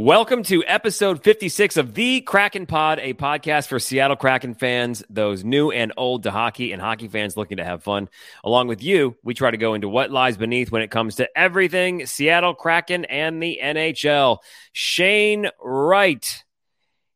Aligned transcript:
Welcome 0.00 0.44
to 0.44 0.62
episode 0.64 1.24
56 1.24 1.76
of 1.76 1.92
The 1.92 2.20
Kraken 2.20 2.66
Pod, 2.66 3.00
a 3.00 3.14
podcast 3.14 3.66
for 3.66 3.80
Seattle 3.80 4.14
Kraken 4.14 4.54
fans, 4.54 5.02
those 5.10 5.42
new 5.42 5.72
and 5.72 5.92
old 5.96 6.22
to 6.22 6.30
hockey, 6.30 6.70
and 6.70 6.80
hockey 6.80 7.08
fans 7.08 7.36
looking 7.36 7.56
to 7.56 7.64
have 7.64 7.82
fun. 7.82 8.08
Along 8.44 8.68
with 8.68 8.80
you, 8.80 9.16
we 9.24 9.34
try 9.34 9.50
to 9.50 9.56
go 9.56 9.74
into 9.74 9.88
what 9.88 10.12
lies 10.12 10.36
beneath 10.36 10.70
when 10.70 10.82
it 10.82 10.92
comes 10.92 11.16
to 11.16 11.28
everything 11.36 12.06
Seattle 12.06 12.54
Kraken 12.54 13.06
and 13.06 13.42
the 13.42 13.58
NHL. 13.60 14.38
Shane 14.72 15.48
Wright, 15.60 16.44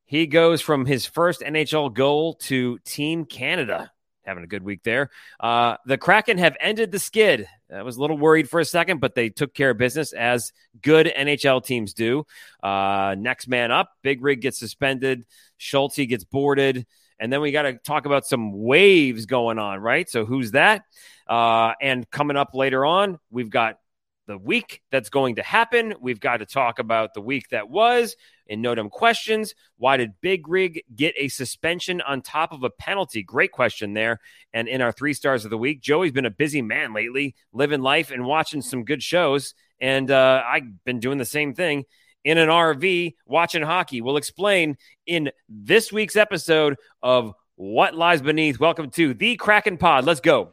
he 0.04 0.26
goes 0.26 0.60
from 0.60 0.84
his 0.84 1.06
first 1.06 1.40
NHL 1.40 1.94
goal 1.94 2.34
to 2.34 2.80
Team 2.80 3.26
Canada. 3.26 3.92
Having 4.24 4.44
a 4.44 4.46
good 4.46 4.62
week 4.62 4.82
there. 4.84 5.10
Uh, 5.40 5.76
the 5.84 5.98
Kraken 5.98 6.38
have 6.38 6.56
ended 6.60 6.92
the 6.92 6.98
skid. 6.98 7.46
I 7.74 7.82
was 7.82 7.96
a 7.96 8.00
little 8.00 8.16
worried 8.16 8.48
for 8.48 8.60
a 8.60 8.64
second, 8.64 9.00
but 9.00 9.14
they 9.14 9.30
took 9.30 9.52
care 9.52 9.70
of 9.70 9.78
business 9.78 10.12
as 10.12 10.52
good 10.80 11.06
NHL 11.06 11.64
teams 11.64 11.92
do. 11.92 12.24
Uh, 12.62 13.16
next 13.18 13.48
man 13.48 13.72
up, 13.72 13.90
Big 14.02 14.22
Rig 14.22 14.40
gets 14.40 14.58
suspended, 14.58 15.24
Schultz 15.56 15.96
gets 15.96 16.24
boarded, 16.24 16.86
and 17.18 17.32
then 17.32 17.40
we 17.40 17.52
got 17.52 17.62
to 17.62 17.74
talk 17.74 18.06
about 18.06 18.26
some 18.26 18.52
waves 18.52 19.26
going 19.26 19.58
on, 19.58 19.80
right? 19.80 20.08
So 20.08 20.24
who's 20.24 20.52
that? 20.52 20.82
Uh, 21.28 21.72
and 21.80 22.08
coming 22.10 22.36
up 22.36 22.54
later 22.54 22.84
on, 22.84 23.18
we've 23.30 23.50
got 23.50 23.78
the 24.26 24.38
week 24.38 24.82
that's 24.90 25.08
going 25.08 25.36
to 25.36 25.42
happen. 25.42 25.94
We've 26.00 26.20
got 26.20 26.38
to 26.38 26.46
talk 26.46 26.78
about 26.78 27.14
the 27.14 27.20
week 27.20 27.48
that 27.50 27.68
was 27.68 28.16
in 28.46 28.60
No 28.60 28.74
Dumb 28.74 28.90
Questions. 28.90 29.54
Why 29.76 29.96
did 29.96 30.20
Big 30.20 30.48
Rig 30.48 30.82
get 30.94 31.14
a 31.16 31.28
suspension 31.28 32.00
on 32.00 32.22
top 32.22 32.52
of 32.52 32.62
a 32.62 32.70
penalty? 32.70 33.22
Great 33.22 33.52
question 33.52 33.94
there. 33.94 34.20
And 34.52 34.68
in 34.68 34.80
our 34.80 34.92
three 34.92 35.14
stars 35.14 35.44
of 35.44 35.50
the 35.50 35.58
week, 35.58 35.80
Joey's 35.80 36.12
been 36.12 36.26
a 36.26 36.30
busy 36.30 36.62
man 36.62 36.92
lately, 36.92 37.34
living 37.52 37.80
life 37.80 38.10
and 38.10 38.24
watching 38.24 38.62
some 38.62 38.84
good 38.84 39.02
shows. 39.02 39.54
And 39.80 40.10
uh, 40.10 40.42
I've 40.46 40.84
been 40.84 41.00
doing 41.00 41.18
the 41.18 41.24
same 41.24 41.54
thing 41.54 41.84
in 42.24 42.38
an 42.38 42.48
RV 42.48 43.14
watching 43.26 43.62
hockey. 43.62 44.00
We'll 44.00 44.16
explain 44.16 44.76
in 45.06 45.30
this 45.48 45.92
week's 45.92 46.16
episode 46.16 46.76
of 47.02 47.34
What 47.56 47.94
Lies 47.94 48.22
Beneath. 48.22 48.60
Welcome 48.60 48.90
to 48.92 49.14
the 49.14 49.36
Kraken 49.36 49.76
Pod. 49.76 50.04
Let's 50.04 50.20
go. 50.20 50.52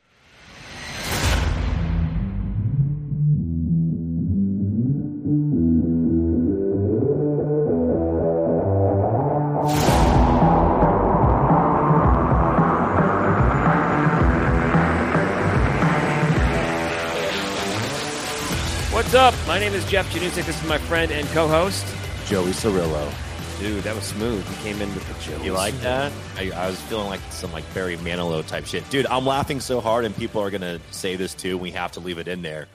Jeff 19.90 20.08
Janusik. 20.14 20.46
This 20.46 20.62
is 20.62 20.68
my 20.70 20.78
friend 20.78 21.12
and 21.12 21.28
co-host. 21.30 21.84
Joey 22.28 22.52
Cirillo. 22.52 23.12
Dude, 23.60 23.84
that 23.84 23.96
was 23.96 24.04
smooth. 24.04 24.48
He 24.48 24.64
came 24.64 24.80
in 24.84 24.94
with 24.94 25.08
the 25.08 25.32
Joey. 25.32 25.44
You 25.44 25.54
like 25.54 25.74
that? 25.82 26.12
I, 26.38 26.52
I 26.52 26.68
was 26.68 26.80
feeling 26.82 27.08
like 27.08 27.22
some 27.32 27.52
like 27.52 27.64
Barry 27.74 27.98
Manilow 27.98 28.46
type 28.46 28.68
shit. 28.68 28.88
Dude, 28.92 29.08
I'm 29.08 29.26
laughing 29.26 29.60
so 29.60 29.82
hard 29.82 30.06
and 30.06 30.16
people 30.16 30.44
are 30.44 30.52
gonna 30.52 30.80
say 30.92 31.16
this 31.16 31.34
too. 31.34 31.58
We 31.58 31.72
have 31.72 31.92
to 31.94 32.02
leave 32.02 32.20
it 32.20 32.28
in 32.28 32.44
there. 32.44 32.68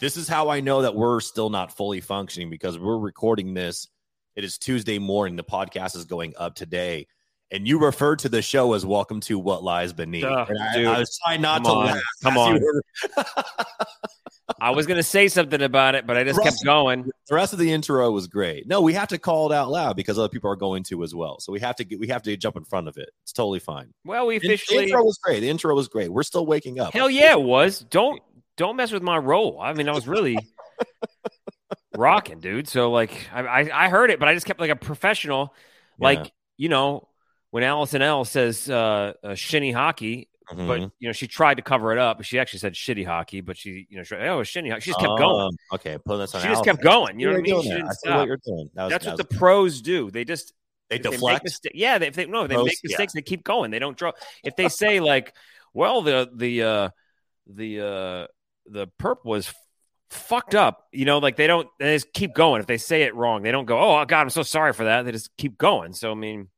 This 0.00 0.16
is 0.16 0.26
how 0.26 0.48
I 0.48 0.58
know 0.58 0.82
that 0.82 0.96
we're 0.96 1.20
still 1.20 1.50
not 1.50 1.76
fully 1.76 2.00
functioning 2.00 2.50
because 2.50 2.80
we're 2.80 2.98
recording 2.98 3.54
this. 3.54 3.86
It 4.34 4.42
is 4.42 4.58
Tuesday 4.58 4.98
morning. 4.98 5.36
The 5.36 5.44
podcast 5.44 5.94
is 5.94 6.04
going 6.04 6.34
up 6.36 6.56
today. 6.56 7.06
And 7.52 7.66
you 7.66 7.78
referred 7.78 8.18
to 8.20 8.28
the 8.28 8.42
show 8.42 8.72
as 8.72 8.84
Welcome 8.84 9.20
to 9.22 9.38
What 9.38 9.62
Lies 9.62 9.92
Beneath. 9.92 10.24
Duh, 10.24 10.46
I. 10.74 10.84
I 10.84 10.98
was 10.98 11.16
trying 11.24 11.40
not 11.40 11.62
Come 11.62 11.64
to 11.64 11.70
on. 11.78 11.86
laugh. 11.86 12.02
Come 12.24 12.38
on. 12.38 12.60
I 14.60 14.70
was 14.70 14.86
going 14.86 14.96
to 14.96 15.02
say 15.02 15.28
something 15.28 15.60
about 15.62 15.94
it, 15.94 16.06
but 16.06 16.16
I 16.16 16.24
just 16.24 16.42
kept 16.42 16.56
going. 16.64 17.04
the 17.28 17.34
rest 17.34 17.52
of 17.52 17.58
the 17.60 17.70
intro 17.70 18.10
was 18.10 18.26
great. 18.26 18.66
No, 18.66 18.80
we 18.80 18.92
have 18.94 19.08
to 19.08 19.18
call 19.18 19.50
it 19.50 19.54
out 19.54 19.70
loud 19.70 19.96
because 19.96 20.18
other 20.18 20.28
people 20.28 20.50
are 20.50 20.56
going 20.56 20.82
to 20.84 21.02
as 21.04 21.14
well. 21.14 21.38
So 21.40 21.52
we 21.52 21.60
have 21.60 21.76
to 21.76 21.84
get, 21.84 22.00
we 22.00 22.08
have 22.08 22.22
to 22.22 22.36
jump 22.36 22.56
in 22.56 22.64
front 22.64 22.88
of 22.88 22.96
it. 22.96 23.10
It's 23.22 23.32
totally 23.32 23.58
fine. 23.60 23.92
Well, 24.04 24.26
we 24.26 24.38
The 24.38 24.46
officially. 24.54 24.84
intro 24.84 25.04
was 25.04 25.18
great. 25.22 25.40
The 25.40 25.48
intro 25.48 25.74
was 25.74 25.86
great. 25.88 26.10
We're 26.12 26.22
still 26.24 26.46
waking 26.46 26.80
up. 26.80 26.92
Hell 26.94 27.10
yeah, 27.10 27.32
it 27.32 27.42
was. 27.42 27.80
Don't 27.90 28.20
don't 28.56 28.76
mess 28.76 28.90
with 28.90 29.02
my 29.02 29.18
role. 29.18 29.60
I 29.60 29.72
mean, 29.72 29.88
I 29.88 29.92
was 29.92 30.08
really 30.08 30.38
rocking, 31.96 32.40
dude. 32.40 32.68
So 32.68 32.90
like, 32.90 33.28
I, 33.32 33.40
I 33.42 33.84
I 33.86 33.88
heard 33.88 34.10
it, 34.10 34.18
but 34.18 34.28
I 34.28 34.34
just 34.34 34.46
kept 34.46 34.60
like 34.60 34.70
a 34.70 34.76
professional. 34.76 35.54
Like 35.98 36.18
Yeah. 36.18 36.30
you 36.56 36.68
know, 36.68 37.08
when 37.50 37.62
Allison 37.62 38.02
L 38.02 38.24
says 38.24 38.68
uh, 38.68 39.12
uh 39.22 39.34
shinny 39.34 39.72
hockey, 39.72 40.28
Mhm. 40.52 40.68
but 40.68 40.80
you 41.00 41.08
know 41.08 41.12
she 41.12 41.26
tried 41.26 41.54
to 41.56 41.62
cover 41.62 41.92
it 41.92 41.98
up. 41.98 42.22
She 42.22 42.38
actually 42.38 42.60
said 42.60 42.74
shitty 42.74 43.04
hockey, 43.04 43.40
but 43.40 43.56
she 43.56 43.86
you 43.90 43.96
know 43.96 44.02
she, 44.04 44.14
oh 44.16 44.42
shinny 44.44 44.70
hockey. 44.70 44.82
She 44.82 44.90
just 44.90 45.00
kept 45.00 45.18
going. 45.18 45.46
Um, 45.46 45.56
Okay, 45.74 45.98
put 46.04 46.18
this 46.18 46.34
on. 46.34 46.42
She 46.42 46.48
just 46.48 46.64
kept 46.64 46.82
going. 46.82 47.18
You 47.18 47.26
know 47.26 47.32
what 47.32 47.38
I 47.38 47.42
mean? 47.42 47.62
She 47.62 47.68
didn't. 47.70 47.88
I 47.88 47.92
stop. 47.92 48.28
what. 48.28 48.28
That 48.28 48.38
was, 48.46 48.70
That's 48.74 49.04
that 49.04 49.10
what 49.10 49.18
was- 49.18 49.26
the 49.28 49.36
pros 49.38 49.80
do. 49.82 50.10
They 50.10 50.24
just 50.24 50.52
they 50.88 50.96
if 50.96 51.02
they 51.02 51.10
deflect. 51.10 51.66
yeah, 51.74 51.98
they, 51.98 52.06
if 52.06 52.14
they 52.14 52.26
no, 52.26 52.46
they 52.46 52.56
make 52.56 52.66
yeah. 52.84 52.90
mistakes. 52.90 53.12
They 53.12 53.22
keep 53.22 53.42
going. 53.42 53.70
They 53.72 53.80
don't 53.80 53.96
draw. 53.96 54.12
If 54.44 54.54
they 54.54 54.68
say 54.68 55.00
like, 55.00 55.34
well, 55.74 56.02
the 56.02 56.30
the 56.32 56.62
uh, 56.62 56.88
the 57.48 57.80
uh, 57.80 58.26
the 58.66 58.86
perp 59.00 59.24
was 59.24 59.52
fucked 60.10 60.54
up, 60.54 60.86
you 60.92 61.04
know, 61.06 61.18
like 61.18 61.34
they 61.34 61.48
don't. 61.48 61.66
They 61.80 61.96
just 61.96 62.12
keep 62.12 62.34
going. 62.34 62.60
If 62.60 62.68
they 62.68 62.78
say 62.78 63.02
it 63.02 63.16
wrong, 63.16 63.42
they 63.42 63.50
don't 63.50 63.64
go. 63.66 63.78
Oh 63.80 64.04
God, 64.04 64.20
I'm 64.20 64.30
so 64.30 64.44
sorry 64.44 64.72
for 64.72 64.84
that. 64.84 65.04
They 65.04 65.10
just 65.10 65.36
keep 65.36 65.58
going. 65.58 65.92
So 65.92 66.12
I 66.12 66.14
mean, 66.14 66.48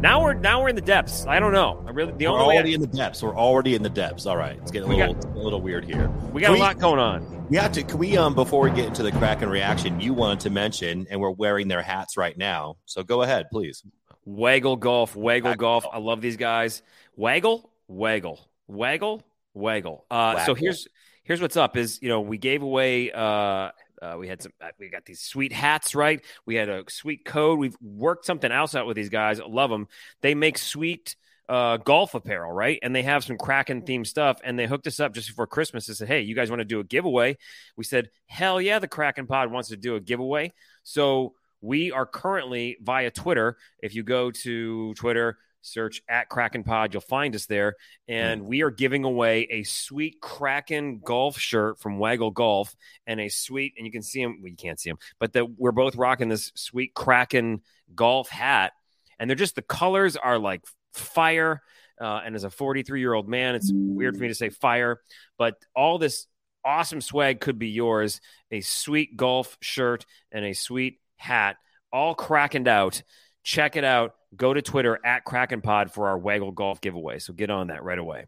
now 0.00 0.22
we're 0.22 0.34
now 0.34 0.62
we're 0.62 0.68
in 0.70 0.76
the 0.76 0.82
depths. 0.82 1.26
I 1.26 1.38
don't 1.40 1.52
know. 1.52 1.84
I 1.86 1.90
really 1.90 2.12
the 2.12 2.26
We're 2.26 2.38
only 2.38 2.54
already 2.56 2.74
in 2.74 2.80
the 2.80 2.86
depths. 2.86 3.22
We're 3.22 3.36
already 3.36 3.74
in 3.74 3.82
the 3.82 3.90
depths. 3.90 4.26
All 4.26 4.36
right, 4.36 4.56
it's 4.60 4.70
getting 4.70 4.88
a 4.90 4.94
We 4.94 5.02
little, 5.02 5.32
a 5.34 5.42
little 5.42 5.60
weird 5.60 5.84
here. 5.84 6.08
we 6.32 6.40
got 6.40 6.48
Can 6.48 6.54
a 6.54 6.58
we- 6.58 6.60
lot 6.60 6.78
going 6.78 6.98
on. 6.98 7.46
We 7.48 7.56
have 7.56 7.72
to. 7.72 7.82
Can 7.82 7.98
we 7.98 8.16
um 8.16 8.34
before 8.34 8.62
we 8.62 8.70
get 8.70 8.86
into 8.86 9.02
the 9.02 9.12
Kraken 9.12 9.48
reaction, 9.48 10.00
you 10.00 10.14
wanted 10.14 10.40
to 10.40 10.50
mention, 10.50 11.06
and 11.10 11.20
we're 11.20 11.30
wearing 11.30 11.68
their 11.68 11.82
hats 11.82 12.16
right 12.16 12.36
now. 12.38 12.76
So 12.86 13.02
go 13.02 13.22
ahead, 13.22 13.46
please. 13.52 13.82
Waggle 14.24 14.76
golf, 14.76 15.16
waggle 15.16 15.50
Waggle 15.50 15.60
golf. 15.60 15.82
golf. 15.84 15.94
I 15.94 15.98
love 15.98 16.20
these 16.20 16.36
guys. 16.36 16.82
Waggle, 17.16 17.70
waggle, 17.88 18.48
waggle, 18.68 19.22
waggle. 19.54 20.04
Uh, 20.10 20.44
so 20.46 20.54
here's 20.54 20.86
here's 21.24 21.40
what's 21.40 21.56
up. 21.56 21.76
Is 21.76 21.98
you 22.00 22.08
know 22.08 22.20
we 22.20 22.38
gave 22.38 22.62
away. 22.62 23.10
Uh, 23.10 23.70
uh, 24.02 24.16
we 24.18 24.28
had 24.28 24.42
some. 24.42 24.52
uh, 24.60 24.68
We 24.78 24.88
got 24.88 25.04
these 25.04 25.20
sweet 25.20 25.52
hats, 25.52 25.94
right? 25.94 26.24
We 26.46 26.54
had 26.54 26.68
a 26.68 26.84
sweet 26.88 27.24
code. 27.24 27.58
We've 27.58 27.76
worked 27.82 28.26
something 28.26 28.50
else 28.50 28.74
out 28.74 28.86
with 28.86 28.96
these 28.96 29.08
guys. 29.10 29.40
Love 29.40 29.70
them. 29.70 29.88
They 30.22 30.34
make 30.34 30.58
sweet 30.58 31.16
uh, 31.48 31.78
golf 31.78 32.14
apparel, 32.14 32.52
right? 32.52 32.78
And 32.82 32.94
they 32.94 33.02
have 33.02 33.24
some 33.24 33.36
Kraken 33.36 33.82
themed 33.82 34.06
stuff. 34.06 34.40
And 34.44 34.58
they 34.58 34.66
hooked 34.66 34.86
us 34.86 35.00
up 35.00 35.12
just 35.12 35.28
before 35.28 35.46
Christmas 35.46 35.88
and 35.88 35.96
said, 35.96 36.08
"Hey, 36.08 36.20
you 36.20 36.34
guys 36.34 36.50
want 36.50 36.60
to 36.60 36.64
do 36.64 36.80
a 36.80 36.84
giveaway?" 36.84 37.36
We 37.76 37.84
said, 37.84 38.10
"Hell 38.26 38.60
yeah!" 38.60 38.78
The 38.78 38.88
Kraken 38.88 39.26
Pod 39.26 39.50
wants 39.50 39.68
to 39.70 39.76
do 39.76 39.96
a 39.96 40.00
giveaway. 40.00 40.52
So 40.82 41.34
we 41.60 41.92
are 41.92 42.06
currently 42.06 42.78
via 42.80 43.10
Twitter. 43.10 43.56
If 43.82 43.94
you 43.94 44.02
go 44.02 44.30
to 44.30 44.94
Twitter, 44.94 45.38
search 45.62 46.02
at 46.08 46.28
Kraken 46.28 46.64
Pod, 46.64 46.92
you'll 46.92 47.00
find 47.00 47.34
us 47.34 47.46
there. 47.46 47.76
And 48.08 48.42
we 48.42 48.62
are 48.62 48.70
giving 48.70 49.04
away 49.04 49.46
a 49.50 49.62
sweet 49.62 50.20
Kraken 50.20 51.00
golf 51.04 51.38
shirt 51.38 51.78
from 51.80 51.98
Waggle 51.98 52.30
Golf 52.30 52.74
and 53.06 53.20
a 53.20 53.28
sweet, 53.28 53.74
and 53.76 53.86
you 53.86 53.92
can 53.92 54.02
see 54.02 54.22
them. 54.22 54.38
Well, 54.40 54.50
you 54.50 54.56
can't 54.56 54.80
see 54.80 54.90
them, 54.90 54.98
but 55.18 55.32
the, 55.32 55.44
we're 55.44 55.72
both 55.72 55.96
rocking 55.96 56.28
this 56.28 56.52
sweet 56.54 56.94
Kraken 56.94 57.62
golf 57.94 58.28
hat. 58.28 58.72
And 59.18 59.28
they're 59.28 59.36
just 59.36 59.54
the 59.54 59.62
colors 59.62 60.16
are 60.16 60.38
like 60.38 60.62
fire. 60.92 61.62
Uh, 62.00 62.22
and 62.24 62.34
as 62.34 62.44
a 62.44 62.50
43 62.50 63.00
year 63.00 63.12
old 63.12 63.28
man, 63.28 63.54
it's 63.54 63.70
weird 63.74 64.16
for 64.16 64.22
me 64.22 64.28
to 64.28 64.34
say 64.34 64.48
fire, 64.48 65.00
but 65.36 65.56
all 65.74 65.98
this 65.98 66.26
awesome 66.64 67.00
swag 67.00 67.40
could 67.40 67.58
be 67.58 67.68
yours 67.68 68.20
a 68.50 68.60
sweet 68.60 69.16
golf 69.16 69.56
shirt 69.60 70.06
and 70.32 70.44
a 70.44 70.52
sweet 70.52 71.00
hat, 71.16 71.56
all 71.92 72.14
crackened 72.14 72.68
out. 72.68 73.02
Check 73.42 73.76
it 73.76 73.84
out. 73.84 74.14
Go 74.36 74.54
to 74.54 74.62
Twitter 74.62 74.98
at 75.04 75.24
Kraken 75.24 75.60
Pod 75.60 75.92
for 75.92 76.08
our 76.08 76.18
Waggle 76.18 76.52
Golf 76.52 76.80
giveaway. 76.80 77.18
So 77.18 77.32
get 77.32 77.50
on 77.50 77.68
that 77.68 77.82
right 77.82 77.98
away. 77.98 78.26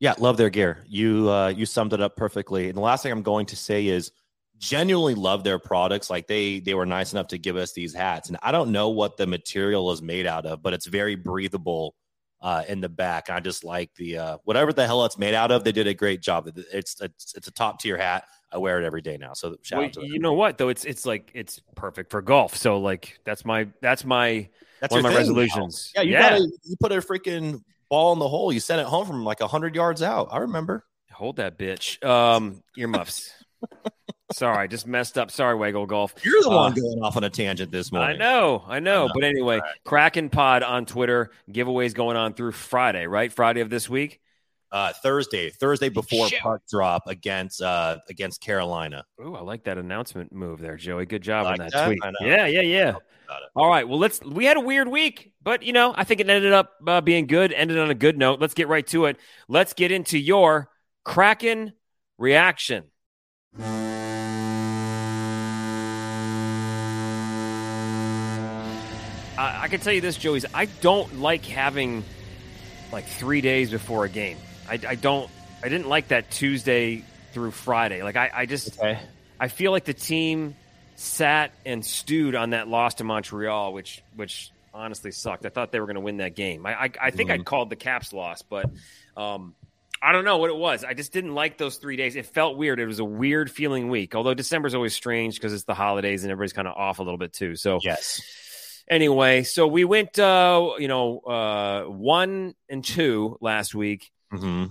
Yeah, 0.00 0.14
love 0.18 0.36
their 0.36 0.50
gear. 0.50 0.84
You 0.88 1.30
uh, 1.30 1.48
you 1.48 1.66
summed 1.66 1.92
it 1.92 2.00
up 2.00 2.16
perfectly. 2.16 2.68
And 2.68 2.76
the 2.76 2.80
last 2.82 3.02
thing 3.02 3.12
I'm 3.12 3.22
going 3.22 3.46
to 3.46 3.56
say 3.56 3.86
is 3.86 4.10
genuinely 4.58 5.14
love 5.14 5.44
their 5.44 5.58
products. 5.58 6.10
Like 6.10 6.26
they 6.26 6.60
they 6.60 6.74
were 6.74 6.86
nice 6.86 7.12
enough 7.12 7.28
to 7.28 7.38
give 7.38 7.56
us 7.56 7.72
these 7.72 7.94
hats, 7.94 8.28
and 8.28 8.38
I 8.42 8.52
don't 8.52 8.72
know 8.72 8.88
what 8.90 9.16
the 9.16 9.26
material 9.26 9.90
is 9.92 10.02
made 10.02 10.26
out 10.26 10.46
of, 10.46 10.62
but 10.62 10.72
it's 10.74 10.86
very 10.86 11.14
breathable 11.14 11.94
uh, 12.40 12.62
in 12.68 12.80
the 12.80 12.88
back. 12.88 13.28
And 13.28 13.36
I 13.36 13.40
just 13.40 13.64
like 13.64 13.94
the 13.94 14.18
uh, 14.18 14.38
whatever 14.44 14.72
the 14.72 14.86
hell 14.86 15.04
it's 15.04 15.18
made 15.18 15.34
out 15.34 15.50
of. 15.50 15.64
They 15.64 15.72
did 15.72 15.86
a 15.86 15.94
great 15.94 16.20
job. 16.22 16.50
It's 16.72 17.00
it's, 17.00 17.34
it's 17.36 17.48
a 17.48 17.52
top 17.52 17.80
tier 17.80 17.96
hat. 17.96 18.24
I 18.52 18.58
wear 18.58 18.80
it 18.80 18.84
every 18.86 19.02
day 19.02 19.16
now. 19.16 19.32
So 19.32 19.56
shout 19.62 19.78
Well, 19.78 19.86
out 19.86 19.92
to 19.94 20.00
them. 20.00 20.08
you 20.10 20.18
know 20.18 20.32
what 20.34 20.58
though? 20.58 20.68
It's 20.68 20.84
it's 20.84 21.06
like 21.06 21.30
it's 21.34 21.60
perfect 21.76 22.10
for 22.10 22.20
golf. 22.22 22.56
So 22.56 22.78
like 22.78 23.18
that's 23.24 23.44
my 23.44 23.68
that's 23.80 24.04
my 24.04 24.48
That's 24.84 24.92
one 24.92 24.98
of 25.00 25.04
my 25.04 25.10
thing 25.10 25.18
resolutions. 25.18 25.92
Yeah, 25.94 26.02
you 26.02 26.12
yeah. 26.12 26.30
gotta 26.30 26.48
you 26.64 26.76
put 26.80 26.92
a 26.92 26.96
freaking 26.96 27.62
ball 27.88 28.12
in 28.12 28.18
the 28.18 28.28
hole. 28.28 28.52
You 28.52 28.60
sent 28.60 28.80
it 28.80 28.86
home 28.86 29.06
from 29.06 29.24
like 29.24 29.40
hundred 29.40 29.74
yards 29.74 30.02
out. 30.02 30.28
I 30.30 30.38
remember. 30.38 30.84
Hold 31.12 31.36
that 31.36 31.58
bitch. 31.58 32.04
Um, 32.04 32.62
earmuffs. 32.76 33.32
Sorry, 34.32 34.56
I 34.58 34.66
just 34.66 34.86
messed 34.86 35.16
up. 35.16 35.30
Sorry, 35.30 35.54
Waggle 35.54 35.86
Golf. 35.86 36.14
You're 36.24 36.42
the 36.42 36.50
Uh, 36.50 36.56
one 36.56 36.74
going 36.74 36.98
off 37.02 37.16
on 37.16 37.24
a 37.24 37.30
tangent 37.30 37.70
this 37.70 37.92
morning. 37.92 38.16
I 38.16 38.18
know, 38.18 38.64
I 38.66 38.80
know. 38.80 39.06
know. 39.06 39.12
But 39.14 39.24
anyway, 39.24 39.60
Kraken 39.84 40.28
Pod 40.28 40.62
on 40.62 40.86
Twitter. 40.86 41.30
Giveaways 41.50 41.94
going 41.94 42.16
on 42.16 42.34
through 42.34 42.52
Friday, 42.52 43.06
right? 43.06 43.32
Friday 43.32 43.60
of 43.60 43.70
this 43.70 43.88
week. 43.88 44.20
Uh, 44.74 44.92
Thursday, 44.92 45.50
Thursday 45.50 45.88
before 45.88 46.28
puck 46.42 46.60
drop 46.68 47.04
against 47.06 47.62
uh, 47.62 47.98
against 48.08 48.40
Carolina. 48.40 49.04
Ooh, 49.20 49.36
I 49.36 49.40
like 49.40 49.62
that 49.64 49.78
announcement 49.78 50.32
move 50.32 50.58
there, 50.58 50.76
Joey. 50.76 51.06
Good 51.06 51.22
job 51.22 51.44
Like 51.44 51.60
on 51.60 51.66
that, 51.66 51.72
that? 51.72 51.86
tweet. 51.86 52.00
Yeah, 52.20 52.46
yeah, 52.46 52.60
yeah. 52.62 52.94
All 53.54 53.68
right. 53.68 53.88
Well, 53.88 54.00
let's. 54.00 54.20
We 54.20 54.46
had 54.46 54.56
a 54.56 54.60
weird 54.60 54.88
week, 54.88 55.32
but 55.40 55.62
you 55.62 55.72
know, 55.72 55.94
I 55.96 56.02
think 56.02 56.20
it 56.20 56.28
ended 56.28 56.52
up 56.52 56.72
uh, 56.84 57.00
being 57.02 57.28
good. 57.28 57.52
Ended 57.52 57.78
on 57.78 57.88
a 57.88 57.94
good 57.94 58.18
note. 58.18 58.40
Let's 58.40 58.54
get 58.54 58.66
right 58.66 58.84
to 58.88 59.04
it. 59.04 59.16
Let's 59.46 59.74
get 59.74 59.92
into 59.92 60.18
your 60.18 60.68
Kraken 61.04 61.74
reaction. 62.18 62.86
I, 69.38 69.60
I 69.62 69.68
can 69.68 69.78
tell 69.78 69.92
you 69.92 70.00
this, 70.00 70.16
Joey's. 70.16 70.46
I 70.52 70.64
don't 70.80 71.20
like 71.20 71.44
having 71.44 72.02
like 72.90 73.06
three 73.06 73.40
days 73.40 73.70
before 73.70 74.04
a 74.04 74.08
game. 74.08 74.36
I, 74.68 74.78
I 74.88 74.94
don't. 74.94 75.30
I 75.62 75.68
didn't 75.68 75.88
like 75.88 76.08
that 76.08 76.30
Tuesday 76.30 77.04
through 77.32 77.50
Friday. 77.52 78.02
Like 78.02 78.16
I, 78.16 78.30
I 78.34 78.46
just. 78.46 78.78
Okay. 78.78 78.98
I 79.40 79.48
feel 79.48 79.72
like 79.72 79.84
the 79.84 79.94
team 79.94 80.54
sat 80.96 81.52
and 81.66 81.84
stewed 81.84 82.34
on 82.34 82.50
that 82.50 82.68
loss 82.68 82.94
to 82.94 83.04
Montreal, 83.04 83.72
which 83.72 84.02
which 84.16 84.50
honestly 84.72 85.10
sucked. 85.10 85.44
I 85.46 85.48
thought 85.48 85.72
they 85.72 85.80
were 85.80 85.86
going 85.86 85.96
to 85.96 86.00
win 86.00 86.18
that 86.18 86.34
game. 86.36 86.66
I 86.66 86.84
I, 86.84 86.90
I 87.00 87.10
think 87.10 87.30
I 87.30 87.38
called 87.38 87.70
the 87.70 87.76
Caps 87.76 88.12
loss, 88.12 88.42
but 88.42 88.70
um, 89.16 89.54
I 90.00 90.12
don't 90.12 90.24
know 90.24 90.38
what 90.38 90.50
it 90.50 90.56
was. 90.56 90.84
I 90.84 90.94
just 90.94 91.12
didn't 91.12 91.34
like 91.34 91.58
those 91.58 91.76
three 91.78 91.96
days. 91.96 92.14
It 92.16 92.26
felt 92.26 92.56
weird. 92.56 92.78
It 92.78 92.86
was 92.86 92.98
a 93.00 93.04
weird 93.04 93.50
feeling 93.50 93.88
week. 93.88 94.14
Although 94.14 94.34
December's 94.34 94.74
always 94.74 94.94
strange 94.94 95.34
because 95.34 95.52
it's 95.52 95.64
the 95.64 95.74
holidays 95.74 96.22
and 96.24 96.30
everybody's 96.30 96.52
kind 96.52 96.68
of 96.68 96.74
off 96.76 96.98
a 96.98 97.02
little 97.02 97.18
bit 97.18 97.32
too. 97.32 97.56
So 97.56 97.80
Yes. 97.82 98.20
anyway, 98.88 99.42
so 99.44 99.66
we 99.66 99.84
went, 99.84 100.18
uh, 100.18 100.72
you 100.78 100.88
know, 100.88 101.18
uh, 101.20 101.84
one 101.84 102.54
and 102.68 102.84
two 102.84 103.36
last 103.40 103.74
week 103.74 104.10
hmm 104.30 104.64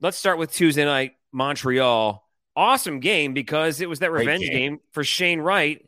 let's 0.00 0.16
start 0.16 0.38
with 0.38 0.52
Tuesday 0.52 0.84
night, 0.84 1.12
Montreal. 1.32 2.24
Awesome 2.56 3.00
game 3.00 3.34
because 3.34 3.80
it 3.80 3.88
was 3.88 4.00
that 4.00 4.10
revenge 4.10 4.42
game. 4.42 4.52
game. 4.52 4.78
for 4.90 5.04
Shane 5.04 5.40
Wright, 5.40 5.84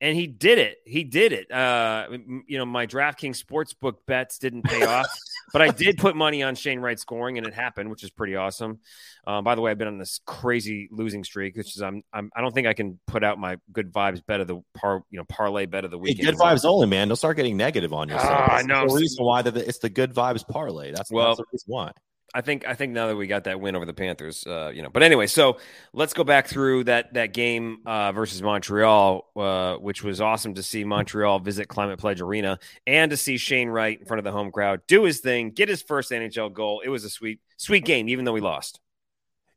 and 0.00 0.14
he 0.14 0.26
did 0.26 0.58
it. 0.58 0.76
He 0.84 1.04
did 1.04 1.32
it. 1.32 1.50
Uh, 1.50 2.08
you 2.46 2.58
know, 2.58 2.66
my 2.66 2.86
DraftKings 2.86 3.42
sportsbook 3.42 3.94
bets 4.06 4.38
didn't 4.38 4.62
pay 4.64 4.84
off, 4.84 5.08
but 5.54 5.62
I 5.62 5.70
did 5.70 5.96
put 5.96 6.14
money 6.14 6.42
on 6.42 6.54
Shane 6.54 6.80
Wright 6.80 6.98
scoring, 6.98 7.38
and 7.38 7.46
it 7.46 7.54
happened, 7.54 7.88
which 7.88 8.04
is 8.04 8.10
pretty 8.10 8.36
awesome. 8.36 8.80
Um, 9.26 9.42
by 9.42 9.54
the 9.54 9.62
way, 9.62 9.70
I've 9.70 9.78
been 9.78 9.88
on 9.88 9.96
this 9.96 10.20
crazy 10.26 10.90
losing 10.92 11.24
streak, 11.24 11.56
which 11.56 11.76
is 11.76 11.82
I'm, 11.82 12.02
I'm 12.12 12.30
I 12.36 12.42
don't 12.42 12.52
think 12.52 12.66
I 12.66 12.74
can 12.74 13.00
put 13.06 13.24
out 13.24 13.38
my 13.38 13.56
good 13.72 13.90
vibes 13.90 14.20
bet 14.26 14.40
of 14.40 14.48
the 14.48 14.60
par 14.74 15.04
you 15.08 15.18
know 15.18 15.24
parlay 15.24 15.64
bet 15.64 15.86
of 15.86 15.90
the 15.90 15.98
Hey, 15.98 16.12
good 16.12 16.34
vibes 16.34 16.66
only, 16.66 16.88
man. 16.88 17.08
Don't 17.08 17.16
start 17.16 17.38
getting 17.38 17.56
negative 17.56 17.94
on 17.94 18.10
yourself. 18.10 18.30
Ah, 18.30 18.56
I 18.56 18.62
know. 18.62 18.86
The 18.86 18.94
reason 18.94 19.24
why 19.24 19.40
that 19.40 19.56
it's 19.56 19.78
the 19.78 19.88
good 19.88 20.12
vibes 20.12 20.46
parlay. 20.46 20.92
That's, 20.92 21.10
Well, 21.10 21.28
that's 21.28 21.38
the 21.38 21.44
reason 21.52 21.66
why. 21.68 21.92
I 22.34 22.40
think 22.40 22.66
I 22.66 22.74
think 22.74 22.92
now 22.92 23.08
that 23.08 23.16
we 23.16 23.26
got 23.26 23.44
that 23.44 23.60
win 23.60 23.76
over 23.76 23.84
the 23.84 23.92
Panthers, 23.92 24.46
uh, 24.46 24.72
you 24.74 24.82
know. 24.82 24.88
But 24.88 25.02
anyway, 25.02 25.26
so 25.26 25.58
let's 25.92 26.14
go 26.14 26.24
back 26.24 26.46
through 26.46 26.84
that 26.84 27.12
that 27.14 27.34
game 27.34 27.78
uh, 27.84 28.12
versus 28.12 28.40
Montreal, 28.40 29.30
uh, 29.36 29.76
which 29.76 30.02
was 30.02 30.20
awesome 30.20 30.54
to 30.54 30.62
see 30.62 30.82
Montreal 30.84 31.40
visit 31.40 31.68
Climate 31.68 31.98
Pledge 31.98 32.20
Arena 32.22 32.58
and 32.86 33.10
to 33.10 33.16
see 33.16 33.36
Shane 33.36 33.68
Wright 33.68 33.98
in 33.98 34.06
front 34.06 34.18
of 34.18 34.24
the 34.24 34.32
home 34.32 34.50
crowd 34.50 34.80
do 34.86 35.04
his 35.04 35.20
thing, 35.20 35.50
get 35.50 35.68
his 35.68 35.82
first 35.82 36.10
NHL 36.10 36.52
goal. 36.52 36.80
It 36.84 36.88
was 36.88 37.04
a 37.04 37.10
sweet 37.10 37.40
sweet 37.58 37.84
game, 37.84 38.08
even 38.08 38.24
though 38.24 38.32
we 38.32 38.40
lost. 38.40 38.80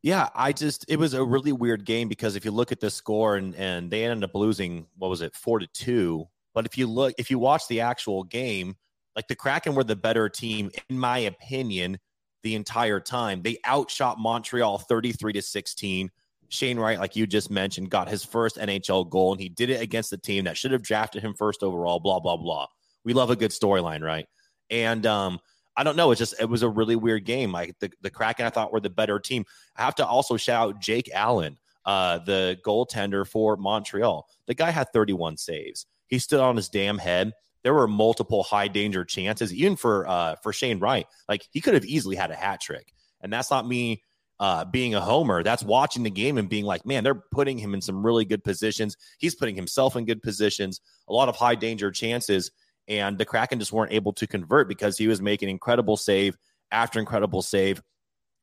Yeah, 0.04 0.30
I 0.36 0.52
just 0.52 0.86
it 0.90 1.00
was 1.00 1.14
a 1.14 1.24
really 1.24 1.54
weird 1.54 1.86
game 1.86 2.10
because 2.10 2.36
if 2.36 2.44
you 2.44 2.52
look 2.52 2.72
at 2.74 2.82
the 2.82 2.90
score 2.90 3.38
and 3.38 3.56
and 3.56 3.90
they 3.90 4.04
ended 4.04 4.30
up 4.30 4.36
losing 4.36 4.86
what 4.98 5.10
was 5.10 5.22
it 5.22 5.34
four 5.34 5.60
to 5.60 5.68
two. 5.68 6.28
But 6.54 6.66
if 6.66 6.78
you 6.78 6.88
look 6.88 7.14
if 7.18 7.32
you 7.32 7.40
watch 7.40 7.68
the 7.70 7.82
actual 7.82 8.24
game, 8.24 8.76
like 9.16 9.30
the 9.30 9.36
Kraken 9.36 9.76
were 9.76 9.84
the 9.86 9.96
better 9.96 10.28
team 10.28 10.72
in 10.90 11.00
my 11.00 11.20
opinion 11.20 11.98
the 12.46 12.56
entire 12.56 13.00
time. 13.00 13.42
They 13.42 13.58
outshot 13.68 14.20
Montreal 14.20 14.78
thirty 14.78 15.12
three 15.12 15.34
to 15.34 15.42
sixteen. 15.42 16.12
Shane 16.50 16.78
Wright, 16.78 17.00
like 17.00 17.16
you 17.16 17.26
just 17.26 17.50
mentioned, 17.50 17.90
got 17.90 18.08
his 18.08 18.24
first 18.24 18.58
NHL 18.58 19.10
goal, 19.10 19.32
and 19.34 19.42
he 19.42 19.50
did 19.50 19.72
it 19.72 19.82
against 19.82 20.12
the 20.12 20.18
team 20.18 20.46
that 20.46 20.56
should 20.56 20.72
have 20.72 20.84
drafted 20.84 21.24
him 21.24 21.34
first 21.34 21.64
overall. 21.64 22.00
Blah 22.00 22.20
blah 22.20 22.38
blah. 22.38 22.68
We 23.04 23.14
love 23.14 23.32
a 23.32 23.36
good 23.36 23.50
storyline, 23.50 24.02
right? 24.02 24.28
And 24.70 25.08
um, 25.08 25.40
I 25.76 25.84
don't 25.84 25.96
know. 25.96 26.12
It's 26.12 26.20
just 26.20 26.36
it 26.40 26.48
was 26.48 26.62
a 26.62 26.70
really 26.70 26.96
weird 26.96 27.26
game. 27.26 27.52
Like 27.52 27.76
the 27.80 27.92
the 28.02 28.12
Kraken, 28.12 28.46
I 28.46 28.52
thought 28.52 28.72
were 28.72 28.80
the 28.80 28.92
better 28.92 29.20
team. 29.20 29.44
I 29.76 29.84
have 29.84 29.96
to 29.96 30.06
also 30.06 30.38
shout 30.38 30.70
out 30.70 30.80
Jake 30.80 31.10
Allen, 31.16 31.58
uh, 31.84 32.20
the 32.20 32.60
goaltender 32.64 33.28
for 33.28 33.58
Montreal. 33.58 34.28
The 34.46 34.54
guy 34.54 34.70
had 34.70 34.94
31 34.94 35.38
saves. 35.38 35.88
He 36.08 36.20
stood 36.20 36.40
on 36.40 36.56
his 36.56 36.70
damn 36.70 37.00
head. 37.00 37.34
There 37.66 37.74
were 37.74 37.88
multiple 37.88 38.44
high 38.44 38.68
danger 38.68 39.04
chances, 39.04 39.52
even 39.52 39.76
for 39.76 40.08
uh, 40.08 40.36
for 40.44 40.54
Shane 40.54 40.78
Wright. 40.78 41.08
Like 41.28 41.48
he 41.50 41.62
could 41.62 41.74
have 41.74 41.84
easily 41.84 42.16
had 42.16 42.30
a 42.30 42.36
hat 42.36 42.62
trick, 42.62 42.94
and 43.22 43.34
that's 43.34 43.50
not 43.50 43.68
me 43.68 44.04
uh, 44.40 44.66
being 44.66 44.94
a 44.94 45.02
homer. 45.02 45.42
That's 45.42 45.64
watching 45.64 46.04
the 46.04 46.12
game 46.12 46.38
and 46.38 46.48
being 46.48 46.64
like, 46.64 46.86
man, 46.86 47.04
they're 47.04 47.24
putting 47.32 47.58
him 47.58 47.74
in 47.74 47.82
some 47.82 48.06
really 48.06 48.24
good 48.24 48.44
positions. 48.44 48.96
He's 49.18 49.34
putting 49.34 49.56
himself 49.56 49.96
in 49.96 50.06
good 50.06 50.22
positions. 50.22 50.80
A 51.08 51.14
lot 51.14 51.28
of 51.28 51.36
high 51.36 51.56
danger 51.56 51.90
chances, 51.90 52.52
and 52.88 53.18
the 53.18 53.26
Kraken 53.26 53.58
just 53.58 53.74
weren't 53.74 53.94
able 53.94 54.14
to 54.14 54.28
convert 54.28 54.70
because 54.70 54.96
he 54.96 55.08
was 55.08 55.20
making 55.20 55.50
incredible 55.50 55.98
save 55.98 56.38
after 56.72 57.00
incredible 57.00 57.42
save. 57.42 57.82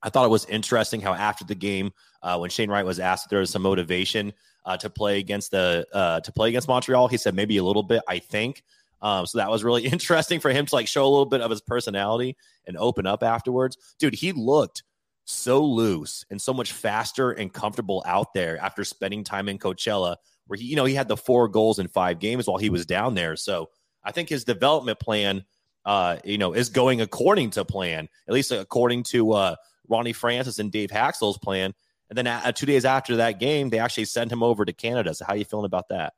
I 0.02 0.10
thought 0.10 0.26
it 0.26 0.30
was 0.30 0.46
interesting 0.46 1.00
how 1.00 1.14
after 1.14 1.44
the 1.44 1.54
game, 1.54 1.92
uh, 2.24 2.38
when 2.38 2.50
Shane 2.50 2.70
Wright 2.70 2.84
was 2.84 2.98
asked 2.98 3.26
if 3.26 3.30
there 3.30 3.38
was 3.38 3.50
some 3.50 3.62
motivation 3.62 4.32
uh, 4.64 4.76
to 4.78 4.90
play 4.90 5.20
against 5.20 5.52
the 5.52 5.86
uh, 5.92 6.18
to 6.18 6.32
play 6.32 6.48
against 6.48 6.66
Montreal, 6.66 7.06
he 7.06 7.16
said 7.16 7.36
maybe 7.36 7.58
a 7.58 7.62
little 7.62 7.84
bit. 7.84 8.02
I 8.08 8.18
think 8.18 8.64
um, 9.02 9.26
so. 9.26 9.38
That 9.38 9.50
was 9.50 9.64
really 9.64 9.82
interesting 9.86 10.40
for 10.40 10.50
him 10.50 10.64
to 10.66 10.74
like 10.74 10.88
show 10.88 11.04
a 11.04 11.10
little 11.10 11.26
bit 11.26 11.40
of 11.40 11.50
his 11.50 11.60
personality 11.60 12.36
and 12.66 12.76
open 12.76 13.06
up 13.06 13.22
afterwards. 13.22 13.76
Dude, 13.98 14.14
he 14.14 14.32
looked 14.32 14.82
so 15.24 15.64
loose 15.64 16.24
and 16.30 16.40
so 16.40 16.52
much 16.52 16.72
faster 16.72 17.30
and 17.30 17.52
comfortable 17.52 18.02
out 18.06 18.32
there 18.34 18.58
after 18.58 18.84
spending 18.84 19.24
time 19.24 19.48
in 19.48 19.58
Coachella, 19.58 20.16
where 20.46 20.58
he 20.58 20.66
you 20.66 20.76
know 20.76 20.84
he 20.84 20.94
had 20.94 21.08
the 21.08 21.16
four 21.16 21.48
goals 21.48 21.78
in 21.78 21.88
five 21.88 22.18
games 22.18 22.46
while 22.46 22.58
he 22.58 22.70
was 22.70 22.86
down 22.86 23.14
there. 23.14 23.36
So 23.36 23.68
I 24.04 24.12
think 24.12 24.28
his 24.28 24.44
development 24.44 24.98
plan, 24.98 25.44
uh, 25.84 26.16
you 26.24 26.38
know, 26.38 26.54
is 26.54 26.70
going 26.70 27.00
according 27.00 27.50
to 27.50 27.64
plan, 27.64 28.08
at 28.26 28.34
least 28.34 28.52
according 28.52 29.04
to 29.04 29.32
uh, 29.32 29.56
Ronnie 29.88 30.12
Francis 30.12 30.58
and 30.58 30.72
Dave 30.72 30.90
Hakstol's 30.90 31.38
plan. 31.38 31.74
And 32.08 32.18
then 32.18 32.26
uh, 32.26 32.52
two 32.52 32.66
days 32.66 32.84
after 32.84 33.16
that 33.16 33.40
game, 33.40 33.70
they 33.70 33.78
actually 33.78 34.04
sent 34.04 34.30
him 34.30 34.42
over 34.42 34.64
to 34.64 34.72
Canada. 34.72 35.14
So 35.14 35.24
how 35.24 35.32
are 35.32 35.36
you 35.36 35.44
feeling 35.44 35.64
about 35.64 35.88
that? 35.88 36.12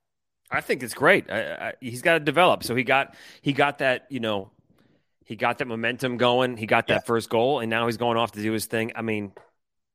I 0.54 0.60
think 0.60 0.82
it's 0.82 0.94
great. 0.94 1.30
I, 1.30 1.52
I, 1.52 1.72
he's 1.80 2.02
got 2.02 2.14
to 2.14 2.20
develop. 2.20 2.64
So 2.64 2.74
he 2.74 2.84
got 2.84 3.14
he 3.42 3.52
got 3.52 3.78
that 3.78 4.06
you 4.10 4.20
know 4.20 4.50
he 5.24 5.36
got 5.36 5.58
that 5.58 5.66
momentum 5.66 6.16
going. 6.16 6.56
He 6.56 6.66
got 6.66 6.86
that 6.88 6.94
Yeah. 6.94 7.00
first 7.00 7.28
goal, 7.28 7.60
and 7.60 7.70
now 7.70 7.86
he's 7.86 7.96
going 7.96 8.16
off 8.16 8.32
to 8.32 8.42
do 8.42 8.52
his 8.52 8.66
thing. 8.66 8.92
I 8.94 9.02
mean, 9.02 9.32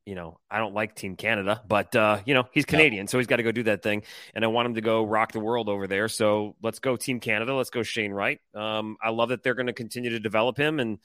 you 0.05 0.15
know, 0.15 0.39
I 0.49 0.57
don't 0.57 0.73
like 0.73 0.95
Team 0.95 1.15
Canada, 1.15 1.61
but 1.67 1.95
uh, 1.95 2.19
you 2.25 2.33
know 2.33 2.47
he's. 2.51 2.65
Canadian, 2.65 3.07
so 3.07 3.19
he's 3.19 3.27
got 3.27 3.37
to 3.37 3.43
go 3.43 3.51
do 3.51 3.63
that 3.63 3.83
thing. 3.83 4.03
And 4.33 4.43
I 4.43 4.47
want 4.47 4.65
him 4.67 4.73
to 4.75 4.81
go 4.81 5.03
rock 5.03 5.31
the 5.31 5.39
world 5.39 5.69
over 5.69 5.87
there. 5.87 6.07
So 6.07 6.55
let's 6.61 6.79
go 6.79 6.95
Team 6.97 7.19
Canada. 7.19 7.53
Let's 7.53 7.69
go 7.69 7.83
Shane 7.83 8.11
Wright. 8.11 8.39
Um, 8.55 8.97
I 9.01 9.09
love 9.11 9.29
that 9.29 9.43
they're 9.43 9.53
going 9.53 9.67
to 9.67 9.73
continue 9.73 10.09
to 10.11 10.19
develop 10.19 10.57
him 10.57 10.79
and 10.79 10.97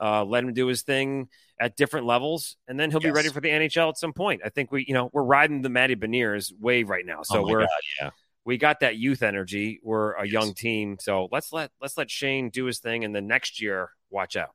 uh, 0.00 0.24
let 0.24 0.42
him 0.44 0.52
do 0.52 0.66
his 0.66 0.82
thing 0.82 1.28
at 1.60 1.76
different 1.76 2.06
levels, 2.06 2.56
and 2.68 2.78
then 2.78 2.90
he'll 2.90 3.00
be 3.00 3.10
ready 3.10 3.28
for 3.30 3.40
the 3.40 3.48
NHL 3.48 3.88
at 3.88 3.96
some 3.96 4.12
point. 4.12 4.42
I 4.44 4.50
think 4.50 4.70
we, 4.70 4.84
you 4.86 4.92
know, 4.94 5.08
we're 5.12 5.22
riding 5.22 5.62
the 5.62 5.70
Matty 5.70 5.96
Beniers 5.96 6.52
wave 6.58 6.90
right 6.90 7.04
now, 7.06 7.22
so 7.22 7.40
Oh 7.40 7.46
we're 7.48 7.60
God, 7.60 7.68
yeah. 8.00 8.10
We 8.46 8.56
got 8.56 8.80
that 8.80 8.96
youth 8.96 9.22
energy. 9.22 9.80
We're 9.82 10.12
a 10.12 10.26
young 10.26 10.54
team, 10.54 10.96
so 11.00 11.28
let's 11.32 11.52
let 11.52 11.70
let's 11.82 11.98
let 11.98 12.10
Shane 12.10 12.48
do 12.48 12.64
his 12.64 12.78
thing, 12.78 13.04
and 13.04 13.14
then 13.14 13.26
next 13.26 13.60
year, 13.60 13.90
watch 14.08 14.36
out. 14.36 14.50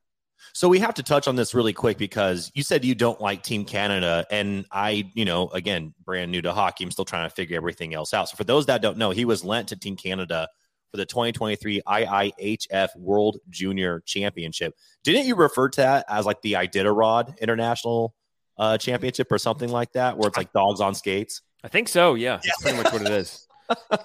So 0.53 0.67
we 0.67 0.79
have 0.79 0.95
to 0.95 1.03
touch 1.03 1.27
on 1.27 1.35
this 1.35 1.53
really 1.53 1.73
quick 1.73 1.97
because 1.97 2.51
you 2.55 2.63
said 2.63 2.83
you 2.83 2.95
don't 2.95 3.21
like 3.21 3.43
Team 3.43 3.65
Canada, 3.65 4.25
and 4.31 4.65
I, 4.71 5.11
you 5.13 5.25
know, 5.25 5.49
again, 5.49 5.93
brand 6.03 6.31
new 6.31 6.41
to 6.41 6.53
hockey, 6.53 6.85
I'm 6.85 6.91
still 6.91 7.05
trying 7.05 7.29
to 7.29 7.35
figure 7.35 7.57
everything 7.57 7.93
else 7.93 8.13
out. 8.13 8.29
So 8.29 8.37
for 8.37 8.45
those 8.45 8.65
that 8.65 8.81
don't 8.81 8.97
know, 8.97 9.11
he 9.11 9.25
was 9.25 9.43
lent 9.43 9.67
to 9.67 9.75
Team 9.75 9.95
Canada 9.95 10.47
for 10.89 10.97
the 10.97 11.05
2023 11.05 11.81
IIHF 11.85 12.89
World 12.97 13.37
Junior 13.49 14.01
Championship. 14.05 14.73
Didn't 15.03 15.25
you 15.25 15.35
refer 15.35 15.69
to 15.69 15.81
that 15.81 16.05
as 16.09 16.25
like 16.25 16.41
the 16.41 16.53
Iditarod 16.53 17.37
International 17.39 18.15
uh, 18.57 18.77
Championship 18.77 19.31
or 19.31 19.37
something 19.37 19.69
like 19.69 19.91
that, 19.93 20.17
where 20.17 20.29
it's 20.29 20.37
like 20.37 20.51
dogs 20.53 20.81
on 20.81 20.95
skates? 20.95 21.41
I 21.63 21.67
think 21.67 21.87
so. 21.87 22.15
Yeah, 22.15 22.39
that's 22.43 22.61
pretty 22.61 22.77
much 22.77 22.91
what 22.91 23.03
it 23.03 23.11
is. 23.11 23.47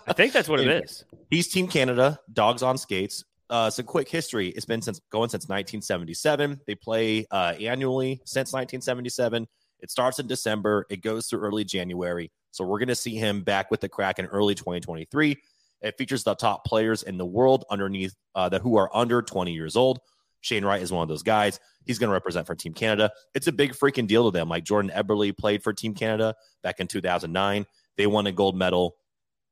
I 0.06 0.12
think 0.12 0.32
that's 0.32 0.48
what 0.48 0.60
it 0.60 0.68
is. 0.68 1.04
He's 1.30 1.48
Team 1.48 1.68
Canada, 1.68 2.18
dogs 2.32 2.62
on 2.62 2.78
skates. 2.78 3.24
Uh, 3.48 3.70
so 3.70 3.82
quick 3.82 4.08
history. 4.08 4.48
It's 4.48 4.66
been 4.66 4.82
since 4.82 5.00
going 5.10 5.28
since 5.28 5.44
1977. 5.44 6.60
They 6.66 6.74
play 6.74 7.26
uh, 7.30 7.54
annually 7.60 8.20
since 8.24 8.52
1977. 8.52 9.46
It 9.80 9.90
starts 9.90 10.18
in 10.18 10.26
December. 10.26 10.86
It 10.90 11.02
goes 11.02 11.28
through 11.28 11.40
early 11.40 11.64
January. 11.64 12.32
So 12.50 12.64
we're 12.64 12.78
going 12.78 12.88
to 12.88 12.96
see 12.96 13.16
him 13.16 13.42
back 13.42 13.70
with 13.70 13.80
the 13.80 13.88
Kraken 13.88 14.26
early 14.26 14.54
2023. 14.54 15.36
It 15.82 15.98
features 15.98 16.24
the 16.24 16.34
top 16.34 16.64
players 16.64 17.02
in 17.02 17.18
the 17.18 17.26
world 17.26 17.64
underneath 17.70 18.14
uh, 18.34 18.48
that 18.48 18.62
who 18.62 18.76
are 18.76 18.90
under 18.94 19.22
20 19.22 19.52
years 19.52 19.76
old. 19.76 20.00
Shane 20.40 20.64
Wright 20.64 20.82
is 20.82 20.92
one 20.92 21.02
of 21.02 21.08
those 21.08 21.22
guys. 21.22 21.60
He's 21.84 21.98
going 21.98 22.08
to 22.08 22.14
represent 22.14 22.46
for 22.46 22.54
Team 22.54 22.72
Canada. 22.72 23.10
It's 23.34 23.46
a 23.46 23.52
big 23.52 23.72
freaking 23.72 24.06
deal 24.06 24.30
to 24.30 24.36
them. 24.36 24.48
Like 24.48 24.64
Jordan 24.64 24.90
Eberle 24.94 25.36
played 25.36 25.62
for 25.62 25.72
Team 25.72 25.94
Canada 25.94 26.34
back 26.62 26.80
in 26.80 26.86
2009. 26.86 27.66
They 27.96 28.06
won 28.06 28.26
a 28.26 28.32
gold 28.32 28.56
medal, 28.56 28.96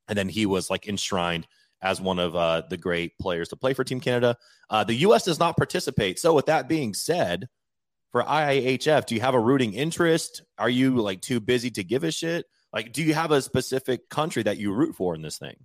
and 0.08 0.16
then 0.18 0.28
he 0.28 0.46
was 0.46 0.70
like 0.70 0.88
enshrined 0.88 1.46
as 1.82 2.00
one 2.00 2.18
of 2.18 2.34
uh, 2.34 2.62
the 2.70 2.76
great 2.76 3.18
players 3.18 3.48
to 3.48 3.56
play 3.56 3.74
for 3.74 3.84
Team 3.84 4.00
Canada. 4.00 4.36
Uh, 4.70 4.84
the 4.84 4.94
U.S. 4.94 5.24
does 5.24 5.38
not 5.38 5.56
participate. 5.56 6.18
So, 6.18 6.34
with 6.34 6.46
that 6.46 6.68
being 6.68 6.94
said, 6.94 7.48
for 8.14 8.22
IIHF? 8.22 9.06
Do 9.06 9.16
you 9.16 9.20
have 9.22 9.34
a 9.34 9.40
rooting 9.40 9.74
interest? 9.74 10.42
Are 10.56 10.70
you 10.70 10.98
like 10.98 11.20
too 11.20 11.40
busy 11.40 11.72
to 11.72 11.82
give 11.82 12.04
a 12.04 12.12
shit? 12.12 12.46
Like, 12.72 12.92
do 12.92 13.02
you 13.02 13.12
have 13.12 13.32
a 13.32 13.42
specific 13.42 14.08
country 14.08 14.44
that 14.44 14.56
you 14.56 14.72
root 14.72 14.94
for 14.94 15.16
in 15.16 15.22
this 15.22 15.36
thing? 15.36 15.56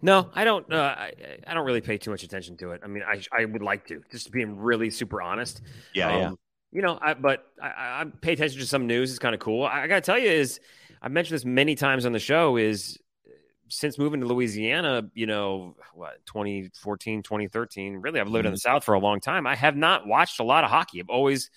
No, 0.00 0.30
I 0.34 0.44
don't. 0.44 0.72
Uh, 0.72 0.94
I, 0.96 1.12
I 1.46 1.52
don't 1.52 1.66
really 1.66 1.82
pay 1.82 1.98
too 1.98 2.10
much 2.10 2.22
attention 2.22 2.56
to 2.58 2.70
it. 2.70 2.80
I 2.82 2.86
mean, 2.86 3.02
I 3.06 3.20
I 3.30 3.44
would 3.44 3.60
like 3.60 3.86
to, 3.88 4.02
just 4.10 4.32
being 4.32 4.56
really 4.56 4.88
super 4.88 5.20
honest. 5.20 5.60
Yeah, 5.94 6.10
um, 6.10 6.18
yeah. 6.18 6.30
You 6.72 6.80
know, 6.82 6.98
I, 7.00 7.12
but 7.12 7.44
I, 7.62 7.66
I 7.66 8.04
pay 8.22 8.32
attention 8.32 8.58
to 8.60 8.66
some 8.66 8.86
news. 8.86 9.10
It's 9.10 9.18
kind 9.18 9.34
of 9.34 9.40
cool. 9.42 9.64
I, 9.64 9.82
I 9.82 9.86
got 9.86 9.96
to 9.96 10.00
tell 10.00 10.18
you, 10.18 10.30
is 10.30 10.60
I've 11.02 11.12
mentioned 11.12 11.34
this 11.34 11.44
many 11.44 11.74
times 11.74 12.06
on 12.06 12.12
the 12.12 12.18
show. 12.18 12.56
Is 12.56 12.98
since 13.68 13.98
moving 13.98 14.20
to 14.20 14.26
Louisiana, 14.26 15.08
you 15.14 15.26
know, 15.26 15.76
what 15.94 16.24
2014, 16.26 17.22
2013. 17.22 17.96
Really, 17.96 18.20
I've 18.20 18.28
lived 18.28 18.42
mm-hmm. 18.42 18.48
in 18.48 18.52
the 18.54 18.58
South 18.58 18.84
for 18.84 18.94
a 18.94 18.98
long 18.98 19.20
time. 19.20 19.46
I 19.46 19.54
have 19.54 19.76
not 19.76 20.06
watched 20.06 20.40
a 20.40 20.44
lot 20.44 20.64
of 20.64 20.70
hockey. 20.70 21.00
I've 21.00 21.10
always 21.10 21.50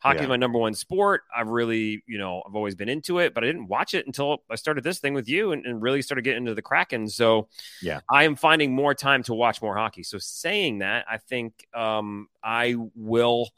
Hockey 0.00 0.18
yeah. 0.18 0.22
is 0.24 0.28
my 0.28 0.36
number 0.36 0.58
one 0.58 0.74
sport. 0.74 1.22
I've 1.34 1.48
really, 1.48 2.02
you 2.06 2.18
know, 2.18 2.42
I've 2.46 2.54
always 2.54 2.74
been 2.74 2.88
into 2.88 3.18
it, 3.18 3.34
but 3.34 3.42
I 3.42 3.46
didn't 3.46 3.66
watch 3.66 3.94
it 3.94 4.06
until 4.06 4.42
I 4.50 4.54
started 4.56 4.84
this 4.84 4.98
thing 4.98 5.14
with 5.14 5.28
you 5.28 5.52
and, 5.52 5.64
and 5.64 5.80
really 5.80 6.02
started 6.02 6.22
getting 6.22 6.42
into 6.42 6.54
the 6.54 6.62
Kraken. 6.62 7.08
So, 7.08 7.48
yeah, 7.82 8.00
I 8.10 8.24
am 8.24 8.36
finding 8.36 8.74
more 8.74 8.94
time 8.94 9.22
to 9.24 9.34
watch 9.34 9.62
more 9.62 9.76
hockey. 9.76 10.02
So, 10.02 10.18
saying 10.18 10.78
that, 10.78 11.06
I 11.10 11.16
think 11.18 11.66
um, 11.74 12.28
I 12.42 12.76
will, 12.94 13.48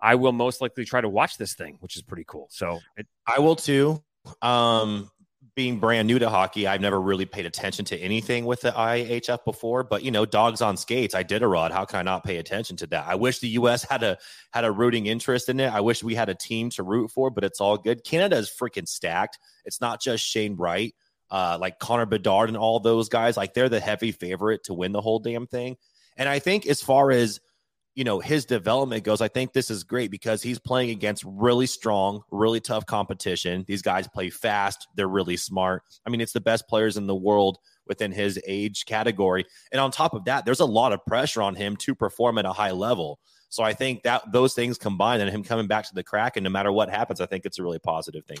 I 0.00 0.16
will 0.16 0.32
most 0.32 0.60
likely 0.60 0.84
try 0.84 1.00
to 1.00 1.08
watch 1.08 1.38
this 1.38 1.54
thing, 1.54 1.78
which 1.80 1.96
is 1.96 2.02
pretty 2.02 2.24
cool. 2.26 2.48
So, 2.50 2.80
it, 2.96 3.06
I 3.26 3.40
will 3.40 3.56
too. 3.56 4.02
Um, 4.42 5.10
being 5.56 5.80
brand 5.80 6.06
new 6.06 6.18
to 6.18 6.28
hockey, 6.28 6.66
I've 6.66 6.82
never 6.82 7.00
really 7.00 7.24
paid 7.24 7.46
attention 7.46 7.86
to 7.86 7.98
anything 7.98 8.44
with 8.44 8.60
the 8.60 8.72
IHF 8.72 9.42
before. 9.44 9.82
But 9.82 10.04
you 10.04 10.10
know, 10.10 10.26
dogs 10.26 10.60
on 10.60 10.76
skates, 10.76 11.14
Iditarod. 11.14 11.72
How 11.72 11.86
can 11.86 11.98
I 11.98 12.02
not 12.02 12.24
pay 12.24 12.36
attention 12.36 12.76
to 12.76 12.86
that? 12.88 13.06
I 13.08 13.14
wish 13.14 13.38
the 13.38 13.48
U.S. 13.48 13.82
had 13.82 14.02
a 14.02 14.18
had 14.52 14.64
a 14.64 14.70
rooting 14.70 15.06
interest 15.06 15.48
in 15.48 15.58
it. 15.58 15.72
I 15.72 15.80
wish 15.80 16.04
we 16.04 16.14
had 16.14 16.28
a 16.28 16.34
team 16.34 16.68
to 16.70 16.82
root 16.82 17.10
for, 17.10 17.30
but 17.30 17.42
it's 17.42 17.60
all 17.60 17.78
good. 17.78 18.04
Canada 18.04 18.36
is 18.36 18.50
freaking 18.50 18.86
stacked. 18.86 19.38
It's 19.64 19.80
not 19.80 20.00
just 20.00 20.24
Shane 20.24 20.56
Wright, 20.56 20.94
uh, 21.30 21.56
like 21.58 21.78
Connor 21.78 22.06
Bedard 22.06 22.50
and 22.50 22.58
all 22.58 22.78
those 22.78 23.08
guys. 23.08 23.38
Like 23.38 23.54
they're 23.54 23.70
the 23.70 23.80
heavy 23.80 24.12
favorite 24.12 24.64
to 24.64 24.74
win 24.74 24.92
the 24.92 25.00
whole 25.00 25.18
damn 25.18 25.46
thing. 25.46 25.78
And 26.18 26.28
I 26.28 26.38
think 26.38 26.66
as 26.66 26.82
far 26.82 27.10
as 27.10 27.40
you 27.96 28.04
know 28.04 28.20
his 28.20 28.44
development 28.44 29.02
goes 29.02 29.20
i 29.20 29.26
think 29.26 29.52
this 29.52 29.70
is 29.70 29.82
great 29.82 30.10
because 30.10 30.42
he's 30.42 30.58
playing 30.58 30.90
against 30.90 31.24
really 31.26 31.66
strong 31.66 32.22
really 32.30 32.60
tough 32.60 32.86
competition. 32.86 33.64
These 33.66 33.82
guys 33.82 34.06
play 34.08 34.30
fast. 34.30 34.88
They're 34.94 35.08
really 35.08 35.36
smart. 35.36 35.82
I 36.06 36.10
mean 36.10 36.20
it's 36.20 36.32
the 36.32 36.40
best 36.40 36.68
players 36.68 36.96
in 36.96 37.06
the 37.06 37.14
world 37.14 37.58
within 37.86 38.12
his 38.12 38.40
age 38.46 38.84
category. 38.84 39.44
And 39.72 39.80
on 39.80 39.90
top 39.90 40.14
of 40.14 40.24
that 40.26 40.44
there's 40.44 40.60
a 40.60 40.66
lot 40.66 40.92
of 40.92 41.04
pressure 41.06 41.42
on 41.42 41.54
him 41.54 41.76
to 41.78 41.94
perform 41.94 42.38
at 42.38 42.44
a 42.44 42.52
high 42.52 42.72
level. 42.72 43.18
So 43.48 43.62
i 43.62 43.72
think 43.72 44.02
that 44.02 44.30
those 44.32 44.54
things 44.54 44.76
combined 44.78 45.22
and 45.22 45.30
him 45.30 45.42
coming 45.42 45.66
back 45.66 45.86
to 45.86 45.94
the 45.94 46.02
Kraken 46.04 46.44
no 46.44 46.50
matter 46.50 46.70
what 46.70 46.90
happens 46.90 47.20
i 47.20 47.26
think 47.26 47.46
it's 47.46 47.58
a 47.58 47.62
really 47.62 47.78
positive 47.78 48.24
thing 48.26 48.38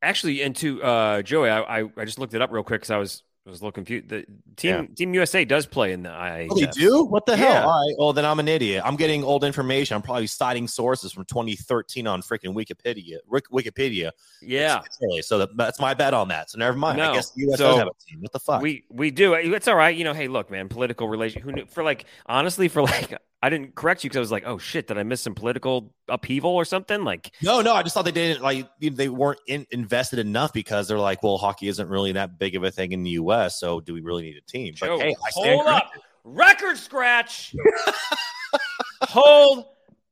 actually 0.00 0.42
and 0.42 0.56
to 0.56 0.82
uh 0.82 1.22
joey 1.22 1.48
i 1.48 1.82
i, 1.96 2.04
just 2.04 2.18
looked 2.18 2.34
it 2.34 2.42
up 2.42 2.50
real 2.50 2.64
quick 2.64 2.80
because 2.80 2.90
i 2.90 2.96
was 2.96 3.22
I 3.44 3.50
was 3.50 3.60
a 3.60 3.64
little 3.64 3.72
confused. 3.72 4.08
The 4.08 4.24
team 4.54 4.70
yeah. 4.70 4.94
Team 4.94 5.14
USA 5.14 5.44
does 5.44 5.66
play 5.66 5.92
in 5.92 6.04
the 6.04 6.10
IIHF. 6.10 6.46
Oh, 6.50 6.60
they 6.60 6.66
do? 6.66 7.02
What 7.02 7.26
the 7.26 7.36
hell? 7.36 7.50
Yeah. 7.50 7.64
All 7.64 7.86
right. 7.88 7.94
Well, 7.98 8.12
then 8.12 8.24
I'm 8.24 8.38
an 8.38 8.46
idiot. 8.46 8.82
I'm 8.86 8.94
getting 8.94 9.24
old 9.24 9.42
information. 9.42 9.96
I'm 9.96 10.02
probably 10.02 10.28
citing 10.28 10.68
sources 10.68 11.10
from 11.10 11.24
2013 11.24 12.06
on 12.06 12.22
freaking 12.22 12.54
Wikipedia. 12.54 13.16
Wikipedia. 13.28 14.12
Yeah. 14.40 14.82
So 15.22 15.44
that's 15.56 15.80
my 15.80 15.92
bet 15.92 16.14
on 16.14 16.28
that. 16.28 16.50
So 16.50 16.58
never 16.58 16.76
mind. 16.76 16.98
No. 16.98 17.10
I 17.10 17.14
guess 17.14 17.30
the 17.32 17.50
US 17.50 17.58
so 17.58 17.70
does 17.70 17.78
have 17.78 17.88
a 17.88 18.08
team. 18.08 18.20
What 18.20 18.30
the 18.30 18.38
fuck? 18.38 18.62
We 18.62 18.84
we 18.90 19.10
do. 19.10 19.34
It's 19.34 19.66
all 19.66 19.74
right. 19.74 19.96
You 19.96 20.04
know. 20.04 20.12
Hey, 20.12 20.28
look, 20.28 20.48
man. 20.48 20.68
Political 20.68 21.08
relation. 21.08 21.42
Who 21.42 21.50
knew? 21.50 21.66
For 21.66 21.82
like, 21.82 22.04
honestly, 22.26 22.68
for 22.68 22.82
like 22.82 23.18
I 23.42 23.50
didn't 23.50 23.74
correct 23.74 24.04
you 24.04 24.10
because 24.10 24.18
I 24.18 24.20
was 24.20 24.30
like, 24.30 24.44
oh 24.46 24.56
shit, 24.56 24.86
did 24.86 24.98
I 24.98 25.02
miss 25.02 25.20
some 25.20 25.34
political 25.34 25.92
upheaval 26.08 26.52
or 26.52 26.64
something? 26.64 27.02
Like, 27.02 27.32
no, 27.42 27.60
no, 27.60 27.74
I 27.74 27.82
just 27.82 27.92
thought 27.92 28.04
they 28.04 28.12
didn't 28.12 28.40
like 28.40 28.68
they 28.80 29.08
weren't 29.08 29.40
in, 29.48 29.66
invested 29.72 30.20
enough 30.20 30.52
because 30.52 30.86
they're 30.86 30.98
like, 30.98 31.24
well, 31.24 31.38
hockey 31.38 31.66
isn't 31.66 31.88
really 31.88 32.12
that 32.12 32.38
big 32.38 32.54
of 32.54 32.62
a 32.62 32.70
thing 32.70 32.92
in 32.92 33.02
the 33.02 33.10
U.S., 33.10 33.58
so 33.58 33.80
do 33.80 33.94
we 33.94 34.00
really 34.00 34.22
need 34.22 34.36
a 34.36 34.42
team? 34.42 34.74
But 34.78 34.86
Joe, 34.86 34.98
hey, 35.00 35.16
hold 35.34 35.66
up, 35.66 35.90
record 36.22 36.78
scratch, 36.78 37.52
hold 39.02 39.64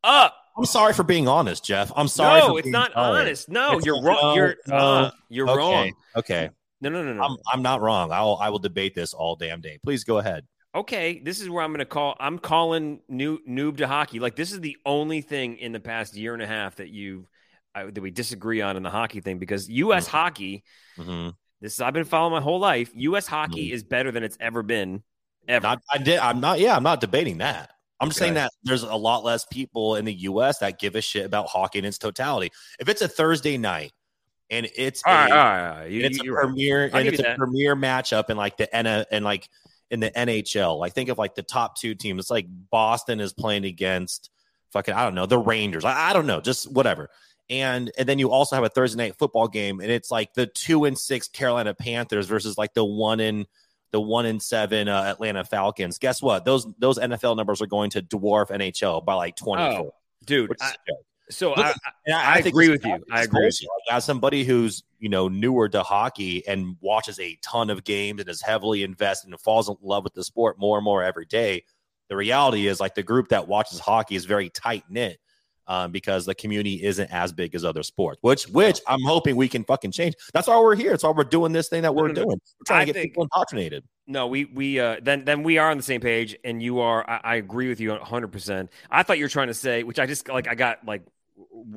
up. 0.02 0.36
I'm 0.58 0.66
sorry 0.66 0.92
for 0.92 1.04
being 1.04 1.28
honest, 1.28 1.64
Jeff. 1.64 1.92
I'm 1.94 2.08
sorry. 2.08 2.40
No, 2.40 2.56
it's 2.56 2.66
not 2.66 2.92
sorry. 2.92 3.20
honest. 3.20 3.48
No, 3.48 3.76
it's 3.76 3.86
you're 3.86 4.02
wrong. 4.02 4.34
You're 4.34 4.56
uh, 4.72 5.12
you're 5.28 5.48
okay. 5.48 5.56
wrong. 5.56 5.92
Okay. 6.16 6.50
No, 6.80 6.88
no, 6.88 7.04
no, 7.04 7.14
no. 7.14 7.22
I'm, 7.22 7.36
I'm 7.52 7.62
not 7.62 7.80
wrong. 7.80 8.10
I'll 8.10 8.36
I 8.40 8.48
will 8.48 8.58
debate 8.58 8.94
this 8.94 9.14
all 9.14 9.36
damn 9.36 9.60
day. 9.60 9.78
Please 9.84 10.02
go 10.02 10.18
ahead 10.18 10.44
okay, 10.74 11.18
this 11.18 11.40
is 11.40 11.48
where 11.48 11.62
I'm 11.62 11.70
going 11.70 11.80
to 11.80 11.84
call. 11.84 12.16
I'm 12.20 12.38
calling 12.38 13.00
new 13.08 13.38
noob 13.48 13.78
to 13.78 13.86
hockey. 13.86 14.20
Like 14.20 14.36
this 14.36 14.52
is 14.52 14.60
the 14.60 14.76
only 14.86 15.20
thing 15.20 15.56
in 15.56 15.72
the 15.72 15.80
past 15.80 16.16
year 16.16 16.34
and 16.34 16.42
a 16.42 16.46
half 16.46 16.76
that 16.76 16.90
you 16.90 17.26
uh, 17.74 17.86
that 17.92 18.00
we 18.00 18.10
disagree 18.10 18.60
on 18.60 18.76
in 18.76 18.82
the 18.82 18.90
hockey 18.90 19.20
thing 19.20 19.38
because 19.38 19.68
U.S. 19.68 20.06
Mm-hmm. 20.06 20.16
hockey. 20.16 20.64
Mm-hmm. 20.98 21.30
This 21.60 21.74
is, 21.74 21.80
I've 21.80 21.92
been 21.92 22.04
following 22.04 22.32
my 22.32 22.40
whole 22.40 22.58
life. 22.58 22.90
U.S. 22.94 23.26
hockey 23.26 23.66
mm-hmm. 23.66 23.74
is 23.74 23.84
better 23.84 24.10
than 24.10 24.22
it's 24.22 24.36
ever 24.40 24.62
been. 24.62 25.02
Ever. 25.46 25.62
Not, 25.62 25.82
I 25.92 25.98
did. 25.98 26.18
I'm 26.18 26.40
not. 26.40 26.58
Yeah, 26.58 26.76
I'm 26.76 26.82
not 26.82 27.00
debating 27.00 27.38
that. 27.38 27.70
I'm 28.00 28.08
just 28.08 28.18
okay. 28.18 28.26
saying 28.26 28.34
that 28.34 28.50
there's 28.62 28.82
a 28.82 28.94
lot 28.94 29.24
less 29.24 29.44
people 29.44 29.96
in 29.96 30.06
the 30.06 30.14
U.S. 30.14 30.58
that 30.58 30.78
give 30.78 30.96
a 30.96 31.02
shit 31.02 31.26
about 31.26 31.48
hockey 31.48 31.80
in 31.80 31.84
its 31.84 31.98
totality. 31.98 32.50
If 32.78 32.88
it's 32.88 33.02
a 33.02 33.08
Thursday 33.08 33.58
night 33.58 33.92
and 34.48 34.66
it's 34.74 35.02
all 35.04 35.12
a, 35.12 35.16
right, 35.16 35.30
all 35.30 35.36
right, 35.36 35.68
all 35.68 35.76
right. 35.80 35.90
You, 35.90 36.04
it's 36.04 36.18
a 36.18 36.24
premier 36.24 36.84
right. 36.84 36.94
and 36.94 37.08
it's 37.08 37.18
a 37.18 37.22
that. 37.22 37.36
premier 37.36 37.76
matchup 37.76 38.30
in 38.30 38.38
like 38.38 38.56
the 38.56 38.74
and 38.74 39.24
like 39.24 39.48
in 39.90 40.00
the 40.00 40.10
NHL. 40.10 40.78
Like 40.78 40.92
think 40.94 41.08
of 41.08 41.18
like 41.18 41.34
the 41.34 41.42
top 41.42 41.76
two 41.76 41.94
teams. 41.94 42.20
It's 42.20 42.30
like 42.30 42.46
Boston 42.70 43.20
is 43.20 43.32
playing 43.32 43.64
against 43.64 44.30
fucking 44.72 44.94
I 44.94 45.04
don't 45.04 45.14
know 45.14 45.26
the 45.26 45.38
Rangers. 45.38 45.84
I, 45.84 46.10
I 46.10 46.12
don't 46.12 46.26
know, 46.26 46.40
just 46.40 46.70
whatever. 46.70 47.10
And 47.48 47.90
and 47.98 48.08
then 48.08 48.18
you 48.18 48.30
also 48.30 48.54
have 48.54 48.64
a 48.64 48.68
Thursday 48.68 48.96
night 48.96 49.16
football 49.18 49.48
game, 49.48 49.80
and 49.80 49.90
it's 49.90 50.10
like 50.10 50.34
the 50.34 50.46
two 50.46 50.84
and 50.84 50.96
six 50.96 51.28
Carolina 51.28 51.74
Panthers 51.74 52.28
versus 52.28 52.56
like 52.56 52.74
the 52.74 52.84
one 52.84 53.18
in 53.18 53.46
the 53.90 54.00
one 54.00 54.24
in 54.24 54.38
seven 54.38 54.88
uh, 54.88 55.02
Atlanta 55.02 55.44
Falcons. 55.44 55.98
Guess 55.98 56.22
what? 56.22 56.44
Those 56.44 56.66
those 56.78 56.98
NFL 56.98 57.36
numbers 57.36 57.60
are 57.60 57.66
going 57.66 57.90
to 57.90 58.02
dwarf 58.02 58.50
NHL 58.50 59.04
by 59.04 59.14
like 59.14 59.34
twenty. 59.34 59.62
Oh, 59.62 59.90
dude, 60.24 60.52
I, 60.60 60.74
so 61.30 61.54
I, 61.54 61.70
I, 61.70 61.74
I, 62.08 62.38
agree 62.38 62.68
with 62.68 62.84
you. 62.84 62.98
I 63.10 63.22
agree. 63.22 63.46
With 63.46 63.62
you. 63.62 63.68
As 63.90 64.04
somebody 64.04 64.44
who's 64.44 64.82
you 64.98 65.08
know 65.08 65.28
newer 65.28 65.68
to 65.68 65.82
hockey 65.82 66.46
and 66.46 66.76
watches 66.80 67.18
a 67.18 67.38
ton 67.42 67.70
of 67.70 67.84
games 67.84 68.20
and 68.20 68.28
is 68.28 68.42
heavily 68.42 68.82
invested 68.82 69.30
and 69.30 69.40
falls 69.40 69.68
in 69.68 69.76
love 69.82 70.04
with 70.04 70.14
the 70.14 70.24
sport 70.24 70.58
more 70.58 70.78
and 70.78 70.84
more 70.84 71.02
every 71.02 71.26
day, 71.26 71.64
the 72.08 72.16
reality 72.16 72.66
is 72.66 72.80
like 72.80 72.94
the 72.94 73.02
group 73.02 73.28
that 73.28 73.48
watches 73.48 73.78
hockey 73.78 74.16
is 74.16 74.24
very 74.24 74.50
tight 74.50 74.84
knit. 74.88 75.18
Um, 75.66 75.92
because 75.92 76.26
the 76.26 76.34
community 76.34 76.82
isn't 76.82 77.12
as 77.12 77.32
big 77.32 77.54
as 77.54 77.64
other 77.64 77.84
sports, 77.84 78.18
which 78.22 78.48
which 78.48 78.80
I'm 78.88 79.04
hoping 79.04 79.36
we 79.36 79.48
can 79.48 79.62
fucking 79.62 79.92
change. 79.92 80.16
That's 80.32 80.48
why 80.48 80.58
we're 80.58 80.74
here. 80.74 80.90
That's 80.90 81.04
why 81.04 81.10
we're 81.10 81.22
doing 81.22 81.52
this 81.52 81.68
thing 81.68 81.82
that 81.82 81.94
we're 81.94 82.08
doing. 82.08 82.26
We're 82.26 82.64
trying 82.66 82.80
to 82.80 82.86
get 82.86 82.98
think, 82.98 83.12
people 83.12 83.22
indoctrinated. 83.22 83.84
No, 84.10 84.26
we 84.26 84.46
we 84.46 84.80
uh, 84.80 84.96
then 85.00 85.24
then 85.24 85.44
we 85.44 85.58
are 85.58 85.70
on 85.70 85.76
the 85.76 85.84
same 85.84 86.00
page, 86.00 86.36
and 86.42 86.60
you 86.60 86.80
are. 86.80 87.08
I, 87.08 87.20
I 87.22 87.34
agree 87.36 87.68
with 87.68 87.78
you 87.78 87.90
100. 87.90 88.32
percent 88.32 88.70
I 88.90 89.04
thought 89.04 89.18
you 89.18 89.24
were 89.24 89.30
trying 89.30 89.46
to 89.46 89.54
say, 89.54 89.84
which 89.84 90.00
I 90.00 90.06
just 90.06 90.28
like. 90.28 90.48
I 90.48 90.56
got 90.56 90.84
like 90.84 91.02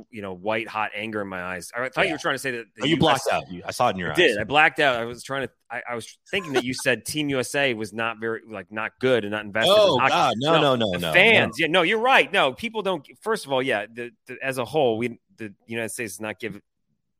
you 0.09 0.21
know 0.21 0.33
white 0.33 0.67
hot 0.67 0.91
anger 0.95 1.21
in 1.21 1.27
my 1.27 1.41
eyes. 1.41 1.71
I 1.75 1.89
thought 1.89 1.97
yeah. 1.97 2.03
you 2.03 2.13
were 2.13 2.19
trying 2.19 2.35
to 2.35 2.39
say 2.39 2.51
that. 2.51 2.65
oh, 2.81 2.85
you 2.85 2.95
US, 2.95 2.99
blacked 2.99 3.27
out. 3.31 3.43
I 3.65 3.71
saw 3.71 3.87
it 3.87 3.91
in 3.91 3.97
your 3.97 4.09
I 4.09 4.11
eyes. 4.11 4.17
Did 4.17 4.37
I 4.37 4.43
blacked 4.43 4.79
out? 4.79 4.95
I 4.95 5.05
was 5.05 5.23
trying 5.23 5.47
to. 5.47 5.53
I, 5.69 5.81
I, 5.91 5.95
was 5.95 6.17
thinking 6.29 6.53
that 6.53 6.63
you 6.63 6.73
said 6.73 7.05
Team 7.05 7.29
USA 7.29 7.73
was 7.73 7.93
not 7.93 8.19
very 8.19 8.41
like 8.47 8.71
not 8.71 8.91
good 8.99 9.23
and 9.23 9.31
not 9.31 9.43
invested. 9.43 9.73
Oh 9.75 9.99
in 9.99 10.07
God, 10.07 10.33
no, 10.37 10.61
no, 10.61 10.75
no, 10.75 10.91
no. 10.91 11.13
Fans, 11.13 11.57
no. 11.59 11.65
yeah, 11.65 11.71
no, 11.71 11.81
you're 11.81 11.99
right. 11.99 12.31
No, 12.31 12.53
people 12.53 12.81
don't. 12.81 13.05
First 13.21 13.45
of 13.45 13.51
all, 13.51 13.61
yeah, 13.61 13.85
the, 13.91 14.11
the, 14.27 14.37
as 14.41 14.57
a 14.57 14.65
whole, 14.65 14.97
we 14.97 15.19
the 15.37 15.53
United 15.65 15.89
States 15.89 16.13
does 16.13 16.21
not 16.21 16.39
give 16.39 16.59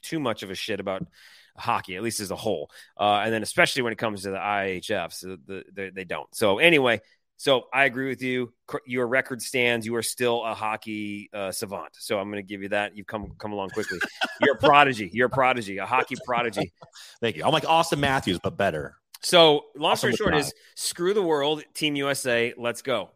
too 0.01 0.19
much 0.19 0.43
of 0.43 0.51
a 0.51 0.55
shit 0.55 0.79
about 0.79 1.05
hockey, 1.57 1.95
at 1.95 2.03
least 2.03 2.19
as 2.19 2.31
a 2.31 2.35
whole, 2.35 2.69
uh, 2.99 3.21
and 3.23 3.33
then 3.33 3.43
especially 3.43 3.81
when 3.81 3.93
it 3.93 3.97
comes 3.97 4.23
to 4.23 4.31
the 4.31 4.37
IHF, 4.37 5.13
so 5.13 5.37
the, 5.45 5.63
the, 5.73 5.91
they 5.93 6.03
don't. 6.03 6.33
So 6.35 6.59
anyway, 6.59 7.01
so 7.43 7.65
I 7.73 7.83
agree 7.83 8.07
with 8.07 8.21
you. 8.21 8.53
Your 8.85 9.05
record 9.05 9.41
stands. 9.41 9.85
You 9.85 9.93
are 9.95 10.01
still 10.01 10.45
a 10.45 10.53
hockey 10.53 11.29
uh, 11.33 11.51
savant. 11.51 11.89
So 11.99 12.17
I'm 12.17 12.31
going 12.31 12.41
to 12.41 12.47
give 12.47 12.61
you 12.61 12.69
that. 12.69 12.95
You've 12.95 13.05
come 13.05 13.33
come 13.37 13.51
along 13.51 13.71
quickly. 13.71 13.99
You're 14.39 14.55
a 14.55 14.57
prodigy. 14.57 15.09
You're 15.11 15.27
a 15.27 15.29
prodigy. 15.29 15.77
A 15.79 15.85
hockey 15.85 16.15
prodigy. 16.25 16.71
Thank 17.19 17.35
you. 17.35 17.43
I'm 17.43 17.51
like 17.51 17.65
Auston 17.65 17.99
Matthews, 17.99 18.39
but 18.41 18.55
better. 18.55 18.95
So 19.23 19.65
long 19.75 19.97
story 19.97 20.15
short 20.15 20.35
is 20.35 20.53
screw 20.77 21.13
the 21.13 21.21
world, 21.21 21.65
Team 21.73 21.97
USA. 21.97 22.53
Let's 22.57 22.81
go. 22.81 23.09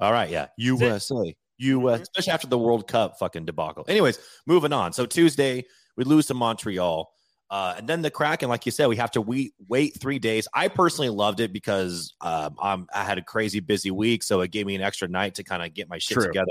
All 0.00 0.10
right. 0.10 0.30
Yeah. 0.30 0.46
USA. 0.56 1.34
US, 1.58 1.94
mm-hmm. 1.94 2.02
especially 2.02 2.32
after 2.32 2.46
the 2.46 2.58
World 2.58 2.88
Cup 2.88 3.18
fucking 3.18 3.44
debacle. 3.44 3.84
Anyways, 3.88 4.18
moving 4.46 4.72
on. 4.72 4.94
So 4.94 5.04
Tuesday 5.04 5.66
we 5.98 6.04
lose 6.04 6.24
to 6.28 6.34
Montreal. 6.34 7.12
Uh, 7.48 7.74
and 7.78 7.88
then 7.88 8.02
the 8.02 8.10
Kraken, 8.10 8.48
like 8.48 8.66
you 8.66 8.72
said, 8.72 8.86
we 8.86 8.96
have 8.96 9.12
to 9.12 9.20
wait, 9.20 9.54
wait 9.68 10.00
three 10.00 10.18
days. 10.18 10.48
I 10.52 10.68
personally 10.68 11.10
loved 11.10 11.40
it 11.40 11.52
because 11.52 12.14
um, 12.20 12.56
I'm, 12.60 12.86
I 12.92 13.04
had 13.04 13.18
a 13.18 13.22
crazy 13.22 13.60
busy 13.60 13.90
week, 13.90 14.22
so 14.22 14.40
it 14.40 14.50
gave 14.50 14.66
me 14.66 14.74
an 14.74 14.82
extra 14.82 15.06
night 15.06 15.36
to 15.36 15.44
kind 15.44 15.62
of 15.62 15.72
get 15.72 15.88
my 15.88 15.98
shit 15.98 16.16
True. 16.16 16.26
together. 16.26 16.50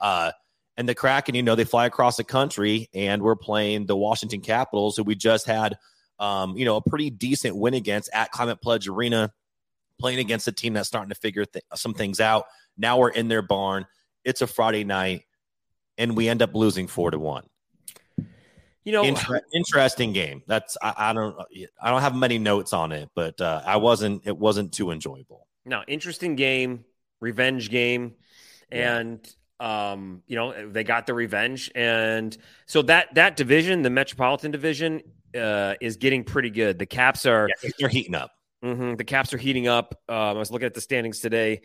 Uh, 0.00 0.32
and 0.76 0.88
the 0.88 0.94
Kraken, 0.94 1.34
you 1.34 1.42
know, 1.42 1.56
they 1.56 1.64
fly 1.64 1.84
across 1.84 2.16
the 2.16 2.24
country, 2.24 2.88
and 2.94 3.20
we're 3.20 3.36
playing 3.36 3.84
the 3.84 3.96
Washington 3.96 4.40
Capitals, 4.40 4.96
who 4.96 5.02
we 5.02 5.14
just 5.14 5.46
had, 5.46 5.76
um, 6.18 6.56
you 6.56 6.64
know, 6.64 6.76
a 6.76 6.82
pretty 6.82 7.10
decent 7.10 7.54
win 7.54 7.74
against 7.74 8.08
at 8.14 8.30
Climate 8.30 8.62
Pledge 8.62 8.88
Arena, 8.88 9.30
playing 9.98 10.20
against 10.20 10.48
a 10.48 10.52
team 10.52 10.72
that's 10.72 10.88
starting 10.88 11.10
to 11.10 11.14
figure 11.14 11.44
th- 11.44 11.64
some 11.74 11.92
things 11.92 12.18
out. 12.18 12.46
Now 12.78 12.98
we're 12.98 13.10
in 13.10 13.28
their 13.28 13.42
barn. 13.42 13.86
It's 14.24 14.40
a 14.40 14.46
Friday 14.46 14.84
night 14.84 15.24
and 16.00 16.16
we 16.16 16.28
end 16.28 16.40
up 16.40 16.54
losing 16.54 16.86
four 16.86 17.10
to 17.10 17.18
one. 17.18 17.44
You 18.84 18.92
know, 18.92 19.04
Inter- 19.04 19.42
interesting 19.52 20.12
game. 20.12 20.42
That's 20.46 20.76
I, 20.80 20.94
I, 20.96 21.12
don't 21.12 21.36
I 21.82 21.90
don't 21.90 22.00
have 22.00 22.14
many 22.14 22.38
notes 22.38 22.72
on 22.72 22.92
it, 22.92 23.10
but 23.14 23.40
uh, 23.40 23.62
I 23.64 23.76
wasn't 23.76 24.22
it 24.26 24.36
wasn't 24.36 24.72
too 24.72 24.90
enjoyable. 24.90 25.46
No, 25.66 25.82
interesting 25.86 26.34
game, 26.34 26.84
revenge 27.20 27.70
game, 27.70 28.14
yeah. 28.72 28.96
and 28.96 29.34
um, 29.58 30.22
you 30.26 30.36
know 30.36 30.70
they 30.70 30.82
got 30.82 31.06
the 31.06 31.12
revenge, 31.12 31.70
and 31.74 32.36
so 32.64 32.80
that 32.82 33.14
that 33.16 33.36
division, 33.36 33.82
the 33.82 33.90
Metropolitan 33.90 34.50
Division, 34.50 35.02
uh, 35.38 35.74
is 35.82 35.96
getting 35.96 36.24
pretty 36.24 36.50
good. 36.50 36.78
The 36.78 36.86
Caps 36.86 37.26
are 37.26 37.50
yeah, 37.62 37.70
they're 37.78 37.88
heating 37.90 38.14
up. 38.14 38.32
Mm-hmm, 38.64 38.94
the 38.94 39.04
Caps 39.04 39.34
are 39.34 39.38
heating 39.38 39.68
up. 39.68 39.94
Um, 40.08 40.16
I 40.16 40.32
was 40.32 40.50
looking 40.50 40.66
at 40.66 40.74
the 40.74 40.80
standings 40.80 41.20
today 41.20 41.60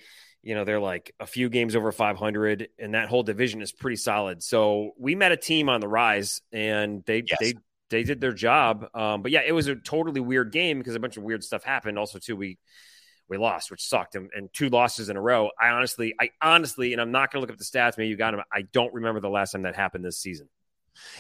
you 0.46 0.54
know 0.54 0.64
they're 0.64 0.80
like 0.80 1.14
a 1.20 1.26
few 1.26 1.50
games 1.50 1.76
over 1.76 1.92
500 1.92 2.70
and 2.78 2.94
that 2.94 3.10
whole 3.10 3.24
division 3.24 3.62
is 3.62 3.72
pretty 3.72 3.98
solid. 3.98 4.44
So 4.44 4.92
we 4.98 5.16
met 5.16 5.32
a 5.32 5.38
team 5.38 5.68
on 5.68 5.82
the 5.82 5.88
rise 5.88 6.40
and 6.54 7.04
they 7.06 7.24
yes. 7.28 7.38
they 7.42 7.54
they 7.90 8.04
did 8.04 8.22
their 8.22 8.32
job. 8.32 8.86
Um, 8.94 9.24
but 9.24 9.32
yeah 9.32 9.42
it 9.46 9.52
was 9.52 9.68
a 9.68 9.76
totally 9.76 10.22
weird 10.22 10.52
game 10.52 10.78
because 10.78 10.96
a 10.96 11.00
bunch 11.00 11.18
of 11.18 11.24
weird 11.24 11.44
stuff 11.44 11.64
happened. 11.64 11.98
Also 11.98 12.20
too 12.20 12.36
we 12.36 12.60
we 13.28 13.38
lost 13.38 13.72
which 13.72 13.82
sucked 13.82 14.14
and, 14.14 14.30
and 14.36 14.50
two 14.54 14.70
losses 14.70 15.10
in 15.10 15.18
a 15.18 15.22
row. 15.22 15.50
I 15.60 15.70
honestly 15.70 16.14
i 16.22 16.30
honestly 16.44 16.94
and 16.94 17.02
i'm 17.02 17.12
not 17.12 17.32
going 17.32 17.40
to 17.40 17.42
look 17.42 17.52
up 17.52 17.58
the 17.58 17.64
stats 17.64 17.98
maybe 17.98 18.10
you 18.10 18.16
got 18.16 18.32
them 18.32 18.44
i 18.54 18.62
don't 18.72 18.94
remember 18.94 19.20
the 19.20 19.30
last 19.30 19.52
time 19.52 19.64
that 19.64 19.76
happened 19.76 20.06
this 20.06 20.20
season 20.20 20.48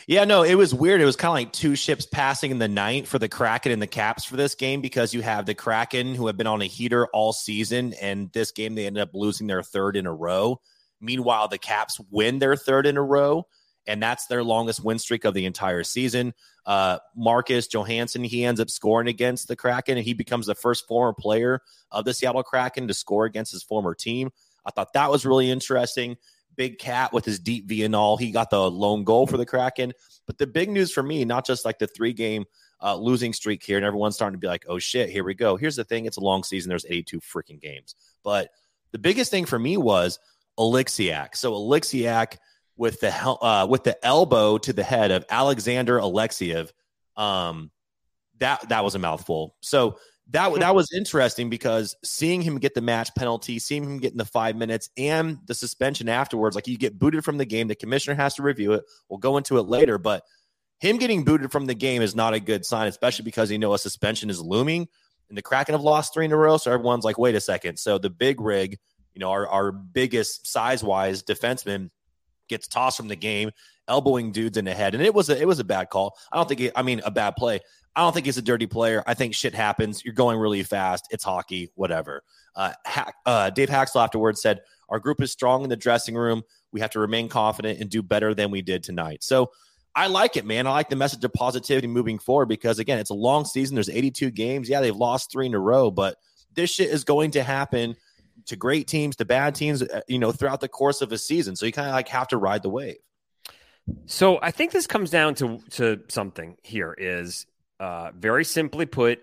yeah, 0.07 0.25
no, 0.25 0.43
it 0.43 0.55
was 0.55 0.73
weird. 0.73 1.01
It 1.01 1.05
was 1.05 1.15
kind 1.15 1.29
of 1.29 1.33
like 1.33 1.53
two 1.53 1.75
ships 1.75 2.05
passing 2.05 2.51
in 2.51 2.59
the 2.59 2.67
night 2.67 3.07
for 3.07 3.19
the 3.19 3.29
Kraken 3.29 3.71
and 3.71 3.81
the 3.81 3.87
Caps 3.87 4.23
for 4.25 4.35
this 4.35 4.55
game 4.55 4.81
because 4.81 5.13
you 5.13 5.21
have 5.21 5.45
the 5.45 5.55
Kraken 5.55 6.15
who 6.15 6.27
have 6.27 6.37
been 6.37 6.47
on 6.47 6.61
a 6.61 6.65
heater 6.65 7.07
all 7.07 7.33
season, 7.33 7.93
and 7.93 8.31
this 8.33 8.51
game 8.51 8.75
they 8.75 8.85
ended 8.85 9.01
up 9.01 9.11
losing 9.13 9.47
their 9.47 9.63
third 9.63 9.95
in 9.97 10.05
a 10.05 10.13
row. 10.13 10.59
Meanwhile, 11.01 11.47
the 11.49 11.57
Caps 11.57 11.99
win 12.09 12.39
their 12.39 12.55
third 12.55 12.85
in 12.85 12.97
a 12.97 13.03
row, 13.03 13.47
and 13.87 14.01
that's 14.01 14.27
their 14.27 14.43
longest 14.43 14.83
win 14.83 14.99
streak 14.99 15.25
of 15.25 15.33
the 15.33 15.45
entire 15.45 15.83
season. 15.83 16.33
Uh, 16.65 16.97
Marcus 17.15 17.67
Johansson, 17.67 18.23
he 18.23 18.43
ends 18.43 18.59
up 18.59 18.69
scoring 18.69 19.07
against 19.07 19.47
the 19.47 19.55
Kraken, 19.55 19.97
and 19.97 20.05
he 20.05 20.13
becomes 20.13 20.47
the 20.47 20.55
first 20.55 20.87
former 20.87 21.13
player 21.13 21.61
of 21.91 22.05
the 22.05 22.13
Seattle 22.13 22.43
Kraken 22.43 22.87
to 22.87 22.93
score 22.93 23.25
against 23.25 23.51
his 23.51 23.63
former 23.63 23.93
team. 23.93 24.31
I 24.65 24.71
thought 24.71 24.93
that 24.93 25.11
was 25.11 25.25
really 25.25 25.51
interesting. 25.51 26.17
Big 26.55 26.79
Cat 26.79 27.13
with 27.13 27.25
his 27.25 27.39
deep 27.39 27.67
V 27.67 27.83
and 27.83 27.95
all. 27.95 28.17
He 28.17 28.31
got 28.31 28.49
the 28.49 28.69
lone 28.69 29.03
goal 29.03 29.27
for 29.27 29.37
the 29.37 29.45
Kraken. 29.45 29.93
But 30.25 30.37
the 30.37 30.47
big 30.47 30.69
news 30.69 30.91
for 30.91 31.03
me, 31.03 31.25
not 31.25 31.45
just 31.45 31.65
like 31.65 31.79
the 31.79 31.87
three 31.87 32.13
game 32.13 32.45
uh, 32.81 32.95
losing 32.95 33.33
streak 33.33 33.63
here, 33.63 33.77
and 33.77 33.85
everyone's 33.85 34.15
starting 34.15 34.39
to 34.39 34.39
be 34.39 34.47
like, 34.47 34.65
oh 34.67 34.79
shit, 34.79 35.09
here 35.09 35.23
we 35.23 35.33
go. 35.33 35.55
Here's 35.55 35.75
the 35.75 35.83
thing 35.83 36.05
it's 36.05 36.17
a 36.17 36.21
long 36.21 36.43
season. 36.43 36.69
There's 36.69 36.85
82 36.85 37.19
freaking 37.21 37.61
games. 37.61 37.95
But 38.23 38.49
the 38.91 38.99
biggest 38.99 39.31
thing 39.31 39.45
for 39.45 39.59
me 39.59 39.77
was 39.77 40.19
Oleksiak. 40.57 41.35
So 41.35 41.53
Oleksiak 41.53 42.37
with 42.77 42.99
the 42.99 43.13
uh, 43.13 43.67
with 43.69 43.83
the 43.83 44.03
elbow 44.05 44.57
to 44.57 44.73
the 44.73 44.83
head 44.83 45.11
of 45.11 45.25
Alexander 45.29 45.99
Alexeyev. 45.99 46.71
Um, 47.15 47.71
that 48.39 48.67
that 48.69 48.83
was 48.83 48.95
a 48.95 48.99
mouthful. 48.99 49.55
So 49.61 49.97
that 50.31 50.51
hmm. 50.51 50.59
that 50.59 50.75
was 50.75 50.91
interesting 50.93 51.49
because 51.49 51.95
seeing 52.03 52.41
him 52.41 52.59
get 52.59 52.73
the 52.73 52.81
match 52.81 53.09
penalty, 53.15 53.59
seeing 53.59 53.83
him 53.83 53.99
get 53.99 54.11
in 54.11 54.17
the 54.17 54.25
five 54.25 54.55
minutes, 54.55 54.89
and 54.97 55.39
the 55.45 55.53
suspension 55.53 56.09
afterwards, 56.09 56.55
like 56.55 56.67
you 56.67 56.77
get 56.77 56.97
booted 56.97 57.23
from 57.23 57.37
the 57.37 57.45
game. 57.45 57.67
The 57.67 57.75
commissioner 57.75 58.15
has 58.15 58.35
to 58.35 58.43
review 58.43 58.73
it. 58.73 58.83
We'll 59.09 59.19
go 59.19 59.37
into 59.37 59.57
it 59.57 59.63
later, 59.63 59.97
but 59.97 60.23
him 60.79 60.97
getting 60.97 61.23
booted 61.23 61.51
from 61.51 61.65
the 61.65 61.75
game 61.75 62.01
is 62.01 62.15
not 62.15 62.33
a 62.33 62.39
good 62.39 62.65
sign, 62.65 62.87
especially 62.87 63.23
because 63.23 63.51
you 63.51 63.59
know 63.59 63.73
a 63.73 63.79
suspension 63.79 64.29
is 64.29 64.41
looming. 64.41 64.87
And 65.29 65.37
the 65.37 65.41
Kraken 65.41 65.73
have 65.73 65.81
lost 65.81 66.13
three 66.13 66.25
in 66.25 66.31
a 66.31 66.37
row, 66.37 66.57
so 66.57 66.71
everyone's 66.71 67.03
like, 67.03 67.17
"Wait 67.17 67.35
a 67.35 67.41
second. 67.41 67.77
So 67.77 67.97
the 67.97 68.11
big 68.11 68.39
rig, 68.39 68.77
you 69.13 69.19
know, 69.19 69.31
our 69.31 69.47
our 69.47 69.71
biggest 69.71 70.47
size 70.47 70.83
wise 70.83 71.23
defenseman 71.23 71.89
gets 72.47 72.67
tossed 72.67 72.97
from 72.97 73.07
the 73.07 73.15
game, 73.15 73.51
elbowing 73.87 74.31
dudes 74.31 74.57
in 74.57 74.65
the 74.65 74.73
head, 74.73 74.95
and 74.95 75.03
it 75.03 75.13
was 75.13 75.29
a 75.29 75.39
it 75.39 75.47
was 75.47 75.59
a 75.59 75.63
bad 75.63 75.89
call. 75.89 76.17
I 76.31 76.37
don't 76.37 76.47
think 76.47 76.61
it, 76.61 76.73
I 76.75 76.81
mean 76.81 77.01
a 77.05 77.11
bad 77.11 77.35
play. 77.35 77.59
I 77.95 78.01
don't 78.01 78.13
think 78.13 78.25
he's 78.25 78.37
a 78.37 78.41
dirty 78.41 78.67
player. 78.67 79.03
I 79.07 79.13
think 79.13 79.33
shit 79.33 79.53
happens. 79.53 80.03
You're 80.03 80.13
going 80.13 80.37
really 80.37 80.63
fast. 80.63 81.07
It's 81.11 81.23
hockey, 81.23 81.71
whatever. 81.75 82.23
Uh, 82.55 82.73
uh, 83.25 83.49
Dave 83.51 83.69
Hakstol 83.69 84.03
afterwards 84.03 84.41
said, 84.41 84.61
Our 84.89 84.99
group 84.99 85.21
is 85.21 85.31
strong 85.31 85.63
in 85.63 85.69
the 85.69 85.77
dressing 85.77 86.15
room. 86.15 86.43
We 86.73 86.81
have 86.81 86.91
to 86.91 86.99
remain 86.99 87.29
confident 87.29 87.79
and 87.79 87.89
do 87.89 88.03
better 88.03 88.33
than 88.33 88.51
we 88.51 88.61
did 88.61 88.83
tonight. 88.83 89.23
So 89.23 89.51
I 89.95 90.07
like 90.07 90.35
it, 90.35 90.45
man. 90.45 90.67
I 90.67 90.71
like 90.71 90.89
the 90.89 90.97
message 90.97 91.23
of 91.23 91.31
positivity 91.31 91.87
moving 91.87 92.19
forward 92.19 92.47
because, 92.47 92.79
again, 92.79 92.99
it's 92.99 93.11
a 93.11 93.15
long 93.15 93.45
season. 93.45 93.75
There's 93.75 93.89
82 93.89 94.31
games. 94.31 94.67
Yeah, 94.67 94.81
they've 94.81 94.95
lost 94.95 95.31
three 95.31 95.45
in 95.45 95.53
a 95.53 95.59
row, 95.59 95.89
but 95.89 96.17
this 96.53 96.69
shit 96.69 96.89
is 96.89 97.05
going 97.05 97.31
to 97.31 97.43
happen 97.43 97.95
to 98.47 98.55
great 98.55 98.87
teams, 98.87 99.15
to 99.17 99.25
bad 99.25 99.55
teams, 99.55 99.81
uh, 99.81 100.01
you 100.07 100.19
know, 100.19 100.31
throughout 100.31 100.61
the 100.61 100.67
course 100.67 101.01
of 101.01 101.11
a 101.11 101.17
season. 101.17 101.55
So 101.55 101.65
you 101.65 101.71
kind 101.71 101.87
of 101.87 101.93
like 101.93 102.09
have 102.09 102.27
to 102.29 102.37
ride 102.37 102.63
the 102.63 102.69
wave. 102.69 102.97
So 104.05 104.39
I 104.41 104.51
think 104.51 104.71
this 104.71 104.87
comes 104.87 105.11
down 105.11 105.35
to 105.35 105.59
to 105.71 106.01
something 106.07 106.57
here 106.63 106.95
is 106.97 107.45
uh, 107.79 108.11
very 108.17 108.43
simply 108.43 108.85
put, 108.85 109.19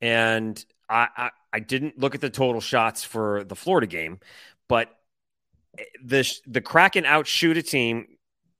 and 0.00 0.62
I, 0.88 1.08
I, 1.16 1.30
I 1.52 1.60
didn't 1.60 1.98
look 1.98 2.14
at 2.14 2.20
the 2.20 2.30
total 2.30 2.60
shots 2.60 3.04
for 3.04 3.44
the 3.44 3.56
Florida 3.56 3.86
game, 3.86 4.20
but 4.68 4.90
the 6.04 6.30
the 6.46 6.60
Kraken 6.60 7.06
outshoot 7.06 7.56
a 7.56 7.62
team, 7.62 8.06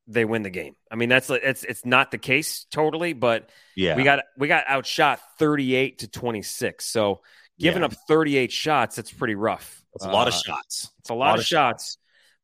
they 0.06 0.24
win 0.24 0.42
the 0.42 0.50
game. 0.50 0.74
I 0.90 0.96
mean 0.96 1.10
that's 1.10 1.28
it's 1.28 1.64
it's 1.64 1.84
not 1.84 2.10
the 2.10 2.18
case 2.18 2.64
totally, 2.70 3.12
but 3.12 3.50
yeah, 3.76 3.96
we 3.96 4.04
got 4.04 4.20
we 4.38 4.48
got 4.48 4.64
outshot 4.66 5.20
thirty 5.38 5.74
eight 5.74 5.98
to 5.98 6.08
twenty 6.08 6.42
six. 6.42 6.86
So 6.86 7.20
giving 7.58 7.82
yeah. 7.82 7.86
up 7.86 7.94
thirty 8.08 8.38
eight 8.38 8.52
shots, 8.52 8.96
that's 8.96 9.12
pretty 9.12 9.34
rough. 9.34 9.82
It's 9.94 10.05
a 10.05 10.11
lot 10.11 10.26
uh, 10.26 10.28
of 10.28 10.35
shots. 10.35 10.90
It's 11.00 11.11
a 11.11 11.14
lot, 11.14 11.26
a 11.26 11.28
lot 11.28 11.35
of, 11.35 11.40
of 11.40 11.46
shots. 11.46 11.85
shots. 11.85 11.98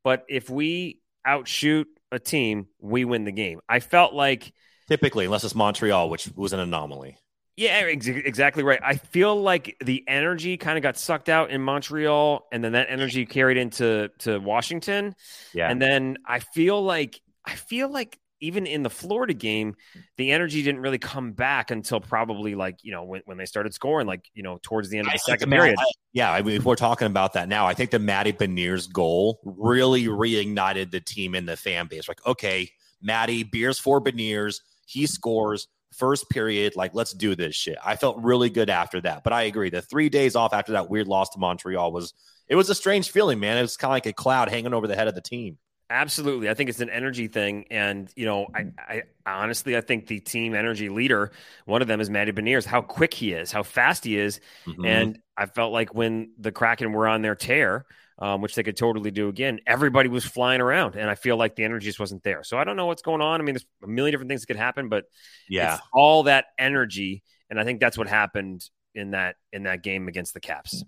But 0.05 0.25
if 0.29 0.51
we 0.51 1.01
outshoot 1.27 1.89
a 2.13 2.19
team, 2.19 2.69
we 2.81 3.05
win 3.05 3.25
the 3.25 3.33
game. 3.33 3.61
I 3.69 3.81
felt 3.81 4.15
like 4.15 4.53
Typically, 4.89 5.27
unless 5.27 5.45
it's 5.45 5.55
Montreal, 5.55 6.09
which 6.09 6.31
was 6.35 6.55
an 6.55 6.61
anomaly. 6.61 7.19
Yeah, 7.59 7.83
ex- 7.87 8.07
exactly 8.07 8.63
right. 8.63 8.81
I 8.83 8.95
feel 8.95 9.35
like 9.35 9.77
the 9.85 10.05
energy 10.07 10.57
kind 10.57 10.79
of 10.79 10.83
got 10.83 10.97
sucked 10.97 11.29
out 11.29 11.51
in 11.51 11.61
Montreal, 11.61 12.47
and 12.53 12.63
then 12.65 12.73
that 12.73 12.87
energy 12.89 13.27
carried 13.27 13.57
into 13.57 14.11
to 14.21 14.39
Washington. 14.39 15.15
Yeah, 15.53 15.69
and 15.69 15.83
then 15.83 16.19
I 16.25 16.39
feel 16.39 16.83
like 16.83 17.21
I 17.45 17.57
feel 17.57 17.91
like 17.91 18.19
even 18.41 18.67
in 18.67 18.83
the 18.83 18.91
Florida 18.91 19.35
game, 19.35 19.75
the 20.17 20.33
energy 20.33 20.63
didn't 20.63 20.81
really 20.81 20.99
come 20.99 21.33
back 21.33 21.71
until 21.71 22.01
probably 22.01 22.55
like 22.55 22.77
you 22.83 22.93
know 22.93 23.05
when, 23.05 23.23
when 23.25 23.39
they 23.39 23.47
started 23.47 23.75
scoring, 23.75 24.07
like 24.07 24.25
you 24.35 24.43
know 24.43 24.59
towards 24.63 24.89
the 24.89 24.99
end 24.99 25.07
of 25.09 25.13
the 25.13 25.21
I 25.27 25.33
second 25.33 25.51
period. 25.51 25.77
I, 25.79 25.85
yeah, 26.13 26.33
I 26.33 26.43
mean, 26.43 26.57
if 26.57 26.65
we're 26.65 26.77
talking 26.77 27.07
about 27.07 27.33
that 27.35 27.49
now, 27.49 27.67
I 27.67 27.75
think 27.75 27.91
the 27.91 27.99
Matty 27.99 28.33
Beniers 28.33 28.91
goal 28.93 29.41
really 29.45 30.07
reignited 30.07 30.91
the 30.91 31.01
team 31.01 31.35
and 31.35 31.49
the 31.49 31.57
fan 31.57 31.87
base. 31.87 32.09
Like, 32.09 32.25
okay, 32.27 32.71
Matty 33.03 33.43
beers 33.43 33.79
for 33.79 34.01
Beniers 34.01 34.61
he 34.89 35.07
scores 35.07 35.69
first 35.95 36.29
period. 36.31 36.75
Like, 36.75 36.95
let's 36.95 37.13
do 37.13 37.35
this 37.35 37.55
shit. 37.55 37.77
I 37.85 37.97
felt 37.97 38.17
really 38.23 38.51
good 38.51 38.71
after 38.71 39.01
that. 39.03 39.23
But 39.23 39.33
I 39.33 39.43
agree. 39.43 39.71
The 39.71 39.83
three 39.83 40.09
days 40.09 40.35
off 40.35 40.55
after 40.55 40.73
that 40.73 40.89
weird 40.89 41.07
loss 41.07 41.29
to 41.31 41.39
Montreal 41.39 41.93
was 41.93 42.15
it 42.49 42.57
was 42.57 42.71
a 42.71 42.75
strange 42.75 43.11
feeling, 43.11 43.39
man. 43.39 43.59
It 43.59 43.63
was 43.63 43.77
kind 43.77 43.91
of 43.91 43.97
like 43.97 44.07
a 44.07 44.13
cloud 44.15 44.49
hanging 44.49 44.73
over 44.73 44.87
the 44.87 44.97
head 44.97 45.09
of 45.09 45.15
the 45.15 45.21
team. 45.21 45.59
Absolutely. 45.91 46.51
I 46.51 46.55
think 46.55 46.69
it's 46.69 46.81
an 46.81 46.91
energy 46.91 47.29
thing. 47.29 47.65
And, 47.71 48.11
you 48.15 48.27
know, 48.27 48.47
I, 48.55 48.67
I, 48.79 49.03
honestly, 49.25 49.77
I 49.77 49.81
think 49.81 50.07
the 50.07 50.21
team 50.21 50.55
energy 50.55 50.91
leader, 50.91 51.33
one 51.65 51.81
of 51.81 51.89
them 51.89 52.01
is 52.01 52.11
Matty 52.11 52.33
Beniers, 52.33 52.67
how 52.67 52.83
quick 52.83 53.15
he 53.15 53.33
is, 53.33 53.51
how 53.51 53.63
fast 53.63 54.05
he 54.05 54.19
is. 54.19 54.41
Mm-hmm. 54.67 54.85
And 54.85 55.19
I 55.37 55.47
felt 55.47 55.73
like 55.73 55.95
when 55.95 56.33
the 56.39 56.53
Kraken 56.53 56.93
were 56.93 57.09
on 57.09 57.23
their 57.23 57.35
tear, 57.35 57.87
um, 58.19 58.41
which 58.41 58.55
they 58.55 58.63
could 58.63 58.77
totally 58.77 59.11
do 59.11 59.29
again. 59.29 59.61
Everybody 59.67 60.09
was 60.09 60.25
flying 60.25 60.61
around, 60.61 60.97
and 60.97 61.09
I 61.09 61.15
feel 61.15 61.37
like 61.37 61.55
the 61.55 61.65
energy 61.65 61.87
just 61.87 62.01
wasn't 62.01 62.25
there. 62.25 62.43
So 62.43 62.59
I 62.59 62.65
don't 62.65 62.77
know 62.77 62.87
what's 62.87 63.03
going 63.03 63.21
on. 63.21 63.41
I 63.41 63.45
mean, 63.45 63.55
there's 63.55 63.67
a 63.83 63.87
million 63.87 64.13
different 64.13 64.29
things 64.29 64.41
that 64.43 64.49
could 64.49 64.57
happen, 64.57 64.89
but 64.89 65.05
yeah, 65.49 65.79
all 65.93 66.25
that 66.25 66.47
energy, 66.59 67.23
and 67.49 67.61
I 67.61 67.65
think 67.65 67.81
that's 67.81 67.97
what 67.97 68.09
happened 68.09 68.69
in 68.95 69.13
that 69.13 69.37
in 69.53 69.65
that 69.65 69.83
game 69.83 70.09
against 70.09 70.35
the 70.35 70.41
Caps. 70.41 70.83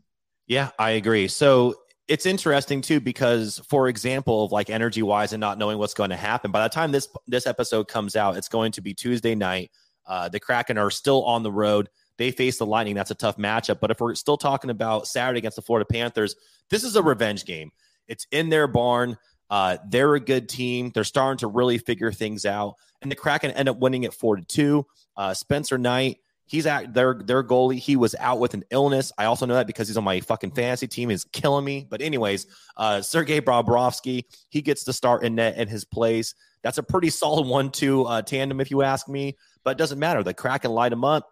Yeah, 0.46 0.70
I 0.78 0.90
agree. 0.90 1.28
So 1.28 1.76
it's 2.10 2.26
interesting 2.26 2.80
too 2.80 2.98
because, 2.98 3.60
for 3.68 3.86
example, 3.86 4.44
of 4.44 4.50
like 4.50 4.68
energy 4.68 5.00
wise 5.00 5.32
and 5.32 5.40
not 5.40 5.58
knowing 5.58 5.78
what's 5.78 5.94
going 5.94 6.10
to 6.10 6.16
happen. 6.16 6.50
By 6.50 6.64
the 6.64 6.68
time 6.68 6.90
this 6.90 7.08
this 7.28 7.46
episode 7.46 7.86
comes 7.86 8.16
out, 8.16 8.36
it's 8.36 8.48
going 8.48 8.72
to 8.72 8.80
be 8.80 8.92
Tuesday 8.92 9.36
night. 9.36 9.70
Uh, 10.04 10.28
the 10.28 10.40
Kraken 10.40 10.76
are 10.76 10.90
still 10.90 11.22
on 11.24 11.44
the 11.44 11.52
road. 11.52 11.88
They 12.18 12.32
face 12.32 12.58
the 12.58 12.66
Lightning. 12.66 12.96
That's 12.96 13.12
a 13.12 13.14
tough 13.14 13.36
matchup. 13.36 13.78
But 13.78 13.92
if 13.92 14.00
we're 14.00 14.16
still 14.16 14.36
talking 14.36 14.70
about 14.70 15.06
Saturday 15.06 15.38
against 15.38 15.54
the 15.54 15.62
Florida 15.62 15.86
Panthers, 15.86 16.34
this 16.68 16.82
is 16.82 16.96
a 16.96 17.02
revenge 17.02 17.44
game. 17.44 17.70
It's 18.08 18.26
in 18.32 18.48
their 18.48 18.66
barn. 18.66 19.16
Uh, 19.48 19.78
they're 19.88 20.16
a 20.16 20.20
good 20.20 20.48
team. 20.48 20.90
They're 20.92 21.04
starting 21.04 21.38
to 21.38 21.46
really 21.46 21.78
figure 21.78 22.10
things 22.10 22.44
out. 22.44 22.74
And 23.02 23.10
the 23.10 23.16
Kraken 23.16 23.52
end 23.52 23.68
up 23.68 23.78
winning 23.78 24.02
it 24.02 24.12
four 24.12 24.34
to 24.34 24.42
two. 24.42 24.84
Uh, 25.16 25.32
Spencer 25.32 25.78
Knight, 25.78 26.18
he's 26.50 26.66
at 26.66 26.92
their 26.92 27.14
their 27.14 27.44
goalie. 27.44 27.78
He 27.78 27.94
was 27.94 28.16
out 28.18 28.40
with 28.40 28.54
an 28.54 28.64
illness. 28.70 29.12
I 29.16 29.26
also 29.26 29.46
know 29.46 29.54
that 29.54 29.68
because 29.68 29.86
he's 29.86 29.96
on 29.96 30.02
my 30.02 30.18
fucking 30.18 30.50
fantasy 30.50 30.88
team. 30.88 31.10
Is 31.12 31.24
killing 31.24 31.64
me. 31.64 31.86
But 31.88 32.02
anyways, 32.02 32.48
uh, 32.76 33.02
Sergei 33.02 33.40
Bobrovsky, 33.40 34.24
he 34.48 34.60
gets 34.60 34.82
to 34.84 34.92
start 34.92 35.22
in 35.22 35.36
net 35.36 35.56
in 35.56 35.68
his 35.68 35.84
place. 35.84 36.34
That's 36.64 36.78
a 36.78 36.82
pretty 36.82 37.08
solid 37.08 37.46
one-two 37.46 38.04
uh, 38.04 38.22
tandem, 38.22 38.60
if 38.60 38.70
you 38.70 38.82
ask 38.82 39.08
me. 39.08 39.36
But 39.64 39.72
it 39.72 39.78
doesn't 39.78 39.98
matter. 40.00 40.24
The 40.24 40.34
Kraken 40.34 40.72
light 40.72 40.92
him 40.92 41.04
up. 41.04 41.28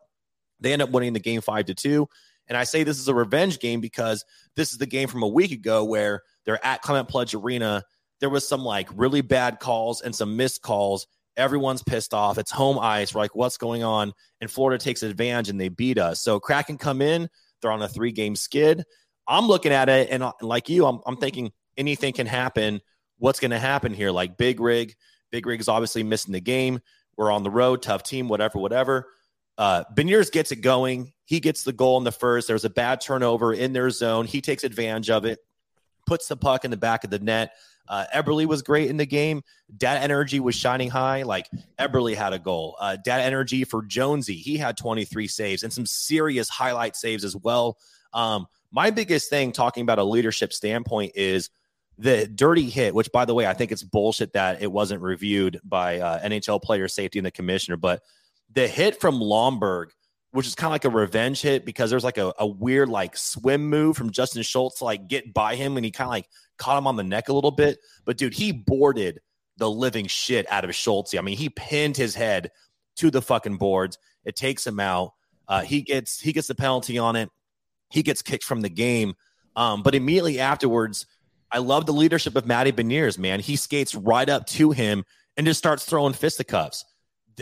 They 0.61 0.73
end 0.73 0.83
up 0.83 0.91
winning 0.91 1.15
the 1.15 1.21
game 1.21 1.41
five 1.41 1.67
to 1.67 1.75
two. 1.75 2.09
And 2.47 2.57
I 2.57 2.63
say 2.63 2.85
this 2.85 3.01
is 3.01 3.09
a 3.09 3.15
revenge 3.15 3.59
game 3.59 3.81
because 3.81 4.25
this 4.55 4.71
is 4.71 4.79
the 4.79 4.87
game 4.87 5.09
from 5.09 5.25
a 5.25 5.29
week 5.29 5.51
ago 5.51 5.85
where 5.85 6.23
they're 6.47 6.65
at 6.65 6.81
Climate 6.81 7.09
Pledge 7.09 7.35
Arena. 7.35 7.83
there 8.21 8.31
was 8.31 8.49
some 8.49 8.65
like 8.65 8.89
really 8.95 9.21
bad 9.21 9.59
calls 9.59 10.01
and 10.01 10.15
some 10.15 10.37
missed 10.37 10.63
calls. 10.63 11.07
Everyone's 11.39 11.83
pissed 11.83 12.13
off. 12.13 12.37
It's 12.37 12.51
home 12.51 12.79
ice. 12.79 13.15
We're 13.15 13.23
like, 13.23 13.35
what's 13.35 13.57
going 13.57 13.85
on? 13.85 14.13
And 14.41 14.51
Florida 14.51 14.83
takes 14.83 15.03
advantage 15.03 15.49
and 15.49 15.61
they 15.61 15.69
beat 15.69 15.99
us. 15.99 16.21
So 16.21 16.41
Kraken 16.41 16.77
come 16.77 17.01
in. 17.01 17.29
They're 17.63 17.73
on 17.73 17.81
a 17.81 17.89
three 17.89 18.13
game 18.13 18.37
skid. 18.37 18.85
I'm 19.27 19.47
looking 19.47 19.73
at 19.73 19.89
it 19.89 20.09
and 20.11 20.23
uh, 20.23 20.33
like 20.43 20.69
you, 20.69 20.87
I'm, 20.87 21.01
I'm 21.07 21.17
thinking 21.17 21.53
anything 21.77 22.13
can 22.13 22.27
happen. 22.27 22.81
What's 23.19 23.41
going 23.41 23.51
to 23.53 23.59
happen 23.59 23.95
here? 23.95 24.11
Like 24.11 24.37
Big 24.37 24.61
Rig, 24.61 24.95
Big 25.31 25.47
Rig 25.47 25.61
is 25.61 25.69
obviously 25.69 26.03
missing 26.03 26.33
the 26.33 26.41
game. 26.41 26.81
We're 27.17 27.33
on 27.33 27.43
the 27.43 27.51
road, 27.51 27.83
tough 27.83 28.03
team, 28.03 28.29
whatever, 28.29 28.59
whatever. 28.59 29.09
Uh, 29.59 29.85
Beniers 29.95 30.31
gets 30.31 30.53
it 30.53 30.57
going. 30.57 31.13
He 31.25 31.41
gets 31.41 31.65
the 31.65 31.73
goal 31.73 31.99
in 31.99 32.05
the 32.05 32.13
first. 32.13 32.47
There's 32.47 32.65
a 32.65 32.71
bad 32.71 33.01
turnover 33.01 33.53
in 33.53 33.73
their 33.73 33.91
zone. 33.91 34.25
He 34.27 34.41
takes 34.41 34.63
advantage 34.63 35.11
of 35.11 35.25
it, 35.25 35.41
puts 36.07 36.29
the 36.29 36.37
puck 36.37 36.65
in 36.65 36.71
the 36.71 36.77
back 36.77 37.05
of 37.05 37.11
the 37.11 37.19
net. 37.19 37.53
Uh, 37.89 38.05
Eberle 38.15 38.47
was 38.47 38.63
great 38.63 38.91
in 38.91 38.97
the 38.97 39.07
game. 39.07 39.43
Data 39.77 40.01
energy 40.01 40.41
was 40.41 40.55
shining 40.55 40.91
high. 40.91 41.23
Like 41.23 41.49
Eberle 41.79 42.15
had 42.15 42.33
a 42.33 42.39
goal. 42.39 42.77
Uh, 42.81 42.97
data 42.97 43.23
energy 43.23 43.65
for 43.65 43.83
Jonesy. 43.83 44.35
He 44.35 44.57
had 44.57 44.77
23 44.77 45.27
saves 45.27 45.63
and 45.63 45.73
some 45.73 45.87
serious 45.87 46.49
highlight 46.49 46.97
saves 46.97 47.25
as 47.25 47.35
well. 47.37 47.79
Um, 48.13 48.47
my 48.71 48.91
biggest 48.91 49.31
thing 49.31 49.53
talking 49.53 49.83
about 49.83 49.99
a 49.99 50.05
leadership 50.05 50.53
standpoint 50.53 51.13
is 51.15 51.51
the 51.99 52.27
dirty 52.27 52.69
hit, 52.69 52.95
which 52.95 53.11
by 53.13 53.25
the 53.25 53.35
way, 53.35 53.47
I 53.47 53.55
think 53.55 53.73
it's 53.73 53.83
bullshit 53.83 54.35
that 54.35 54.63
it 54.63 54.71
wasn't 54.71 55.03
reviewed 55.03 55.61
by 55.65 55.99
uh, 55.99 56.21
NHL 56.23 56.63
player 56.63 56.87
safety 56.89 57.19
and 57.19 57.27
the 57.27 57.31
commissioner, 57.31 57.77
but 57.77 58.03
the 58.53 58.69
hit 58.69 59.01
from 59.01 59.21
Lomberg, 59.21 59.89
which 60.33 60.47
is 60.47 60.55
kind 60.55 60.69
of 60.69 60.73
like 60.73 60.85
a 60.85 60.91
revenge 60.91 61.41
hit 61.41 61.65
because 61.65 61.91
there's 61.91 62.05
like 62.05 62.19
a, 62.19 62.33
a 62.39 62.47
weird 62.47 62.89
like 62.89 63.17
swim 63.17 63.69
move 63.69 63.97
from 63.97 64.11
Justin 64.11 64.43
Schultz 64.43 64.79
to 64.79 64.85
like 64.85 65.09
get 65.09 65.33
by 65.33 65.55
him 65.55 65.77
and 65.77 65.85
he 65.85 65.91
kind 65.91 66.07
of 66.07 66.13
like 66.13 66.29
caught 66.59 66.79
him 66.79 66.87
on 66.87 66.97
the 66.97 67.05
neck 67.05 67.29
a 67.29 67.33
little 67.33 67.51
bit. 67.51 67.79
But 68.05 68.19
dude, 68.19 68.35
he 68.35 68.53
boarded 68.53 69.21
the 69.57 69.71
living 69.71 70.07
shit 70.07 70.51
out 70.51 70.65
of 70.65 70.75
Schultz. 70.75 71.15
I 71.15 71.21
mean, 71.21 71.37
he 71.37 71.49
pinned 71.49 71.97
his 71.97 72.15
head 72.15 72.51
to 72.97 73.11
the 73.11 73.23
fucking 73.23 73.57
boards. 73.57 73.99
It 74.25 74.37
takes 74.37 74.67
him 74.67 74.81
out. 74.81 75.15
Uh, 75.47 75.63
he 75.63 75.81
gets 75.83 76.21
he 76.21 76.33
gets 76.33 76.49
the 76.49 76.55
penalty 76.55 76.99
on 76.99 77.17
it. 77.17 77.31
He 77.91 78.03
gets 78.03 78.21
kicked 78.21 78.45
from 78.45 78.61
the 78.61 78.69
game. 78.69 79.15
Um, 79.57 79.83
but 79.83 79.95
immediately 79.95 80.41
afterwards, 80.41 81.07
I 81.51 81.59
love 81.59 81.87
the 81.87 81.93
leadership 81.93 82.37
of 82.37 82.47
Matty 82.47 82.73
Beniers, 82.73 83.19
man. 83.19 83.41
He 83.41 83.57
skates 83.57 83.95
right 83.95 84.29
up 84.29 84.47
to 84.49 84.71
him 84.73 85.05
and 85.37 85.47
just 85.47 85.59
starts 85.59 85.85
throwing 85.85 86.13
fisticuffs. 86.13 86.85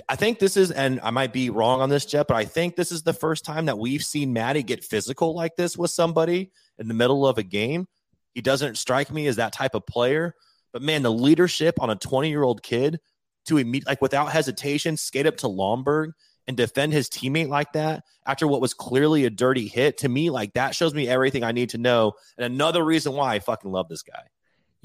I 0.09 0.17
think 0.17 0.39
this 0.39 0.57
is, 0.57 0.71
and 0.71 1.01
I 1.03 1.11
might 1.11 1.33
be 1.33 1.51
wrong 1.51 1.81
on 1.81 1.89
this, 1.89 2.07
Jeff, 2.07 2.27
but 2.27 2.37
I 2.37 2.45
think 2.45 2.77
this 2.77 2.93
is 2.93 3.03
the 3.03 3.13
first 3.13 3.45
time 3.45 3.67
that 3.67 3.79
we've 3.79 4.03
seen 4.03 4.33
Matty 4.33 4.63
get 4.63 4.85
physical 4.85 5.35
like 5.35 5.57
this 5.57 5.77
with 5.77 5.91
somebody 5.91 6.51
in 6.79 6.89
the 6.89 6.95
middle 6.95 7.27
of 7.27 7.39
a 7.39 7.43
game. 7.43 7.87
He 8.35 8.43
doesn't 8.43 8.77
strike 8.77 9.11
me 9.11 9.27
as 9.27 9.37
that 9.37 9.53
type 9.53 9.75
of 9.75 9.87
player. 9.87 10.35
But 10.73 10.83
man, 10.83 11.03
the 11.03 11.13
leadership 11.13 11.81
on 11.81 11.91
a 11.91 11.97
20 11.97 12.29
year 12.29 12.43
old 12.43 12.63
kid 12.63 13.01
to 13.47 13.59
immediately, 13.59 13.91
like 13.91 14.03
without 14.03 14.33
hesitation, 14.33 14.97
skate 14.97 15.27
up 15.27 15.39
to 15.39 15.47
Lomberg 15.47 16.13
and 16.47 16.57
defend 16.57 16.93
his 16.93 17.09
teammate 17.09 17.49
like 17.49 17.73
that 17.73 18.05
after 18.27 18.47
what 18.47 18.61
was 18.61 18.75
clearly 18.75 19.25
a 19.25 19.31
dirty 19.31 19.67
hit 19.67 19.99
to 19.99 20.09
me 20.09 20.31
like 20.31 20.53
that 20.53 20.77
shows 20.77 20.95
me 20.95 21.09
everything 21.09 21.43
i 21.43 21.51
need 21.51 21.71
to 21.71 21.79
know 21.79 22.13
and 22.39 22.47
another 22.47 22.85
reason 22.85 23.15
why 23.15 23.35
i 23.35 23.41
fucking 23.41 23.73
love 23.73 23.89
this 23.89 24.03
guy 24.03 24.23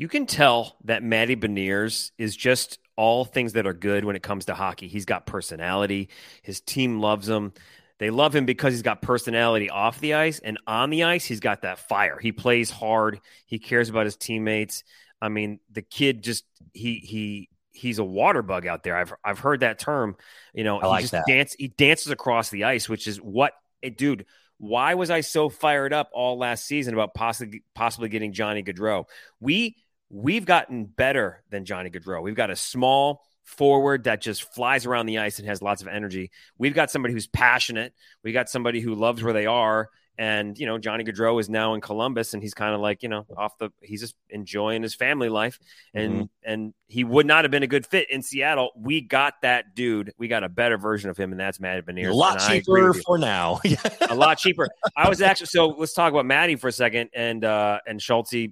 you 0.01 0.07
can 0.07 0.25
tell 0.25 0.77
that 0.85 1.03
Matty 1.03 1.35
Beniers 1.35 2.09
is 2.17 2.35
just 2.35 2.79
all 3.01 3.25
things 3.25 3.53
that 3.53 3.65
are 3.65 3.73
good 3.73 4.05
when 4.05 4.15
it 4.15 4.21
comes 4.21 4.45
to 4.45 4.53
hockey. 4.53 4.87
He's 4.87 5.05
got 5.05 5.25
personality. 5.25 6.09
His 6.43 6.61
team 6.61 6.99
loves 6.99 7.27
him. 7.27 7.51
They 7.97 8.11
love 8.11 8.35
him 8.35 8.45
because 8.45 8.75
he's 8.75 8.83
got 8.83 9.01
personality 9.01 9.71
off 9.71 9.99
the 9.99 10.13
ice 10.13 10.37
and 10.37 10.59
on 10.67 10.91
the 10.91 11.01
ice. 11.01 11.25
He's 11.25 11.39
got 11.39 11.63
that 11.63 11.79
fire. 11.79 12.19
He 12.19 12.31
plays 12.31 12.69
hard. 12.69 13.19
He 13.47 13.57
cares 13.57 13.89
about 13.89 14.05
his 14.05 14.17
teammates. 14.17 14.83
I 15.19 15.29
mean, 15.29 15.59
the 15.71 15.81
kid 15.81 16.21
just 16.21 16.45
he 16.73 16.97
he 16.97 17.49
he's 17.71 17.97
a 17.97 18.03
water 18.03 18.43
bug 18.43 18.67
out 18.67 18.83
there. 18.83 18.95
I've 18.95 19.13
I've 19.23 19.39
heard 19.39 19.61
that 19.61 19.79
term. 19.79 20.15
You 20.53 20.63
know, 20.63 20.79
I 20.79 20.85
like 20.85 20.99
he 20.99 21.03
just 21.05 21.11
that. 21.13 21.23
dance 21.27 21.55
he 21.57 21.69
dances 21.69 22.11
across 22.11 22.51
the 22.51 22.65
ice, 22.65 22.87
which 22.87 23.07
is 23.07 23.17
what 23.17 23.53
it, 23.81 23.97
dude. 23.97 24.27
Why 24.59 24.93
was 24.93 25.09
I 25.09 25.21
so 25.21 25.49
fired 25.49 25.91
up 25.91 26.11
all 26.13 26.37
last 26.37 26.65
season 26.65 26.93
about 26.93 27.15
possibly 27.15 27.63
possibly 27.73 28.09
getting 28.09 28.31
Johnny 28.31 28.61
Gaudreau? 28.61 29.05
We 29.39 29.77
we've 30.11 30.45
gotten 30.45 30.85
better 30.85 31.43
than 31.49 31.65
Johnny 31.65 31.89
Gaudreau. 31.89 32.21
We've 32.21 32.35
got 32.35 32.51
a 32.51 32.55
small 32.55 33.23
forward 33.43 34.03
that 34.03 34.21
just 34.21 34.53
flies 34.53 34.85
around 34.85 35.05
the 35.05 35.19
ice 35.19 35.39
and 35.39 35.47
has 35.47 35.61
lots 35.61 35.81
of 35.81 35.87
energy. 35.87 36.31
We've 36.57 36.73
got 36.73 36.91
somebody 36.91 37.13
who's 37.13 37.27
passionate. 37.27 37.93
We 38.23 38.31
got 38.31 38.49
somebody 38.49 38.81
who 38.81 38.95
loves 38.95 39.23
where 39.23 39.33
they 39.33 39.45
are 39.45 39.89
and 40.17 40.57
you 40.57 40.65
know, 40.65 40.77
Johnny 40.77 41.03
Gaudreau 41.03 41.39
is 41.39 41.49
now 41.49 41.73
in 41.73 41.81
Columbus, 41.81 42.33
and 42.33 42.43
he's 42.43 42.53
kind 42.53 42.75
of 42.75 42.81
like 42.81 43.03
you 43.03 43.09
know 43.09 43.25
off 43.37 43.57
the. 43.57 43.69
He's 43.81 44.01
just 44.01 44.15
enjoying 44.29 44.83
his 44.83 44.93
family 44.93 45.29
life, 45.29 45.59
and 45.93 46.13
mm-hmm. 46.13 46.23
and 46.43 46.73
he 46.87 47.03
would 47.03 47.25
not 47.25 47.45
have 47.45 47.51
been 47.51 47.63
a 47.63 47.67
good 47.67 47.85
fit 47.85 48.11
in 48.11 48.21
Seattle. 48.21 48.71
We 48.75 49.01
got 49.01 49.35
that 49.43 49.75
dude. 49.75 50.13
We 50.17 50.27
got 50.27 50.43
a 50.43 50.49
better 50.49 50.77
version 50.77 51.09
of 51.09 51.17
him, 51.17 51.31
and 51.31 51.39
that's 51.39 51.59
Matty 51.59 51.81
Beniers. 51.81 52.09
A 52.09 52.13
lot 52.13 52.39
cheaper 52.39 52.93
for 52.93 53.17
now. 53.17 53.61
a 54.09 54.15
lot 54.15 54.37
cheaper. 54.37 54.67
I 54.97 55.07
was 55.07 55.21
actually 55.21 55.47
so. 55.47 55.67
Let's 55.69 55.93
talk 55.93 56.11
about 56.11 56.25
Matty 56.25 56.55
for 56.55 56.67
a 56.67 56.71
second, 56.71 57.09
and 57.13 57.45
uh 57.45 57.79
and 57.87 58.01
Schultze. 58.01 58.49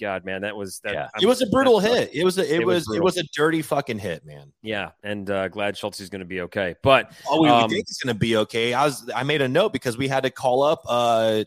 God, 0.00 0.24
man, 0.24 0.42
that 0.42 0.56
was 0.56 0.80
that. 0.80 0.94
Yeah. 0.94 1.08
it 1.22 1.26
was 1.26 1.40
a 1.40 1.46
brutal 1.46 1.78
hit. 1.78 2.10
It 2.12 2.24
was 2.24 2.38
a, 2.38 2.42
it, 2.42 2.60
it 2.60 2.66
was, 2.66 2.88
was 2.88 2.96
it 2.96 3.02
was 3.02 3.16
a 3.16 3.24
dirty 3.34 3.62
fucking 3.62 3.98
hit, 3.98 4.26
man. 4.26 4.52
Yeah, 4.62 4.90
and 5.02 5.30
uh 5.30 5.48
glad 5.48 5.76
Schultze 5.76 6.00
is 6.00 6.10
going 6.10 6.20
to 6.20 6.26
be 6.26 6.40
okay. 6.42 6.74
But 6.82 7.12
oh, 7.28 7.42
we, 7.42 7.48
um, 7.48 7.70
think 7.70 7.86
he's 7.86 7.98
going 7.98 8.14
to 8.14 8.18
be 8.18 8.36
okay. 8.38 8.74
I 8.74 8.84
was 8.84 9.08
I 9.14 9.22
made 9.22 9.40
a 9.40 9.48
note 9.48 9.72
because 9.72 9.96
we 9.96 10.08
had 10.08 10.24
to 10.24 10.30
call 10.30 10.62
up 10.62 10.82
uh 10.88 11.44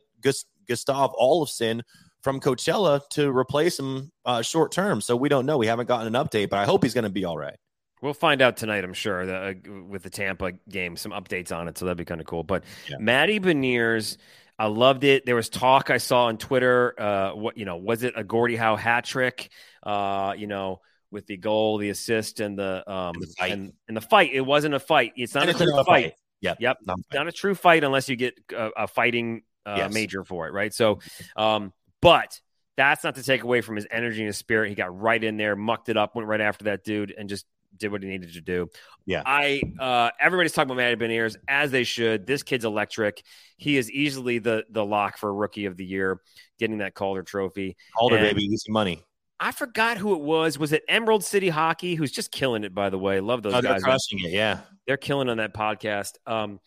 Gustav 0.67 1.11
Olofsson 1.13 1.81
from 2.21 2.39
Coachella 2.39 3.01
to 3.09 3.35
replace 3.35 3.79
him 3.79 4.11
uh, 4.25 4.41
short 4.41 4.71
term. 4.71 5.01
So 5.01 5.15
we 5.15 5.27
don't 5.27 5.45
know. 5.45 5.57
We 5.57 5.67
haven't 5.67 5.87
gotten 5.87 6.15
an 6.15 6.25
update, 6.25 6.49
but 6.49 6.59
I 6.59 6.65
hope 6.65 6.83
he's 6.83 6.93
going 6.93 7.03
to 7.03 7.09
be 7.09 7.25
all 7.25 7.37
right. 7.37 7.57
We'll 8.01 8.13
find 8.13 8.41
out 8.41 8.57
tonight, 8.57 8.83
I'm 8.83 8.93
sure, 8.93 9.25
the, 9.25 9.35
uh, 9.35 9.53
with 9.87 10.03
the 10.03 10.09
Tampa 10.09 10.53
game, 10.69 10.97
some 10.97 11.11
updates 11.11 11.55
on 11.55 11.67
it. 11.67 11.77
So 11.77 11.85
that'd 11.85 11.97
be 11.97 12.05
kind 12.05 12.21
of 12.21 12.27
cool. 12.27 12.43
But 12.43 12.63
yeah. 12.89 12.97
Matty 12.99 13.39
Beniers, 13.39 14.17
I 14.57 14.67
loved 14.67 15.03
it. 15.03 15.25
There 15.25 15.35
was 15.35 15.49
talk 15.49 15.89
I 15.89 15.97
saw 15.97 16.25
on 16.25 16.37
Twitter. 16.37 16.99
Uh, 16.99 17.31
what 17.33 17.57
you 17.57 17.65
know, 17.65 17.77
was 17.77 18.03
it 18.03 18.13
a 18.15 18.23
Gordie 18.23 18.55
Howe 18.55 18.75
hat 18.75 19.05
trick? 19.05 19.51
Uh, 19.83 20.33
you 20.35 20.47
know, 20.47 20.81
with 21.11 21.27
the 21.27 21.37
goal, 21.37 21.77
the 21.77 21.89
assist, 21.89 22.39
and 22.39 22.57
the 22.57 22.83
um 22.91 23.13
and 23.15 23.21
the 23.23 23.27
fight. 23.37 23.51
And, 23.51 23.73
and 23.87 23.97
the 23.97 24.01
fight. 24.01 24.31
It 24.33 24.41
wasn't 24.41 24.73
a 24.73 24.79
fight. 24.79 25.13
It's 25.15 25.35
not 25.35 25.49
a 25.49 25.53
fight. 25.53 25.85
fight. 25.85 26.13
Yep. 26.41 26.57
Yep. 26.59 26.77
Not, 27.13 27.27
a 27.27 27.31
true 27.31 27.55
fight 27.55 27.83
unless 27.83 28.09
you 28.09 28.15
get 28.15 28.33
a, 28.51 28.69
a 28.77 28.87
fighting 28.87 29.43
uh, 29.65 29.75
yes. 29.77 29.93
major 29.93 30.23
for 30.23 30.47
it, 30.47 30.53
right? 30.53 30.73
So, 30.73 30.99
um, 31.35 31.71
but 32.01 32.39
that's 32.77 33.03
not 33.03 33.15
to 33.15 33.23
take 33.23 33.43
away 33.43 33.61
from 33.61 33.75
his 33.75 33.87
energy 33.91 34.19
and 34.19 34.27
his 34.27 34.37
spirit. 34.37 34.69
He 34.69 34.75
got 34.75 34.97
right 34.97 35.23
in 35.23 35.37
there, 35.37 35.55
mucked 35.55 35.89
it 35.89 35.97
up, 35.97 36.15
went 36.15 36.27
right 36.27 36.41
after 36.41 36.65
that 36.65 36.83
dude, 36.83 37.13
and 37.15 37.29
just 37.29 37.45
did 37.77 37.91
what 37.91 38.03
he 38.03 38.09
needed 38.09 38.33
to 38.33 38.41
do. 38.41 38.69
Yeah. 39.05 39.23
I 39.25 39.61
uh 39.79 40.09
everybody's 40.19 40.51
talking 40.51 40.71
about 40.71 40.77
Matty 40.77 40.95
Beniers 40.95 41.35
as 41.47 41.71
they 41.71 41.83
should. 41.83 42.27
This 42.27 42.43
kid's 42.43 42.65
electric. 42.65 43.23
He 43.57 43.77
is 43.77 43.89
easily 43.91 44.39
the 44.39 44.65
the 44.69 44.85
lock 44.85 45.17
for 45.17 45.33
rookie 45.33 45.65
of 45.65 45.77
the 45.77 45.85
year, 45.85 46.19
getting 46.59 46.79
that 46.79 46.95
Calder 46.95 47.23
trophy. 47.23 47.77
Calder 47.97 48.17
and 48.17 48.25
baby, 48.25 48.43
easy 48.43 48.71
money. 48.71 49.03
I 49.43 49.51
forgot 49.51 49.97
who 49.97 50.13
it 50.13 50.21
was. 50.21 50.59
Was 50.59 50.71
it 50.71 50.83
Emerald 50.87 51.23
City 51.25 51.49
Hockey? 51.49 51.95
Who's 51.95 52.11
just 52.11 52.31
killing 52.31 52.63
it, 52.63 52.75
by 52.75 52.91
the 52.91 52.99
way. 52.99 53.19
Love 53.19 53.41
those 53.41 53.55
oh, 53.55 53.61
guys. 53.61 53.81
crushing 53.81 54.19
it, 54.23 54.31
yeah. 54.31 54.59
They're 54.85 54.97
killing 54.97 55.29
on 55.29 55.37
that 55.37 55.51
podcast. 55.55 56.11
Um, 56.27 56.59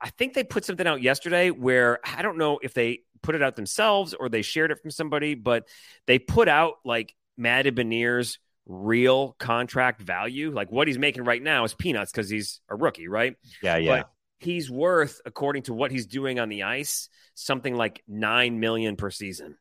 I 0.00 0.08
think 0.08 0.32
they 0.32 0.42
put 0.42 0.64
something 0.64 0.86
out 0.86 1.02
yesterday 1.02 1.50
where 1.50 2.00
I 2.02 2.22
don't 2.22 2.38
know 2.38 2.58
if 2.62 2.72
they 2.72 3.00
put 3.22 3.34
it 3.34 3.42
out 3.42 3.54
themselves 3.54 4.14
or 4.14 4.30
they 4.30 4.40
shared 4.40 4.70
it 4.70 4.80
from 4.80 4.90
somebody, 4.90 5.34
but 5.34 5.68
they 6.06 6.18
put 6.18 6.48
out 6.48 6.76
like 6.86 7.14
Matty 7.36 7.70
Beniers' 7.70 8.38
real 8.64 9.36
contract 9.38 10.00
value. 10.00 10.52
Like 10.52 10.72
what 10.72 10.88
he's 10.88 10.98
making 10.98 11.24
right 11.24 11.42
now 11.42 11.64
is 11.64 11.74
peanuts 11.74 12.12
because 12.12 12.30
he's 12.30 12.62
a 12.70 12.74
rookie, 12.74 13.08
right? 13.08 13.36
Yeah, 13.62 13.76
yeah. 13.76 13.96
But 13.98 14.10
he's 14.38 14.70
worth, 14.70 15.20
according 15.26 15.64
to 15.64 15.74
what 15.74 15.90
he's 15.90 16.06
doing 16.06 16.40
on 16.40 16.48
the 16.48 16.62
ice, 16.62 17.10
something 17.34 17.76
like 17.76 18.02
nine 18.08 18.58
million 18.58 18.96
per 18.96 19.10
season. 19.10 19.58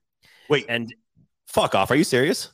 Wait, 0.48 0.66
and 0.70 0.94
fuck 1.48 1.76
off. 1.76 1.92
Are 1.92 1.96
you 1.96 2.06
serious? 2.06 2.50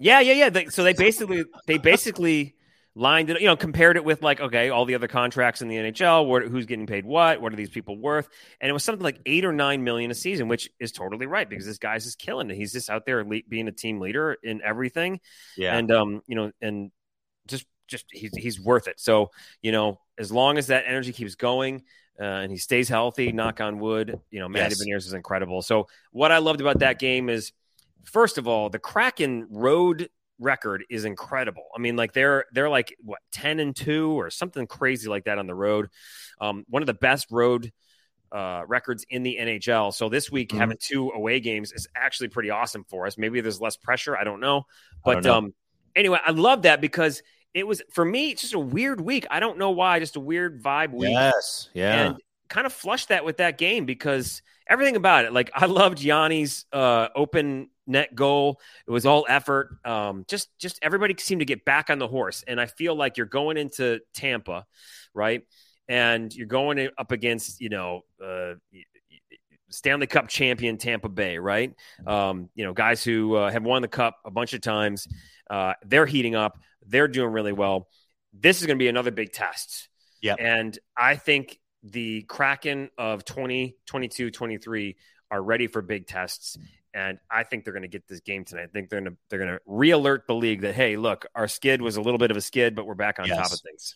Yeah, 0.00 0.20
yeah, 0.20 0.32
yeah. 0.32 0.50
They, 0.50 0.66
so 0.66 0.82
they 0.82 0.94
basically 0.94 1.44
they 1.66 1.78
basically 1.78 2.56
lined 2.94 3.30
it, 3.30 3.40
you 3.40 3.46
know, 3.46 3.56
compared 3.56 3.96
it 3.96 4.04
with 4.04 4.22
like, 4.22 4.40
okay, 4.40 4.70
all 4.70 4.84
the 4.84 4.94
other 4.94 5.06
contracts 5.06 5.62
in 5.62 5.68
the 5.68 5.76
NHL, 5.76 6.26
what, 6.26 6.42
who's 6.42 6.66
getting 6.66 6.86
paid 6.86 7.04
what, 7.04 7.40
what 7.40 7.52
are 7.52 7.56
these 7.56 7.70
people 7.70 7.96
worth? 7.96 8.28
And 8.60 8.68
it 8.68 8.72
was 8.72 8.82
something 8.82 9.04
like 9.04 9.20
eight 9.26 9.44
or 9.44 9.52
nine 9.52 9.84
million 9.84 10.10
a 10.10 10.14
season, 10.14 10.48
which 10.48 10.68
is 10.80 10.90
totally 10.90 11.26
right 11.26 11.48
because 11.48 11.66
this 11.66 11.78
guy's 11.78 12.04
just 12.04 12.18
killing 12.18 12.50
it. 12.50 12.56
He's 12.56 12.72
just 12.72 12.90
out 12.90 13.06
there 13.06 13.24
being 13.24 13.68
a 13.68 13.72
team 13.72 14.00
leader 14.00 14.36
in 14.42 14.60
everything. 14.62 15.20
Yeah. 15.56 15.76
And, 15.76 15.90
um, 15.92 16.22
you 16.26 16.34
know, 16.34 16.50
and 16.60 16.90
just, 17.46 17.66
just 17.86 18.06
he's, 18.10 18.34
he's 18.36 18.60
worth 18.60 18.88
it. 18.88 18.98
So, 18.98 19.30
you 19.62 19.70
know, 19.70 20.00
as 20.18 20.32
long 20.32 20.58
as 20.58 20.68
that 20.68 20.84
energy 20.86 21.12
keeps 21.12 21.36
going, 21.36 21.84
uh, 22.20 22.24
and 22.24 22.52
he 22.52 22.58
stays 22.58 22.88
healthy, 22.88 23.32
knock 23.32 23.62
on 23.62 23.78
wood, 23.78 24.20
you 24.30 24.40
know, 24.40 24.48
Matty 24.48 24.74
yes. 24.78 24.84
Beniers 24.84 25.06
is 25.06 25.14
incredible. 25.14 25.62
So, 25.62 25.88
what 26.12 26.30
I 26.30 26.36
loved 26.36 26.60
about 26.60 26.80
that 26.80 26.98
game 26.98 27.30
is, 27.30 27.52
first 28.04 28.38
of 28.38 28.46
all, 28.46 28.70
the 28.70 28.78
Kraken 28.78 29.46
road 29.50 30.08
record 30.38 30.84
is 30.88 31.04
incredible. 31.04 31.64
I 31.76 31.80
mean, 31.80 31.96
like 31.96 32.12
they're 32.12 32.46
they're 32.52 32.70
like 32.70 32.96
what 33.02 33.18
ten 33.32 33.60
and 33.60 33.74
two 33.76 34.12
or 34.18 34.30
something 34.30 34.66
crazy 34.66 35.08
like 35.08 35.24
that 35.24 35.38
on 35.38 35.46
the 35.46 35.54
road. 35.54 35.88
Um, 36.40 36.64
one 36.68 36.82
of 36.82 36.86
the 36.86 36.94
best 36.94 37.26
road 37.30 37.70
uh, 38.32 38.62
records 38.66 39.04
in 39.10 39.22
the 39.24 39.36
NHL. 39.40 39.92
So 39.92 40.08
this 40.08 40.30
week, 40.30 40.50
Mhm. 40.50 40.58
having 40.58 40.76
two 40.80 41.10
away 41.10 41.40
games 41.40 41.72
is 41.72 41.88
actually 41.96 42.28
pretty 42.28 42.50
awesome 42.50 42.84
for 42.88 43.06
us. 43.06 43.18
Maybe 43.18 43.40
there's 43.40 43.60
less 43.60 43.76
pressure. 43.76 44.16
I 44.16 44.22
don't 44.24 44.38
know. 44.40 44.66
But 45.04 45.14
don't 45.14 45.24
know. 45.24 45.34
um, 45.34 45.54
anyway, 45.96 46.18
I 46.24 46.30
love 46.30 46.62
that 46.62 46.80
because 46.80 47.22
it 47.54 47.66
was 47.66 47.82
for 47.92 48.04
me 48.04 48.30
it's 48.30 48.42
just 48.42 48.54
a 48.54 48.58
weird 48.58 49.00
week. 49.00 49.26
I 49.30 49.40
don't 49.40 49.58
know 49.58 49.70
why, 49.72 49.98
just 49.98 50.14
a 50.16 50.20
weird 50.20 50.62
vibe 50.62 50.92
week. 50.92 51.10
Yes. 51.10 51.68
Yeah. 51.74 52.06
And 52.06 52.16
kind 52.48 52.66
of 52.66 52.72
flushed 52.72 53.08
that 53.08 53.24
with 53.24 53.38
that 53.38 53.58
game 53.58 53.84
because 53.84 54.42
everything 54.68 54.94
about 54.96 55.24
it, 55.24 55.32
like 55.32 55.50
I 55.52 55.66
loved 55.66 55.98
Yanni's 55.98 56.66
uh, 56.72 57.08
open 57.16 57.68
net 57.90 58.14
goal. 58.14 58.60
It 58.86 58.90
was 58.90 59.06
all 59.06 59.26
effort. 59.28 59.78
Um, 59.84 60.24
just 60.28 60.48
just 60.58 60.78
everybody 60.82 61.14
seemed 61.18 61.40
to 61.40 61.44
get 61.44 61.64
back 61.64 61.90
on 61.90 61.98
the 61.98 62.08
horse, 62.08 62.44
and 62.46 62.60
I 62.60 62.66
feel 62.66 62.94
like 62.94 63.16
you're 63.16 63.26
going 63.26 63.56
into 63.56 64.00
Tampa, 64.14 64.66
right? 65.14 65.42
And 65.88 66.34
you're 66.34 66.46
going 66.46 66.88
up 66.96 67.12
against 67.12 67.60
you 67.60 67.68
know. 67.68 68.02
Uh, 68.22 68.54
Stanley 69.72 70.08
Cup 70.08 70.26
champion 70.26 70.78
Tampa 70.78 71.08
Bay, 71.08 71.38
right? 71.38 71.72
Um, 72.04 72.50
you 72.56 72.64
know, 72.64 72.72
guys 72.72 73.04
who 73.04 73.36
uh, 73.36 73.52
have 73.52 73.62
won 73.62 73.82
the 73.82 73.88
cup 73.88 74.16
a 74.24 74.30
bunch 74.30 74.52
of 74.52 74.60
times. 74.60 75.06
Uh, 75.48 75.74
they're 75.84 76.06
heating 76.06 76.34
up. 76.34 76.58
They're 76.86 77.06
doing 77.06 77.30
really 77.30 77.52
well. 77.52 77.88
This 78.32 78.60
is 78.60 78.66
going 78.66 78.78
to 78.78 78.82
be 78.82 78.88
another 78.88 79.12
big 79.12 79.32
test. 79.32 79.88
Yeah. 80.20 80.34
And 80.38 80.76
I 80.96 81.16
think 81.16 81.60
the 81.82 82.22
Kraken 82.22 82.90
of 82.98 83.24
2022 83.24 84.30
23 84.30 84.96
are 85.30 85.42
ready 85.42 85.66
for 85.66 85.82
big 85.82 86.06
tests. 86.06 86.58
And 86.92 87.18
I 87.30 87.44
think 87.44 87.64
they're 87.64 87.72
going 87.72 87.82
to 87.82 87.88
get 87.88 88.08
this 88.08 88.20
game 88.20 88.44
tonight. 88.44 88.64
I 88.64 88.66
think 88.66 88.90
they're 88.90 89.00
going 89.00 89.12
to 89.12 89.18
they're 89.28 89.38
going 89.38 89.52
to 89.52 89.60
re-alert 89.66 90.26
the 90.26 90.34
league 90.34 90.62
that 90.62 90.74
hey, 90.74 90.96
look, 90.96 91.26
our 91.34 91.48
skid 91.48 91.80
was 91.80 91.96
a 91.96 92.00
little 92.00 92.18
bit 92.18 92.30
of 92.30 92.36
a 92.36 92.40
skid, 92.40 92.74
but 92.74 92.86
we're 92.86 92.94
back 92.94 93.18
on 93.18 93.28
top 93.28 93.52
of 93.52 93.60
things. 93.60 93.94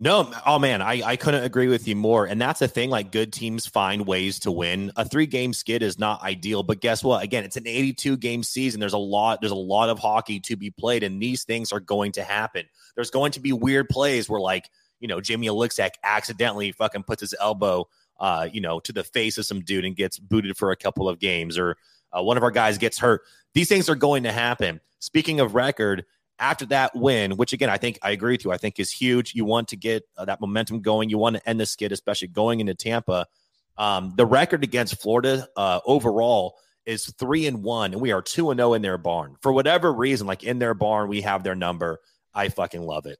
No, 0.00 0.32
oh 0.44 0.58
man, 0.58 0.82
I, 0.82 1.00
I 1.04 1.16
couldn't 1.16 1.44
agree 1.44 1.68
with 1.68 1.86
you 1.86 1.94
more. 1.94 2.26
And 2.26 2.40
that's 2.40 2.58
the 2.58 2.66
thing, 2.66 2.90
like 2.90 3.12
good 3.12 3.32
teams 3.32 3.66
find 3.66 4.04
ways 4.04 4.40
to 4.40 4.50
win. 4.50 4.90
A 4.96 5.04
three 5.04 5.26
game 5.26 5.52
skid 5.52 5.80
is 5.80 5.96
not 5.96 6.22
ideal, 6.22 6.64
but 6.64 6.80
guess 6.80 7.04
what? 7.04 7.22
Again, 7.22 7.44
it's 7.44 7.56
an 7.56 7.68
82 7.68 8.16
game 8.16 8.42
season. 8.42 8.80
There's 8.80 8.94
a 8.94 8.98
lot, 8.98 9.40
there's 9.40 9.52
a 9.52 9.54
lot 9.54 9.90
of 9.90 10.00
hockey 10.00 10.40
to 10.40 10.56
be 10.56 10.70
played, 10.70 11.04
and 11.04 11.22
these 11.22 11.44
things 11.44 11.70
are 11.70 11.78
going 11.78 12.12
to 12.12 12.24
happen. 12.24 12.64
There's 12.96 13.12
going 13.12 13.30
to 13.32 13.40
be 13.40 13.52
weird 13.52 13.88
plays 13.88 14.28
where 14.28 14.40
like, 14.40 14.68
you 14.98 15.06
know, 15.06 15.20
Jamie 15.20 15.46
Oleksiak 15.46 15.90
accidentally 16.02 16.72
fucking 16.72 17.04
puts 17.04 17.20
his 17.20 17.34
elbow 17.40 17.86
uh, 18.22 18.48
you 18.52 18.60
know, 18.60 18.78
to 18.78 18.92
the 18.92 19.02
face 19.02 19.36
of 19.36 19.44
some 19.44 19.60
dude 19.60 19.84
and 19.84 19.96
gets 19.96 20.16
booted 20.16 20.56
for 20.56 20.70
a 20.70 20.76
couple 20.76 21.08
of 21.08 21.18
games, 21.18 21.58
or 21.58 21.76
uh, 22.12 22.22
one 22.22 22.36
of 22.36 22.42
our 22.42 22.50
guys 22.50 22.78
gets 22.78 22.98
hurt. 22.98 23.22
These 23.54 23.68
things 23.68 23.88
are 23.88 23.94
going 23.94 24.22
to 24.24 24.32
happen. 24.32 24.80
Speaking 24.98 25.40
of 25.40 25.54
record, 25.54 26.04
after 26.38 26.66
that 26.66 26.94
win, 26.94 27.36
which 27.36 27.52
again, 27.52 27.70
I 27.70 27.78
think 27.78 27.98
I 28.02 28.10
agree 28.10 28.34
with 28.34 28.44
you, 28.44 28.52
I 28.52 28.56
think 28.56 28.78
is 28.80 28.90
huge. 28.90 29.34
You 29.34 29.44
want 29.44 29.68
to 29.68 29.76
get 29.76 30.04
uh, 30.16 30.24
that 30.24 30.40
momentum 30.40 30.80
going. 30.80 31.08
You 31.08 31.18
want 31.18 31.36
to 31.36 31.48
end 31.48 31.60
the 31.60 31.66
skid, 31.66 31.92
especially 31.92 32.28
going 32.28 32.60
into 32.60 32.74
Tampa. 32.74 33.26
Um, 33.78 34.14
the 34.16 34.26
record 34.26 34.64
against 34.64 35.00
Florida 35.00 35.46
uh, 35.56 35.80
overall 35.86 36.56
is 36.84 37.06
three 37.18 37.46
and 37.46 37.62
one, 37.62 37.92
and 37.92 38.00
we 38.00 38.12
are 38.12 38.20
two 38.20 38.50
and 38.50 38.58
zero 38.58 38.74
in 38.74 38.82
their 38.82 38.98
barn. 38.98 39.36
For 39.40 39.52
whatever 39.52 39.92
reason, 39.92 40.26
like 40.26 40.42
in 40.42 40.58
their 40.58 40.74
barn, 40.74 41.08
we 41.08 41.22
have 41.22 41.42
their 41.42 41.54
number. 41.54 42.00
I 42.34 42.48
fucking 42.48 42.82
love 42.82 43.06
it. 43.06 43.18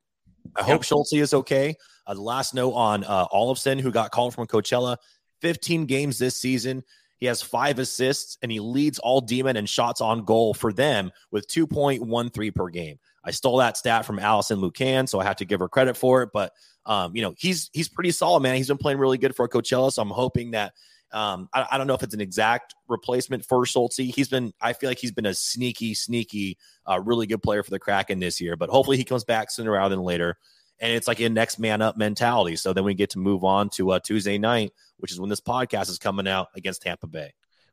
I 0.57 0.65
hope 0.65 0.83
Schultze 0.83 1.13
is 1.13 1.33
okay. 1.33 1.77
Uh, 2.07 2.15
the 2.15 2.21
last 2.21 2.55
note 2.55 2.73
on 2.73 3.05
uh, 3.05 3.27
Olofsson, 3.29 3.81
who 3.81 3.91
got 3.91 4.11
called 4.11 4.35
from 4.35 4.47
Coachella, 4.47 4.97
15 5.41 5.87
games 5.87 6.19
this 6.19 6.37
season. 6.37 6.83
He 7.23 7.27
has 7.27 7.41
five 7.41 7.79
assists 7.79 8.37
and 8.43 8.51
he 8.51 8.59
leads 8.59 8.99
all 8.99 9.21
demon 9.21 9.57
and 9.57 9.69
shots 9.69 10.01
on 10.01 10.25
goal 10.25 10.55
for 10.55 10.73
them 10.73 11.13
with 11.31 11.47
2.13 11.47 12.53
per 12.53 12.69
game. 12.69 12.99
I 13.23 13.31
stole 13.31 13.59
that 13.59 13.77
stat 13.77 14.05
from 14.05 14.19
Alison 14.19 14.59
Lukan, 14.59 15.09
so 15.09 15.21
I 15.21 15.23
have 15.23 15.37
to 15.37 15.45
give 15.45 15.61
her 15.61 15.69
credit 15.69 15.97
for 15.97 16.25
it. 16.25 16.31
But 16.33 16.53
um, 16.85 17.15
you 17.15 17.23
know, 17.23 17.33
he's 17.39 17.71
he's 17.73 17.89
pretty 17.89 18.11
solid, 18.11 18.41
man. 18.41 18.57
He's 18.57 18.67
been 18.67 18.77
playing 18.77 18.99
really 18.99 19.19
good 19.19 19.37
for 19.37 19.49
Coachella, 19.49 19.93
so 19.93 20.03
I'm 20.03 20.11
hoping 20.11 20.51
that 20.51 20.73
um, 21.13 21.49
I, 21.55 21.65
I 21.71 21.79
don't 21.79 21.87
know 21.87 21.95
if 21.95 22.03
it's 22.03 22.13
an 22.13 22.21
exact 22.21 22.75
replacement 22.89 23.45
for 23.45 23.65
Schultze. 23.67 23.99
He's 23.99 24.29
been, 24.29 24.53
I 24.61 24.73
feel 24.73 24.91
like 24.91 24.99
he's 24.99 25.13
been 25.13 25.27
a 25.27 25.35
sneaky, 25.35 25.95
sneaky, 25.95 26.59
uh, 26.91 26.99
really 26.99 27.29
good 27.29 27.41
player 27.41 27.63
for 27.63 27.71
the 27.71 27.79
Kraken 27.79 28.19
this 28.19 28.41
year. 28.41 28.57
But 28.57 28.69
hopefully 28.69 28.97
he 28.97 29.05
comes 29.05 29.23
back 29.23 29.53
sooner 29.53 29.71
rather 29.71 29.95
than 29.95 30.05
later. 30.05 30.39
And 30.83 30.93
it's 30.93 31.07
like 31.09 31.21
a 31.21 31.29
next 31.29 31.59
man 31.59 31.81
up 31.81 31.97
mentality. 31.97 32.57
So 32.57 32.73
then 32.75 32.85
we 32.85 32.93
get 32.93 33.11
to 33.11 33.19
move 33.19 33.45
on 33.45 33.71
to 33.71 33.93
uh, 33.93 34.01
Tuesday 34.01 34.37
night, 34.37 34.73
which 34.99 35.13
is 35.13 35.21
when 35.21 35.31
this 35.31 35.41
podcast 35.41 35.89
is 35.89 35.99
coming 35.99 36.29
out 36.29 36.49
against 36.57 36.83
Tampa 36.83 37.07
Bay. 37.07 37.33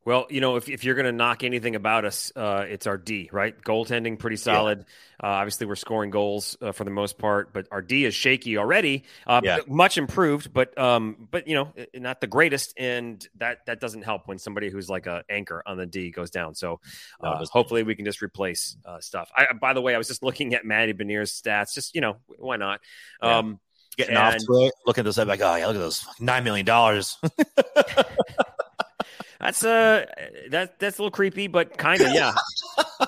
Well, 0.09 0.25
you 0.31 0.41
know, 0.41 0.55
if, 0.55 0.67
if 0.67 0.83
you're 0.83 0.95
going 0.95 1.05
to 1.05 1.11
knock 1.11 1.43
anything 1.43 1.75
about 1.75 2.03
us, 2.03 2.31
uh, 2.35 2.65
it's 2.67 2.87
our 2.87 2.97
D, 2.97 3.29
right? 3.31 3.55
Goaltending 3.61 4.17
pretty 4.17 4.37
solid. 4.37 4.79
Uh, 5.21 5.27
obviously, 5.27 5.67
we're 5.67 5.75
scoring 5.75 6.09
goals 6.09 6.57
uh, 6.63 6.71
for 6.71 6.83
the 6.83 6.89
most 6.89 7.19
part, 7.19 7.53
but 7.53 7.67
our 7.71 7.83
D 7.83 8.05
is 8.05 8.15
shaky 8.15 8.57
already. 8.57 9.03
Uh, 9.27 9.41
Yeah. 9.43 9.59
much 9.67 9.99
improved, 9.99 10.51
but 10.51 10.75
um, 10.79 11.27
but 11.29 11.47
you 11.47 11.53
know, 11.53 11.73
not 11.93 12.21
the 12.21 12.25
greatest, 12.25 12.73
and 12.75 13.23
that 13.35 13.67
that 13.67 13.79
doesn't 13.79 14.01
help 14.01 14.27
when 14.27 14.39
somebody 14.39 14.71
who's 14.71 14.89
like 14.89 15.05
a 15.05 15.23
anchor 15.29 15.61
on 15.63 15.77
the 15.77 15.85
D 15.85 16.09
goes 16.09 16.31
down. 16.31 16.55
So 16.55 16.79
No, 17.21 17.29
uh, 17.29 17.45
hopefully, 17.51 17.83
we 17.83 17.93
can 17.93 18.05
just 18.05 18.23
replace 18.23 18.77
uh, 18.85 18.99
stuff. 19.01 19.29
I, 19.35 19.53
by 19.61 19.73
the 19.73 19.81
way, 19.81 19.93
I 19.93 19.99
was 19.99 20.07
just 20.07 20.23
looking 20.23 20.55
at 20.55 20.65
Matty 20.65 20.93
Beniers' 20.95 21.39
stats. 21.39 21.75
Just 21.75 21.93
you 21.93 22.01
know, 22.01 22.17
why 22.25 22.57
not? 22.57 22.79
Yeah. 23.21 23.37
Um, 23.37 23.59
Getting 23.95 24.17
off 24.17 24.37
to 24.37 24.65
it, 24.65 24.73
looking 24.87 25.01
at 25.01 25.05
this, 25.05 25.19
I'm 25.19 25.27
like, 25.27 25.41
oh, 25.41 25.55
yeah, 25.55 25.67
look 25.67 25.75
at 25.75 25.79
those 25.79 26.05
$9 26.21 26.43
million. 26.45 26.65
That's 29.39 29.63
uh 29.63 30.05
that 30.49 30.79
that's 30.79 30.97
a 30.97 31.01
little 31.01 31.11
creepy, 31.11 31.47
but 31.47 31.77
kind 31.77 32.01
of 32.01 32.13
yeah. 32.13 32.33
a 32.99 33.07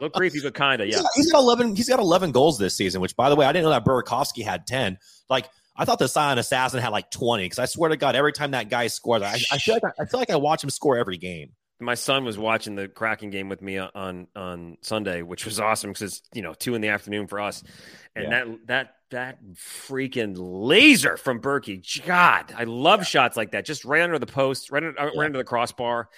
little 0.00 0.10
creepy, 0.10 0.40
but 0.42 0.54
kind 0.54 0.82
of 0.82 0.88
yeah. 0.88 1.02
He's 1.14 1.30
got- 1.30 1.38
11, 1.38 1.76
he's 1.76 1.88
got 1.88 2.00
11 2.00 2.32
goals 2.32 2.58
this 2.58 2.76
season, 2.76 3.00
which, 3.00 3.14
by 3.14 3.28
the 3.28 3.36
way, 3.36 3.46
I 3.46 3.52
didn't 3.52 3.64
know 3.64 3.70
that 3.70 3.84
Burakovsky 3.84 4.42
had 4.44 4.66
10. 4.66 4.98
Like, 5.30 5.48
I 5.76 5.84
thought 5.84 5.98
the 5.98 6.08
Silent 6.08 6.40
Assassin 6.40 6.80
had 6.80 6.88
like 6.90 7.10
20 7.10 7.44
because 7.44 7.58
I 7.58 7.66
swear 7.66 7.90
to 7.90 7.96
God, 7.96 8.16
every 8.16 8.32
time 8.32 8.50
that 8.50 8.68
guy 8.70 8.88
scores, 8.88 9.22
I, 9.22 9.38
I 9.52 9.58
feel 9.58 9.74
like 9.74 9.84
I, 9.84 10.02
I 10.02 10.06
feel 10.06 10.20
like 10.20 10.30
I 10.30 10.36
watch 10.36 10.64
him 10.64 10.70
score 10.70 10.96
every 10.96 11.16
game. 11.16 11.52
My 11.82 11.94
son 11.94 12.24
was 12.24 12.38
watching 12.38 12.74
the 12.74 12.88
Kraken 12.88 13.30
game 13.30 13.48
with 13.48 13.60
me 13.62 13.78
on 13.78 14.26
on 14.34 14.78
Sunday, 14.80 15.22
which 15.22 15.44
was 15.44 15.60
awesome 15.60 15.90
because 15.90 16.02
it's 16.02 16.22
you 16.32 16.42
know 16.42 16.54
two 16.54 16.74
in 16.74 16.80
the 16.80 16.88
afternoon 16.88 17.26
for 17.26 17.40
us, 17.40 17.62
and 18.14 18.32
that 18.32 18.46
that 18.66 18.94
that 19.10 19.38
freaking 19.54 20.34
laser 20.36 21.16
from 21.16 21.40
Berkey, 21.40 22.04
God, 22.04 22.52
I 22.56 22.64
love 22.64 23.06
shots 23.06 23.36
like 23.36 23.52
that, 23.52 23.64
just 23.64 23.84
right 23.84 24.02
under 24.02 24.18
the 24.18 24.26
post, 24.26 24.70
right 24.70 24.82
under, 24.82 25.00
uh, 25.00 25.10
right 25.16 25.26
under 25.26 25.38
the 25.38 25.44
crossbar, 25.44 26.08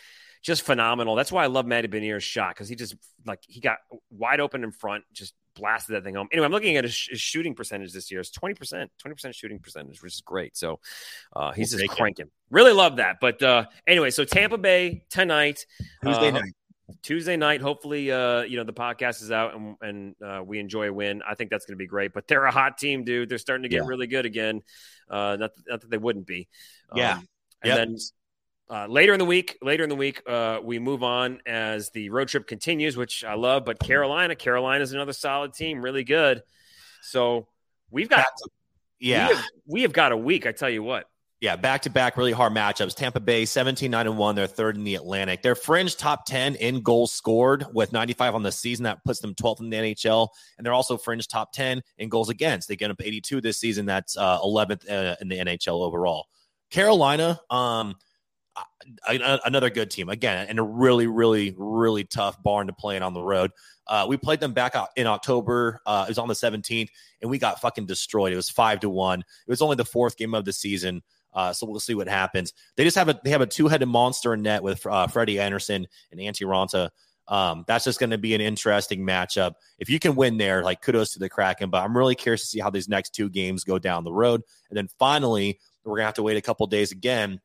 just 0.43 0.63
phenomenal. 0.63 1.15
That's 1.17 1.33
why 1.33 1.45
I 1.45 1.49
love 1.49 1.67
Matty 1.67 1.89
Beniers' 1.89 2.23
shot 2.23 2.55
because 2.55 2.69
he 2.69 2.77
just 2.77 2.95
like 3.27 3.41
he 3.47 3.61
got 3.61 3.79
wide 4.11 4.41
open 4.41 4.65
in 4.65 4.71
front, 4.71 5.05
just 5.13 5.35
blasted 5.55 5.97
that 5.97 6.05
thing 6.05 6.15
home. 6.15 6.29
Anyway, 6.33 6.45
I'm 6.47 6.53
looking 6.53 6.77
at 6.77 6.85
his, 6.85 7.09
his 7.11 7.21
shooting 7.21 7.55
percentage 7.55 7.93
this 7.93 8.11
year. 8.11 8.21
It's 8.21 8.31
20 8.31 8.55
percent, 8.55 8.91
20 8.99 9.15
percent 9.15 9.35
shooting 9.35 9.59
percentage, 9.59 10.03
which 10.03 10.15
is 10.15 10.21
great. 10.21 10.57
So 10.57 10.81
uh, 11.35 11.53
he's 11.53 11.73
We'll 11.73 11.79
just 11.81 11.91
take 11.91 11.99
it. 11.99 12.01
cranking. 12.01 12.31
Really 12.51 12.73
love 12.73 12.97
that. 12.97 13.17
But 13.21 13.43
uh, 13.43 13.67
anyway, 13.87 14.11
so 14.11 14.25
Tampa 14.25 14.59
Bay 14.59 15.05
tonight. 15.11 15.67
Tuesday 16.05 16.29
Uh, 16.29 16.33
night. 16.33 16.53
Tuesday 17.03 17.37
night. 17.37 17.63
Hopefully, 17.63 18.13
uh, 18.13 18.43
you 18.43 18.59
know 18.59 18.65
the 18.65 18.73
podcast 18.73 19.23
is 19.23 19.31
out 19.33 19.55
and 19.55 19.75
and 19.81 20.15
uh, 20.23 20.43
we 20.45 20.59
enjoy 20.59 20.89
a 20.89 20.93
win. 20.93 21.23
I 21.27 21.35
think 21.35 21.49
that's 21.51 21.65
going 21.65 21.73
to 21.75 21.79
be 21.79 21.87
great. 21.87 22.13
But 22.13 22.29
they're 22.29 22.45
a 22.45 22.51
hot 22.51 22.77
team, 22.77 23.05
dude. 23.05 23.29
They're 23.31 23.39
starting 23.39 23.63
to 23.63 23.69
get 23.71 23.83
Yeah. 23.83 23.89
really 23.89 24.07
good 24.07 24.27
again. 24.27 24.61
Uh, 25.09 25.37
not, 25.41 25.53
not 25.67 25.81
that 25.81 25.91
they 25.91 25.97
wouldn't 25.99 26.27
be. 26.27 26.47
Yeah. 26.95 27.15
Um, 27.15 27.29
and 27.63 27.69
Yep. 27.69 27.77
then 27.79 27.97
uh, 28.71 28.87
later 28.87 29.13
in 29.13 29.19
the 29.19 29.25
week, 29.25 29.59
later 29.63 29.83
in 29.83 29.89
the 29.89 29.97
week, 29.97 30.23
uh, 30.27 30.59
we 30.63 30.79
move 30.79 31.03
on 31.03 31.41
as 31.47 31.91
the 31.91 32.11
road 32.11 32.29
trip 32.29 32.47
continues, 32.47 32.97
which 32.97 33.23
I 33.25 33.35
love. 33.35 33.65
But 33.65 33.79
Carolina, 33.79 34.35
Carolina 34.35 34.83
is 34.83 34.93
another 34.93 35.13
solid 35.13 35.53
team, 35.53 35.83
really 35.83 36.05
good. 36.05 36.43
So 37.03 37.49
we've 37.91 38.09
got 38.09 38.27
Yeah. 38.99 39.29
we 39.29 39.35
have, 39.35 39.45
we 39.67 39.83
have 39.83 39.93
got 39.93 40.13
a 40.13 40.17
week. 40.17 40.47
I 40.47 40.53
tell 40.53 40.71
you 40.71 40.83
what. 40.83 41.09
Yeah, 41.41 41.57
back 41.57 41.83
to 41.83 41.91
back, 41.91 42.17
really 42.17 42.33
hard 42.33 42.55
matchups. 42.55 42.95
Tampa 42.95 43.21
Bay 43.21 43.45
17 43.45 43.91
9 43.91 44.07
and 44.07 44.17
1. 44.17 44.35
They're 44.35 44.47
third 44.47 44.77
in 44.79 44.85
the 44.85 44.95
Atlantic. 44.95 45.43
They're 45.43 45.55
fringe 45.55 45.95
top 45.95 46.25
10 46.25 46.55
in 46.55 46.81
goals 46.81 47.13
scored 47.13 47.67
with 47.75 47.93
95 47.93 48.35
on 48.35 48.43
the 48.43 48.53
season. 48.53 48.85
That 48.85 49.05
puts 49.05 49.21
them 49.21 49.35
12th 49.35 49.61
in 49.61 49.69
the 49.69 49.77
NHL. 49.77 50.29
And 50.57 50.65
they're 50.65 50.73
also 50.73 50.97
fringe 50.97 51.29
top 51.29 51.53
10 51.53 51.83
in 51.99 52.09
goals 52.09 52.31
against. 52.31 52.67
They 52.69 52.77
get 52.77 52.91
up 52.91 53.03
82 53.03 53.43
this 53.43 53.59
season. 53.59 53.85
That's 53.85 54.17
uh, 54.17 54.39
11th 54.41 54.91
uh, 54.91 55.17
in 55.21 55.29
the 55.29 55.37
NHL 55.37 55.85
overall. 55.85 56.29
Carolina, 56.71 57.39
um, 57.51 57.95
another 59.07 59.71
good 59.71 59.91
team 59.91 60.09
again, 60.09 60.47
and 60.49 60.59
a 60.59 60.63
really, 60.63 61.07
really, 61.07 61.55
really 61.57 62.05
tough 62.05 62.43
barn 62.43 62.67
to 62.67 62.73
play 62.73 62.97
in 62.97 63.03
on 63.03 63.15
the 63.15 63.23
road. 63.23 63.51
Uh, 63.87 64.07
we 64.09 64.17
played 64.17 64.41
them 64.41 64.53
back 64.53 64.75
out 64.75 64.89
in 64.97 65.07
October. 65.07 65.81
Uh, 65.87 66.05
it 66.07 66.11
was 66.11 66.19
on 66.19 66.29
the 66.29 66.35
17th, 66.35 66.89
and 67.21 67.31
we 67.31 67.39
got 67.39 67.61
fucking 67.61 67.87
destroyed. 67.87 68.33
It 68.33 68.37
was 68.37 68.51
five 68.51 68.81
to 68.81 68.91
one. 68.91 69.21
It 69.21 69.51
was 69.51 69.63
only 69.63 69.77
the 69.77 69.85
fourth 69.85 70.17
game 70.17 70.35
of 70.35 70.45
the 70.45 70.53
season. 70.53 71.03
Uh, 71.33 71.53
so 71.53 71.67
we'll 71.67 71.81
see 71.81 71.95
what 71.95 72.09
happens. 72.09 72.53
They 72.77 72.85
just 72.85 72.97
have 72.97 73.09
a 73.09 73.21
they 73.25 73.31
have 73.31 73.41
a 73.41 73.47
two 73.47 73.67
headed 73.67 73.89
monster 73.89 74.35
in 74.35 74.43
net 74.43 74.63
with 74.63 74.87
uh, 74.87 75.09
Freddie 75.09 75.41
Andersen 75.41 75.87
and 76.13 76.21
Antti 76.21 76.47
Raanta. 76.47 76.91
Um, 77.27 77.65
that's 77.67 77.85
just 77.85 77.99
going 77.99 78.11
to 78.11 78.19
be 78.19 78.35
an 78.35 78.41
interesting 78.41 79.01
matchup. 79.01 79.55
If 79.79 79.89
you 79.89 79.99
can 79.99 80.15
win 80.15 80.37
there, 80.37 80.63
like 80.63 80.83
kudos 80.83 81.13
to 81.15 81.19
the 81.19 81.29
Kraken. 81.29 81.71
But 81.71 81.83
I'm 81.83 81.97
really 81.97 82.15
curious 82.15 82.43
to 82.43 82.47
see 82.47 82.61
how 82.61 82.71
these 82.71 82.89
next 82.89 83.15
two 83.15 83.29
games 83.29 83.65
go 83.65 83.79
down 83.79 84.05
the 84.05 84.13
road. 84.13 84.43
And 84.71 84.77
then 84.77 84.89
finally, 84.99 85.59
we're 85.85 85.97
gonna 85.97 86.07
have 86.07 86.15
to 86.15 86.23
wait 86.23 86.37
a 86.37 86.43
couple 86.43 86.67
days 86.67 86.93
again. 86.93 87.41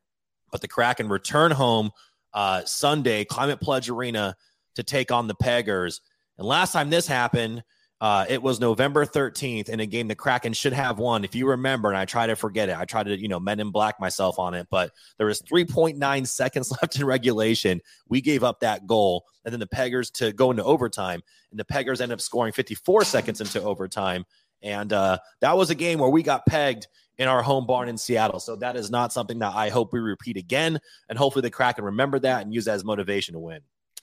But 0.52 0.62
the 0.62 0.68
Kraken 0.68 1.10
return 1.10 1.52
home 1.52 1.92
uh, 2.34 2.64
Sunday, 2.66 3.26
Climate 3.26 3.60
Pledge 3.60 3.90
Arena 3.90 4.36
to 4.76 4.84
take 4.84 5.12
on 5.12 5.28
the 5.28 5.36
Peggers. 5.36 6.02
And 6.38 6.48
last 6.48 6.74
time 6.74 6.90
this 6.90 7.08
happened, 7.08 7.64
Uh, 8.02 8.26
it 8.30 8.42
was 8.42 8.62
November 8.62 9.06
13th 9.06 9.68
in 9.68 9.82
a 9.82 9.86
game 9.86 10.08
the 10.08 10.16
Kraken 10.16 10.54
should 10.54 10.72
have 10.72 11.00
won. 11.00 11.26
If 11.26 11.36
you 11.36 11.50
remember, 11.50 11.90
and 11.90 11.98
I 11.98 12.06
try 12.06 12.28
to 12.28 12.36
forget 12.38 12.70
it, 12.70 12.78
I 12.78 12.86
try 12.86 13.04
to, 13.04 13.20
you 13.20 13.28
know, 13.28 13.42
men 13.42 13.60
in 13.60 13.72
black 13.72 14.00
myself 14.00 14.40
on 14.40 14.54
it, 14.54 14.68
but 14.72 14.92
there 15.18 15.28
was 15.28 15.42
3.9 15.42 16.26
seconds 16.42 16.72
left 16.72 16.96
in 16.96 17.06
regulation. 17.06 17.82
We 18.08 18.22
gave 18.22 18.42
up 18.42 18.62
that 18.62 18.88
goal, 18.88 19.26
and 19.44 19.52
then 19.52 19.60
the 19.60 19.68
Peggers 19.68 20.12
to 20.12 20.32
go 20.32 20.50
into 20.50 20.64
overtime, 20.64 21.22
and 21.52 21.60
the 21.60 21.66
Peggers 21.66 22.00
end 22.00 22.14
up 22.14 22.22
scoring 22.22 22.54
54 22.54 23.04
seconds 23.04 23.42
into 23.42 23.62
overtime. 23.62 24.24
And 24.62 24.92
uh, 24.92 25.20
that 25.42 25.58
was 25.58 25.70
a 25.70 25.76
game 25.76 26.00
where 26.00 26.10
we 26.10 26.24
got 26.24 26.46
pegged 26.46 26.88
in 27.18 27.28
our 27.28 27.42
home 27.42 27.66
barn 27.66 27.90
in 27.90 27.98
Seattle. 27.98 28.40
So 28.40 28.56
that 28.58 28.76
is 28.76 28.90
not 28.90 29.12
something 29.12 29.40
that 29.40 29.54
I 29.54 29.70
hope 29.70 29.92
we 29.92 30.00
repeat 30.00 30.38
again. 30.38 30.80
And 31.10 31.18
hopefully 31.18 31.42
the 31.42 31.52
Kraken 31.52 31.84
remember 31.84 32.20
that 32.20 32.44
and 32.44 32.54
use 32.54 32.66
that 32.66 32.76
as 32.76 32.86
motivation 32.86 33.34
to 33.34 33.40
win. 33.40 33.60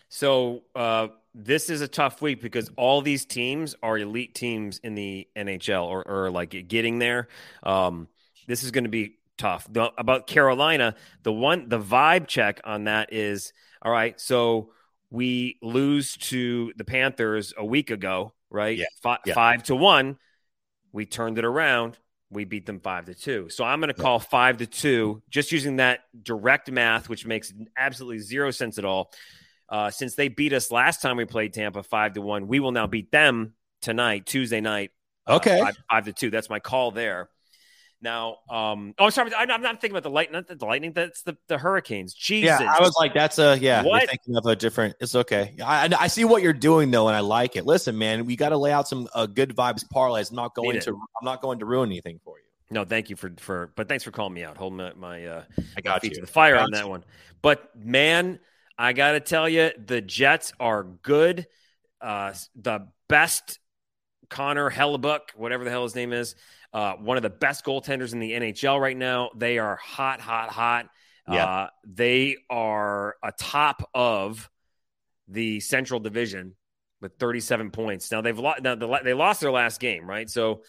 So 0.09 0.63
uh, 0.75 1.09
this 1.35 1.71
is 1.71 1.81
a 1.81 1.89
tough 1.89 2.23
week 2.23 2.41
because 2.41 2.71
all 2.77 3.01
these 3.03 3.25
teams 3.25 3.75
are 3.83 3.99
elite 3.99 4.35
teams 4.35 4.79
in 4.79 4.95
the 4.95 5.27
NHL 5.35 5.85
or, 5.85 6.07
or 6.07 6.31
like 6.31 6.69
getting 6.69 6.99
there. 6.99 7.29
Um, 7.63 8.09
this 8.47 8.63
is 8.63 8.71
going 8.71 8.85
to 8.85 8.91
be 8.91 9.17
tough. 9.39 9.67
The, 9.71 9.93
about 9.99 10.27
Carolina, 10.27 10.95
the 11.23 11.33
one 11.33 11.69
the 11.69 11.81
vibe 11.81 12.27
check 12.27 12.61
on 12.65 12.85
that 12.85 13.13
is 13.13 13.53
all 13.83 13.91
right. 13.93 14.21
So 14.21 14.73
we 15.11 15.59
lose 15.63 16.17
to 16.17 16.73
the 16.77 16.85
Panthers 16.85 17.55
a 17.57 17.65
week 17.65 17.91
ago, 17.91 18.33
right? 18.51 18.77
Yeah. 18.77 18.87
F- 19.05 19.21
yeah. 19.27 19.35
Five 19.35 19.65
to 19.65 19.77
one. 19.77 20.19
We 20.97 21.05
turned 21.07 21.39
it 21.39 21.45
around. 21.45 21.99
We 22.31 22.45
beat 22.45 22.67
them 22.67 22.81
five 22.81 23.05
to 23.05 23.15
two. 23.15 23.49
So 23.51 23.65
I'm 23.65 23.81
going 23.81 23.95
to 23.95 24.03
call 24.03 24.19
five 24.19 24.57
to 24.57 24.67
two, 24.67 25.23
just 25.31 25.53
using 25.53 25.77
that 25.77 26.01
direct 26.21 26.71
math, 26.71 27.09
which 27.09 27.25
makes 27.27 27.53
absolutely 27.79 28.19
zero 28.19 28.51
sense 28.51 28.79
at 28.79 28.85
all. 28.85 29.13
Uh, 29.69 29.91
since 29.91 30.15
they 30.15 30.29
beat 30.29 30.53
us 30.53 30.71
last 30.73 31.03
time 31.03 31.17
we 31.19 31.25
played 31.25 31.53
Tampa 31.53 31.83
five 31.83 32.15
to 32.15 32.23
one, 32.23 32.49
we 32.49 32.59
will 32.61 32.73
now 32.73 32.87
beat 32.87 33.13
them 33.13 33.53
tonight, 33.83 34.27
Tuesday 34.27 34.61
night. 34.61 34.91
uh, 35.27 35.35
Okay. 35.37 35.61
five, 35.61 35.77
five 35.91 36.05
to 36.07 36.13
two. 36.13 36.31
That's 36.31 36.49
my 36.51 36.61
call 36.61 36.91
there. 36.93 37.29
Now, 38.07 38.37
um, 38.49 38.95
oh, 39.01 39.11
sorry, 39.11 39.35
I- 39.35 39.43
I'm 39.51 39.63
not 39.63 39.81
thinking 39.81 39.91
about 39.91 40.05
the 40.05 40.11
lightning. 40.11 40.45
The 40.49 40.65
lightning. 40.65 40.93
That's 40.93 41.23
the 41.23 41.37
the 41.49 41.59
Hurricanes. 41.59 42.15
Jesus, 42.15 42.61
Yeah, 42.61 42.73
I 42.73 42.81
was 42.81 42.95
like, 42.97 43.13
that's 43.15 43.41
a 43.41 43.59
yeah. 43.59 43.83
You're 43.83 43.91
What? 43.91 44.09
thinking 44.09 44.37
of 44.37 44.47
a 44.47 44.55
different. 44.55 44.95
It's 45.01 45.17
okay. 45.17 45.57
I, 45.61 45.93
I 45.99 46.07
see 46.07 46.25
what 46.25 46.41
you're 46.41 46.53
doing 46.53 46.93
though, 46.93 47.09
and 47.09 47.17
I 47.17 47.21
like 47.21 47.57
it. 47.57 47.67
Listen, 47.67 47.99
man, 47.99 48.25
we 48.25 48.37
got 48.37 48.51
to 48.51 48.59
lay 48.59 48.71
out 48.71 48.87
some 48.87 49.09
uh, 49.13 49.27
good 49.27 49.57
vibes 49.57 49.85
parlays. 49.93 50.31
I'm 50.31 50.37
not 50.37 50.55
going 50.55 50.79
to. 50.79 50.91
I'm 50.91 51.25
not 51.25 51.43
going 51.43 51.59
to 51.59 51.67
ruin 51.67 51.91
anything 51.91 52.21
for 52.25 52.39
you. 52.39 52.45
no, 52.71 52.85
thank 52.85 53.11
you 53.11 53.17
for 53.17 53.33
for, 53.39 53.73
but 53.75 53.89
thanks 53.89 54.05
for 54.05 54.13
calling 54.13 54.35
me 54.35 54.45
out. 54.45 54.57
Holding 54.57 54.77
my, 54.77 54.93
my 54.95 55.27
uh, 55.27 55.43
I 55.77 55.81
got 55.81 56.01
feet 56.01 56.13
you. 56.13 56.15
to 56.17 56.21
the 56.21 56.27
fire 56.29 56.57
on 56.57 56.69
you. 56.69 56.77
that 56.77 56.89
one. 56.89 57.03
But 57.43 57.75
man, 57.77 58.39
I 58.79 58.93
got 58.93 59.13
to 59.13 59.21
tell 59.21 59.49
you, 59.49 59.73
the 59.85 60.01
Jets 60.01 60.53
are 60.61 60.85
good. 60.85 61.49
Uh, 62.01 62.35
the 62.55 62.87
best 63.09 63.59
Connor 64.31 64.71
Hellebuyck, 64.71 65.35
whatever 65.35 65.65
the 65.65 65.71
hell 65.71 65.83
his 65.83 65.97
name 65.97 66.13
is, 66.13 66.37
uh, 66.77 66.95
one 66.97 67.17
of 67.17 67.23
the 67.23 67.31
best 67.31 67.65
goaltenders 67.65 68.13
in 68.13 68.19
the 68.19 68.33
NHL 68.33 68.79
right 68.79 68.97
now. 68.97 69.31
They 69.35 69.57
are 69.57 69.77
hot, 69.77 70.21
hot, 70.21 70.51
hot. 70.51 70.91
Yeah. 71.27 71.47
Uh, 71.47 71.69
they 71.87 72.37
are 72.51 73.17
atop 73.25 73.89
of 73.95 74.51
the 75.27 75.61
Central 75.61 76.01
Division 76.01 76.55
with 77.01 77.15
37 77.19 77.71
points. 77.71 78.13
Now 78.13 78.21
they've 78.21 78.39
lost. 78.39 78.63
Now 78.63 78.75
the, 78.75 79.01
they 79.03 79.15
lost 79.15 79.41
their 79.41 79.51
last 79.51 79.81
game, 79.81 80.07
right? 80.07 80.29
So. 80.29 80.63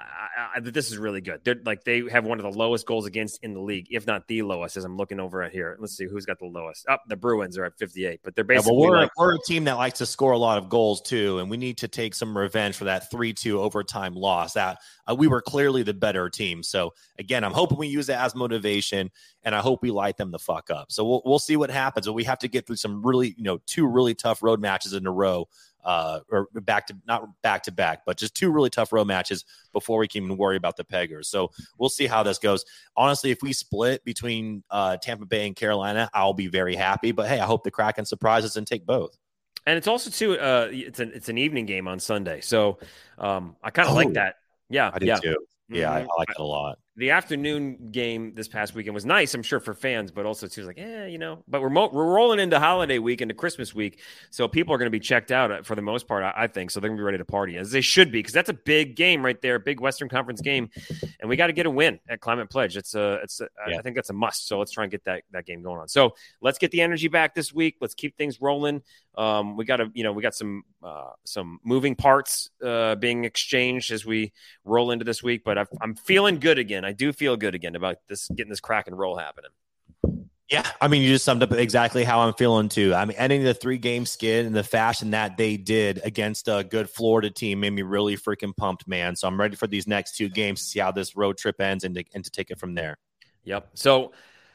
I, 0.00 0.56
I, 0.56 0.60
this 0.60 0.90
is 0.90 0.98
really 0.98 1.20
good. 1.20 1.40
They're 1.44 1.60
like 1.64 1.84
they 1.84 2.08
have 2.10 2.24
one 2.24 2.38
of 2.38 2.50
the 2.50 2.58
lowest 2.58 2.86
goals 2.86 3.06
against 3.06 3.42
in 3.42 3.54
the 3.54 3.60
league, 3.60 3.88
if 3.90 4.06
not 4.06 4.26
the 4.26 4.42
lowest. 4.42 4.76
As 4.76 4.84
I'm 4.84 4.96
looking 4.96 5.20
over 5.20 5.42
at 5.42 5.52
here, 5.52 5.76
let's 5.80 5.96
see 5.96 6.06
who's 6.06 6.26
got 6.26 6.38
the 6.38 6.46
lowest. 6.46 6.88
Up, 6.88 7.02
the 7.08 7.16
Bruins 7.16 7.58
are 7.58 7.64
at 7.64 7.76
58, 7.78 8.20
but 8.22 8.34
they're 8.34 8.44
Yeah, 8.44 8.56
basically 8.56 8.72
but 8.72 8.80
we're, 8.80 8.96
like, 8.96 9.10
we're 9.16 9.34
a 9.34 9.38
team 9.46 9.64
that 9.64 9.74
likes 9.74 9.98
to 9.98 10.06
score 10.06 10.32
a 10.32 10.38
lot 10.38 10.58
of 10.58 10.68
goals 10.68 11.02
too, 11.02 11.38
and 11.38 11.50
we 11.50 11.56
need 11.56 11.78
to 11.78 11.88
take 11.88 12.14
some 12.14 12.36
revenge 12.36 12.76
for 12.76 12.84
that 12.84 13.10
three-two 13.10 13.60
overtime 13.60 14.14
loss. 14.14 14.54
That 14.54 14.78
uh, 15.06 15.14
we 15.14 15.28
were 15.28 15.42
clearly 15.42 15.82
the 15.82 15.94
better 15.94 16.28
team. 16.28 16.62
So 16.62 16.94
again, 17.18 17.44
I'm 17.44 17.52
hoping 17.52 17.78
we 17.78 17.88
use 17.88 18.08
it 18.08 18.16
as 18.16 18.34
motivation, 18.34 19.10
and 19.42 19.54
I 19.54 19.60
hope 19.60 19.82
we 19.82 19.90
light 19.90 20.16
them 20.16 20.30
the 20.30 20.38
fuck 20.38 20.70
up. 20.70 20.92
So 20.92 21.04
we'll 21.04 21.22
we'll 21.24 21.38
see 21.38 21.56
what 21.56 21.70
happens. 21.70 22.06
But 22.06 22.14
we 22.14 22.24
have 22.24 22.38
to 22.40 22.48
get 22.48 22.66
through 22.66 22.76
some 22.76 23.04
really, 23.04 23.34
you 23.36 23.44
know, 23.44 23.58
two 23.66 23.86
really 23.86 24.14
tough 24.14 24.42
road 24.42 24.60
matches 24.60 24.92
in 24.92 25.06
a 25.06 25.12
row, 25.12 25.48
uh, 25.84 26.20
or 26.30 26.48
back 26.54 26.86
to 26.86 26.96
not 27.06 27.28
back 27.42 27.62
to 27.64 27.72
back, 27.72 28.02
but 28.06 28.16
just 28.16 28.34
two 28.34 28.50
really 28.50 28.70
tough 28.70 28.92
road 28.92 29.06
matches 29.06 29.44
before 29.72 29.98
we 29.98 30.08
can 30.08 30.24
even 30.24 30.36
worry 30.36 30.56
about 30.56 30.76
the 30.76 30.84
peggers. 30.84 31.28
So 31.28 31.50
we'll 31.78 31.88
see 31.88 32.06
how 32.06 32.22
this 32.22 32.38
goes. 32.38 32.64
Honestly, 32.96 33.30
if 33.30 33.38
we 33.42 33.52
split 33.52 34.04
between 34.04 34.62
uh, 34.70 34.96
Tampa 34.98 35.26
Bay 35.26 35.46
and 35.46 35.56
Carolina, 35.56 36.08
I'll 36.14 36.34
be 36.34 36.48
very 36.48 36.74
happy. 36.76 37.12
But 37.12 37.28
hey, 37.28 37.40
I 37.40 37.46
hope 37.46 37.64
the 37.64 37.70
Kraken 37.70 38.04
surprises 38.04 38.56
and 38.56 38.66
take 38.66 38.84
both. 38.86 39.16
and 39.66 39.76
it's 39.76 39.86
also 39.88 40.10
too. 40.10 40.38
Uh, 40.38 40.68
it's 40.70 41.00
an 41.00 41.12
it's 41.14 41.28
an 41.28 41.38
evening 41.38 41.66
game 41.66 41.86
on 41.88 42.00
Sunday, 42.00 42.40
so 42.40 42.78
um, 43.18 43.56
I 43.62 43.70
kind 43.70 43.86
of 43.88 43.92
Oh. 43.94 43.96
like 43.96 44.12
that. 44.14 44.36
Yeah, 44.68 44.90
I 44.92 44.98
do 44.98 45.06
yeah. 45.06 45.16
too. 45.16 45.36
Yeah, 45.68 45.92
I, 45.92 46.00
Mhm. 46.00 46.04
I 46.04 46.14
like 46.18 46.30
it 46.30 46.38
a 46.40 46.42
lot. 46.44 46.78
The 47.00 47.10
afternoon 47.10 47.88
game 47.92 48.34
this 48.34 48.46
past 48.46 48.74
weekend 48.74 48.94
was 48.94 49.06
nice, 49.06 49.34
I'm 49.34 49.42
sure 49.42 49.58
for 49.58 49.72
fans, 49.72 50.10
but 50.12 50.26
also 50.26 50.46
too 50.46 50.64
like, 50.64 50.78
eh, 50.78 51.06
you 51.06 51.16
know. 51.16 51.42
But 51.48 51.62
we're 51.62 51.70
mo- 51.70 51.88
we're 51.90 52.12
rolling 52.14 52.38
into 52.38 52.58
holiday 52.60 52.98
week, 52.98 53.22
into 53.22 53.34
Christmas 53.34 53.74
week, 53.74 54.00
so 54.28 54.46
people 54.46 54.74
are 54.74 54.78
going 54.78 54.86
to 54.86 54.90
be 54.90 55.00
checked 55.00 55.32
out 55.32 55.50
uh, 55.50 55.62
for 55.62 55.74
the 55.74 55.82
most 55.82 56.06
part, 56.06 56.22
I, 56.22 56.32
I 56.36 56.46
think. 56.46 56.70
So 56.70 56.78
they're 56.78 56.90
going 56.90 56.98
to 56.98 57.00
be 57.00 57.04
ready 57.04 57.18
to 57.18 57.24
party 57.24 57.56
as 57.56 57.70
they 57.70 57.80
should 57.80 58.12
be, 58.12 58.18
because 58.18 58.34
that's 58.34 58.50
a 58.50 58.54
big 58.54 58.96
game 58.96 59.24
right 59.24 59.40
there, 59.40 59.58
big 59.58 59.80
Western 59.80 60.08
Conference 60.10 60.42
game, 60.42 60.68
and 61.20 61.28
we 61.28 61.36
got 61.36 61.46
to 61.48 61.54
get 61.54 61.64
a 61.66 61.70
win 61.70 61.98
at 62.08 62.20
Climate 62.20 62.50
Pledge. 62.50 62.76
It's 62.76 62.94
a, 62.94 63.14
it's 63.22 63.40
a, 63.40 63.44
I- 63.66 63.70
Yeah. 63.70 63.78
I 63.78 63.82
think 63.82 63.96
that's 63.96 64.10
a 64.10 64.14
must. 64.14 64.46
So 64.46 64.58
let's 64.58 64.70
try 64.70 64.84
and 64.84 64.90
get 64.90 65.02
that 65.04 65.22
that 65.32 65.46
game 65.46 65.62
going 65.62 65.80
on. 65.80 65.88
So 65.88 66.14
let's 66.42 66.58
get 66.58 66.70
the 66.70 66.82
energy 66.82 67.08
back 67.08 67.34
this 67.34 67.52
week. 67.52 67.76
Let's 67.80 67.94
keep 67.94 68.16
things 68.18 68.40
rolling. 68.42 68.82
Um, 69.16 69.56
we 69.56 69.64
got 69.64 69.78
to, 69.78 69.90
you 69.94 70.04
know, 70.04 70.12
we 70.12 70.22
got 70.22 70.34
some 70.34 70.62
uh, 70.82 71.10
some 71.24 71.58
moving 71.64 71.94
parts 71.94 72.50
uh, 72.64 72.94
being 72.96 73.24
exchanged 73.24 73.90
as 73.90 74.04
we 74.04 74.32
roll 74.64 74.90
into 74.90 75.04
this 75.04 75.22
week, 75.22 75.42
but 75.44 75.58
I've, 75.58 75.68
I'm 75.80 75.94
feeling 75.94 76.38
good 76.38 76.58
again. 76.58 76.84
I 76.84 76.92
do 76.92 77.12
feel 77.12 77.36
good 77.36 77.54
again 77.54 77.76
about 77.76 77.96
this 78.08 78.28
getting 78.28 78.50
this 78.50 78.60
crack 78.60 78.86
and 78.86 78.98
roll 78.98 79.16
happening. 79.16 79.50
Yeah, 80.50 80.68
I 80.80 80.88
mean, 80.88 81.02
you 81.02 81.08
just 81.08 81.24
summed 81.24 81.44
up 81.44 81.52
exactly 81.52 82.02
how 82.02 82.20
I'm 82.20 82.34
feeling 82.34 82.68
too. 82.68 82.92
I 82.92 83.04
mean, 83.04 83.16
ending 83.16 83.44
the 83.44 83.54
three 83.54 83.78
game 83.78 84.04
skid 84.04 84.46
in 84.46 84.52
the 84.52 84.64
fashion 84.64 85.12
that 85.12 85.36
they 85.36 85.56
did 85.56 86.00
against 86.02 86.48
a 86.48 86.64
good 86.68 86.90
Florida 86.90 87.30
team 87.30 87.60
made 87.60 87.70
me 87.70 87.82
really 87.82 88.16
freaking 88.16 88.56
pumped, 88.56 88.88
man. 88.88 89.14
So 89.14 89.28
I'm 89.28 89.38
ready 89.38 89.54
for 89.54 89.68
these 89.68 89.86
next 89.86 90.16
two 90.16 90.28
games 90.28 90.60
to 90.60 90.66
see 90.66 90.80
how 90.80 90.90
this 90.90 91.14
road 91.14 91.38
trip 91.38 91.60
ends 91.60 91.84
and 91.84 91.94
to, 91.94 92.04
and 92.14 92.24
to 92.24 92.30
take 92.32 92.50
it 92.50 92.58
from 92.58 92.74
there. 92.74 92.98
Yep. 93.44 93.70
So, 93.74 94.10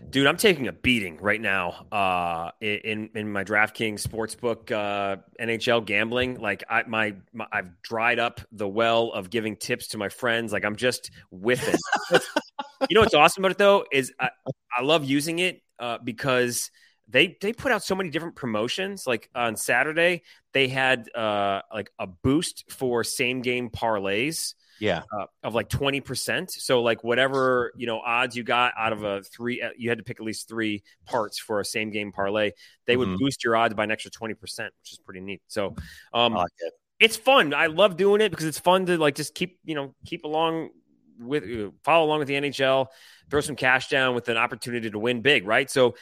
dude, 0.10 0.28
I'm 0.28 0.38
taking 0.38 0.68
a 0.68 0.74
beating 0.74 1.18
right 1.18 1.40
now 1.40 1.86
uh, 1.92 2.52
in 2.62 3.10
in 3.16 3.32
my 3.32 3.44
DraftKings 3.44 4.06
sportsbook 4.06 4.72
uh, 4.72 5.22
NHL 5.40 5.86
gambling. 5.86 6.40
Like 6.40 6.64
I 6.70 6.84
my, 6.88 7.16
my 7.34 7.48
I've 7.52 7.82
dried 7.82 8.20
up 8.20 8.42
the 8.52 8.68
well 8.68 9.12
of 9.12 9.30
giving 9.30 9.56
tips 9.56 9.88
to 9.90 9.98
my 9.98 10.10
friends. 10.10 10.52
Like 10.52 10.66
I'm 10.66 10.76
just 10.76 11.12
whiffing. 11.32 11.80
you 12.12 12.96
know 12.96 13.02
what's 13.02 13.14
awesome 13.14 13.44
about 13.44 13.52
it 13.52 13.58
though 13.58 13.86
is 13.92 14.14
I, 14.20 14.30
I 14.78 14.82
love 14.82 15.06
using 15.06 15.40
it 15.40 15.62
uh, 15.80 15.98
because 16.04 16.72
they 17.08 17.38
they 17.42 17.54
put 17.54 17.72
out 17.72 17.84
so 17.84 17.96
many 17.96 18.10
different 18.10 18.36
promotions. 18.36 19.06
Like 19.08 19.30
on 19.36 19.56
Saturday, 19.56 20.24
they 20.54 20.68
had 20.68 21.10
uh, 21.16 21.62
like 21.74 21.92
a 22.00 22.08
boost 22.08 22.66
for 22.70 23.04
same 23.04 23.42
game 23.42 23.70
parlays 23.70 24.56
Yeah, 24.80 25.04
uh, 25.12 25.26
of 25.44 25.56
like 25.56 25.70
20%. 25.70 26.52
So 26.52 26.82
like 26.82 27.04
whatever, 27.04 27.72
you 27.76 27.88
know, 27.88 28.00
odds 28.00 28.36
you 28.36 28.44
got 28.44 28.74
out 28.78 28.94
of 28.94 29.04
a 29.04 29.22
three, 29.24 29.62
uh, 29.62 29.70
you 29.78 29.90
had 29.90 29.98
to 30.00 30.04
pick 30.04 30.20
at 30.20 30.26
least 30.26 30.48
three 30.48 30.84
parts 31.06 31.40
for 31.40 31.60
a 31.60 31.66
same 31.66 31.92
game 31.92 32.12
parlay. 32.12 32.52
They 32.86 32.98
would 32.98 33.08
Mhm. 33.10 33.20
boost 33.20 33.44
your 33.44 33.56
odds 33.56 33.74
by 33.74 33.84
an 33.86 33.92
extra 33.92 34.12
20%, 34.12 34.74
which 34.82 34.92
is 34.92 35.00
pretty 35.00 35.22
neat. 35.22 35.42
So, 35.48 35.76
um, 36.14 36.34
like 36.34 36.52
it. 36.60 36.74
it's 37.00 37.16
fun. 37.18 37.54
I 37.54 37.68
love 37.68 37.98
doing 37.98 38.22
it 38.22 38.30
because 38.30 38.46
it's 38.46 38.60
fun 38.60 38.86
to 38.88 38.98
like 38.98 39.16
just 39.16 39.34
keep, 39.36 39.60
you 39.64 39.76
know, 39.76 39.96
keep 40.06 40.24
along 40.26 40.72
with, 41.20 41.44
uh, 41.44 41.72
follow 41.84 42.06
along 42.06 42.20
with 42.20 42.28
the 42.28 42.36
NHL, 42.36 42.88
throw 43.30 43.42
some 43.42 43.56
cash 43.56 43.88
down 43.90 44.16
with 44.16 44.28
an 44.30 44.38
opportunity 44.38 44.90
to 44.90 45.00
win 45.00 45.22
big, 45.22 45.48
right? 45.48 45.70
So 45.70 45.96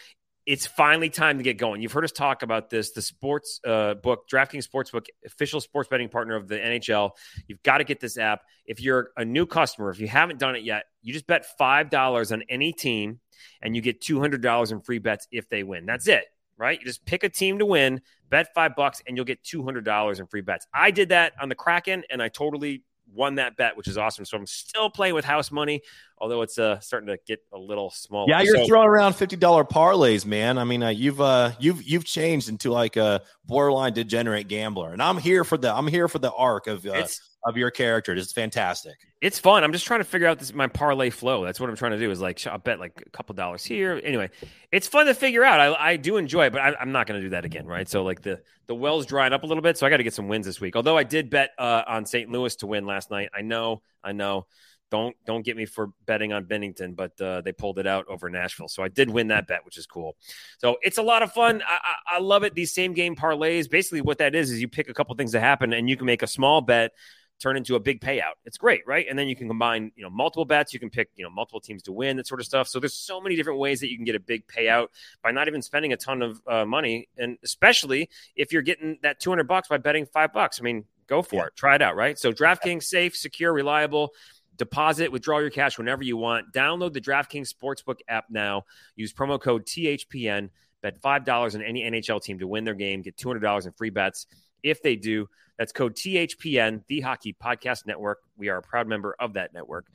it's 0.46 0.68
finally 0.68 1.10
time 1.10 1.38
to 1.38 1.44
get 1.44 1.58
going. 1.58 1.82
You've 1.82 1.92
heard 1.92 2.04
us 2.04 2.12
talk 2.12 2.44
about 2.44 2.70
this, 2.70 2.92
the 2.92 3.02
sports 3.02 3.62
uh, 3.66 3.94
book, 3.94 4.28
DraftKings 4.30 4.68
Sportsbook, 4.68 5.06
official 5.26 5.62
sports 5.62 5.88
betting 5.88 6.10
partner 6.10 6.36
of 6.36 6.48
the 6.48 6.58
NHL. 6.58 7.12
You've 7.48 7.64
got 7.64 7.78
to 7.78 7.84
get 7.84 8.00
this 8.00 8.18
app. 8.18 8.42
If 8.66 8.82
you're 8.82 9.12
a 9.16 9.24
new 9.24 9.46
customer, 9.46 9.90
if 9.90 10.00
you 10.00 10.08
haven't 10.08 10.40
done 10.40 10.56
it 10.56 10.64
yet, 10.64 10.86
you 11.02 11.14
just 11.14 11.28
bet 11.28 11.46
$5 11.60 12.32
on 12.32 12.44
any 12.50 12.74
team 12.74 13.20
and 13.62 13.76
you 13.76 13.82
get 13.82 14.02
$200 14.02 14.72
in 14.72 14.82
free 14.82 15.00
bets 15.00 15.28
if 15.32 15.48
they 15.48 15.64
win. 15.64 15.86
That's 15.86 16.08
it, 16.08 16.26
right? 16.58 16.78
You 16.80 16.86
just 16.86 17.06
pick 17.06 17.24
a 17.24 17.30
team 17.30 17.60
to 17.60 17.66
win, 17.66 18.02
bet 18.30 18.54
five 18.54 18.76
bucks, 18.76 19.02
and 19.08 19.16
you'll 19.16 19.26
get 19.26 19.44
$200 19.44 20.20
in 20.20 20.28
free 20.28 20.42
bets. 20.42 20.68
I 20.74 20.92
did 20.92 21.10
that 21.10 21.34
on 21.42 21.48
the 21.48 21.56
Kraken 21.56 22.04
and 22.10 22.22
I 22.22 22.28
totally 22.28 22.84
won 23.14 23.36
that 23.36 23.56
bet, 23.56 23.78
which 23.78 23.88
is 23.88 23.98
awesome. 23.98 24.26
So 24.26 24.38
I'm 24.38 24.48
still 24.48 24.90
playing 24.90 25.14
with 25.14 25.26
house 25.26 25.52
money 25.52 25.82
although 26.24 26.41
it's 26.41 26.57
uh, 26.57 26.80
starting 26.80 27.07
to 27.07 27.17
get 27.28 27.39
a 27.53 27.57
little 27.57 27.89
small. 27.89 28.26
Yeah, 28.30 28.41
you're 28.41 28.55
So- 28.55 28.65
throwing 28.67 28.88
around 28.88 29.13
fifty 29.13 29.36
dollar 29.36 29.65
parlays, 29.65 30.26
man. 30.26 30.57
I 30.57 30.63
mean, 30.63 30.82
uh, 30.82 30.89
you've 30.89 31.19
uh, 31.19 31.51
you've 31.59 31.84
you've 31.84 32.05
changed 32.05 32.47
into 32.47 32.71
like 32.71 32.95
a 32.95 33.21
borderline 33.45 33.91
degenerate 33.93 34.47
gambler, 34.47 34.93
and 34.93 35.01
I'm 35.03 35.17
here 35.17 35.43
for 35.43 35.57
the 35.57 35.74
I'm 35.76 35.88
here 35.88 36.07
for 36.07 36.19
the 36.19 36.32
arc 36.32 36.67
of 36.67 36.86
uh, 36.86 37.05
of 37.45 37.57
your 37.57 37.71
character. 37.71 38.13
It's 38.13 38.32
fantastic. 38.32 38.93
it's 39.19 39.38
fun. 39.38 39.65
I'm 39.65 39.74
just 39.74 39.86
trying 39.86 39.99
to 39.99 40.05
figure 40.05 40.28
out 40.28 40.39
this 40.39 40.53
my 40.53 40.67
parlay 40.67 41.09
flow. 41.09 41.43
That's 41.43 41.59
what 41.59 41.69
I'm 41.69 41.76
trying 41.76 41.91
to 41.91 41.99
do. 41.99 42.09
Is 42.09 42.21
like 42.21 42.45
I'll 42.47 42.57
bet 42.57 42.80
like 42.80 43.03
a 43.05 43.09
couple 43.09 43.36
dollars 43.36 43.65
here. 43.65 43.99
Anyway, 44.01 44.30
it's 44.71 44.88
fun 44.88 45.07
to 45.07 45.13
figure 45.13 45.43
out. 45.43 45.59
I, 45.59 45.91
I 45.91 45.97
do 45.97 46.15
enjoy 46.15 46.45
it, 46.45 46.53
but 46.53 46.61
I, 46.61 46.74
I'm 46.80 46.93
not 46.93 47.05
going 47.05 47.19
to 47.19 47.26
do 47.26 47.32
that 47.32 47.43
again, 47.43 47.65
right? 47.67 47.89
So 47.89 48.03
like 48.03 48.21
the 48.21 48.41
the 48.67 48.76
well's 48.76 49.05
drying 49.05 49.34
up 49.34 49.43
a 49.43 49.45
little 49.45 49.61
bit, 49.61 49.78
so 49.78 49.86
I 49.86 49.89
got 49.89 49.97
to 49.97 50.03
get 50.03 50.13
some 50.13 50.30
wins 50.30 50.45
this 50.45 50.61
week. 50.61 50.78
Although 50.78 50.97
I 50.97 51.03
did 51.03 51.30
bet 51.30 51.49
uh, 51.59 51.84
on 51.86 52.05
St. 52.05 52.30
Louis 52.30 52.55
to 52.57 52.67
win 52.67 52.86
last 52.86 53.11
night. 53.11 53.28
I 53.38 53.41
know, 53.41 53.82
I 54.01 54.13
know. 54.13 54.45
Don't 54.94 55.16
don't 55.26 55.44
get 55.44 55.58
me 55.58 55.66
for 55.66 55.89
betting 56.06 56.34
on 56.34 56.46
Binnington, 56.46 56.96
but 56.96 57.20
uh, 57.20 57.41
they 57.41 57.52
pulled 57.52 57.80
it 57.80 57.88
out 57.88 58.06
over 58.08 58.30
Nashville, 58.30 58.68
so 58.68 58.84
I 58.84 58.89
did 58.89 59.10
win 59.10 59.30
that 59.30 59.48
bet, 59.48 59.66
which 59.66 59.80
is 59.80 59.88
cool. 59.88 60.16
So 60.60 60.78
it's 60.84 61.00
a 61.00 61.02
lot 61.02 61.24
of 61.24 61.32
fun. 61.32 61.64
I, 61.68 61.80
I, 61.82 62.18
I 62.18 62.20
love 62.20 62.44
it. 62.44 62.54
These 62.54 62.76
same 62.76 62.94
game 62.94 63.16
parlays, 63.16 63.68
basically, 63.68 64.02
what 64.02 64.20
that 64.20 64.36
is 64.36 64.52
is 64.52 64.62
you 64.62 64.68
pick 64.68 64.89
a 64.89 64.94
couple 64.94 65.16
things 65.16 65.32
to 65.32 65.39
happen, 65.39 65.74
and 65.74 65.89
you 65.89 65.98
can 65.98 66.06
make 66.06 66.22
a 66.22 66.28
small 66.28 66.62
bet 66.62 66.91
turn 67.39 67.58
into 67.58 67.74
a 67.74 67.80
big 67.80 68.02
payout. 68.02 68.34
It's 68.46 68.60
great, 68.60 68.84
right? 68.86 69.08
And 69.10 69.18
then 69.18 69.28
you 69.28 69.36
can 69.36 69.48
combine, 69.48 69.91
you 69.96 70.04
know, 70.04 70.12
multiple 70.12 70.46
bets. 70.46 70.76
You 70.76 70.80
can 70.80 70.91
pick, 70.91 71.10
you 71.16 71.24
know, 71.24 71.32
multiple 71.32 71.60
teams 71.60 71.82
to 71.84 71.91
win, 71.91 72.16
that 72.18 72.28
sort 72.28 72.39
of 72.39 72.46
stuff. 72.46 72.68
So 72.68 72.80
there's 72.80 72.94
so 72.94 73.20
many 73.20 73.36
different 73.36 73.58
ways 73.58 73.80
that 73.80 73.89
you 73.89 73.98
can 73.98 74.06
get 74.06 74.14
a 74.14 74.20
big 74.20 74.46
payout 74.46 74.89
by 75.24 75.32
not 75.32 75.48
even 75.48 75.64
spending 75.64 75.91
a 75.91 75.98
ton 75.98 76.22
of 76.22 76.39
uh, 76.48 76.66
money, 76.66 77.10
and 77.18 77.39
especially 77.44 78.12
if 78.36 78.54
you're 78.54 78.62
getting 78.62 79.00
that 79.02 79.20
200 79.20 79.46
bucks 79.48 79.70
by 79.70 79.78
betting 79.78 80.06
five 80.06 80.32
bucks. 80.32 80.60
I 80.62 80.64
mean, 80.64 80.86
go 81.08 81.22
for 81.24 81.38
Yeah. 81.38 81.46
it. 81.48 81.56
Try 81.56 81.74
it 81.76 81.82
out, 81.82 81.96
right? 81.96 82.18
So 82.18 82.32
DraftKings 82.32 82.84
safe, 82.84 83.16
secure, 83.16 83.52
reliable. 83.52 84.14
Deposit, 84.58 85.12
withdraw 85.12 85.39
your 85.39 85.49
cash 85.49 85.78
whenever 85.78 86.04
you 86.04 86.18
want. 86.18 86.54
Download 86.54 86.93
the 86.93 87.01
DraftKings 87.01 87.54
Sportsbook 87.54 87.99
app 88.08 88.26
now. 88.30 88.64
Use 88.95 89.14
promo 89.14 89.39
code 89.39 89.66
THPN. 89.66 90.49
Bet 90.82 91.01
$5 91.01 91.56
on 91.56 91.62
any 91.62 91.84
NHL 91.84 92.22
team 92.22 92.39
to 92.39 92.47
win 92.47 92.66
their 92.66 92.74
game. 92.74 93.01
Get 93.01 93.16
$200 93.16 93.66
in 93.66 93.72
free 93.72 93.89
bets 93.89 94.28
if 94.64 94.82
they 94.82 94.95
do. 94.95 95.28
That's 95.58 95.72
code 95.72 95.95
THPN, 95.95 96.84
the 96.88 97.01
Hockey 97.01 97.36
Podcast 97.41 97.86
Network. 97.86 98.20
We 98.38 98.49
are 98.49 98.58
a 98.58 98.62
proud 98.62 98.88
member 98.88 99.16
of 99.20 99.34
that 99.34 99.54
network. 99.54 99.88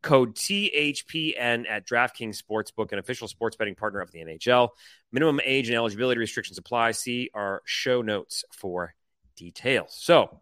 Code 0.00 0.36
THPN 0.36 1.68
at 1.68 1.86
DraftKings 1.86 2.40
Sportsbook, 2.40 2.92
an 2.92 3.00
official 3.00 3.26
sports 3.26 3.56
betting 3.56 3.74
partner 3.74 4.00
of 4.00 4.12
the 4.12 4.20
NHL. 4.20 4.68
Minimum 5.10 5.40
age 5.44 5.68
and 5.68 5.76
eligibility 5.76 6.20
restrictions 6.20 6.56
apply. 6.56 6.92
See 6.92 7.30
our 7.34 7.62
show 7.64 8.02
notes 8.02 8.44
for 8.52 8.94
details. 9.34 9.96
So 9.98 10.40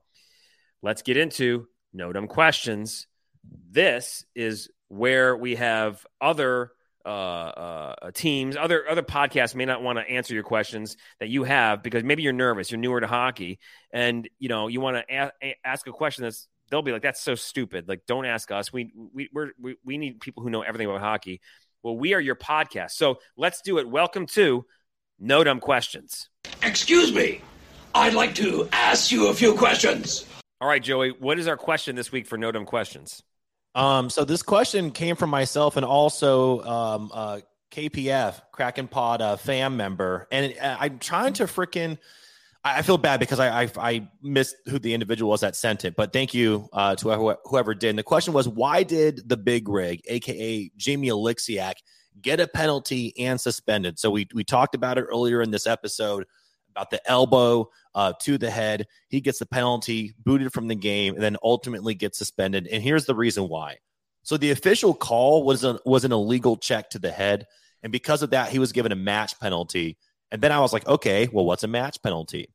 let's 0.82 1.02
get 1.02 1.16
into 1.16 1.68
no 1.94 2.12
dumb 2.12 2.26
questions. 2.26 3.06
This 3.70 4.24
is 4.34 4.70
where 4.88 5.36
we 5.36 5.56
have 5.56 6.04
other 6.20 6.72
uh, 7.04 7.08
uh, 7.08 8.10
teams, 8.12 8.56
other 8.56 8.88
other 8.88 9.02
podcasts 9.02 9.54
may 9.54 9.64
not 9.64 9.82
want 9.82 9.98
to 9.98 10.08
answer 10.08 10.34
your 10.34 10.42
questions 10.42 10.96
that 11.20 11.28
you 11.28 11.44
have 11.44 11.82
because 11.82 12.02
maybe 12.02 12.22
you're 12.22 12.32
nervous, 12.32 12.70
you're 12.70 12.80
newer 12.80 13.00
to 13.00 13.06
hockey, 13.06 13.58
and 13.92 14.28
you 14.38 14.48
know 14.48 14.66
you 14.66 14.80
want 14.80 14.96
to 14.96 15.30
a- 15.42 15.56
ask 15.64 15.86
a 15.86 15.92
question 15.92 16.24
that's 16.24 16.48
they'll 16.70 16.82
be 16.82 16.92
like 16.92 17.02
that's 17.02 17.20
so 17.20 17.34
stupid. 17.34 17.88
Like 17.88 18.06
don't 18.06 18.26
ask 18.26 18.50
us. 18.50 18.72
We 18.72 18.92
we 19.12 19.28
we're, 19.32 19.50
we 19.60 19.76
we 19.84 19.98
need 19.98 20.20
people 20.20 20.42
who 20.42 20.50
know 20.50 20.62
everything 20.62 20.88
about 20.88 21.00
hockey. 21.00 21.40
Well, 21.82 21.96
we 21.96 22.14
are 22.14 22.20
your 22.20 22.34
podcast, 22.34 22.92
so 22.92 23.18
let's 23.36 23.60
do 23.60 23.78
it. 23.78 23.88
Welcome 23.88 24.26
to 24.28 24.66
No 25.20 25.44
Dumb 25.44 25.60
Questions. 25.60 26.28
Excuse 26.62 27.12
me. 27.12 27.40
I'd 27.94 28.14
like 28.14 28.34
to 28.36 28.68
ask 28.72 29.12
you 29.12 29.28
a 29.28 29.34
few 29.34 29.54
questions. 29.54 30.26
All 30.60 30.68
right, 30.68 30.82
Joey, 30.82 31.10
what 31.10 31.38
is 31.38 31.46
our 31.46 31.56
question 31.56 31.94
this 31.94 32.10
week 32.10 32.26
for 32.26 32.36
No 32.36 32.50
Dumb 32.50 32.66
Questions? 32.66 33.22
Um, 33.76 34.08
so 34.08 34.24
this 34.24 34.42
question 34.42 34.90
came 34.90 35.16
from 35.16 35.28
myself 35.28 35.76
and 35.76 35.84
also 35.84 36.62
um, 36.62 37.10
uh, 37.12 37.40
KPF 37.70 38.40
Kraken 38.50 38.88
Pod 38.88 39.20
uh, 39.20 39.36
fan 39.36 39.76
member, 39.76 40.26
and 40.32 40.54
uh, 40.60 40.78
I'm 40.80 40.98
trying 40.98 41.34
to 41.34 41.44
freaking. 41.44 41.98
I 42.64 42.78
I 42.78 42.82
feel 42.82 42.96
bad 42.96 43.20
because 43.20 43.38
I, 43.38 43.64
I 43.64 43.70
I 43.76 44.08
missed 44.22 44.56
who 44.64 44.78
the 44.78 44.94
individual 44.94 45.30
was 45.30 45.42
that 45.42 45.56
sent 45.56 45.84
it, 45.84 45.94
but 45.94 46.10
thank 46.14 46.32
you 46.32 46.70
uh, 46.72 46.96
to 46.96 47.04
whoever, 47.04 47.36
whoever 47.44 47.74
did. 47.74 47.90
And 47.90 47.98
the 47.98 48.02
question 48.02 48.32
was, 48.32 48.48
why 48.48 48.82
did 48.82 49.28
the 49.28 49.36
big 49.36 49.68
rig, 49.68 50.00
aka 50.06 50.70
Jamie 50.78 51.10
Oleksiak, 51.10 51.74
get 52.22 52.40
a 52.40 52.48
penalty 52.48 53.12
and 53.18 53.38
suspended? 53.38 53.98
So 53.98 54.10
we 54.10 54.26
we 54.32 54.42
talked 54.42 54.74
about 54.74 54.96
it 54.96 55.02
earlier 55.02 55.42
in 55.42 55.50
this 55.50 55.66
episode 55.66 56.24
about 56.76 56.90
the 56.90 57.10
elbow 57.10 57.70
uh, 57.94 58.12
to 58.20 58.36
the 58.38 58.50
head. 58.50 58.86
He 59.08 59.20
gets 59.20 59.38
the 59.38 59.46
penalty, 59.46 60.14
booted 60.24 60.52
from 60.52 60.68
the 60.68 60.74
game, 60.74 61.14
and 61.14 61.22
then 61.22 61.36
ultimately 61.42 61.94
gets 61.94 62.18
suspended. 62.18 62.66
And 62.66 62.82
here's 62.82 63.06
the 63.06 63.14
reason 63.14 63.48
why. 63.48 63.76
So 64.22 64.36
the 64.36 64.50
official 64.50 64.92
call 64.92 65.44
was 65.44 65.64
a, 65.64 65.78
was 65.86 66.04
an 66.04 66.12
illegal 66.12 66.56
check 66.56 66.90
to 66.90 66.98
the 66.98 67.10
head, 67.10 67.46
and 67.82 67.92
because 67.92 68.22
of 68.22 68.30
that, 68.30 68.50
he 68.50 68.58
was 68.58 68.72
given 68.72 68.92
a 68.92 68.96
match 68.96 69.38
penalty. 69.40 69.96
And 70.30 70.42
then 70.42 70.52
I 70.52 70.60
was 70.60 70.72
like, 70.72 70.86
okay, 70.86 71.28
well, 71.32 71.44
what's 71.44 71.62
a 71.62 71.68
match 71.68 72.02
penalty? 72.02 72.48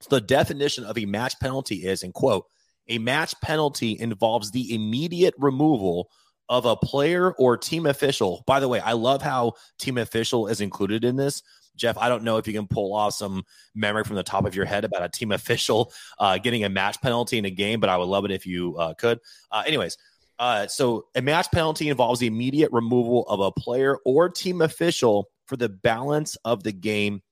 So 0.00 0.10
the 0.10 0.20
definition 0.20 0.84
of 0.84 0.98
a 0.98 1.06
match 1.06 1.40
penalty 1.40 1.86
is, 1.86 2.02
and 2.02 2.12
quote, 2.12 2.44
a 2.88 2.98
match 2.98 3.34
penalty 3.40 3.96
involves 3.98 4.50
the 4.50 4.74
immediate 4.74 5.34
removal 5.38 6.10
of 6.48 6.66
a 6.66 6.76
player 6.76 7.32
or 7.32 7.56
team 7.56 7.86
official. 7.86 8.44
By 8.46 8.60
the 8.60 8.68
way, 8.68 8.80
I 8.80 8.92
love 8.92 9.22
how 9.22 9.54
team 9.78 9.98
official 9.98 10.46
is 10.46 10.60
included 10.60 11.04
in 11.04 11.16
this. 11.16 11.42
Jeff, 11.76 11.96
I 11.98 12.08
don't 12.08 12.24
know 12.24 12.38
if 12.38 12.46
you 12.46 12.52
can 12.52 12.66
pull 12.66 12.94
off 12.94 13.14
some 13.14 13.44
memory 13.74 14.04
from 14.04 14.16
the 14.16 14.22
top 14.22 14.46
of 14.46 14.54
your 14.54 14.64
head 14.64 14.84
about 14.84 15.02
a 15.02 15.08
team 15.08 15.32
official 15.32 15.92
uh, 16.18 16.38
getting 16.38 16.64
a 16.64 16.68
match 16.68 17.00
penalty 17.00 17.38
in 17.38 17.44
a 17.44 17.50
game, 17.50 17.80
but 17.80 17.88
I 17.88 17.96
would 17.96 18.08
love 18.08 18.24
it 18.24 18.30
if 18.30 18.46
you 18.46 18.76
uh, 18.76 18.94
could. 18.94 19.20
Uh, 19.50 19.62
anyways, 19.66 19.96
uh, 20.38 20.66
so 20.66 21.06
a 21.14 21.22
match 21.22 21.50
penalty 21.50 21.88
involves 21.88 22.20
the 22.20 22.26
immediate 22.26 22.72
removal 22.72 23.24
of 23.28 23.40
a 23.40 23.52
player 23.52 23.98
or 24.04 24.28
team 24.28 24.60
official 24.60 25.30
for 25.46 25.56
the 25.56 25.68
balance 25.68 26.36
of 26.44 26.62
the 26.62 26.72
game 26.72 27.22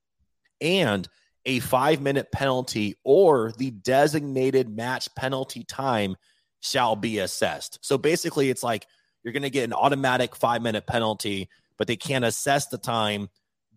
and 0.61 1.09
a 1.47 1.59
five 1.61 2.01
minute 2.01 2.33
penalty 2.33 2.97
or 3.05 3.53
the 3.59 3.71
designated 3.71 4.69
match 4.69 5.15
penalty 5.15 5.65
time 5.65 6.17
shall 6.61 6.97
be 6.97 7.19
assessed. 7.19 7.79
So 7.83 7.99
basically, 7.99 8.49
it's 8.49 8.63
like 8.63 8.87
you're 9.23 9.33
going 9.33 9.43
to 9.43 9.51
get 9.51 9.65
an 9.65 9.75
automatic 9.75 10.35
five 10.35 10.63
minute 10.63 10.87
penalty, 10.87 11.49
but 11.77 11.87
they 11.87 11.97
can't 11.97 12.25
assess 12.25 12.69
the 12.69 12.79
time 12.79 13.29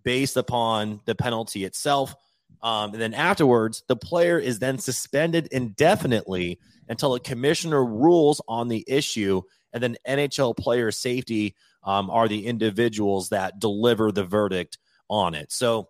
based 0.08 0.38
upon 0.38 1.02
the 1.04 1.14
penalty 1.14 1.66
itself. 1.66 2.16
Um, 2.64 2.94
and 2.94 3.02
then 3.02 3.14
afterwards, 3.14 3.84
the 3.90 3.98
player 3.98 4.40
is 4.40 4.58
then 4.58 4.78
suspended 4.78 5.50
indefinitely 5.52 6.60
until 6.88 7.14
a 7.14 7.20
commissioner 7.20 7.84
rules 7.84 8.42
on 8.48 8.70
the 8.70 8.86
issue. 8.88 9.42
And 9.74 9.84
then 9.84 9.98
NHL 10.08 10.56
player 10.56 10.92
safety 10.92 11.58
um, 11.84 12.10
are 12.10 12.30
the 12.30 12.48
individuals 12.48 13.28
that 13.30 13.60
deliver 13.60 14.14
the 14.14 14.24
verdict 14.24 14.78
on 15.10 15.36
it. 15.36 15.52
So 15.52 15.90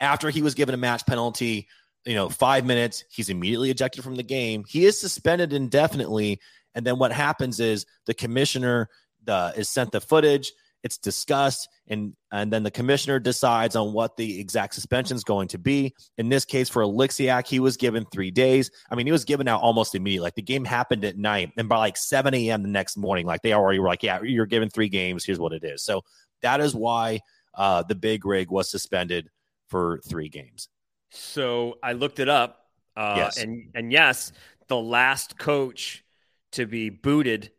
after 0.00 0.28
he 0.28 0.42
was 0.42 0.56
given 0.56 0.74
a 0.74 0.78
match 0.78 1.06
penalty, 1.06 1.68
you 2.04 2.16
know, 2.16 2.28
five 2.28 2.66
minutes, 2.66 3.04
he's 3.10 3.28
immediately 3.28 3.70
ejected 3.70 4.02
from 4.02 4.16
the 4.16 4.24
game. 4.24 4.64
He 4.66 4.86
is 4.86 5.00
suspended 5.00 5.52
indefinitely. 5.52 6.40
And 6.74 6.84
then 6.84 6.98
what 6.98 7.12
happens 7.12 7.60
is 7.60 7.86
the 8.06 8.14
commissioner 8.14 8.88
the, 9.22 9.52
is 9.56 9.68
sent 9.68 9.92
the 9.92 10.00
footage 10.00 10.50
it's 10.86 10.96
discussed 10.98 11.68
and 11.88 12.14
and 12.32 12.50
then 12.52 12.62
the 12.62 12.70
commissioner 12.70 13.18
decides 13.18 13.76
on 13.76 13.92
what 13.92 14.16
the 14.16 14.40
exact 14.40 14.74
suspension 14.74 15.14
is 15.16 15.24
going 15.24 15.48
to 15.48 15.58
be. 15.58 15.94
In 16.16 16.30
this 16.30 16.44
case 16.44 16.68
for 16.70 16.82
Oleksiak 16.82 17.46
he 17.46 17.60
was 17.60 17.76
given 17.76 18.06
three 18.06 18.30
days. 18.30 18.70
I 18.90 18.94
mean 18.94 19.06
he 19.06 19.12
was 19.12 19.24
given 19.24 19.46
out 19.48 19.60
almost 19.60 19.94
immediately. 19.94 20.24
Like 20.24 20.34
the 20.36 20.42
game 20.42 20.64
happened 20.64 21.04
at 21.04 21.18
night 21.18 21.50
and 21.58 21.68
by 21.68 21.76
like 21.78 21.96
7 21.96 22.32
a.m 22.32 22.62
the 22.62 22.68
next 22.68 22.96
morning 22.96 23.26
like 23.26 23.42
they 23.42 23.52
already 23.52 23.78
were 23.78 23.88
like 23.88 24.02
yeah 24.02 24.22
you're 24.22 24.46
given 24.46 24.70
three 24.70 24.88
games. 24.88 25.24
Here's 25.24 25.38
what 25.38 25.52
it 25.52 25.64
is. 25.64 25.82
So 25.84 26.02
that 26.42 26.60
is 26.60 26.74
why 26.74 27.20
uh, 27.54 27.82
the 27.82 27.94
big 27.94 28.24
rig 28.24 28.50
was 28.50 28.70
suspended 28.70 29.28
for 29.68 30.00
three 30.08 30.28
games. 30.28 30.68
So 31.10 31.78
I 31.82 31.92
looked 31.92 32.18
it 32.20 32.28
up, 32.28 32.66
uh, 32.96 33.14
Yes. 33.16 33.38
and 33.38 33.70
and 33.74 33.92
yes, 33.92 34.32
the 34.68 34.76
last 34.76 35.38
coach 35.38 36.04
to 36.52 36.66
be 36.66 36.90
booted 36.90 37.50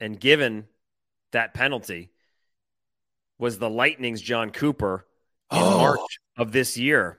and 0.00 0.20
given 0.20 0.66
that 1.32 1.54
penalty 1.54 2.10
was 3.38 3.58
the 3.58 3.70
Lightning's 3.70 4.20
Jon 4.20 4.50
Cooper 4.50 5.06
in 5.52 5.58
Oh. 5.58 5.78
March 5.78 6.18
of 6.36 6.52
this 6.52 6.76
year, 6.76 7.18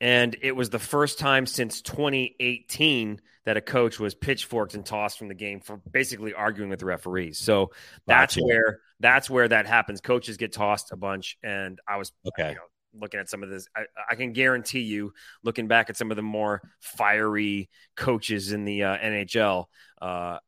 and 0.00 0.36
it 0.42 0.52
was 0.56 0.70
the 0.70 0.78
first 0.78 1.18
time 1.18 1.46
since 1.46 1.80
2018 1.82 3.20
that 3.44 3.56
a 3.56 3.60
coach 3.60 4.00
was 4.00 4.14
pitchforked 4.14 4.74
and 4.74 4.84
tossed 4.84 5.18
from 5.18 5.28
the 5.28 5.34
game 5.34 5.60
for 5.60 5.76
basically 5.76 6.32
arguing 6.32 6.70
with 6.70 6.78
the 6.78 6.86
referees. 6.86 7.38
So 7.38 7.70
that's 8.06 8.36
Gotcha. 8.36 8.46
where 8.46 8.80
that's 9.00 9.28
where 9.28 9.46
that 9.48 9.66
happens. 9.66 10.00
Coaches 10.00 10.36
get 10.38 10.52
tossed 10.52 10.92
a 10.92 10.96
bunch, 10.96 11.36
and 11.42 11.78
I 11.86 11.98
was 11.98 12.10
okay 12.26 12.50
you 12.50 12.54
know, 12.56 12.60
looking 12.98 13.20
at 13.20 13.28
some 13.28 13.42
of 13.42 13.50
this, 13.50 13.66
I, 13.76 13.84
I 14.10 14.14
can 14.14 14.32
guarantee 14.32 14.80
you, 14.80 15.12
looking 15.42 15.68
back 15.68 15.90
at 15.90 15.96
some 15.96 16.10
of 16.10 16.16
the 16.16 16.22
more 16.22 16.62
fiery 16.80 17.68
coaches 17.96 18.52
in 18.52 18.64
the 18.64 18.84
uh, 18.84 18.98
NHL, 18.98 19.66
uh, 20.00 20.38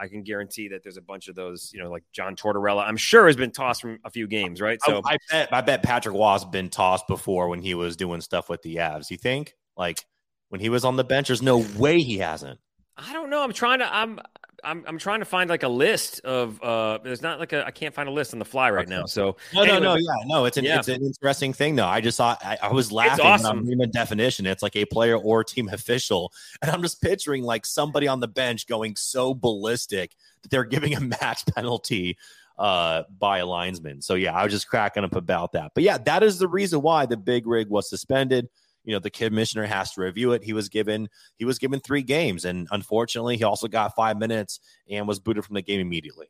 I 0.00 0.08
can 0.08 0.22
guarantee 0.22 0.68
that 0.68 0.82
there's 0.82 0.96
a 0.96 1.02
bunch 1.02 1.28
of 1.28 1.34
those, 1.34 1.70
you 1.72 1.82
know, 1.82 1.90
like 1.90 2.04
John 2.12 2.36
Tortorella. 2.36 2.86
I'm 2.86 2.96
sure 2.96 3.26
has 3.26 3.36
been 3.36 3.52
tossed 3.52 3.80
from 3.80 3.98
a 4.04 4.10
few 4.10 4.26
games, 4.26 4.60
right? 4.60 4.80
So 4.84 5.02
I, 5.04 5.14
I 5.14 5.16
bet 5.30 5.48
I 5.52 5.60
bet 5.60 5.82
Patrick 5.82 6.14
Wass 6.14 6.44
been 6.44 6.68
tossed 6.68 7.06
before 7.06 7.48
when 7.48 7.62
he 7.62 7.74
was 7.74 7.96
doing 7.96 8.20
stuff 8.20 8.48
with 8.48 8.62
the 8.62 8.76
Avs. 8.76 9.10
You 9.10 9.16
think? 9.16 9.54
Like 9.76 10.04
when 10.48 10.60
he 10.60 10.68
was 10.68 10.84
on 10.84 10.96
the 10.96 11.04
bench, 11.04 11.28
there's 11.28 11.42
no 11.42 11.64
way 11.76 12.00
he 12.00 12.18
hasn't. 12.18 12.58
I 12.96 13.12
don't 13.12 13.30
know. 13.30 13.42
I'm 13.42 13.52
trying 13.52 13.78
to. 13.78 13.94
I'm 13.94 14.18
I'm 14.64 14.84
I'm 14.86 14.98
trying 14.98 15.20
to 15.20 15.24
find 15.24 15.48
like 15.48 15.62
a 15.62 15.68
list 15.68 16.20
of 16.20 16.62
uh 16.62 16.98
there's 17.02 17.22
not 17.22 17.38
like 17.38 17.52
a 17.52 17.66
I 17.66 17.70
can't 17.70 17.94
find 17.94 18.08
a 18.08 18.12
list 18.12 18.32
on 18.32 18.38
the 18.38 18.44
fly 18.44 18.70
right 18.70 18.88
now. 18.88 19.04
So 19.06 19.36
No, 19.54 19.62
anyway, 19.62 19.80
no, 19.80 19.94
no, 19.94 19.96
yeah, 19.96 20.24
no. 20.26 20.44
It's 20.44 20.56
an 20.56 20.64
Yeah. 20.64 20.78
it's 20.78 20.88
an 20.88 21.02
interesting 21.02 21.52
thing 21.52 21.76
though. 21.76 21.86
I 21.86 22.00
just 22.00 22.16
saw 22.16 22.36
I, 22.42 22.58
I 22.62 22.72
was 22.72 22.90
laughing 22.90 23.12
it's 23.26 23.44
awesome. 23.44 23.66
when 23.66 23.80
I'm 23.80 23.90
definition. 23.90 24.46
It's 24.46 24.62
like 24.62 24.76
a 24.76 24.84
player 24.84 25.16
or 25.16 25.44
team 25.44 25.68
official, 25.68 26.32
and 26.62 26.70
I'm 26.70 26.82
just 26.82 27.00
picturing 27.00 27.42
like 27.42 27.66
somebody 27.66 28.08
on 28.08 28.20
the 28.20 28.28
bench 28.28 28.66
going 28.66 28.96
so 28.96 29.34
ballistic 29.34 30.14
that 30.42 30.50
they're 30.50 30.64
giving 30.64 30.94
a 30.94 31.00
match 31.20 31.44
penalty 31.54 32.16
uh 32.58 33.04
by 33.18 33.38
a 33.38 33.46
linesman. 33.46 34.02
So 34.02 34.14
yeah, 34.14 34.34
I 34.34 34.42
was 34.44 34.52
just 34.52 34.68
cracking 34.68 35.04
up 35.04 35.14
about 35.14 35.52
that. 35.52 35.72
But 35.74 35.84
yeah, 35.84 35.98
that 35.98 36.22
is 36.22 36.38
the 36.38 36.48
reason 36.48 36.82
why 36.82 37.06
the 37.06 37.16
big 37.16 37.46
rig 37.46 37.68
was 37.68 37.88
suspended. 37.88 38.48
You 38.88 38.94
know, 38.94 39.00
the 39.00 39.10
commissioner 39.10 39.66
has 39.66 39.92
to 39.92 40.00
review 40.00 40.32
it. 40.32 40.42
He 40.42 40.54
was 40.54 40.70
given 40.70 41.10
he 41.36 41.44
was 41.44 41.58
given 41.58 41.78
three 41.78 42.02
games, 42.02 42.46
and 42.46 42.66
unfortunately, 42.70 43.36
he 43.36 43.44
also 43.44 43.68
got 43.68 43.94
five 43.94 44.18
minutes 44.18 44.60
and 44.88 45.06
was 45.06 45.20
booted 45.20 45.44
from 45.44 45.56
the 45.56 45.62
game 45.62 45.78
immediately. 45.78 46.28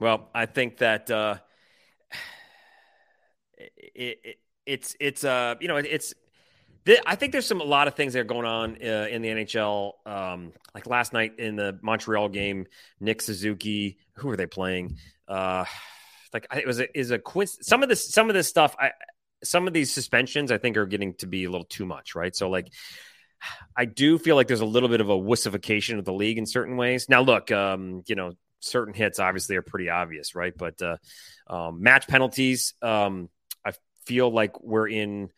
Well, 0.00 0.28
I 0.34 0.46
think 0.46 0.78
that 0.78 1.08
uh, 1.12 1.36
it, 3.56 4.18
it, 4.24 4.36
it's 4.66 4.96
it's 4.98 5.22
uh 5.22 5.54
you 5.60 5.68
know 5.68 5.76
it, 5.76 5.86
it's 5.88 6.12
I 7.06 7.14
think 7.14 7.30
there's 7.30 7.46
some 7.46 7.60
a 7.60 7.64
lot 7.64 7.86
of 7.86 7.94
things 7.94 8.14
that 8.14 8.18
are 8.18 8.24
going 8.24 8.46
on 8.46 8.78
uh, 8.82 9.06
in 9.08 9.22
the 9.22 9.28
NHL. 9.28 9.92
Um, 10.06 10.52
like 10.74 10.88
last 10.88 11.12
night 11.12 11.38
in 11.38 11.54
the 11.54 11.78
Montreal 11.82 12.28
game, 12.30 12.66
Nick 12.98 13.22
Suzuki, 13.22 13.98
who 14.14 14.26
were 14.26 14.36
they 14.36 14.46
playing? 14.46 14.98
Uh, 15.28 15.66
like 16.32 16.48
it 16.52 16.66
was 16.66 16.80
a, 16.80 16.98
is 16.98 17.12
a 17.12 17.18
coinc- 17.20 17.62
some 17.62 17.84
of 17.84 17.88
this 17.88 18.08
some 18.12 18.28
of 18.28 18.34
this 18.34 18.48
stuff. 18.48 18.74
I 18.76 18.90
some 19.44 19.66
of 19.66 19.72
these 19.72 19.92
suspensions 19.92 20.50
I 20.50 20.58
think 20.58 20.76
are 20.76 20.86
getting 20.86 21.14
to 21.14 21.26
be 21.26 21.44
a 21.44 21.50
little 21.50 21.66
too 21.66 21.86
much, 21.86 22.14
right? 22.14 22.34
So 22.34 22.48
like. 22.48 22.68
I 23.76 23.84
do 23.84 24.18
feel 24.18 24.34
like 24.34 24.48
there's 24.48 24.62
a 24.62 24.66
little 24.66 24.88
bit 24.88 25.02
of 25.02 25.10
a 25.10 25.16
wussification 25.16 25.98
of 25.98 26.06
the 26.06 26.12
league 26.12 26.38
in 26.38 26.46
certain 26.46 26.78
ways. 26.78 27.06
Now, 27.08 27.20
look, 27.20 27.52
um, 27.52 28.02
you 28.06 28.14
know, 28.14 28.32
certain 28.60 28.94
hits 28.94 29.18
obviously 29.18 29.56
are 29.56 29.62
pretty 29.62 29.88
obvious, 29.88 30.34
right? 30.34 30.52
But 30.56 30.80
uh, 30.82 30.96
um, 31.46 31.82
match 31.82 32.08
penalties, 32.08 32.74
um, 32.82 33.28
I 33.64 33.72
feel 34.06 34.30
like 34.30 34.60
we're 34.62 34.88
in 34.88 35.30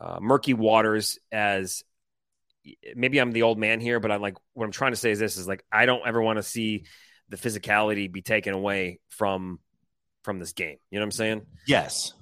uh, 0.00 0.18
murky 0.20 0.54
waters. 0.54 1.18
As 1.30 1.82
maybe 2.94 3.18
I'm 3.18 3.32
the 3.32 3.42
old 3.42 3.58
man 3.58 3.80
here, 3.80 4.00
but 4.00 4.10
I'm 4.10 4.20
like, 4.22 4.36
what 4.54 4.64
I'm 4.64 4.72
trying 4.72 4.92
to 4.92 4.96
say 4.96 5.10
is 5.10 5.18
this: 5.18 5.36
is 5.36 5.48
like 5.48 5.64
I 5.70 5.86
don't 5.86 6.06
ever 6.06 6.20
want 6.20 6.38
to 6.38 6.42
see 6.42 6.84
the 7.28 7.36
physicality 7.36 8.10
be 8.10 8.22
taken 8.22 8.54
away 8.54 9.00
from 9.10 9.60
from 10.24 10.38
this 10.38 10.52
game. 10.52 10.76
You 10.90 10.98
know 10.98 11.02
what 11.02 11.06
I'm 11.06 11.12
saying? 11.12 11.42
Yes. 11.66 12.12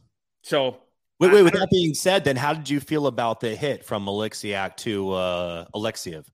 So 0.42 0.78
Wait, 1.20 1.30
wait. 1.30 1.42
With 1.42 1.52
that 1.52 1.68
being 1.70 1.94
said, 1.94 2.24
then 2.24 2.36
how 2.36 2.54
did 2.54 2.68
you 2.70 2.80
feel 2.80 3.06
about 3.06 3.40
the 3.40 3.54
hit 3.54 3.84
from 3.84 4.06
Oleksiak 4.06 4.76
to 4.78 5.12
uh, 5.12 5.64
Alexeyev? 5.74 6.24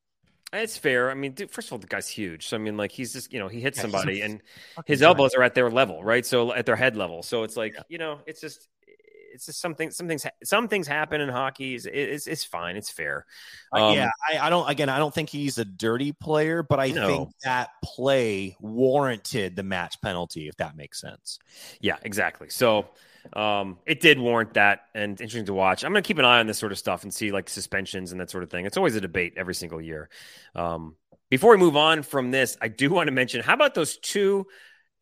It's 0.53 0.79
fair. 0.79 1.11
I 1.11 1.15
mean, 1.15 1.33
dude, 1.33 1.51
first 1.51 1.69
of 1.69 1.73
all, 1.73 1.79
the 1.79 1.87
guy's 1.87 2.09
huge. 2.09 2.47
So 2.47 2.57
I 2.57 2.61
mean, 2.61 2.77
like 2.77 2.93
he's 2.93 3.13
just 3.13 3.33
you 3.33 3.39
know 3.39 3.49
he 3.49 3.61
hits 3.61 3.77
Yeah, 3.77 3.83
somebody 3.83 4.23
and 4.23 4.43
his 4.85 5.03
elbows 5.03 5.35
are 5.35 5.43
at 5.43 5.55
their 5.55 5.71
level, 5.71 6.03
right? 6.05 6.25
So 6.25 6.53
at 6.53 6.67
their 6.67 6.77
head 6.77 6.97
level. 6.97 7.23
So 7.23 7.43
it's 7.43 7.57
like 7.57 7.83
you 7.89 7.99
know, 7.99 8.21
it's 8.27 8.41
just 8.41 8.69
it's 8.87 9.47
just 9.47 9.61
something. 9.61 9.91
Some 9.91 10.09
things 10.09 10.25
some 10.45 10.69
things 10.69 10.87
happen 10.87 11.21
in 11.21 11.29
hockey. 11.29 11.75
It's 11.75 11.87
it's, 11.87 12.27
it's 12.27 12.45
fine. 12.45 12.77
It's 12.77 12.91
fair. 12.91 13.27
Uh, 13.75 13.81
Um, 13.81 13.93
yeah, 13.93 14.11
I, 14.29 14.39
I 14.47 14.51
don't. 14.51 14.69
Again, 14.69 14.89
I 14.89 14.99
don't 14.99 15.13
think 15.13 15.29
he's 15.29 15.59
a 15.59 15.65
dirty 15.65 16.13
player, 16.13 16.63
but 16.63 16.79
I 16.81 16.93
No. 16.93 17.07
think 17.07 17.31
that 17.43 17.71
play 17.85 18.57
warranted 18.61 19.57
the 19.57 19.63
match 19.63 20.01
penalty, 20.01 20.49
if 20.49 20.57
that 20.57 20.77
makes 20.77 21.01
sense. 21.01 21.41
Yeah, 21.81 21.97
exactly. 22.03 22.49
So 22.51 22.87
um, 23.33 23.79
it 23.87 24.01
did 24.01 24.19
warrant 24.19 24.55
that, 24.55 24.83
and 24.95 25.21
interesting 25.21 25.47
to 25.47 25.55
watch. 25.55 25.85
I'm 25.85 25.93
going 25.93 26.03
to 26.03 26.07
keep 26.07 26.19
an 26.19 26.25
eye 26.25 26.41
on 26.41 26.47
this 26.47 26.59
sort 26.59 26.73
of 26.73 26.79
stuff 26.79 27.03
and 27.03 27.13
see 27.13 27.33
like 27.33 27.49
suspensions 27.49 28.13
and 28.13 28.21
that 28.21 28.31
sort 28.31 28.45
of 28.45 28.51
thing. 28.51 28.67
It's 28.67 28.77
always 28.77 28.97
a 28.97 29.01
debate 29.01 29.35
every 29.37 29.55
single 29.55 29.81
year. 29.81 30.09
Um, 30.55 30.97
before 31.31 31.51
we 31.53 31.57
move 31.57 31.77
on 31.77 32.03
from 32.03 32.31
this, 32.31 32.57
I 32.61 32.69
do 32.69 32.91
want 32.93 33.09
to 33.09 33.13
mention 33.13 33.43
how 33.43 33.55
about 33.55 33.75
those 33.75 33.97
two 33.99 34.47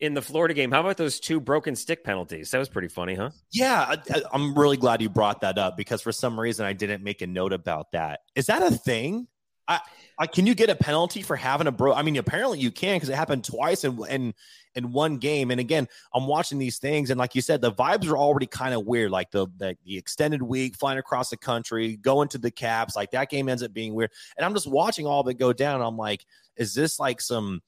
in 0.00 0.14
the 0.14 0.22
Florida 0.22 0.54
game? 0.54 0.70
How 0.70 0.80
about 0.80 0.96
those 0.96 1.20
two 1.20 1.40
broken 1.40 1.76
stick 1.76 2.04
penalties? 2.04 2.50
That 2.50 2.58
was 2.58 2.68
pretty 2.68 2.88
funny, 2.88 3.14
huh? 3.14 3.30
Yeah, 3.52 3.96
I, 4.12 4.22
I'm 4.32 4.54
really 4.54 4.76
glad 4.76 5.00
you 5.00 5.08
brought 5.08 5.40
that 5.42 5.58
up 5.58 5.76
because 5.76 6.02
for 6.02 6.12
some 6.12 6.38
reason 6.38 6.66
I 6.66 6.72
didn't 6.72 7.02
make 7.02 7.22
a 7.22 7.26
note 7.26 7.52
about 7.52 7.92
that. 7.92 8.20
Is 8.34 8.46
that 8.46 8.62
a 8.62 8.70
thing? 8.70 9.28
I, 9.66 9.80
I 10.18 10.26
can 10.26 10.46
you 10.46 10.54
get 10.54 10.70
a 10.70 10.76
penalty 10.76 11.22
for 11.22 11.36
having 11.36 11.66
a 11.66 11.72
bro? 11.72 11.92
I 11.92 12.02
mean, 12.02 12.16
apparently 12.16 12.58
you 12.58 12.70
can 12.70 12.96
because 12.96 13.08
it 13.08 13.16
happened 13.16 13.44
twice 13.44 13.84
in 13.84 13.98
in 14.08 14.34
in 14.74 14.92
one 14.92 15.18
game. 15.18 15.50
And 15.50 15.60
again, 15.60 15.88
I'm 16.12 16.26
watching 16.26 16.58
these 16.58 16.78
things, 16.78 17.10
and 17.10 17.18
like 17.18 17.34
you 17.34 17.40
said, 17.40 17.60
the 17.60 17.72
vibes 17.72 18.08
are 18.08 18.16
already 18.16 18.46
kind 18.46 18.74
of 18.74 18.86
weird. 18.86 19.10
Like 19.10 19.30
the, 19.30 19.46
the 19.56 19.76
the 19.84 19.96
extended 19.96 20.42
week, 20.42 20.76
flying 20.76 20.98
across 20.98 21.30
the 21.30 21.36
country, 21.36 21.96
going 21.96 22.28
to 22.28 22.38
the 22.38 22.50
Caps, 22.50 22.96
like 22.96 23.10
that 23.12 23.30
game 23.30 23.48
ends 23.48 23.62
up 23.62 23.72
being 23.72 23.94
weird. 23.94 24.10
And 24.36 24.44
I'm 24.44 24.54
just 24.54 24.70
watching 24.70 25.06
all 25.06 25.20
of 25.20 25.28
it 25.28 25.34
go 25.34 25.52
down. 25.52 25.80
I'm 25.80 25.96
like, 25.96 26.24
is 26.56 26.74
this 26.74 26.98
like 26.98 27.20
some 27.20 27.62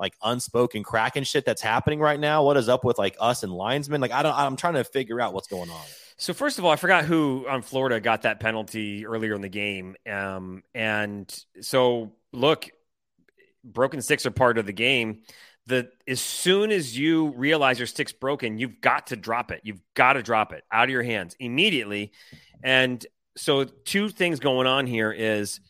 like 0.00 0.14
unspoken 0.22 0.82
Kraken 0.82 1.24
shit 1.24 1.44
that's 1.44 1.60
happening 1.60 2.00
right 2.00 2.18
now? 2.18 2.42
What 2.42 2.56
is 2.56 2.68
up 2.68 2.84
with 2.84 2.98
like 2.98 3.16
us 3.20 3.42
and 3.42 3.52
linesmen? 3.52 4.00
Like 4.00 4.12
I 4.12 4.22
don't. 4.22 4.34
I'm 4.34 4.56
trying 4.56 4.74
to 4.74 4.84
figure 4.84 5.20
out 5.20 5.34
what's 5.34 5.46
going 5.46 5.70
on. 5.70 5.84
So 6.16 6.34
first 6.34 6.58
of 6.58 6.64
all, 6.64 6.70
I 6.70 6.76
forgot 6.76 7.04
who 7.04 7.46
on 7.48 7.62
Florida 7.62 8.00
got 8.00 8.22
that 8.22 8.40
penalty 8.40 9.06
earlier 9.06 9.34
in 9.34 9.42
the 9.42 9.48
game. 9.48 9.96
Um, 10.10 10.62
and 10.74 11.32
so 11.60 12.12
look, 12.32 12.70
broken 13.62 14.02
sticks 14.02 14.26
are 14.26 14.30
part 14.30 14.58
of 14.58 14.66
the 14.66 14.72
game. 14.72 15.20
The 15.66 15.90
as 16.08 16.20
soon 16.20 16.72
as 16.72 16.98
you 16.98 17.28
realize 17.28 17.78
your 17.78 17.86
stick's 17.86 18.12
broken, 18.12 18.58
you've 18.58 18.80
got 18.80 19.08
to 19.08 19.16
drop 19.16 19.50
it. 19.50 19.60
You've 19.64 19.82
got 19.94 20.14
to 20.14 20.22
drop 20.22 20.52
it 20.52 20.64
out 20.72 20.84
of 20.84 20.90
your 20.90 21.02
hands 21.02 21.36
immediately. 21.38 22.12
And 22.62 23.04
so 23.36 23.64
two 23.64 24.08
things 24.08 24.40
going 24.40 24.66
on 24.66 24.86
here 24.86 25.12
is 25.12 25.60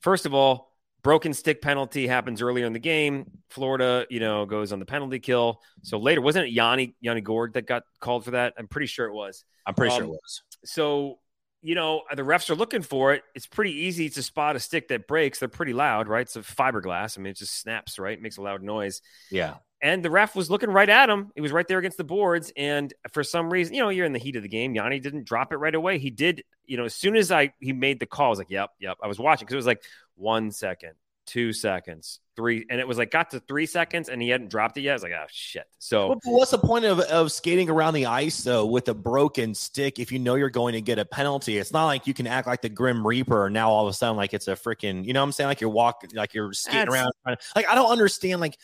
first 0.00 0.24
of 0.24 0.34
all, 0.34 0.75
broken 1.06 1.32
stick 1.32 1.62
penalty 1.62 2.04
happens 2.08 2.42
earlier 2.42 2.66
in 2.66 2.72
the 2.72 2.80
game. 2.80 3.30
Florida, 3.48 4.04
you 4.10 4.18
know, 4.18 4.44
goes 4.44 4.72
on 4.72 4.80
the 4.80 4.84
penalty 4.84 5.20
kill. 5.20 5.62
So 5.82 5.98
later, 6.00 6.20
wasn't 6.20 6.48
it 6.48 6.50
Yanni 6.50 6.96
Yanni 7.00 7.20
Gourde 7.20 7.52
that 7.54 7.64
got 7.64 7.84
called 8.00 8.24
for 8.24 8.32
that? 8.32 8.54
I'm 8.58 8.66
pretty 8.66 8.88
sure 8.88 9.06
it 9.06 9.12
was 9.14 9.44
I'm 9.64 9.74
pretty 9.74 9.94
sure 9.94 10.02
Um, 10.02 10.08
it 10.10 10.12
was. 10.14 10.42
so 10.64 11.20
you 11.66 11.74
know 11.74 12.02
the 12.14 12.22
refs 12.22 12.48
are 12.48 12.54
looking 12.54 12.82
for 12.82 13.12
it. 13.12 13.24
It's 13.34 13.46
pretty 13.46 13.72
easy 13.72 14.08
to 14.10 14.22
spot 14.22 14.54
a 14.54 14.60
stick 14.60 14.86
that 14.88 15.08
breaks. 15.08 15.40
They're 15.40 15.48
pretty 15.48 15.72
loud 15.72 16.06
right? 16.06 16.22
It's 16.22 16.36
a 16.36 16.40
fiberglass. 16.40 17.18
I 17.18 17.22
mean 17.22 17.32
it 17.32 17.38
just 17.38 17.60
snaps 17.60 17.98
right? 17.98 18.20
Makes 18.22 18.36
a 18.36 18.42
loud 18.42 18.62
noise. 18.62 19.02
Yeah. 19.30 19.54
and 19.82 20.02
the 20.04 20.10
ref 20.10 20.36
was 20.36 20.48
looking 20.48 20.70
right 20.70 20.88
at 20.88 21.10
him. 21.10 21.32
It 21.34 21.40
was 21.40 21.50
right 21.50 21.66
there 21.66 21.78
against 21.78 21.98
the 21.98 22.04
boards. 22.04 22.52
And 22.56 22.94
for 23.12 23.24
some 23.24 23.52
reason 23.52 23.74
you 23.74 23.82
know 23.82 23.88
you're 23.88 24.06
in 24.06 24.12
the 24.12 24.20
heat 24.20 24.36
of 24.36 24.44
the 24.44 24.48
game. 24.48 24.76
Yanni 24.76 25.00
didn't 25.00 25.24
drop 25.24 25.52
it 25.52 25.56
right 25.56 25.74
away. 25.74 25.98
He 25.98 26.10
did 26.10 26.44
you 26.66 26.76
know 26.76 26.84
as 26.84 26.94
soon 26.94 27.16
as 27.16 27.32
i 27.32 27.52
he 27.60 27.72
made 27.72 28.00
the 28.00 28.06
call 28.06 28.26
i 28.26 28.30
was 28.30 28.38
like 28.38 28.50
yep 28.50 28.70
yep. 28.78 28.96
I 29.02 29.08
was 29.08 29.18
watching 29.18 29.46
because 29.46 29.54
it 29.54 29.56
was 29.56 29.66
like 29.66 29.82
one 30.14 30.52
second 30.52 30.92
two 31.26 31.52
seconds 31.52 32.20
three 32.36 32.64
and 32.70 32.78
it 32.80 32.86
was 32.86 32.98
like 32.98 33.10
got 33.10 33.30
to 33.30 33.40
three 33.40 33.66
seconds 33.66 34.08
and 34.08 34.20
he 34.22 34.28
hadn't 34.28 34.48
dropped 34.48 34.76
it 34.76 34.82
yet 34.82 34.90
i 34.90 34.94
was 34.94 35.02
like 35.02 35.12
oh 35.12 35.24
shit 35.30 35.64
so 35.78 36.08
Well, 36.08 36.18
what's 36.24 36.50
the 36.50 36.58
point 36.58 36.84
of, 36.84 37.00
of 37.00 37.32
skating 37.32 37.70
around 37.70 37.94
the 37.94 38.06
ice 38.06 38.42
though 38.44 38.66
with 38.66 38.88
a 38.88 38.94
broken 38.94 39.54
stick 39.54 39.98
if 39.98 40.12
you 40.12 40.18
know 40.18 40.34
you're 40.34 40.50
going 40.50 40.74
to 40.74 40.80
get 40.80 40.98
a 40.98 41.04
penalty? 41.04 41.56
It's 41.58 41.72
not 41.72 41.86
like 41.86 42.06
you 42.06 42.12
can 42.14 42.26
act 42.26 42.46
like 42.46 42.60
the 42.60 42.68
Grim 42.68 43.06
Reaper 43.06 43.48
now 43.50 43.70
all 43.70 43.86
of 43.86 43.90
a 43.90 43.94
sudden 43.94 44.16
like 44.16 44.34
it's 44.34 44.48
a 44.48 44.52
freaking 44.52 45.04
you 45.06 45.12
know 45.12 45.20
what 45.20 45.24
I'm 45.26 45.32
saying 45.32 45.48
like 45.48 45.60
you're 45.60 45.70
walking 45.70 46.10
like 46.14 46.34
you're 46.34 46.52
skating 46.52 46.88
around 46.88 47.10
to- 47.26 47.38
like 47.54 47.68
I 47.68 47.74
don't 47.74 47.90
understand 47.90 48.40
like 48.40 48.56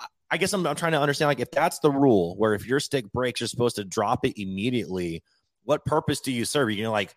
I- 0.00 0.06
I 0.30 0.36
guess 0.38 0.52
I'm, 0.52 0.66
I'm 0.66 0.76
trying 0.76 0.92
to 0.92 1.00
understand 1.00 1.28
like 1.28 1.40
if 1.40 1.50
that's 1.50 1.78
the 1.80 1.90
rule 1.90 2.34
where 2.36 2.54
if 2.54 2.66
your 2.66 2.80
stick 2.80 3.10
breaks 3.12 3.40
you're 3.40 3.48
supposed 3.48 3.76
to 3.76 3.84
drop 3.84 4.24
it 4.24 4.40
immediately. 4.40 5.22
What 5.64 5.84
purpose 5.84 6.20
do 6.20 6.32
you 6.32 6.46
serve? 6.46 6.70
You're 6.70 6.84
gonna 6.86 6.92
like 6.92 7.14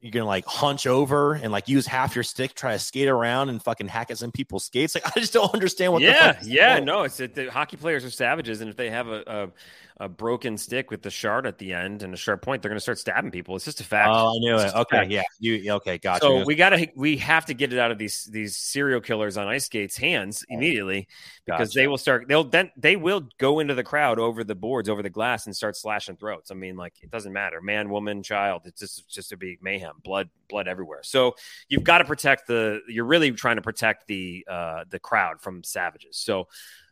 you're 0.00 0.12
gonna 0.12 0.26
like 0.26 0.44
hunch 0.46 0.86
over 0.86 1.34
and 1.34 1.50
like 1.50 1.68
use 1.68 1.86
half 1.86 2.14
your 2.14 2.22
stick, 2.22 2.54
try 2.54 2.72
to 2.72 2.78
skate 2.78 3.08
around 3.08 3.48
and 3.48 3.62
fucking 3.62 3.88
hack 3.88 4.10
at 4.10 4.18
some 4.18 4.30
people's 4.30 4.64
skates. 4.64 4.94
Like 4.94 5.04
I 5.16 5.20
just 5.20 5.32
don't 5.32 5.52
understand 5.52 5.92
what. 5.92 6.00
the 6.00 6.06
yeah, 6.06 6.32
fuck 6.32 6.42
yeah, 6.44 6.78
no, 6.78 7.02
it's 7.02 7.16
that 7.16 7.34
the 7.34 7.46
hockey 7.46 7.76
players 7.76 8.04
are 8.04 8.10
savages, 8.10 8.60
and 8.60 8.70
if 8.70 8.76
they 8.76 8.90
have 8.90 9.08
a, 9.08 9.22
a 9.26 9.50
a 10.00 10.08
broken 10.08 10.56
stick 10.56 10.92
with 10.92 11.02
the 11.02 11.10
shard 11.10 11.44
at 11.44 11.58
the 11.58 11.72
end 11.72 12.04
and 12.04 12.14
a 12.14 12.16
sharp 12.16 12.40
point, 12.40 12.62
they're 12.62 12.68
going 12.68 12.76
to 12.76 12.80
start 12.80 12.98
stabbing 12.98 13.32
people. 13.32 13.56
It's 13.56 13.64
just 13.64 13.80
a 13.80 13.84
fact. 13.84 14.08
Oh, 14.12 14.28
I 14.36 14.38
knew 14.38 14.54
It's 14.54 14.72
it. 14.72 14.76
Okay, 14.78 14.96
fact. 14.98 15.10
yeah, 15.10 15.22
you 15.40 15.72
okay? 15.72 15.98
Gotcha. 15.98 16.20
So 16.22 16.44
we 16.44 16.54
gotta 16.54 16.88
we 16.94 17.16
have 17.16 17.46
to 17.46 17.54
get 17.54 17.72
it 17.72 17.80
out 17.80 17.90
of 17.90 17.98
these 17.98 18.24
these 18.26 18.56
serial 18.56 19.00
killers 19.00 19.36
on 19.36 19.48
ice 19.48 19.66
skates' 19.66 19.96
hands 19.96 20.44
immediately 20.48 21.08
because 21.44 21.70
Gotcha. 21.70 21.78
they 21.80 21.88
will 21.88 21.98
start 21.98 22.28
they'll 22.28 22.44
then 22.44 22.70
they 22.76 22.94
will 22.94 23.28
go 23.38 23.58
into 23.58 23.74
the 23.74 23.82
crowd 23.82 24.20
over 24.20 24.44
the 24.44 24.54
boards 24.54 24.88
over 24.88 25.02
the 25.02 25.10
glass 25.10 25.46
and 25.46 25.56
start 25.56 25.76
slashing 25.76 26.16
throats. 26.16 26.52
I 26.52 26.54
mean, 26.54 26.76
like 26.76 26.94
it 27.02 27.10
doesn't 27.10 27.32
matter, 27.32 27.60
man, 27.60 27.90
woman, 27.90 28.22
child. 28.22 28.62
It's 28.66 28.78
just 28.78 29.00
it's 29.00 29.12
just 29.14 29.30
to 29.30 29.36
be 29.36 29.58
mayhem, 29.60 29.96
blood, 30.04 30.28
blood 30.48 30.68
everywhere. 30.68 31.02
So 31.02 31.34
you've 31.68 31.82
got 31.82 31.98
to 31.98 32.04
protect 32.04 32.46
the. 32.46 32.82
You're 32.86 33.04
really 33.04 33.32
trying 33.32 33.56
to 33.56 33.62
protect 33.62 34.06
the 34.06 34.46
uh 34.48 34.84
the 34.88 35.00
crowd 35.00 35.40
from 35.40 35.64
savages. 35.64 36.16
So. 36.18 36.46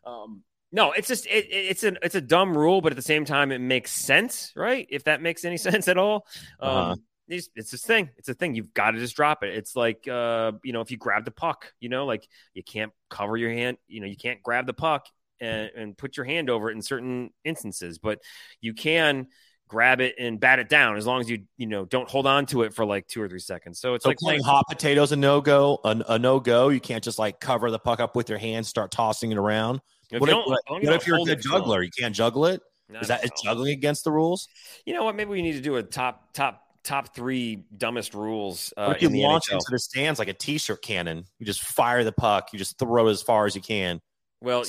um 0.05 0.43
no, 0.77 0.93
it's 0.93 1.09
just 1.09 1.27
it, 1.27 1.47
it- 1.47 1.67
it's 1.71 1.85
an 1.85 1.99
it's 2.03 2.15
a 2.15 2.21
dumb 2.21 2.57
rule, 2.57 2.81
but 2.81 2.93
at 2.93 2.97
the 2.97 3.03
same 3.03 3.25
time, 3.25 3.51
it 3.53 3.61
makes 3.61 3.93
sense, 3.93 4.53
right? 4.57 4.87
If 4.91 5.05
that 5.05 5.23
makes 5.23 5.45
any 5.45 5.57
sense 5.69 5.89
at 5.89 5.99
all. 5.99 6.27
Um, 6.61 6.71
Uh-huh. 6.71 6.97
these 7.29 7.51
it's 7.57 7.71
this 7.73 7.83
thing. 7.85 8.11
It's 8.19 8.29
a 8.29 8.35
thing. 8.35 8.55
You've 8.55 8.75
got 8.75 8.93
to 8.93 8.99
just 8.99 9.17
drop 9.17 9.43
it. 9.43 9.55
It's 9.55 9.75
like 9.77 10.07
uh, 10.09 10.53
you 10.63 10.73
know, 10.73 10.83
if 10.83 10.91
you 10.91 10.99
grab 10.99 11.25
the 11.25 11.33
puck, 11.33 11.73
you 11.81 11.89
know, 11.89 12.07
like 12.07 12.29
you 12.55 12.63
can't 12.63 12.93
cover 13.11 13.37
your 13.37 13.51
hand, 13.53 13.79
you 13.89 14.01
know, 14.01 14.07
you 14.07 14.17
can't 14.17 14.43
grab 14.43 14.67
the 14.67 14.75
puck 14.75 15.07
and, 15.41 15.71
and 15.77 15.99
put 15.99 16.17
your 16.17 16.27
hand 16.27 16.51
over 16.51 16.71
it 16.71 16.75
in 16.77 16.83
certain 16.83 17.31
instances, 17.45 17.99
but 17.99 18.21
you 18.61 18.75
can 18.75 19.27
grab 19.69 20.01
it 20.01 20.15
and 20.19 20.39
bat 20.39 20.61
it 20.61 20.69
down 20.69 20.97
as 20.97 21.07
long 21.07 21.21
as 21.21 21.29
you 21.29 21.43
you 21.57 21.67
know 21.67 21.85
don't 21.85 22.09
hold 22.09 22.25
on 22.27 22.47
to 22.47 22.63
it 22.63 22.73
for 22.73 22.85
like 22.85 23.07
two 23.09 23.21
or 23.21 23.29
three 23.29 23.41
seconds. 23.41 23.81
So 23.81 23.95
it's 23.95 24.05
So 24.05 24.11
like 24.11 24.19
playing 24.19 24.43
hot 24.43 24.65
potatoes 24.69 25.13
a 25.13 25.17
no 25.17 25.41
go, 25.41 25.81
a, 25.85 26.03
a 26.11 26.19
no 26.19 26.39
go. 26.41 26.69
You 26.69 26.81
can't 26.81 27.03
just 27.03 27.19
like 27.19 27.41
cover 27.41 27.71
the 27.71 27.79
puck 27.79 27.99
up 28.01 28.15
with 28.15 28.29
your 28.29 28.39
hands, 28.39 28.69
start 28.69 28.91
tossing 28.91 29.33
it 29.33 29.39
around. 29.39 29.81
If 30.11 30.21
what 30.21 30.31
if, 30.31 30.37
what, 30.37 30.45
as 30.47 30.71
long 30.71 30.81
as 30.83 30.87
what 30.89 30.97
if, 30.97 31.07
you're 31.07 31.17
a 31.17 31.19
hold 31.19 31.29
good 31.29 31.39
it 31.39 31.43
for 31.43 31.49
long. 31.51 31.61
juggler? 31.63 31.83
You 31.83 31.91
can't 31.99 32.15
juggle 32.15 32.47
it. 32.47 32.63
No, 32.89 33.01
Is 33.01 33.09
that 33.09 33.25
is 33.25 33.31
juggling 33.43 33.73
against 33.73 34.05
the 34.05 34.13
rules? 34.13 34.49
You 34.85 34.95
know 34.95 35.05
what? 35.05 35.17
Maybe 35.17 35.31
we 35.31 35.43
need 35.43 35.55
to 35.55 35.61
do 35.61 35.77
a 35.77 35.83
top 35.83 36.33
top 36.33 36.63
top 36.85 37.15
three 37.17 37.65
dumbest 37.77 38.15
rules. 38.15 38.73
Uh, 38.77 38.87
What 38.87 38.97
if 38.97 39.03
you 39.03 39.09
the 39.09 39.23
launch 39.23 39.49
NHL. 39.51 39.55
into 39.55 39.67
the 39.71 39.79
stands 39.81 40.19
like 40.21 40.29
a 40.29 40.33
t-shirt 40.33 40.83
cannon? 40.83 41.25
You 41.41 41.47
just 41.47 41.63
fire 41.63 42.05
the 42.05 42.13
puck. 42.13 42.53
You 42.53 42.59
just 42.61 42.79
throw 42.79 43.09
it 43.09 43.11
as 43.11 43.23
far 43.23 43.45
as 43.47 43.57
you 43.57 43.61
can 43.63 44.01
Well, 44.41 44.61
you 44.61 44.65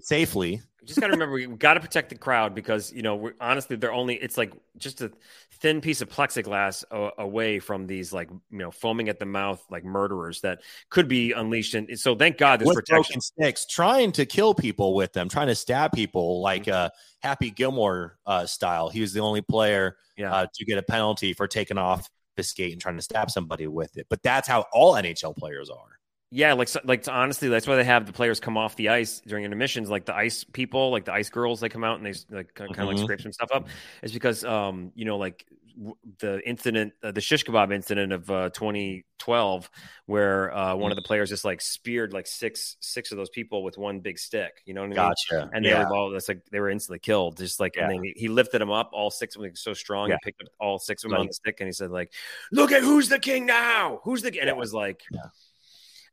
safely. 0.00 0.62
Just 0.88 1.00
got 1.00 1.06
to 1.08 1.12
remember 1.12 1.34
we 1.34 1.46
got 1.46 1.74
to 1.74 1.80
protect 1.80 2.08
the 2.08 2.16
crowd 2.16 2.54
because 2.54 2.92
you 2.92 3.02
know 3.02 3.14
we're, 3.14 3.34
honestly 3.40 3.76
they're 3.76 3.92
only 3.92 4.16
it's 4.16 4.36
like 4.36 4.52
just 4.78 5.00
a 5.02 5.12
thin 5.60 5.80
piece 5.80 6.00
of 6.00 6.08
plexiglass 6.08 6.82
a, 6.90 7.10
away 7.22 7.58
from 7.58 7.86
these 7.86 8.12
like 8.12 8.30
you 8.30 8.58
know 8.58 8.70
foaming 8.70 9.08
at 9.08 9.18
the 9.18 9.26
mouth 9.26 9.62
like 9.70 9.84
murderers 9.84 10.40
that 10.40 10.62
could 10.88 11.06
be 11.06 11.32
unleashed. 11.32 11.74
And 11.74 11.98
so 12.00 12.14
thank 12.14 12.38
God 12.38 12.60
there's 12.60 12.68
with 12.68 12.76
protection. 12.76 13.20
sticks, 13.20 13.66
trying 13.66 14.10
to 14.12 14.24
kill 14.24 14.54
people 14.54 14.94
with 14.94 15.12
them, 15.12 15.28
trying 15.28 15.48
to 15.48 15.54
stab 15.54 15.92
people 15.92 16.40
like 16.40 16.62
Mm-hmm. 16.64 16.86
uh, 16.86 16.88
Happy 17.20 17.50
Gilmore 17.50 18.16
uh, 18.26 18.46
style. 18.46 18.88
He 18.88 19.00
was 19.00 19.12
the 19.12 19.20
only 19.20 19.42
player 19.42 19.96
Yeah. 20.16 20.32
uh, 20.32 20.46
to 20.54 20.64
get 20.64 20.78
a 20.78 20.82
penalty 20.82 21.32
for 21.34 21.46
taking 21.46 21.76
off 21.76 22.08
the 22.36 22.42
skate 22.44 22.72
and 22.72 22.80
trying 22.80 22.96
to 22.96 23.02
stab 23.02 23.30
somebody 23.30 23.66
with 23.66 23.96
it. 23.98 24.06
But 24.08 24.22
that's 24.22 24.46
how 24.48 24.64
all 24.72 24.94
NHL 24.94 25.36
players 25.36 25.68
are. 25.68 25.97
Yeah, 26.30 26.52
like 26.52 26.68
so- 26.68 26.80
like 26.84 27.06
honestly, 27.08 27.48
that's 27.48 27.66
why 27.66 27.76
they 27.76 27.84
have 27.84 28.06
the 28.06 28.12
players 28.12 28.38
come 28.38 28.58
off 28.58 28.76
the 28.76 28.90
ice 28.90 29.20
during 29.26 29.44
intermissions, 29.44 29.88
like 29.88 30.04
the 30.04 30.14
ice 30.14 30.44
people, 30.44 30.90
like 30.90 31.06
the 31.06 31.12
ice 31.12 31.30
girls. 31.30 31.60
They 31.60 31.70
come 31.70 31.84
out 31.84 31.98
and 31.98 32.06
they 32.06 32.14
like 32.34 32.54
kind 32.54 32.70
of 32.70 32.86
like 32.86 32.98
scrape 32.98 33.22
some 33.22 33.32
stuff 33.32 33.50
up. 33.52 33.68
It's 34.02 34.12
because 34.12 34.44
um 34.44 34.92
you 34.94 35.06
know 35.06 35.16
like 35.16 35.46
w- 35.78 35.96
the 36.18 36.46
incident, 36.46 36.92
uh, 37.02 37.12
the 37.12 37.20
shish 37.20 37.44
kebab 37.44 37.72
incident 37.72 38.12
of 38.12 38.30
uh, 38.30 38.50
2012, 38.50 39.70
where 40.06 40.54
uh, 40.54 40.74
one 40.74 40.92
of 40.92 40.96
the 40.96 41.02
players 41.02 41.30
just 41.30 41.44
like 41.44 41.60
speared 41.60 42.12
like 42.12 42.26
six 42.26 42.76
six 42.80 43.10
of 43.10 43.16
those 43.16 43.30
people 43.30 43.62
with 43.62 43.78
one 43.78 44.00
big 44.00 44.18
stick. 44.18 44.60
You 44.66 44.74
know 44.74 44.82
what 44.82 44.86
I 44.86 44.88
mean? 44.88 44.96
Gotcha. 45.30 45.50
And 45.54 45.64
they 45.64 45.70
yeah. 45.70 45.88
were 45.88 45.96
all 45.96 46.10
that's 46.10 46.28
like 46.28 46.44
they 46.50 46.60
were 46.60 46.70
instantly 46.70 46.98
killed. 46.98 47.38
Just 47.38 47.60
like 47.60 47.76
and 47.78 47.90
then 47.90 48.02
he, 48.02 48.12
he 48.16 48.28
lifted 48.28 48.60
them 48.60 48.70
up, 48.70 48.90
all 48.92 49.10
six 49.10 49.36
of 49.36 49.42
them 49.42 49.54
so 49.54 49.72
strong. 49.72 50.10
Yeah. 50.10 50.16
He 50.22 50.30
picked 50.30 50.42
up 50.42 50.48
all 50.60 50.78
six 50.78 51.04
of 51.04 51.10
them 51.10 51.20
on 51.20 51.26
the 51.26 51.32
stick, 51.32 51.56
and 51.60 51.68
he 51.68 51.72
said 51.72 51.90
like, 51.90 52.12
"Look 52.52 52.72
at 52.72 52.82
who's 52.82 53.08
the 53.08 53.18
king 53.18 53.46
now? 53.46 54.00
Who's 54.04 54.22
the?" 54.22 54.38
And 54.38 54.48
it 54.48 54.56
was 54.56 54.74
like, 54.74 55.02
Yeah. 55.10 55.20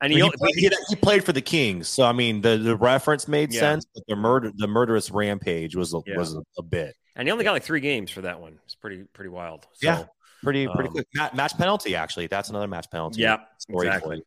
And 0.02 0.12
He, 0.12 0.20
he, 0.22 0.30
played, 0.32 0.56
he, 0.56 0.70
he 0.90 0.96
played 0.96 1.24
for 1.24 1.32
the 1.34 1.42
Kings, 1.42 1.88
so 1.88 2.04
I 2.04 2.12
mean 2.12 2.42
the, 2.42 2.58
the 2.58 2.76
reference 2.76 3.28
made 3.28 3.54
Yeah. 3.54 3.60
sense, 3.62 3.86
but 3.94 4.04
the 4.08 4.16
murder 4.16 4.52
the 4.56 4.68
murderous 4.68 5.10
rampage 5.12 5.76
was 5.76 5.94
a, 5.94 6.02
Yeah. 6.06 6.18
was 6.18 6.36
a, 6.36 6.42
a 6.58 6.64
bit 6.64 6.96
and 7.16 7.28
he 7.28 7.32
only 7.32 7.44
got 7.44 7.54
like 7.54 7.64
three 7.64 7.80
games 7.80 8.12
for 8.12 8.22
that 8.22 8.40
one. 8.42 8.60
It's 8.66 8.76
pretty 8.76 9.04
pretty 9.14 9.30
wild. 9.30 9.64
So, 9.74 9.88
Yeah. 9.88 10.04
pretty 10.44 10.68
pretty 10.68 10.88
Um, 10.90 10.94
quick 10.94 11.08
Ma- 11.16 11.30
match 11.34 11.58
penalty. 11.58 11.96
Actually, 11.96 12.28
that's 12.28 12.50
another 12.50 12.68
match 12.68 12.88
penalty. 12.92 13.22
Yeah, 13.22 13.38
exactly. 13.70 14.22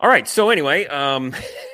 All 0.00 0.08
right. 0.08 0.26
So 0.26 0.50
anyway, 0.50 0.86
um, 0.86 1.32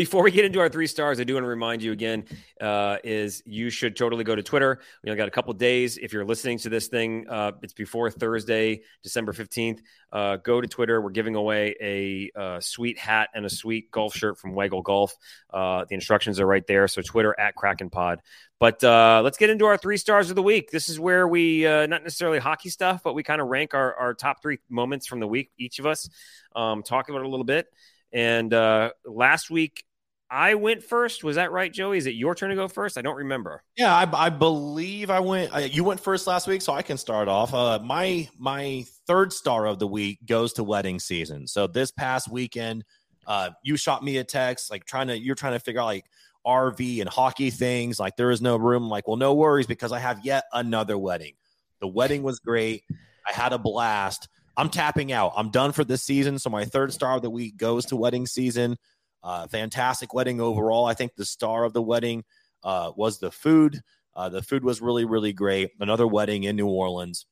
before 0.00 0.22
we 0.22 0.30
get 0.30 0.46
into 0.46 0.60
our 0.60 0.70
three 0.70 0.86
stars, 0.86 1.20
I 1.20 1.24
do 1.24 1.34
want 1.34 1.44
to 1.44 1.48
remind 1.48 1.82
you 1.82 1.92
again: 1.92 2.24
uh, 2.58 2.96
is 3.04 3.42
you 3.44 3.68
should 3.68 3.96
totally 3.96 4.24
go 4.24 4.34
to 4.34 4.42
Twitter. 4.42 4.80
We 5.04 5.10
only 5.10 5.18
got 5.18 5.28
a 5.28 5.30
couple 5.30 5.52
days. 5.52 5.98
If 5.98 6.14
you're 6.14 6.24
listening 6.24 6.56
to 6.60 6.70
this 6.70 6.88
thing, 6.88 7.28
uh, 7.28 7.52
it's 7.62 7.74
before 7.74 8.10
Thursday, 8.10 8.80
December 9.02 9.34
fifteenth. 9.34 9.82
Uh, 10.10 10.36
go 10.36 10.58
to 10.58 10.66
Twitter. 10.66 11.02
We're 11.02 11.10
giving 11.10 11.34
away 11.34 11.76
a 11.82 12.30
uh, 12.34 12.60
sweet 12.60 12.98
hat 12.98 13.28
and 13.34 13.44
a 13.44 13.50
sweet 13.50 13.90
golf 13.90 14.14
shirt 14.14 14.38
from 14.38 14.54
Waggle 14.54 14.80
Golf. 14.80 15.14
Uh, 15.52 15.84
the 15.86 15.94
instructions 15.94 16.40
are 16.40 16.46
right 16.46 16.66
there. 16.66 16.88
So 16.88 17.02
Twitter 17.02 17.38
at 17.38 17.54
Kraken 17.54 17.90
Pod. 17.90 18.22
But 18.58 18.82
uh, 18.82 19.20
let's 19.22 19.36
get 19.36 19.50
into 19.50 19.66
our 19.66 19.76
three 19.76 19.98
stars 19.98 20.30
of 20.30 20.36
the 20.36 20.42
week. 20.42 20.70
This 20.70 20.88
is 20.88 20.98
where 20.98 21.28
we 21.28 21.66
uh, 21.66 21.86
not 21.86 22.02
necessarily 22.04 22.38
hockey 22.38 22.70
stuff, 22.70 23.02
but 23.04 23.14
we 23.14 23.22
kind 23.22 23.42
of 23.42 23.48
rank 23.48 23.74
our, 23.74 23.94
our 23.94 24.14
top 24.14 24.40
three 24.40 24.60
moments 24.70 25.06
from 25.06 25.20
the 25.20 25.28
week, 25.28 25.50
each 25.58 25.78
of 25.78 25.84
us. 25.84 26.08
Um, 26.56 26.82
talk 26.82 27.10
about 27.10 27.20
it 27.20 27.26
a 27.26 27.28
little 27.28 27.44
bit. 27.44 27.66
And 28.12 28.52
uh, 28.52 28.90
last 29.04 29.50
week, 29.50 29.84
I 30.30 30.54
went 30.54 30.84
first. 30.84 31.24
Was 31.24 31.36
that 31.36 31.50
right, 31.50 31.72
Joey? 31.72 31.98
Is 31.98 32.06
it 32.06 32.14
your 32.14 32.36
turn 32.36 32.50
to 32.50 32.56
go 32.56 32.68
first? 32.68 32.96
I 32.96 33.02
don't 33.02 33.16
remember. 33.16 33.64
Yeah, 33.76 33.94
I, 33.94 34.26
I 34.26 34.30
believe 34.30 35.10
I 35.10 35.18
went. 35.18 35.52
I, 35.52 35.62
you 35.62 35.82
went 35.82 35.98
first 35.98 36.28
last 36.28 36.46
week, 36.46 36.62
so 36.62 36.72
I 36.72 36.82
can 36.82 36.96
start 36.96 37.26
off. 37.26 37.52
Uh, 37.52 37.80
my 37.82 38.28
my 38.38 38.84
third 39.06 39.32
star 39.32 39.66
of 39.66 39.80
the 39.80 39.88
week 39.88 40.24
goes 40.24 40.52
to 40.54 40.64
wedding 40.64 41.00
season. 41.00 41.48
So 41.48 41.66
this 41.66 41.90
past 41.90 42.30
weekend, 42.30 42.84
uh, 43.26 43.50
you 43.64 43.76
shot 43.76 44.04
me 44.04 44.18
a 44.18 44.24
text 44.24 44.70
like 44.70 44.84
trying 44.84 45.08
to 45.08 45.18
you're 45.18 45.34
trying 45.34 45.54
to 45.54 45.58
figure 45.58 45.80
out 45.80 45.86
like 45.86 46.04
RV 46.46 47.00
and 47.00 47.08
hockey 47.08 47.50
things. 47.50 47.98
Like 47.98 48.16
there 48.16 48.30
is 48.30 48.40
no 48.40 48.56
room. 48.56 48.88
Like, 48.88 49.08
well, 49.08 49.16
no 49.16 49.34
worries 49.34 49.66
because 49.66 49.90
I 49.90 49.98
have 49.98 50.24
yet 50.24 50.44
another 50.52 50.96
wedding. 50.96 51.34
The 51.80 51.88
wedding 51.88 52.22
was 52.22 52.38
great. 52.38 52.84
I 53.28 53.32
had 53.32 53.52
a 53.52 53.58
blast. 53.58 54.28
I'm 54.56 54.68
tapping 54.68 55.10
out. 55.10 55.32
I'm 55.36 55.50
done 55.50 55.72
for 55.72 55.84
this 55.84 56.02
season. 56.02 56.38
So 56.38 56.50
my 56.50 56.64
third 56.64 56.92
star 56.92 57.16
of 57.16 57.22
the 57.22 57.30
week 57.30 57.56
goes 57.56 57.86
to 57.86 57.96
wedding 57.96 58.26
season. 58.26 58.76
Uh, 59.22 59.46
fantastic 59.46 60.14
wedding 60.14 60.40
overall. 60.40 60.86
I 60.86 60.94
think 60.94 61.14
the 61.14 61.24
star 61.24 61.64
of 61.64 61.72
the 61.72 61.82
wedding 61.82 62.24
uh, 62.64 62.92
was 62.96 63.18
the 63.18 63.30
food. 63.30 63.80
Uh, 64.14 64.28
the 64.28 64.42
food 64.42 64.64
was 64.64 64.80
really, 64.80 65.04
really 65.04 65.32
great. 65.32 65.70
Another 65.78 66.06
wedding 66.06 66.44
in 66.44 66.56
New 66.56 66.66
Orleans. 66.66 67.26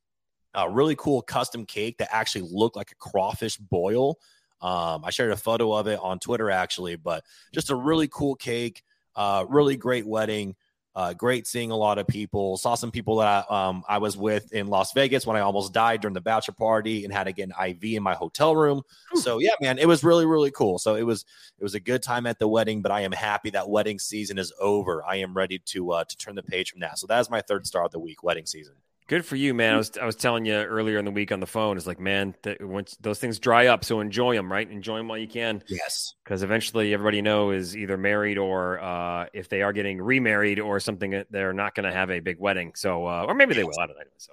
A 0.55 0.71
really 0.71 0.97
cool 0.97 1.23
custom 1.23 1.67
cake 1.67 1.99
that 1.99 2.09
actually 2.11 2.49
looked 2.51 2.77
like 2.77 2.93
a 2.93 2.97
crawfish 2.97 3.57
boil. 3.57 4.19
Um, 4.61 5.05
I 5.05 5.11
shared 5.11 5.31
a 5.31 5.37
photo 5.37 5.73
of 5.73 5.87
it 5.87 5.99
on 6.01 6.19
Twitter 6.19 6.51
actually, 6.51 6.97
but 6.97 7.25
just 7.53 7.71
a 7.71 7.77
really 7.77 8.09
cool 8.09 8.35
cake. 8.35 8.83
Uh, 9.15 9.45
really 9.49 9.77
great 9.77 10.07
wedding. 10.07 10.57
Uh, 10.99 11.15
great 11.15 11.47
seeing 11.47 11.71
a 11.71 11.77
lot 11.77 11.97
of 11.97 12.09
people. 12.09 12.57
Saw 12.57 12.75
some 12.75 12.91
people 12.91 13.19
that 13.19 13.47
I, 13.49 13.69
um, 13.69 13.85
I 13.89 13.99
was 13.99 14.17
with 14.17 14.53
in 14.53 14.67
Las 14.67 14.93
Vegas 14.95 15.25
when 15.25 15.37
I 15.37 15.41
almost 15.43 15.73
died 15.73 16.01
during 16.01 16.13
the 16.13 16.21
bachelor 16.21 16.55
party 16.55 17.05
and 17.05 17.15
had 17.15 17.25
to 17.25 17.33
get 17.33 17.49
an 17.49 17.69
IV 17.69 17.85
in 17.85 18.03
my 18.03 18.15
hotel 18.15 18.57
room. 18.57 18.83
So 19.15 19.39
yeah, 19.39 19.53
man, 19.61 19.79
it 19.79 19.87
was 19.87 20.03
really 20.03 20.27
really 20.27 20.51
cool. 20.51 20.77
So 20.81 20.97
it 20.97 21.05
was 21.05 21.25
it 21.57 21.63
was 21.63 21.77
a 21.77 21.81
good 21.81 22.03
time 22.03 22.27
at 22.27 22.41
the 22.41 22.49
wedding, 22.49 22.83
but 22.83 22.91
I 22.91 23.03
am 23.03 23.13
happy 23.13 23.51
that 23.51 23.69
wedding 23.69 24.01
season 24.01 24.41
is 24.41 24.53
over. 24.61 25.05
I 25.05 25.17
am 25.19 25.37
ready 25.37 25.61
to 25.67 25.93
uh, 25.93 26.03
to 26.03 26.17
turn 26.17 26.35
the 26.35 26.43
page 26.43 26.73
from 26.73 26.81
that. 26.81 26.99
So 26.99 27.07
that 27.07 27.21
is 27.21 27.31
my 27.31 27.43
third 27.43 27.65
star 27.65 27.85
of 27.85 27.93
the 27.93 28.01
week, 28.01 28.25
wedding 28.25 28.47
season. 28.47 28.75
Good 29.09 29.25
for 29.25 29.37
you, 29.37 29.55
man. 29.55 29.73
I 29.73 29.77
was 29.79 29.97
I 29.97 30.05
was 30.05 30.17
telling 30.17 30.45
you 30.45 30.53
earlier 30.53 30.99
in 30.99 31.07
the 31.07 31.11
week 31.11 31.33
on 31.33 31.41
the 31.41 31.47
phone. 31.47 31.79
It's 31.79 31.87
like, 31.87 31.99
man, 31.99 32.35
that 32.43 32.63
once 32.63 32.95
those 33.01 33.19
things 33.19 33.39
dry 33.39 33.69
up, 33.69 33.83
so 33.83 34.01
enjoy 34.01 34.35
them, 34.37 34.53
right? 34.53 34.71
Enjoy 34.71 34.99
them 34.99 35.09
while 35.09 35.17
you 35.17 35.27
can, 35.27 35.63
Yes. 35.67 36.13
because 36.23 36.43
eventually 36.43 36.93
everybody 36.93 37.23
know 37.23 37.51
is 37.51 37.75
either 37.75 37.97
married 37.97 38.37
or 38.37 38.79
uh, 38.81 39.25
if 39.33 39.49
they 39.49 39.63
are 39.63 39.73
getting 39.73 39.99
remarried 40.03 40.61
or 40.61 40.79
something, 40.79 41.25
they're 41.31 41.55
not 41.55 41.75
going 41.75 41.85
to 41.85 41.93
have 41.93 42.11
a 42.11 42.21
big 42.21 42.39
wedding. 42.39 42.73
So, 42.75 43.07
uh, 43.07 43.25
or 43.27 43.33
maybe 43.35 43.55
they 43.55 43.65
will. 43.65 43.81
I 43.81 43.87
don't 43.87 43.97
know. 43.97 44.05
So, 44.19 44.33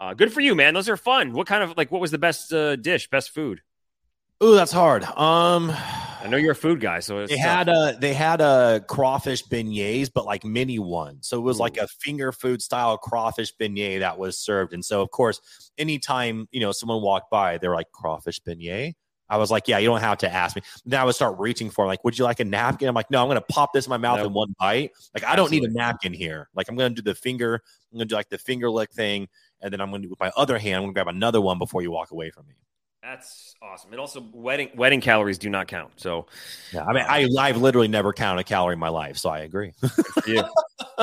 uh, 0.00 0.14
good 0.14 0.32
for 0.32 0.40
you, 0.40 0.56
man. 0.56 0.74
Those 0.74 0.88
are 0.88 0.96
fun. 0.96 1.32
What 1.32 1.46
kind 1.46 1.62
of 1.62 1.76
like 1.76 1.92
what 1.92 2.00
was 2.00 2.10
the 2.10 2.18
best 2.18 2.52
uh, 2.52 2.74
dish, 2.74 3.08
best 3.08 3.30
food? 3.30 3.60
Ooh, 4.42 4.54
that's 4.54 4.72
hard. 4.72 5.04
Um, 5.04 5.72
I 5.72 6.26
know 6.28 6.36
you're 6.36 6.52
a 6.52 6.56
food 6.56 6.80
guy, 6.80 7.00
so 7.00 7.20
it's 7.20 7.30
they 7.32 7.38
tough. 7.38 7.46
had 7.46 7.68
a 7.68 7.96
they 8.00 8.12
had 8.12 8.40
a 8.40 8.84
crawfish 8.86 9.44
beignets, 9.44 10.10
but 10.12 10.26
like 10.26 10.44
mini 10.44 10.78
one. 10.78 11.18
So 11.22 11.38
it 11.38 11.42
was 11.42 11.58
like 11.58 11.78
a 11.78 11.86
finger 11.86 12.32
food 12.32 12.60
style 12.60 12.98
crawfish 12.98 13.52
beignet 13.58 14.00
that 14.00 14.18
was 14.18 14.38
served. 14.38 14.74
And 14.74 14.84
so 14.84 15.00
of 15.00 15.10
course, 15.10 15.40
anytime 15.78 16.48
you 16.50 16.60
know 16.60 16.72
someone 16.72 17.00
walked 17.00 17.30
by, 17.30 17.58
they're 17.58 17.74
like 17.74 17.90
crawfish 17.92 18.42
beignet. 18.42 18.94
I 19.28 19.38
was 19.38 19.50
like, 19.50 19.66
yeah, 19.68 19.78
you 19.78 19.88
don't 19.88 20.00
have 20.00 20.18
to 20.18 20.32
ask 20.32 20.54
me. 20.54 20.62
Then 20.84 21.00
I 21.00 21.04
would 21.04 21.14
start 21.14 21.38
reaching 21.38 21.70
for 21.70 21.86
like, 21.86 22.04
would 22.04 22.16
you 22.18 22.24
like 22.24 22.38
a 22.38 22.44
napkin? 22.44 22.88
I'm 22.88 22.94
like, 22.94 23.10
no, 23.10 23.22
I'm 23.22 23.28
gonna 23.28 23.40
pop 23.40 23.72
this 23.72 23.86
in 23.86 23.90
my 23.90 23.96
mouth 23.96 24.18
Nope. 24.18 24.26
in 24.28 24.32
one 24.34 24.54
bite. 24.58 24.92
Like, 25.14 25.24
I 25.24 25.34
don't 25.34 25.50
need 25.50 25.64
a 25.64 25.70
napkin 25.70 26.12
here. 26.12 26.48
Like, 26.54 26.68
I'm 26.68 26.76
gonna 26.76 26.94
do 26.94 27.02
the 27.02 27.14
finger. 27.14 27.54
I'm 27.90 27.98
gonna 27.98 28.04
do 28.04 28.14
like 28.14 28.28
the 28.28 28.38
finger 28.38 28.70
lick 28.70 28.92
thing, 28.92 29.28
and 29.62 29.72
then 29.72 29.80
I'm 29.80 29.90
gonna 29.90 30.02
do 30.02 30.10
with 30.10 30.20
my 30.20 30.30
other 30.36 30.58
hand. 30.58 30.76
I'm 30.76 30.82
gonna 30.82 30.92
grab 30.92 31.08
another 31.08 31.40
one 31.40 31.58
before 31.58 31.82
you 31.82 31.90
walk 31.90 32.10
away 32.10 32.30
from 32.30 32.46
me. 32.46 32.54
That's 33.08 33.54
awesome. 33.62 33.92
And 33.92 34.00
also, 34.00 34.24
wedding 34.32 34.70
wedding 34.74 35.00
calories 35.00 35.38
do 35.38 35.48
not 35.48 35.68
count. 35.68 35.92
So, 35.96 36.26
Yeah, 36.72 36.84
I 36.84 36.92
mean, 36.92 37.04
I 37.08 37.28
I've 37.38 37.56
literally 37.56 37.86
never 37.86 38.12
counted 38.12 38.40
a 38.40 38.44
calorie 38.44 38.72
in 38.72 38.80
my 38.80 38.88
life, 38.88 39.16
so 39.16 39.30
I 39.30 39.40
agree. 39.40 39.72
good 39.80 39.90
for 40.24 40.30
you. 40.30 40.44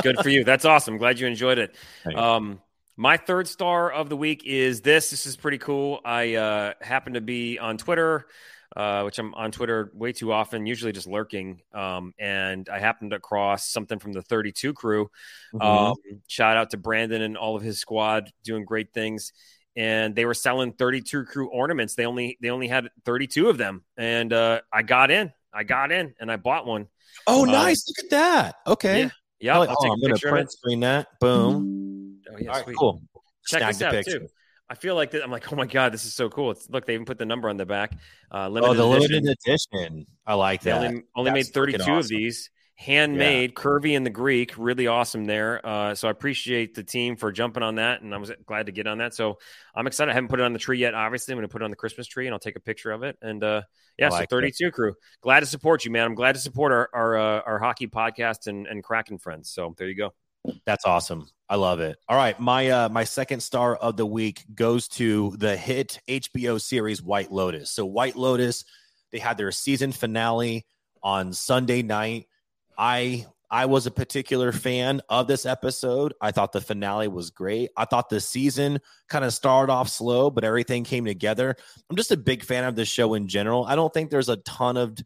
good 0.01 0.17
for 0.19 0.29
you. 0.29 0.43
That's 0.43 0.65
awesome. 0.65 0.97
Glad 0.97 1.19
you 1.19 1.27
enjoyed 1.27 1.59
it. 1.59 1.75
Um, 2.13 2.61
my 2.97 3.15
third 3.15 3.47
star 3.47 3.89
of 3.89 4.09
the 4.09 4.17
week 4.17 4.43
is 4.45 4.81
this. 4.81 5.11
This 5.11 5.25
is 5.25 5.37
pretty 5.37 5.57
cool. 5.59 6.01
I 6.03 6.35
uh, 6.35 6.73
happen 6.81 7.13
to 7.13 7.21
be 7.21 7.57
on 7.57 7.77
Twitter, 7.77 8.27
uh, 8.75 9.03
which 9.03 9.17
I'm 9.17 9.33
on 9.35 9.51
Twitter 9.51 9.89
way 9.95 10.11
too 10.11 10.33
often, 10.33 10.65
usually 10.65 10.91
just 10.91 11.07
lurking. 11.07 11.61
Um, 11.73 12.13
and 12.19 12.67
I 12.67 12.79
happened 12.79 13.13
across 13.13 13.69
something 13.69 13.97
from 13.97 14.11
the 14.11 14.21
32 14.21 14.73
crew. 14.73 15.09
Mhm. 15.53 15.63
Um, 15.63 15.95
shout 16.27 16.57
out 16.57 16.71
to 16.71 16.77
Brandon 16.77 17.21
and 17.21 17.37
all 17.37 17.55
of 17.55 17.63
his 17.63 17.79
squad 17.79 18.29
doing 18.43 18.65
great 18.65 18.91
things. 18.93 19.31
And 19.75 20.15
they 20.15 20.25
were 20.25 20.33
selling 20.35 20.73
32 20.73 21.25
crew 21.25 21.47
ornaments. 21.49 21.95
They 21.95 22.05
only 22.05 22.37
they 22.41 22.49
only 22.51 22.67
had 22.67 22.89
32 23.05 23.49
of 23.49 23.57
them, 23.57 23.83
and 23.97 24.31
uh, 24.31 24.61
I 24.71 24.83
got 24.83 25.09
in. 25.09 25.31
I 25.51 25.63
got 25.63 25.91
in, 25.91 26.13
and 26.19 26.31
I 26.31 26.35
bought 26.37 26.65
one. 26.67 26.87
oh, 27.27 27.43
um, 27.45 27.51
nice! 27.51 27.83
Look 27.87 28.05
at 28.05 28.09
that. 28.11 28.55
Okay. 28.67 28.99
Yeah. 29.03 29.09
Yeah, 29.39 29.57
Oh, 29.57 29.61
I'll 29.63 29.75
oh, 29.77 29.83
take 29.83 29.91
I'm 29.91 29.99
a 29.99 30.01
gonna 30.07 30.19
print 30.19 30.51
screen 30.51 30.79
that. 30.81 31.07
Boom. 31.19 32.19
Oh 32.31 32.37
yeah, 32.39 32.49
All 32.49 32.55
right, 32.55 32.63
sweet. 32.63 32.77
cool. 32.77 33.01
Check 33.45 33.59
Snag 33.59 33.73
this 33.73 33.81
out 33.81 33.91
picture. 33.93 34.19
too. 34.19 34.27
I 34.69 34.75
feel 34.75 34.95
like 34.95 35.11
that. 35.11 35.23
I'm 35.23 35.29
like, 35.31 35.51
oh 35.51 35.55
my 35.55 35.65
god, 35.65 35.91
this 35.91 36.05
is 36.05 36.13
so 36.13 36.29
cool. 36.29 36.51
It's 36.51 36.69
look, 36.69 36.85
they 36.85 36.93
even 36.93 37.05
put 37.05 37.17
the 37.17 37.25
number 37.25 37.49
on 37.49 37.57
the 37.57 37.65
back. 37.65 37.93
Uh, 38.31 38.49
Oh, 38.53 38.73
the 38.73 38.85
edition. 38.85 38.89
limited 38.89 39.37
edition. 39.45 40.05
I 40.25 40.35
like 40.35 40.61
They 40.61 40.71
that. 40.71 40.85
only, 40.87 41.03
only 41.15 41.31
made 41.31 41.47
32 41.47 41.77
freaking 41.79 41.99
of 41.99 42.07
these, 42.07 42.49
handmade, 42.83 43.53
yeah. 43.55 43.63
curvy 43.63 43.93
in 43.93 44.03
the 44.03 44.09
Greek, 44.09 44.53
really 44.57 44.87
awesome 44.87 45.25
there. 45.25 45.65
Uh, 45.65 45.95
so 45.95 46.07
I 46.07 46.11
appreciate 46.11 46.75
the 46.75 46.83
team 46.83 47.15
for 47.15 47.31
jumping 47.31 47.63
on 47.63 47.75
that, 47.75 48.01
and 48.01 48.13
I 48.13 48.17
was 48.17 48.31
glad 48.45 48.65
to 48.65 48.71
get 48.71 48.87
on 48.87 48.97
that. 48.99 49.13
So 49.13 49.39
I'm 49.73 49.87
excited. 49.87 50.11
I 50.11 50.13
haven't 50.13 50.29
put 50.29 50.39
it 50.39 50.43
on 50.43 50.53
the 50.53 50.59
tree 50.59 50.79
yet. 50.79 50.93
Obviously, 50.93 51.31
I'm 51.31 51.37
going 51.37 51.47
to 51.47 51.51
put 51.51 51.61
it 51.61 51.65
on 51.65 51.71
the 51.71 51.77
Christmas 51.77 52.07
tree, 52.07 52.27
and 52.27 52.33
I'll 52.33 52.39
take 52.39 52.55
a 52.55 52.61
picture 52.61 52.91
of 52.91 53.03
it. 53.03 53.17
And 53.21 53.43
uh, 53.43 53.61
yeah, 53.97 54.09
like 54.09 54.29
so 54.29 54.37
32 54.37 54.67
it. 54.67 54.73
crew, 54.73 54.93
glad 55.21 55.39
to 55.39 55.45
support 55.45 55.85
you, 55.85 55.91
man. 55.91 56.05
I'm 56.05 56.15
glad 56.15 56.35
to 56.35 56.41
support 56.41 56.71
our 56.71 56.89
our, 56.93 57.17
uh, 57.17 57.41
our 57.45 57.59
hockey 57.59 57.87
podcast 57.87 58.47
and 58.47 58.67
and 58.67 58.83
Kraken 58.83 59.17
friends. 59.17 59.49
So 59.49 59.73
there 59.77 59.87
you 59.87 59.95
go. 59.95 60.13
That's 60.65 60.85
awesome. 60.85 61.29
I 61.49 61.55
love 61.55 61.79
it. 61.79 61.97
All 62.09 62.17
right, 62.17 62.37
my 62.39 62.69
uh 62.69 62.89
my 62.89 63.05
second 63.05 63.41
star 63.41 63.75
of 63.75 63.95
the 63.95 64.05
week 64.05 64.43
goes 64.53 64.87
to 64.89 65.35
the 65.37 65.55
hit 65.55 65.99
HBO 66.07 66.59
series 66.59 67.01
White 67.01 67.31
Lotus. 67.31 67.71
So 67.71 67.85
White 67.85 68.15
Lotus, 68.15 68.65
they 69.11 69.19
had 69.19 69.37
their 69.37 69.51
season 69.51 69.91
finale 69.91 70.65
on 71.01 71.33
Sunday 71.33 71.81
night. 71.81 72.27
I 72.77 73.25
I 73.53 73.67
was 73.67 73.85
a 73.85 73.91
particular 73.91 74.51
fan 74.51 75.01
of 75.09 75.27
this 75.27 75.45
episode. 75.45 76.15
I 76.19 76.31
thought 76.31 76.53
the 76.53 76.61
finale 76.61 77.07
was 77.07 77.29
great. 77.29 77.69
I 77.77 77.85
thought 77.85 78.09
the 78.09 78.19
season 78.19 78.79
kind 79.09 79.23
of 79.23 79.31
started 79.31 79.71
off 79.71 79.89
slow, 79.89 80.31
but 80.31 80.43
everything 80.43 80.83
came 80.83 81.05
together. 81.05 81.55
I'm 81.87 81.95
just 81.95 82.11
a 82.11 82.17
big 82.17 82.43
fan 82.43 82.63
of 82.63 82.75
the 82.75 82.83
show 82.83 83.13
in 83.13 83.27
general. 83.27 83.65
I 83.65 83.75
don't 83.75 83.93
think 83.93 84.09
there's 84.09 84.29
a 84.29 84.37
ton 84.37 84.75
of 84.75 84.97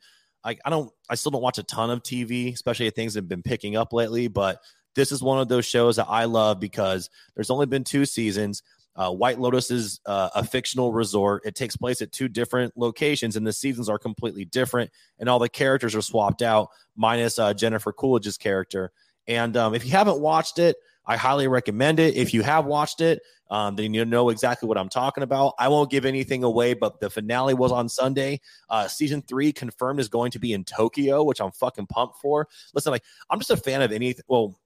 like 0.45 0.59
I 0.63 0.69
don't 0.69 0.89
I 1.09 1.15
still 1.15 1.31
don't 1.31 1.41
watch 1.41 1.57
a 1.57 1.63
ton 1.63 1.89
of 1.89 2.03
TV, 2.03 2.53
especially 2.53 2.89
things 2.89 3.15
have 3.15 3.27
been 3.27 3.43
picking 3.43 3.75
up 3.75 3.91
lately, 3.91 4.29
but 4.29 4.61
this 4.95 5.11
is 5.11 5.21
one 5.21 5.39
of 5.39 5.49
those 5.49 5.65
shows 5.65 5.97
that 5.97 6.07
I 6.07 6.23
love 6.23 6.59
because 6.59 7.09
there's 7.35 7.49
only 7.49 7.65
been 7.65 7.83
two 7.83 8.05
seasons. 8.05 8.63
Uh, 8.97 9.11
White 9.11 9.39
Lotus 9.39 9.69
is 9.69 9.99
uh, 10.05 10.29
a 10.35 10.43
fictional 10.43 10.91
resort. 10.91 11.43
It 11.45 11.55
takes 11.55 11.77
place 11.77 12.01
at 12.01 12.11
two 12.11 12.27
different 12.27 12.75
locations, 12.75 13.35
and 13.35 13.45
the 13.45 13.53
seasons 13.53 13.89
are 13.89 13.99
completely 13.99 14.45
different, 14.45 14.91
and 15.19 15.29
all 15.29 15.39
the 15.39 15.49
characters 15.49 15.95
are 15.95 16.01
swapped 16.01 16.41
out, 16.41 16.69
minus 16.95 17.37
uh, 17.37 17.53
Jennifer 17.53 17.93
Coolidge's 17.93 18.37
character. 18.37 18.91
And 19.27 19.55
um, 19.55 19.75
if 19.75 19.85
you 19.85 19.91
haven't 19.91 20.19
watched 20.19 20.57
it, 20.57 20.77
I 21.05 21.15
highly 21.15 21.47
recommend 21.47 21.99
it. 21.99 22.15
If 22.15 22.33
you 22.33 22.41
have 22.41 22.65
watched 22.65 23.01
it, 23.01 23.21
um, 23.49 23.75
then 23.75 23.93
you 23.93 24.03
know 24.03 24.29
exactly 24.29 24.67
what 24.67 24.77
I'm 24.77 24.89
talking 24.89 25.23
about. 25.23 25.53
I 25.57 25.69
won't 25.69 25.89
give 25.89 26.05
anything 26.05 26.43
away, 26.43 26.73
but 26.73 26.99
the 26.99 27.09
finale 27.09 27.53
was 27.53 27.71
on 27.71 27.87
Sunday. 27.87 28.41
Uh, 28.69 28.87
season 28.87 29.21
three 29.21 29.53
confirmed 29.53 29.99
is 30.01 30.09
going 30.09 30.31
to 30.31 30.39
be 30.39 30.51
in 30.51 30.65
Tokyo, 30.65 31.23
which 31.23 31.39
I'm 31.39 31.51
fucking 31.51 31.87
pumped 31.87 32.17
for. 32.17 32.47
Listen, 32.73 32.91
like 32.91 33.03
I'm 33.29 33.39
just 33.39 33.51
a 33.51 33.57
fan 33.57 33.81
of 33.81 33.91
anything. 33.91 34.25
Well, 34.27 34.59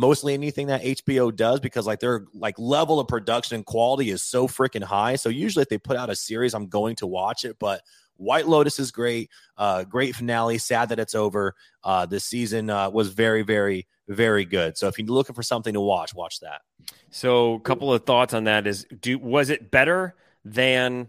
mostly 0.00 0.32
anything 0.32 0.68
that 0.68 0.82
HBO 0.82 1.34
does 1.34 1.60
because 1.60 1.86
like 1.86 2.00
their 2.00 2.24
like 2.32 2.58
level 2.58 2.98
of 2.98 3.06
production 3.06 3.54
and 3.56 3.66
quality 3.66 4.10
is 4.10 4.22
so 4.22 4.48
freaking 4.48 4.82
high. 4.82 5.16
So 5.16 5.28
usually 5.28 5.62
if 5.62 5.68
they 5.68 5.76
put 5.76 5.98
out 5.98 6.08
a 6.08 6.16
series, 6.16 6.54
I'm 6.54 6.68
going 6.68 6.96
to 6.96 7.06
watch 7.06 7.44
it. 7.44 7.58
But 7.60 7.82
White 8.16 8.48
Lotus 8.48 8.78
is 8.78 8.90
great. 8.90 9.30
Uh, 9.58 9.84
great 9.84 10.16
finale. 10.16 10.56
Sad 10.56 10.88
that 10.88 10.98
it's 10.98 11.14
over. 11.14 11.54
Uh, 11.84 12.06
this 12.06 12.24
season 12.24 12.70
uh, 12.70 12.88
was 12.88 13.10
very, 13.10 13.42
very, 13.42 13.86
very 14.08 14.46
good. 14.46 14.78
So 14.78 14.88
if 14.88 14.98
you're 14.98 15.06
looking 15.06 15.34
for 15.34 15.42
something 15.42 15.74
to 15.74 15.80
watch, 15.80 16.14
watch 16.14 16.40
that. 16.40 16.62
So 17.10 17.54
a 17.54 17.60
couple 17.60 17.92
of 17.92 18.04
thoughts 18.06 18.32
on 18.32 18.44
that 18.44 18.66
is 18.66 18.86
do 19.00 19.18
was 19.18 19.50
it 19.50 19.70
better 19.70 20.14
than 20.46 21.08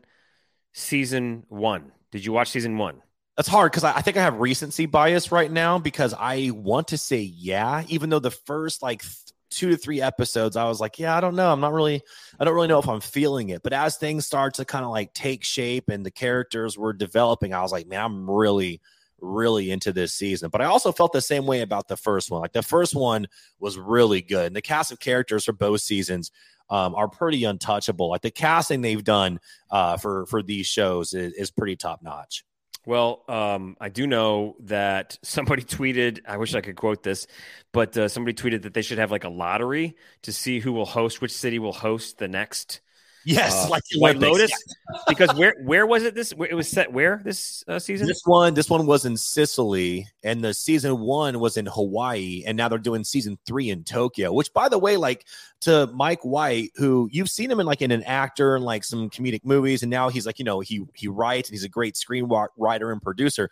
season 0.73 1.45
one? 1.47 1.93
Did 2.11 2.25
you 2.25 2.33
watch 2.33 2.49
season 2.49 2.77
one? 2.77 3.01
That's 3.37 3.47
hard 3.47 3.71
because 3.71 3.83
I, 3.83 3.95
I, 3.95 4.01
think 4.01 4.17
I 4.17 4.21
have 4.23 4.39
recency 4.39 4.85
bias 4.85 5.31
right 5.31 5.51
now 5.51 5.79
because 5.79 6.13
I 6.13 6.51
want 6.53 6.89
to 6.89 6.97
say 6.97 7.21
yeah, 7.21 7.83
even 7.87 8.09
though 8.09 8.19
the 8.19 8.31
first 8.31 8.81
like 8.81 9.01
th- 9.01 9.15
two 9.49 9.69
to 9.69 9.77
three 9.77 10.01
episodes, 10.01 10.55
I 10.55 10.65
was 10.65 10.79
like, 10.79 10.99
yeah, 10.99 11.15
I 11.15 11.21
don't 11.21 11.35
know. 11.35 11.51
I'm 11.51 11.59
not 11.59 11.73
really, 11.73 12.01
I 12.39 12.45
don't 12.45 12.55
really 12.55 12.67
know 12.67 12.79
if 12.79 12.89
I'm 12.89 13.01
feeling 13.01 13.49
it. 13.49 13.63
But 13.63 13.73
as 13.73 13.97
things 13.97 14.25
start 14.25 14.55
to 14.55 14.65
kind 14.65 14.83
of 14.83 14.91
like 14.91 15.13
take 15.13 15.43
shape 15.43 15.89
and 15.89 16.05
the 16.05 16.11
characters 16.11 16.77
were 16.77 16.93
developing, 16.93 17.53
I 17.53 17.61
was 17.61 17.71
like, 17.71 17.87
man, 17.87 18.01
I'm 18.01 18.29
really, 18.29 18.81
really 19.19 19.71
into 19.71 19.93
this 19.93 20.13
season. 20.13 20.49
But 20.49 20.61
I 20.61 20.65
also 20.65 20.91
felt 20.91 21.13
the 21.13 21.21
same 21.21 21.45
way 21.45 21.61
about 21.61 21.87
the 21.87 21.97
first 21.97 22.31
one. 22.31 22.41
Like 22.41 22.53
the 22.53 22.63
first 22.63 22.95
one 22.95 23.27
was 23.59 23.77
really 23.77 24.21
good. 24.21 24.47
And 24.47 24.55
the 24.55 24.61
cast 24.61 24.91
of 24.91 24.99
characters 24.99 25.45
for 25.45 25.53
both 25.53 25.81
seasons 25.81 26.31
um, 26.69 26.95
are 26.95 27.07
pretty 27.07 27.43
untouchable. 27.43 28.09
Like 28.09 28.21
the 28.21 28.31
casting 28.31 28.81
they've 28.81 29.03
done 29.03 29.39
uh, 29.69 29.97
for 29.97 30.25
for 30.25 30.41
these 30.41 30.67
shows 30.67 31.13
is, 31.13 31.33
is 31.33 31.51
pretty 31.51 31.75
top 31.75 32.01
notch. 32.01 32.45
Well, 32.85 33.23
um, 33.27 33.77
I 33.79 33.89
do 33.89 34.07
know 34.07 34.55
that 34.61 35.17
somebody 35.21 35.61
tweeted. 35.63 36.21
I 36.27 36.37
wish 36.37 36.55
I 36.55 36.61
could 36.61 36.75
quote 36.75 37.03
this, 37.03 37.27
but 37.71 37.95
uh, 37.95 38.07
somebody 38.07 38.33
tweeted 38.33 38.63
that 38.63 38.73
they 38.73 38.81
should 38.81 38.97
have 38.97 39.11
like 39.11 39.23
a 39.23 39.29
lottery 39.29 39.95
to 40.23 40.33
see 40.33 40.59
who 40.59 40.71
will 40.73 40.85
host, 40.85 41.21
which 41.21 41.33
city 41.33 41.59
will 41.59 41.73
host 41.73 42.17
the 42.17 42.27
next 42.27 42.81
Yes, 43.25 43.65
uh, 43.65 43.69
like 43.69 43.83
White 43.95 44.17
Lotus. 44.17 44.51
Yeah. 44.93 44.99
because 45.07 45.33
where 45.35 45.55
where 45.63 45.85
was 45.85 46.03
it? 46.03 46.15
This 46.15 46.33
it 46.33 46.53
was 46.53 46.67
set 46.67 46.91
where 46.91 47.21
this 47.23 47.63
uh, 47.65 47.79
season? 47.79 48.07
This 48.07 48.23
one 48.25 48.53
this 48.53 48.69
one 48.69 48.85
was 48.85 49.05
in 49.05 49.15
Sicily, 49.15 50.07
and 50.21 50.43
the 50.43 50.53
season 50.53 50.99
one 50.99 51.39
was 51.39 51.55
in 51.55 51.65
Hawaii, 51.65 52.43
and 52.45 52.57
now 52.57 52.67
they're 52.67 52.77
doing 52.77 53.05
season 53.05 53.37
three 53.45 53.69
in 53.69 53.85
Tokyo. 53.85 54.33
Which, 54.33 54.51
by 54.53 54.67
the 54.67 54.77
way, 54.77 54.97
like 54.97 55.25
to 55.61 55.87
Mike 55.93 56.23
White, 56.23 56.71
who 56.75 57.07
you've 57.11 57.29
seen 57.29 57.49
him 57.49 57.61
in 57.61 57.65
like 57.65 57.81
in 57.81 57.91
an 57.91 58.03
actor 58.03 58.55
and 58.55 58.65
like 58.65 58.83
some 58.83 59.09
comedic 59.09 59.45
movies, 59.45 59.81
and 59.81 59.89
now 59.89 60.09
he's 60.09 60.25
like 60.25 60.39
you 60.39 60.45
know 60.45 60.59
he 60.59 60.85
he 60.93 61.07
writes 61.07 61.47
and 61.47 61.53
he's 61.53 61.63
a 61.63 61.69
great 61.69 61.95
screenwriter 61.95 62.91
and 62.91 63.01
producer 63.01 63.49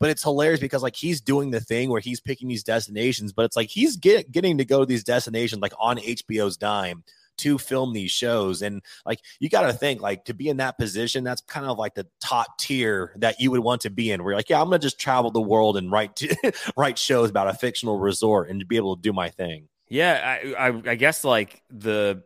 but 0.00 0.10
it's 0.10 0.22
hilarious 0.22 0.60
because 0.60 0.82
like 0.82 0.94
he's 0.94 1.20
doing 1.20 1.50
the 1.50 1.60
thing 1.60 1.90
where 1.90 2.00
he's 2.00 2.20
picking 2.20 2.48
these 2.48 2.62
destinations, 2.62 3.32
but 3.32 3.44
it's 3.44 3.56
like 3.56 3.68
he's 3.68 3.96
get, 3.96 4.30
getting 4.30 4.58
to 4.58 4.64
go 4.64 4.80
to 4.80 4.86
these 4.86 5.02
destinations 5.02 5.60
like 5.60 5.72
on 5.78 5.98
HBO's 5.98 6.56
dime 6.56 7.02
to 7.38 7.58
film 7.58 7.92
these 7.92 8.10
shows. 8.10 8.62
And 8.62 8.82
like 9.06 9.20
you 9.40 9.48
got 9.48 9.62
to 9.62 9.72
think 9.72 10.00
like 10.00 10.24
to 10.26 10.34
be 10.34 10.48
in 10.48 10.58
that 10.58 10.78
position, 10.78 11.24
that's 11.24 11.40
kind 11.42 11.66
of 11.66 11.78
like 11.78 11.94
the 11.94 12.06
top 12.20 12.58
tier 12.58 13.12
that 13.16 13.40
you 13.40 13.50
would 13.50 13.60
want 13.60 13.82
to 13.82 13.90
be 13.90 14.10
in. 14.10 14.22
Where 14.22 14.32
you're 14.32 14.38
like, 14.38 14.50
yeah, 14.50 14.60
I'm 14.60 14.66
gonna 14.66 14.78
just 14.78 14.98
travel 14.98 15.30
the 15.30 15.40
world 15.40 15.76
and 15.76 15.90
write 15.90 16.20
write 16.76 16.98
shows 16.98 17.30
about 17.30 17.48
a 17.48 17.54
fictional 17.54 17.98
resort 17.98 18.50
and 18.50 18.60
to 18.60 18.66
be 18.66 18.76
able 18.76 18.96
to 18.96 19.02
do 19.02 19.12
my 19.12 19.30
thing. 19.30 19.68
Yeah, 19.90 20.38
I, 20.58 20.68
I, 20.68 20.82
I, 20.90 20.94
guess 20.96 21.24
like 21.24 21.62
the 21.70 22.22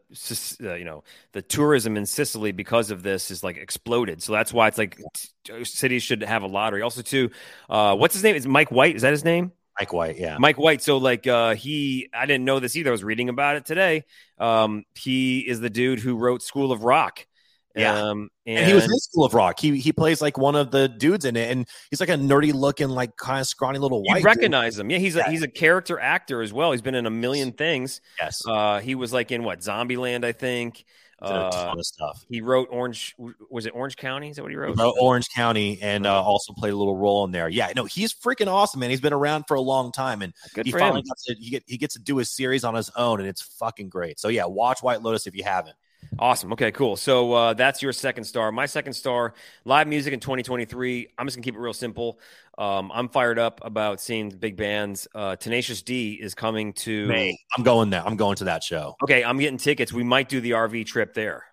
uh, 0.61 0.75
you 0.75 0.85
know 0.85 1.05
the 1.31 1.43
tourism 1.43 1.97
in 1.97 2.07
Sicily 2.07 2.51
because 2.51 2.91
of 2.91 3.05
this 3.05 3.31
is 3.31 3.45
like 3.45 3.57
exploded. 3.57 4.21
So 4.21 4.33
that's 4.33 4.53
why 4.53 4.67
it's 4.67 4.79
like 4.79 5.01
t- 5.45 5.65
cities 5.65 6.03
should 6.03 6.23
have 6.23 6.43
a 6.43 6.49
lottery. 6.49 6.83
Also, 6.83 7.03
too, 7.03 7.31
uh, 7.71 7.95
what's 7.95 8.15
his 8.15 8.25
name? 8.25 8.35
Is 8.35 8.49
Mike 8.49 8.73
White? 8.73 8.97
Is 8.97 9.03
that 9.03 9.13
his 9.13 9.25
name? 9.25 9.53
Mike 9.79 9.93
White, 9.93 10.19
yeah. 10.19 10.37
Mike 10.39 10.59
White. 10.59 10.83
So 10.83 10.99
like 10.99 11.27
uh 11.27 11.55
he 11.55 12.09
I 12.13 12.27
didn't 12.27 12.45
know 12.45 12.61
this 12.61 12.77
either. 12.77 12.91
I 12.91 12.93
was 12.93 13.05
reading 13.05 13.29
about 13.29 13.57
it 13.57 13.65
today. 13.65 14.05
Um 14.39 14.85
he 14.95 15.41
is 15.41 15.61
the 15.61 15.71
dude 15.71 16.01
who 16.01 16.17
wrote 16.17 16.43
School 16.43 16.73
of 16.73 16.85
Rock. 16.85 17.27
Yeah. 17.75 17.95
Um, 17.95 18.29
and, 18.45 18.59
and, 18.59 18.69
he 18.69 18.75
was 18.75 18.85
in 18.85 18.99
School 18.99 19.25
of 19.25 19.35
Rock. 19.35 19.59
He 19.59 19.79
he 19.79 19.93
plays 19.93 20.21
like 20.21 20.37
one 20.37 20.57
of 20.57 20.71
the 20.71 20.89
dudes 20.89 21.25
in 21.25 21.37
it, 21.37 21.51
and 21.51 21.67
he's 21.91 22.01
like 22.01 22.09
a 22.09 22.17
nerdy 22.17 22.53
looking, 22.53 22.89
like 22.89 23.17
kind 23.17 23.41
of 23.41 23.47
scrawny 23.47 23.79
little 23.79 24.03
white. 24.03 24.21
You 24.21 24.25
recognize 24.25 24.75
dude. 24.75 24.87
him? 24.87 24.91
Yeah, 24.91 24.99
he's 24.99 25.17
a 25.17 25.31
he's 25.31 25.43
a 25.43 25.49
character 25.49 25.99
actor 25.99 26.43
as 26.43 26.53
well. 26.53 26.73
He's 26.73 26.83
been 26.83 26.95
in 26.95 27.07
a 27.07 27.11
million 27.11 27.53
things. 27.53 28.01
Yes. 28.21 28.43
Uh, 28.47 28.81
he 28.81 28.95
was 28.95 29.13
like 29.13 29.31
in 29.31 29.43
what 29.45 29.61
Zombieland, 29.61 30.25
I 30.25 30.33
think 30.33 30.85
a 31.23 31.51
ton 31.51 31.69
uh, 31.69 31.75
of 31.79 31.87
stuff. 31.87 32.25
He 32.29 32.41
wrote 32.41 32.69
Orange. 32.71 33.15
Was 33.51 33.67
it 33.67 33.71
Orange 33.75 33.97
County? 33.97 34.31
Is 34.31 34.37
that 34.37 34.43
what 34.43 34.51
he 34.51 34.57
wrote? 34.57 34.77
He 34.77 34.83
wrote 34.83 34.97
Orange 35.01 35.29
County 35.35 35.79
and 35.81 36.07
uh, 36.07 36.23
also 36.23 36.53
played 36.53 36.73
a 36.73 36.77
little 36.77 36.97
role 36.97 37.25
in 37.25 37.31
there. 37.31 37.49
Yeah, 37.49 37.73
no, 37.75 37.85
he's 37.85 38.15
freaking 38.15 38.49
awesome, 38.49 38.81
man. 38.81 38.91
He's 38.91 39.01
been 39.01 39.13
around 39.13 39.45
for 39.49 39.55
a 39.55 39.61
long 39.61 39.93
time, 39.93 40.23
and 40.23 40.33
Good 40.55 40.67
he 40.67 40.73
finally 40.73 41.03
gets 41.03 41.25
to, 41.25 41.35
he, 41.35 41.51
get, 41.51 41.65
he 41.67 41.77
gets 41.77 41.95
to 41.95 42.01
do 42.01 42.17
his 42.17 42.31
series 42.31 42.65
on 42.65 42.75
his 42.75 42.91
own, 42.97 43.21
and 43.21 43.29
it's 43.29 43.43
fucking 43.43 43.89
great. 43.89 44.19
So 44.19 44.29
yeah, 44.29 44.45
watch 44.45 44.83
White 44.83 45.03
Lotus 45.03 45.27
if 45.27 45.35
you 45.35 45.45
haven't. 45.45 45.77
Awesome. 46.19 46.53
Okay, 46.53 46.71
cool. 46.73 46.97
So 46.97 47.33
uh, 47.33 47.55
that's 47.55 47.83
your 47.83 47.93
second 47.93 48.25
star. 48.25 48.53
My 48.53 48.67
second 48.67 48.93
star, 48.93 49.35
live 49.65 49.89
music 49.89 50.13
in 50.13 50.21
2023. 50.21 51.09
I'm 51.17 51.27
just 51.27 51.37
gonna 51.37 51.45
keep 51.45 51.55
it 51.55 51.59
real 51.59 51.73
simple. 51.73 52.19
Um, 52.59 52.93
I'm 52.93 53.09
fired 53.09 53.39
up 53.39 53.61
about 53.65 54.01
seeing 54.01 54.29
big 54.29 54.57
bands. 54.57 55.09
Uh, 55.15 55.37
Tenacious 55.37 55.83
D 55.83 56.15
is 56.15 56.35
coming 56.35 56.73
to. 56.75 57.07
May. 57.07 57.37
I'm 57.57 57.65
going 57.65 57.91
there. 57.91 58.07
I'm 58.07 58.17
going 58.17 58.37
to 58.37 58.45
that 58.45 58.63
show. 58.63 58.95
Okay, 59.03 59.25
I'm 59.25 59.39
getting 59.39 59.59
tickets. 59.59 59.93
We 59.93 60.05
might 60.05 60.29
do 60.29 60.41
the 60.41 60.51
RV 60.53 60.87
trip 60.87 61.15
there. 61.15 61.45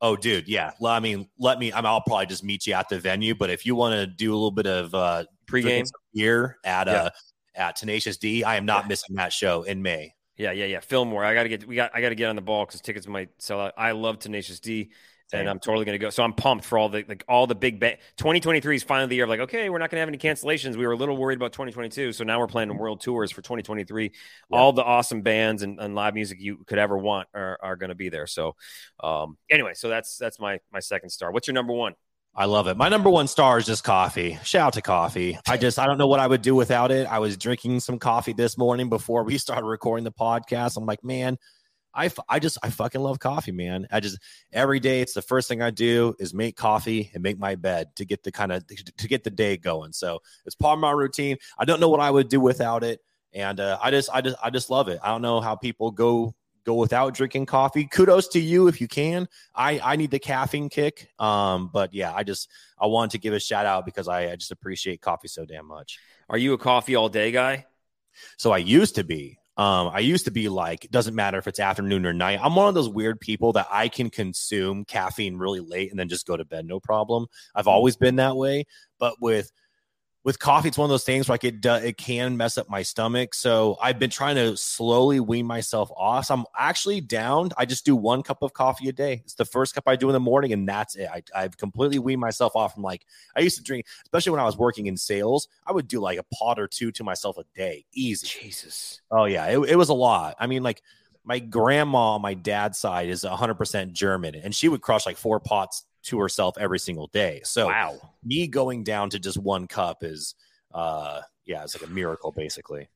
Oh, 0.00 0.16
dude, 0.16 0.48
yeah. 0.48 0.72
Well, 0.80 0.92
I 0.92 1.00
mean, 1.00 1.28
let 1.38 1.58
me. 1.58 1.72
I 1.72 1.80
will 1.80 2.00
probably 2.00 2.26
just 2.26 2.44
meet 2.44 2.66
you 2.66 2.74
at 2.74 2.88
the 2.88 2.98
venue. 2.98 3.34
But 3.34 3.50
if 3.50 3.66
you 3.66 3.74
want 3.74 3.94
to 3.94 4.06
do 4.06 4.32
a 4.32 4.36
little 4.36 4.50
bit 4.50 4.66
of 4.66 4.94
uh, 4.94 5.24
pregame 5.46 5.86
here 6.12 6.56
at 6.64 6.86
yeah. 6.86 6.92
uh 6.94 7.10
at 7.56 7.76
Tenacious 7.76 8.16
D, 8.16 8.44
I 8.44 8.56
am 8.56 8.64
not 8.64 8.84
yeah. 8.84 8.88
missing 8.88 9.16
that 9.16 9.32
show 9.32 9.64
in 9.64 9.82
May. 9.82 10.14
Yeah, 10.38 10.52
yeah, 10.52 10.66
yeah. 10.66 10.80
Fillmore. 10.80 11.24
I 11.24 11.34
got 11.34 11.42
to 11.42 11.48
get. 11.48 11.66
We 11.66 11.74
got. 11.74 11.90
I 11.92 12.00
got 12.00 12.10
to 12.10 12.14
get 12.14 12.28
on 12.28 12.36
the 12.36 12.42
ball 12.42 12.64
because 12.64 12.80
tickets 12.80 13.06
might 13.06 13.30
sell 13.38 13.60
out. 13.60 13.74
I 13.76 13.92
love 13.92 14.18
Tenacious 14.18 14.60
D. 14.60 14.90
Same. 15.30 15.40
and 15.40 15.50
I'm 15.50 15.58
totally 15.58 15.84
going 15.84 15.92
to 15.92 15.98
go. 15.98 16.08
So 16.08 16.22
I'm 16.22 16.32
pumped 16.32 16.64
for 16.64 16.78
all 16.78 16.88
the 16.88 17.04
like 17.06 17.22
all 17.28 17.46
the 17.46 17.54
big 17.54 17.78
ba- 17.78 17.98
2023 18.16 18.76
is 18.76 18.82
finally 18.82 19.08
the 19.08 19.16
year 19.16 19.24
of 19.24 19.30
like 19.30 19.40
okay, 19.40 19.68
we're 19.68 19.76
not 19.76 19.90
going 19.90 19.96
to 19.96 20.00
have 20.00 20.08
any 20.08 20.16
cancellations. 20.16 20.76
We 20.76 20.86
were 20.86 20.92
a 20.92 20.96
little 20.96 21.18
worried 21.18 21.36
about 21.36 21.52
2022, 21.52 22.14
so 22.14 22.24
now 22.24 22.38
we're 22.38 22.46
planning 22.46 22.78
world 22.78 23.02
tours 23.02 23.30
for 23.30 23.42
2023. 23.42 24.04
Yeah. 24.50 24.58
All 24.58 24.72
the 24.72 24.82
awesome 24.82 25.20
bands 25.20 25.62
and, 25.62 25.78
and, 25.80 25.94
live 25.94 26.14
music 26.14 26.38
you 26.40 26.64
could 26.66 26.78
ever 26.78 26.96
want 26.96 27.28
are, 27.34 27.58
are 27.62 27.76
going 27.76 27.90
to 27.90 27.94
be 27.94 28.08
there. 28.08 28.26
So 28.26 28.56
um, 29.00 29.36
anyway, 29.50 29.74
so 29.74 29.90
that's 29.90 30.16
that's 30.16 30.40
my 30.40 30.60
my 30.72 30.80
second 30.80 31.10
star. 31.10 31.30
What's 31.30 31.46
your 31.46 31.54
number 31.54 31.74
one? 31.74 31.92
I 32.34 32.44
love 32.44 32.68
it. 32.68 32.76
My 32.76 32.88
number 32.88 33.10
one 33.10 33.26
star 33.26 33.58
is 33.58 33.66
just 33.66 33.82
coffee. 33.82 34.38
Shout 34.44 34.68
out 34.68 34.72
to 34.74 34.82
coffee. 34.82 35.38
I 35.48 35.56
just 35.56 35.78
I 35.78 35.86
don't 35.86 35.98
know 35.98 36.06
what 36.06 36.20
I 36.20 36.26
would 36.26 36.42
do 36.42 36.54
without 36.54 36.92
it. 36.92 37.06
I 37.06 37.18
was 37.18 37.36
drinking 37.36 37.80
some 37.80 37.98
coffee 37.98 38.32
this 38.32 38.56
morning 38.56 38.88
before 38.88 39.24
we 39.24 39.38
started 39.38 39.66
recording 39.66 40.04
the 40.04 40.12
podcast. 40.12 40.76
I'm 40.76 40.86
like, 40.86 41.02
man, 41.02 41.36
I, 41.94 42.10
I 42.28 42.38
just 42.38 42.58
I 42.62 42.70
fucking 42.70 43.00
love 43.00 43.18
coffee, 43.18 43.50
man. 43.50 43.88
I 43.90 43.98
just 43.98 44.18
every 44.52 44.78
day 44.78 45.00
it's 45.00 45.14
the 45.14 45.22
first 45.22 45.48
thing 45.48 45.62
I 45.62 45.70
do 45.70 46.14
is 46.20 46.32
make 46.32 46.56
coffee 46.56 47.10
and 47.12 47.22
make 47.22 47.38
my 47.38 47.56
bed 47.56 47.88
to 47.96 48.04
get 48.04 48.22
the 48.22 48.30
kind 48.30 48.52
of 48.52 48.64
to 48.66 49.08
get 49.08 49.24
the 49.24 49.30
day 49.30 49.56
going. 49.56 49.92
So 49.92 50.20
it's 50.46 50.54
part 50.54 50.74
of 50.74 50.80
my 50.80 50.92
routine. 50.92 51.38
I 51.58 51.64
don't 51.64 51.80
know 51.80 51.88
what 51.88 52.00
I 52.00 52.10
would 52.10 52.28
do 52.28 52.40
without 52.40 52.84
it, 52.84 53.00
and 53.32 53.58
uh, 53.58 53.78
I 53.82 53.90
just 53.90 54.10
I 54.12 54.20
just 54.20 54.36
I 54.42 54.50
just 54.50 54.70
love 54.70 54.88
it. 54.88 55.00
I 55.02 55.08
don't 55.08 55.22
know 55.22 55.40
how 55.40 55.56
people 55.56 55.90
go 55.90 56.34
go 56.68 56.74
without 56.74 57.14
drinking 57.14 57.46
coffee. 57.46 57.86
Kudos 57.86 58.28
to 58.28 58.40
you 58.40 58.68
if 58.68 58.80
you 58.80 58.88
can. 58.88 59.26
I 59.54 59.80
I 59.82 59.96
need 59.96 60.10
the 60.10 60.18
caffeine 60.18 60.68
kick. 60.68 61.08
Um, 61.18 61.70
but 61.72 61.94
yeah, 61.94 62.12
I 62.14 62.24
just 62.24 62.50
I 62.78 62.86
wanted 62.86 63.12
to 63.12 63.18
give 63.18 63.32
a 63.32 63.40
shout 63.40 63.64
out 63.64 63.86
because 63.86 64.06
I, 64.06 64.30
I 64.32 64.36
just 64.36 64.52
appreciate 64.52 65.00
coffee 65.00 65.28
so 65.28 65.46
damn 65.46 65.66
much. 65.66 65.98
Are 66.28 66.36
you 66.36 66.52
a 66.52 66.58
coffee 66.58 66.94
all 66.94 67.08
day 67.08 67.32
guy? 67.32 67.64
So 68.36 68.52
I 68.52 68.58
used 68.58 68.96
to 68.96 69.04
be. 69.04 69.38
Um, 69.56 69.90
I 69.92 70.00
used 70.00 70.26
to 70.26 70.30
be 70.30 70.48
like, 70.48 70.84
it 70.84 70.92
doesn't 70.92 71.16
matter 71.16 71.36
if 71.36 71.48
it's 71.48 71.58
afternoon 71.58 72.06
or 72.06 72.12
night. 72.12 72.38
I'm 72.40 72.54
one 72.54 72.68
of 72.68 72.74
those 72.74 72.88
weird 72.88 73.18
people 73.18 73.54
that 73.54 73.66
I 73.72 73.88
can 73.88 74.08
consume 74.08 74.84
caffeine 74.84 75.36
really 75.36 75.58
late 75.58 75.90
and 75.90 75.98
then 75.98 76.08
just 76.08 76.28
go 76.28 76.36
to 76.36 76.44
bed, 76.44 76.64
no 76.64 76.78
problem. 76.78 77.26
I've 77.56 77.66
always 77.66 77.96
been 77.96 78.16
that 78.16 78.36
way. 78.36 78.66
But 79.00 79.20
with 79.20 79.50
with 80.24 80.38
coffee, 80.38 80.68
it's 80.68 80.76
one 80.76 80.84
of 80.86 80.90
those 80.90 81.04
things 81.04 81.28
where 81.28 81.34
like 81.34 81.44
it 81.44 81.64
it 81.64 81.96
can 81.96 82.36
mess 82.36 82.58
up 82.58 82.68
my 82.68 82.82
stomach. 82.82 83.34
So 83.34 83.78
I've 83.80 83.98
been 83.98 84.10
trying 84.10 84.34
to 84.34 84.56
slowly 84.56 85.20
wean 85.20 85.46
myself 85.46 85.90
off. 85.96 86.26
So 86.26 86.34
I'm 86.34 86.44
actually 86.56 87.00
down. 87.00 87.50
I 87.56 87.64
just 87.64 87.84
do 87.84 87.94
one 87.94 88.22
cup 88.22 88.42
of 88.42 88.52
coffee 88.52 88.88
a 88.88 88.92
day. 88.92 89.22
It's 89.24 89.34
the 89.34 89.44
first 89.44 89.74
cup 89.74 89.84
I 89.86 89.96
do 89.96 90.08
in 90.08 90.12
the 90.12 90.20
morning, 90.20 90.52
and 90.52 90.68
that's 90.68 90.96
it. 90.96 91.08
I, 91.08 91.22
I've 91.34 91.56
completely 91.56 91.98
weaned 91.98 92.20
myself 92.20 92.56
off 92.56 92.74
from 92.74 92.82
like 92.82 93.06
I 93.36 93.40
used 93.40 93.56
to 93.58 93.62
drink, 93.62 93.86
especially 94.04 94.32
when 94.32 94.40
I 94.40 94.44
was 94.44 94.56
working 94.56 94.86
in 94.86 94.96
sales. 94.96 95.48
I 95.66 95.72
would 95.72 95.88
do 95.88 96.00
like 96.00 96.18
a 96.18 96.24
pot 96.34 96.58
or 96.58 96.66
two 96.66 96.90
to 96.92 97.04
myself 97.04 97.38
a 97.38 97.44
day, 97.54 97.84
easy. 97.94 98.26
Jesus. 98.26 99.00
Oh 99.10 99.24
yeah, 99.24 99.46
it, 99.46 99.58
it 99.60 99.76
was 99.76 99.88
a 99.88 99.94
lot. 99.94 100.34
I 100.38 100.46
mean, 100.46 100.62
like 100.62 100.82
my 101.24 101.38
grandma 101.38 102.14
on 102.14 102.22
my 102.22 102.34
dad's 102.34 102.78
side 102.78 103.08
is 103.08 103.22
100% 103.22 103.92
German, 103.92 104.34
and 104.34 104.54
she 104.54 104.68
would 104.68 104.80
crush 104.80 105.06
like 105.06 105.16
four 105.16 105.38
pots 105.40 105.84
to 106.04 106.18
herself 106.18 106.56
every 106.58 106.78
single 106.78 107.08
day. 107.08 107.40
So 107.44 107.66
wow. 107.66 107.98
me 108.24 108.46
going 108.46 108.84
down 108.84 109.10
to 109.10 109.18
just 109.18 109.38
one 109.38 109.66
cup 109.66 110.02
is 110.02 110.34
uh 110.72 111.20
yeah, 111.44 111.62
it's 111.62 111.80
like 111.80 111.88
a 111.88 111.92
miracle 111.92 112.32
basically. 112.32 112.88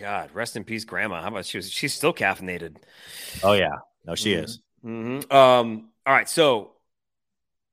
God, 0.00 0.30
rest 0.34 0.56
in 0.56 0.64
peace, 0.64 0.84
grandma. 0.84 1.22
How 1.22 1.28
about 1.28 1.46
she 1.46 1.58
was 1.58 1.70
she's 1.70 1.94
still 1.94 2.12
caffeinated. 2.12 2.76
Oh 3.42 3.52
yeah. 3.52 3.76
No, 4.04 4.14
she 4.14 4.32
mm-hmm. 4.34 4.44
is. 4.44 4.60
Mm-hmm. 4.84 5.36
Um, 5.36 5.90
all 6.06 6.14
right, 6.14 6.28
so 6.28 6.72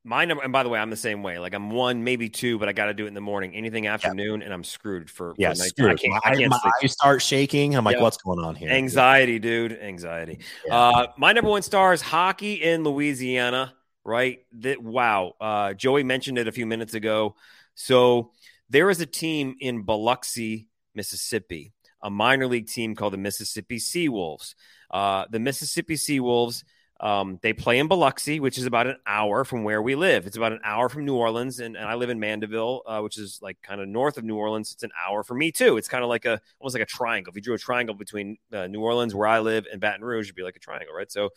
my 0.03 0.25
number, 0.25 0.43
and 0.43 0.51
by 0.51 0.63
the 0.63 0.69
way, 0.69 0.79
I'm 0.79 0.89
the 0.89 0.97
same 0.97 1.23
way. 1.23 1.39
Like 1.39 1.53
I'm 1.53 1.69
one, 1.69 2.03
maybe 2.03 2.27
two, 2.27 2.57
but 2.59 2.67
I 2.67 2.73
got 2.73 2.86
to 2.86 2.93
do 2.93 3.05
it 3.05 3.07
in 3.07 3.13
the 3.13 3.21
morning. 3.21 3.55
Anything 3.55 3.88
afternoon, 3.88 4.41
and 4.41 4.51
I'm 4.51 4.63
screwed 4.63 5.09
for. 5.09 5.34
Yeah, 5.38 5.49
for 5.49 5.55
screwed. 5.55 5.91
I 5.91 5.95
can't. 5.95 6.25
I, 6.25 6.36
can't 6.36 6.49
my, 6.49 6.71
I 6.81 6.88
start 6.88 7.21
shaking. 7.21 7.75
I'm 7.75 7.86
like, 7.86 7.99
what's 7.99 8.17
going 8.17 8.39
on 8.39 8.55
here? 8.55 8.69
Anxiety, 8.69 9.39
dude. 9.39 9.79
Anxiety. 9.79 10.39
Yeah. 10.65 10.75
Uh, 10.75 11.07
my 11.17 11.31
number 11.31 11.49
one 11.49 11.61
star 11.61 11.93
is 11.93 12.01
hockey 12.01 12.55
in 12.55 12.84
Louisiana 12.84 13.73
right? 14.05 14.39
That 14.59 14.81
wow. 14.81 15.33
Uh, 15.39 15.73
Joey 15.73 16.03
mentioned 16.03 16.37
it 16.37 16.47
a 16.47 16.51
few 16.51 16.65
minutes 16.65 16.93
ago. 16.93 17.35
So 17.75 18.31
there 18.69 18.89
is 18.89 19.01
a 19.01 19.05
team 19.05 19.55
in 19.59 19.83
Biloxi, 19.83 20.67
Mississippi, 20.95 21.73
a 22.01 22.09
minor 22.09 22.47
league 22.47 22.67
team 22.67 22.95
called 22.95 23.13
the 23.13 23.17
Mississippi 23.17 23.77
Seawolves. 23.77 24.55
Uh, 24.91 25.25
the 25.29 25.39
Mississippi 25.39 25.95
Seawolves. 25.95 26.63
Um, 26.99 27.37
they 27.41 27.51
play 27.51 27.79
in 27.79 27.89
Biloxi, 27.89 28.39
which 28.39 28.57
is 28.57 28.65
about 28.65 28.87
an 28.87 28.95
hour 29.05 29.43
from 29.43 29.65
where 29.65 29.81
we 29.81 29.95
live. 29.95 30.25
It's 30.25 30.37
about 30.37 30.53
an 30.53 30.61
hour 30.63 30.87
from 30.87 31.03
New 31.03 31.15
Orleans, 31.15 31.59
and, 31.59 31.75
and 31.75 31.85
I 31.85 31.95
live 31.95 32.09
in 32.09 32.17
Mandeville, 32.17 32.81
uh, 32.85 33.01
which 33.01 33.17
is 33.17 33.39
like 33.41 33.61
kind 33.61 33.81
of 33.81 33.89
north 33.89 34.17
of 34.17 34.23
New 34.23 34.37
Orleans. 34.37 34.71
It's 34.71 34.83
an 34.83 34.91
hour 35.05 35.21
for 35.21 35.33
me 35.33 35.51
too. 35.51 35.75
It's 35.75 35.89
kind 35.89 36.03
of 36.03 36.09
like 36.09 36.23
a 36.23 36.39
almost 36.59 36.75
like 36.75 36.83
a 36.83 36.85
triangle. 36.85 37.31
If 37.31 37.35
you 37.35 37.41
drew 37.41 37.55
a 37.55 37.57
triangle 37.57 37.93
between 37.93 38.37
uh, 38.53 38.67
New 38.67 38.79
Orleans, 38.79 39.13
where 39.13 39.27
I 39.27 39.39
live, 39.39 39.65
and 39.69 39.81
Baton 39.81 40.05
Rouge, 40.05 40.27
it'd 40.27 40.35
be 40.35 40.43
like 40.43 40.55
a 40.55 40.59
triangle, 40.59 40.95
right? 40.95 41.11
So, 41.11 41.31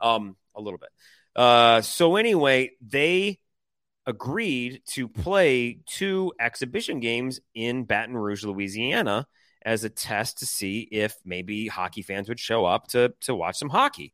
um, 0.00 0.36
a 0.54 0.60
little 0.60 0.78
bit. 0.78 0.90
Uh, 1.36 1.80
so 1.80 2.16
anyway, 2.16 2.72
they 2.80 3.38
agreed 4.06 4.82
to 4.86 5.08
play 5.08 5.78
two 5.86 6.32
exhibition 6.40 7.00
games 7.00 7.40
in 7.54 7.84
Baton 7.84 8.16
Rouge, 8.16 8.44
Louisiana, 8.44 9.26
as 9.62 9.84
a 9.84 9.90
test 9.90 10.38
to 10.38 10.46
see 10.46 10.80
if 10.90 11.16
maybe 11.24 11.68
hockey 11.68 12.02
fans 12.02 12.28
would 12.28 12.40
show 12.40 12.64
up 12.64 12.88
to 12.88 13.12
to 13.22 13.34
watch 13.34 13.56
some 13.56 13.68
hockey. 13.68 14.12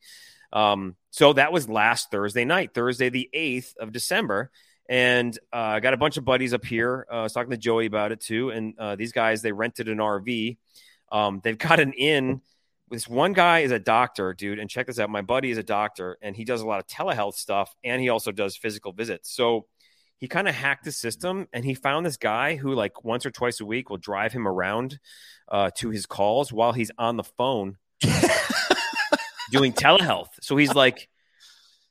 Um, 0.53 0.97
so 1.11 1.33
that 1.33 1.53
was 1.53 1.69
last 1.69 2.11
Thursday 2.11 2.45
night, 2.45 2.75
Thursday 2.75 3.09
the 3.09 3.29
eighth 3.33 3.75
of 3.79 3.93
December, 3.93 4.51
and 4.89 5.37
uh, 5.53 5.57
I 5.57 5.81
got 5.81 5.95
a 5.95 5.99
bunch 5.99 6.17
of 6.17 6.25
buddies 6.25 6.55
up 6.55 6.65
here. 6.65 7.07
Uh, 7.11 7.17
I 7.17 7.23
was 7.23 7.33
talking 7.33 7.51
to 7.51 7.57
Joey 7.57 7.87
about 7.87 8.13
it 8.13 8.21
too, 8.21 8.51
and 8.51 8.75
uh, 8.79 8.97
these 8.97 9.13
guys 9.13 9.43
they 9.43 9.53
rented 9.53 9.89
an 9.89 9.99
RV. 9.99 10.57
Um, 11.11 11.41
they've 11.43 11.59
got 11.59 11.81
an 11.81 11.93
inn 11.93 12.43
this 12.91 13.09
one 13.09 13.33
guy 13.33 13.61
is 13.61 13.73
a 13.73 13.79
doctor, 13.79 14.33
dude, 14.33 14.59
and 14.59 14.71
check 14.71 14.87
this 14.87 14.99
out. 14.99 15.11
My 15.11 15.23
buddy 15.23 15.51
is 15.51 15.59
a 15.59 15.63
doctor, 15.63 16.19
and 16.23 16.37
he 16.37 16.45
does 16.45 16.61
a 16.61 16.67
lot 16.67 16.79
of 16.79 16.87
telehealth 16.87 17.35
stuff, 17.35 17.75
and 17.83 18.01
he 18.01 18.09
also 18.09 18.31
does 18.31 18.57
physical 18.57 18.93
visits. 18.93 19.31
So 19.35 19.67
he 20.19 20.29
kind 20.29 20.49
of 20.49 20.55
hacked 20.55 20.85
the 20.85 20.93
system, 20.93 21.49
and 21.53 21.65
he 21.65 21.75
found 21.75 22.07
this 22.07 22.17
guy 22.17 22.57
who, 22.57 22.75
like, 22.75 23.05
once 23.05 23.27
or 23.27 23.31
twice 23.31 23.61
a 23.61 23.67
week, 23.67 23.91
will 23.91 23.97
drive 23.97 24.33
him 24.33 24.47
around 24.47 25.01
uh, 25.51 25.71
to 25.79 25.91
his 25.91 26.07
calls 26.07 26.53
while 26.53 26.73
he's 26.73 26.91
on 26.97 27.17
the 27.17 27.25
phone 27.25 27.77
doing 29.51 29.73
telehealth. 29.73 30.29
So 30.41 30.57
he's 30.57 30.75
like, 30.75 31.09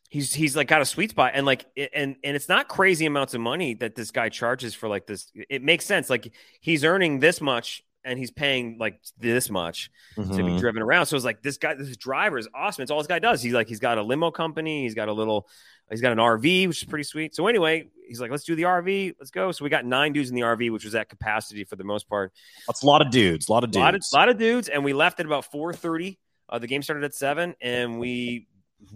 he's 0.09 0.33
he's 0.33 0.55
like 0.55 0.67
got 0.67 0.81
a 0.81 0.85
sweet 0.85 1.11
spot, 1.11 1.31
and 1.35 1.45
like, 1.45 1.65
and 1.75 2.15
and 2.23 2.35
it's 2.35 2.47
not 2.49 2.69
crazy 2.69 3.05
amounts 3.05 3.33
of 3.33 3.41
money 3.41 3.73
that 3.75 3.95
this 3.95 4.11
guy 4.11 4.29
charges 4.29 4.73
for 4.73 4.87
like 4.87 5.07
this. 5.07 5.29
It 5.49 5.61
makes 5.61 5.85
sense. 5.85 6.09
Like 6.09 6.33
he's 6.61 6.85
earning 6.85 7.19
this 7.19 7.41
much 7.41 7.83
and 8.05 8.19
he's 8.19 8.31
paying 8.31 8.77
like 8.79 9.01
this 9.17 9.49
much 9.49 9.89
mm-hmm. 10.15 10.31
to 10.31 10.37
be 10.37 10.43
mm-hmm. 10.43 10.57
driven 10.59 10.81
around. 10.81 11.07
So 11.07 11.15
it's 11.15 11.25
like 11.25 11.41
this 11.41 11.57
guy, 11.57 11.73
this 11.73 11.97
driver 11.97 12.37
is 12.37 12.47
awesome. 12.53 12.83
It's 12.83 12.91
all 12.91 12.99
this 12.99 13.07
guy 13.07 13.19
does. 13.19 13.41
He's 13.41 13.53
like, 13.53 13.67
he's 13.67 13.79
got 13.79 13.97
a 13.97 14.03
limo 14.03 14.31
company. 14.31 14.83
He's 14.83 14.93
got 14.93 15.09
a 15.09 15.13
little, 15.13 15.49
he's 15.89 16.01
got 16.01 16.11
an 16.11 16.19
RV, 16.19 16.67
which 16.67 16.83
is 16.83 16.87
pretty 16.87 17.03
sweet. 17.03 17.35
So 17.35 17.47
anyway, 17.47 17.89
he's 18.07 18.21
like, 18.21 18.31
let's 18.31 18.43
do 18.43 18.55
the 18.55 18.63
RV. 18.63 19.15
Let's 19.19 19.31
go. 19.31 19.51
So 19.51 19.63
we 19.63 19.69
got 19.69 19.85
nine 19.85 20.13
dudes 20.13 20.29
in 20.29 20.35
the 20.35 20.43
RV, 20.43 20.71
which 20.71 20.85
was 20.85 20.93
at 20.95 21.09
capacity 21.09 21.63
for 21.63 21.75
the 21.75 21.83
most 21.83 22.07
part. 22.07 22.31
That's 22.67 22.83
a 22.83 22.85
lot 22.85 23.01
of 23.01 23.11
dudes. 23.11 23.49
A 23.49 23.51
lot 23.51 23.63
of 23.63 23.71
dudes. 23.71 23.77
A 23.77 23.83
lot 23.83 23.95
of, 23.95 24.03
lot 24.13 24.29
of 24.29 24.37
dudes. 24.37 24.69
And 24.69 24.85
we 24.85 24.93
left 24.93 25.19
at 25.19 25.25
about 25.25 25.51
4.30. 25.51 26.17
Uh, 26.47 26.59
the 26.59 26.67
game 26.67 26.83
started 26.83 27.03
at 27.03 27.15
seven 27.15 27.55
and 27.59 27.99
we, 27.99 28.47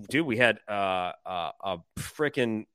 dude, 0.09 0.25
we 0.25 0.37
had 0.37 0.59
uh, 0.67 1.13
uh, 1.25 1.51
a 1.63 1.77
freaking 1.97 2.65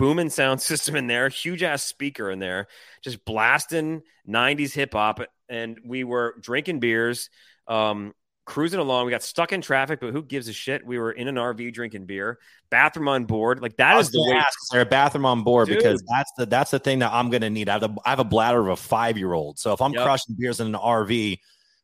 booming 0.00 0.30
sound 0.30 0.60
system 0.62 0.96
in 0.96 1.06
there, 1.06 1.28
huge 1.28 1.62
ass 1.62 1.84
speaker 1.84 2.30
in 2.30 2.40
there, 2.40 2.66
just 3.02 3.24
blasting 3.24 4.02
90s 4.26 4.72
hip 4.72 4.94
hop. 4.94 5.20
And 5.48 5.78
we 5.84 6.04
were 6.04 6.36
drinking 6.40 6.80
beers, 6.80 7.28
um, 7.68 8.14
cruising 8.46 8.80
along. 8.80 9.04
We 9.04 9.10
got 9.10 9.22
stuck 9.22 9.52
in 9.52 9.60
traffic, 9.60 10.00
but 10.00 10.12
who 10.12 10.22
gives 10.22 10.48
a 10.48 10.52
shit? 10.52 10.86
We 10.86 10.98
were 10.98 11.12
in 11.12 11.28
an 11.28 11.34
RV 11.34 11.74
drinking 11.74 12.06
beer, 12.06 12.38
bathroom 12.70 13.08
on 13.08 13.26
board. 13.26 13.60
Like 13.60 13.76
that 13.76 13.98
is 13.98 14.10
the 14.10 14.22
way. 14.22 14.36
Ask, 14.38 14.58
is 14.62 14.68
there 14.72 14.80
a 14.80 14.86
bathroom 14.86 15.26
on 15.26 15.42
board? 15.42 15.68
Dude. 15.68 15.78
Because 15.78 16.02
that's 16.08 16.32
the 16.38 16.46
that's 16.46 16.70
the 16.70 16.78
thing 16.78 17.00
that 17.00 17.12
I'm 17.12 17.30
gonna 17.30 17.50
need. 17.50 17.68
I 17.68 17.74
have, 17.74 17.82
a, 17.82 17.94
I 18.04 18.10
have 18.10 18.20
a 18.20 18.24
bladder 18.24 18.60
of 18.60 18.68
a 18.68 18.76
five 18.76 19.18
year 19.18 19.32
old, 19.32 19.58
so 19.58 19.72
if 19.72 19.82
I'm 19.82 19.92
yep. 19.92 20.04
crushing 20.04 20.36
beers 20.38 20.60
in 20.60 20.68
an 20.68 20.80
RV, 20.80 21.38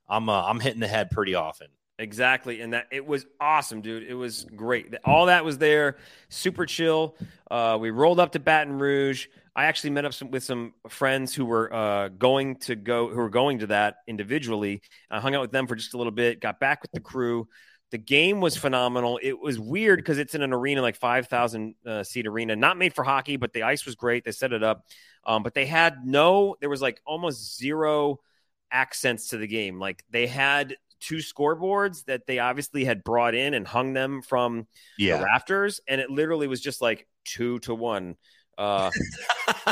I'm 0.08 0.28
uh, 0.28 0.42
I'm 0.44 0.60
hitting 0.60 0.80
the 0.80 0.88
head 0.88 1.10
pretty 1.10 1.34
often. 1.34 1.68
Exactly. 1.98 2.60
And 2.60 2.74
that 2.74 2.88
it 2.90 3.06
was 3.06 3.24
awesome, 3.40 3.80
dude. 3.80 4.02
It 4.02 4.14
was 4.14 4.44
great. 4.54 4.94
All 5.04 5.26
that 5.26 5.44
was 5.44 5.56
there, 5.58 5.96
super 6.28 6.66
chill. 6.66 7.16
Uh, 7.50 7.78
we 7.80 7.90
rolled 7.90 8.20
up 8.20 8.32
to 8.32 8.38
Baton 8.38 8.78
Rouge. 8.78 9.28
I 9.54 9.64
actually 9.64 9.90
met 9.90 10.04
up 10.04 10.12
some, 10.12 10.30
with 10.30 10.44
some 10.44 10.74
friends 10.88 11.34
who 11.34 11.46
were 11.46 11.72
uh, 11.72 12.08
going 12.08 12.56
to 12.56 12.76
go, 12.76 13.08
who 13.08 13.16
were 13.16 13.30
going 13.30 13.60
to 13.60 13.68
that 13.68 13.96
individually. 14.06 14.82
I 15.10 15.20
hung 15.20 15.34
out 15.34 15.40
with 15.40 15.52
them 15.52 15.66
for 15.66 15.74
just 15.74 15.94
a 15.94 15.96
little 15.96 16.12
bit, 16.12 16.40
got 16.40 16.60
back 16.60 16.82
with 16.82 16.92
the 16.92 17.00
crew. 17.00 17.48
The 17.90 17.98
game 17.98 18.42
was 18.42 18.56
phenomenal. 18.56 19.18
It 19.22 19.38
was 19.40 19.58
weird 19.58 19.98
because 19.98 20.18
it's 20.18 20.34
in 20.34 20.42
an 20.42 20.52
arena, 20.52 20.82
like 20.82 20.96
5,000 20.96 21.74
uh, 21.86 22.02
seat 22.02 22.26
arena, 22.26 22.56
not 22.56 22.76
made 22.76 22.92
for 22.92 23.04
hockey, 23.04 23.36
but 23.36 23.54
the 23.54 23.62
ice 23.62 23.86
was 23.86 23.94
great. 23.94 24.24
They 24.24 24.32
set 24.32 24.52
it 24.52 24.62
up. 24.62 24.84
Um, 25.24 25.42
but 25.42 25.54
they 25.54 25.64
had 25.64 26.04
no, 26.04 26.56
there 26.60 26.68
was 26.68 26.82
like 26.82 27.00
almost 27.06 27.56
zero 27.56 28.18
accents 28.70 29.28
to 29.28 29.38
the 29.38 29.46
game. 29.46 29.78
Like 29.78 30.04
they 30.10 30.26
had 30.26 30.76
two 31.06 31.18
scoreboards 31.18 32.04
that 32.06 32.26
they 32.26 32.40
obviously 32.40 32.84
had 32.84 33.04
brought 33.04 33.34
in 33.34 33.54
and 33.54 33.66
hung 33.66 33.92
them 33.92 34.22
from 34.22 34.66
yeah. 34.98 35.18
the 35.18 35.24
rafters, 35.24 35.80
and 35.86 36.00
it 36.00 36.10
literally 36.10 36.48
was 36.48 36.60
just 36.60 36.82
like 36.82 37.06
two 37.24 37.58
to 37.60 37.74
one. 37.74 38.16
Uh, 38.58 38.90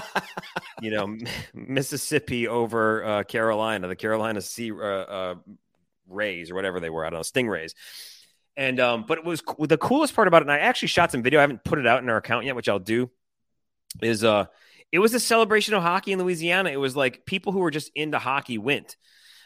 you 0.81 0.91
know, 0.91 1.17
Mississippi 1.55 2.47
over 2.47 3.05
uh, 3.05 3.23
Carolina, 3.25 3.89
the 3.89 3.97
Carolina 3.97 4.41
Sea 4.41 4.71
uh, 4.71 4.77
uh, 4.77 5.35
Rays 6.09 6.51
or 6.51 6.55
whatever 6.55 6.79
they 6.79 6.91
were. 6.91 7.05
I 7.05 7.11
don't 7.11 7.19
know, 7.19 7.23
Stingrays. 7.23 7.75
And 8.57 8.79
um, 8.79 9.05
but 9.09 9.19
it 9.19 9.25
was 9.25 9.43
the 9.59 9.79
coolest 9.79 10.15
part 10.15 10.29
about 10.29 10.43
it. 10.43 10.45
And 10.45 10.53
I 10.53 10.59
actually 10.59 10.89
shot 10.89 11.11
some 11.11 11.23
video. 11.23 11.41
I 11.41 11.43
haven't 11.43 11.65
put 11.65 11.81
it 11.81 11.87
out 11.89 12.03
in 12.03 12.09
our 12.09 12.19
account 12.19 12.45
yet, 12.45 12.55
which 12.55 12.69
I'll 12.69 12.79
do. 12.79 13.11
Is 14.01 14.23
uh, 14.23 14.47
it 14.93 15.01
was 15.01 15.13
a 15.15 15.21
celebration 15.21 15.75
of 15.75 15.83
hockey 15.83 16.13
in 16.13 16.21
Louisiana. 16.21 16.71
It 16.71 16.77
was 16.77 16.95
like 16.95 17.27
people 17.27 17.53
who 17.53 17.59
were 17.59 17.73
just 17.73 17.91
into 17.97 18.21
hockey 18.21 18.59
went. 18.59 18.97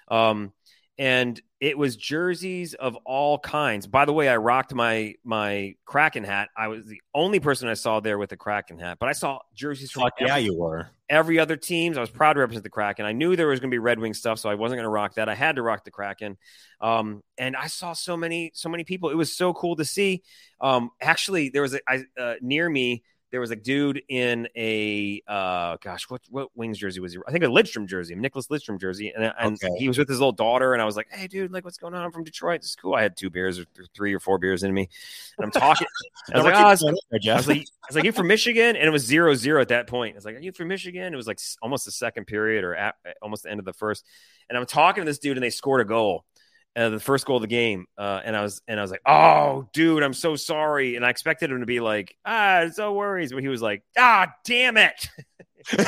Um, 0.08 0.52
and 0.98 1.40
it 1.60 1.76
was 1.76 1.96
jerseys 1.96 2.74
of 2.74 2.96
all 3.04 3.38
kinds. 3.38 3.86
By 3.86 4.04
the 4.04 4.12
way, 4.12 4.28
I 4.28 4.36
rocked 4.36 4.74
my 4.74 5.14
my 5.24 5.74
Kraken 5.84 6.24
hat. 6.24 6.48
I 6.56 6.68
was 6.68 6.86
the 6.86 7.00
only 7.14 7.40
person 7.40 7.68
I 7.68 7.74
saw 7.74 8.00
there 8.00 8.18
with 8.18 8.30
a 8.32 8.36
Kraken 8.36 8.78
hat, 8.78 8.98
but 9.00 9.08
I 9.08 9.12
saw 9.12 9.40
jerseys 9.54 9.90
from 9.90 10.04
Fuck 10.04 10.14
every, 10.20 10.28
yeah, 10.28 10.36
you 10.36 10.54
were. 10.56 10.90
every 11.08 11.38
other 11.38 11.56
teams. 11.56 11.98
I 11.98 12.00
was 12.00 12.10
proud 12.10 12.34
to 12.34 12.40
represent 12.40 12.62
the 12.62 12.70
Kraken. 12.70 13.04
I 13.06 13.12
knew 13.12 13.34
there 13.34 13.48
was 13.48 13.58
going 13.58 13.70
to 13.70 13.74
be 13.74 13.78
Red 13.80 13.98
Wing 13.98 14.14
stuff, 14.14 14.38
so 14.38 14.48
I 14.48 14.54
wasn't 14.54 14.76
going 14.76 14.84
to 14.84 14.90
rock 14.90 15.14
that. 15.14 15.28
I 15.28 15.34
had 15.34 15.56
to 15.56 15.62
rock 15.62 15.84
the 15.84 15.90
Kraken. 15.90 16.36
Um, 16.80 17.22
and 17.36 17.56
I 17.56 17.66
saw 17.66 17.92
so 17.92 18.16
many 18.16 18.52
so 18.54 18.68
many 18.68 18.84
people. 18.84 19.10
It 19.10 19.16
was 19.16 19.34
so 19.34 19.52
cool 19.52 19.74
to 19.76 19.84
see. 19.84 20.22
Um, 20.60 20.90
actually, 21.00 21.48
there 21.48 21.62
was 21.62 21.74
a 21.74 21.80
I, 21.88 22.04
uh, 22.16 22.34
near 22.40 22.68
me 22.70 23.02
there 23.30 23.40
was 23.40 23.50
a 23.50 23.56
dude 23.56 24.02
in 24.08 24.48
a 24.56 25.22
uh 25.28 25.76
gosh 25.82 26.08
what 26.08 26.20
what 26.30 26.48
wings 26.56 26.78
jersey 26.78 27.00
was 27.00 27.12
he 27.12 27.18
i 27.26 27.32
think 27.32 27.44
a 27.44 27.46
lidstrom 27.46 27.86
jersey 27.86 28.14
nicholas 28.14 28.48
lidstrom 28.48 28.80
jersey 28.80 29.12
and, 29.14 29.32
and 29.38 29.62
Okay. 29.62 29.74
he 29.78 29.88
was 29.88 29.98
with 29.98 30.08
his 30.08 30.18
little 30.18 30.32
daughter 30.32 30.72
and 30.72 30.80
i 30.80 30.84
was 30.84 30.96
like 30.96 31.06
hey 31.10 31.26
dude 31.26 31.52
like 31.52 31.64
what's 31.64 31.76
going 31.78 31.94
on 31.94 32.02
i'm 32.02 32.12
from 32.12 32.24
detroit 32.24 32.60
this 32.62 32.70
is 32.70 32.76
cool 32.76 32.94
i 32.94 33.02
had 33.02 33.16
two 33.16 33.28
beers 33.30 33.58
or 33.58 33.64
th- 33.76 33.88
three 33.94 34.14
or 34.14 34.20
four 34.20 34.38
beers 34.38 34.62
in 34.62 34.72
me 34.72 34.88
and 35.36 35.44
i'm 35.44 35.50
talking 35.50 35.86
i 36.34 36.36
was 36.38 36.44
like 36.44 36.54
Never 36.54 36.66
oh, 36.66 36.68
keep 36.68 36.72
it's 36.72 36.82
I 37.28 37.34
was 37.36 37.48
like, 37.48 37.58
I 37.58 37.86
was 37.88 37.96
like, 37.96 38.04
you 38.04 38.12
from 38.12 38.26
Michigan? 38.28 38.76
And 38.76 38.86
it 38.86 38.90
was 38.90 39.04
zero 39.04 39.34
zero 39.34 39.60
at 39.60 39.68
that 39.68 39.86
point. 39.86 40.14
I 40.14 40.18
was 40.18 40.24
like, 40.24 40.36
are 40.36 40.40
you 40.40 40.52
from 40.52 40.68
Michigan? 40.68 41.12
It 41.12 41.16
was 41.16 41.26
like 41.26 41.40
almost 41.62 41.84
the 41.84 41.90
second 41.90 42.26
period 42.26 42.64
or 42.64 42.74
at, 42.74 42.96
almost 43.22 43.44
the 43.44 43.50
end 43.50 43.58
of 43.60 43.64
the 43.64 43.72
first. 43.72 44.04
And 44.48 44.56
I'm 44.58 44.66
talking 44.66 45.02
to 45.04 45.10
this 45.10 45.18
dude, 45.18 45.36
and 45.36 45.44
they 45.44 45.50
scored 45.50 45.80
a 45.80 45.84
goal, 45.84 46.24
uh, 46.76 46.90
the 46.90 47.00
first 47.00 47.26
goal 47.26 47.36
of 47.36 47.42
the 47.42 47.48
game. 47.48 47.86
Uh, 47.96 48.20
and 48.24 48.36
I 48.36 48.42
was, 48.42 48.62
and 48.68 48.78
I 48.78 48.82
was 48.82 48.90
like, 48.90 49.02
oh, 49.06 49.68
dude, 49.72 50.02
I'm 50.02 50.14
so 50.14 50.36
sorry. 50.36 50.96
And 50.96 51.04
I 51.04 51.10
expected 51.10 51.50
him 51.50 51.60
to 51.60 51.66
be 51.66 51.80
like, 51.80 52.14
ah, 52.24 52.66
no 52.76 52.92
worries, 52.92 53.32
but 53.32 53.42
he 53.42 53.48
was 53.48 53.62
like, 53.62 53.82
ah, 53.98 54.32
damn 54.44 54.76
it. 54.76 55.08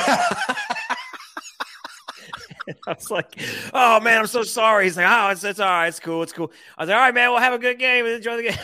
I 2.87 2.93
was 2.93 3.09
like, 3.09 3.39
oh 3.73 3.99
man, 3.99 4.19
I'm 4.19 4.27
so 4.27 4.43
sorry. 4.43 4.85
He's 4.85 4.95
like, 4.97 5.07
oh, 5.09 5.29
it's, 5.29 5.43
it's 5.43 5.59
all 5.59 5.67
right, 5.67 5.87
it's 5.87 5.99
cool, 5.99 6.21
it's 6.23 6.33
cool. 6.33 6.51
I 6.77 6.83
was 6.83 6.89
like, 6.89 6.95
all 6.95 7.03
right, 7.03 7.13
man, 7.13 7.31
we'll 7.31 7.39
have 7.39 7.53
a 7.53 7.59
good 7.59 7.79
game 7.79 8.05
and 8.05 8.15
enjoy 8.15 8.37
the 8.37 8.43
game. 8.43 8.57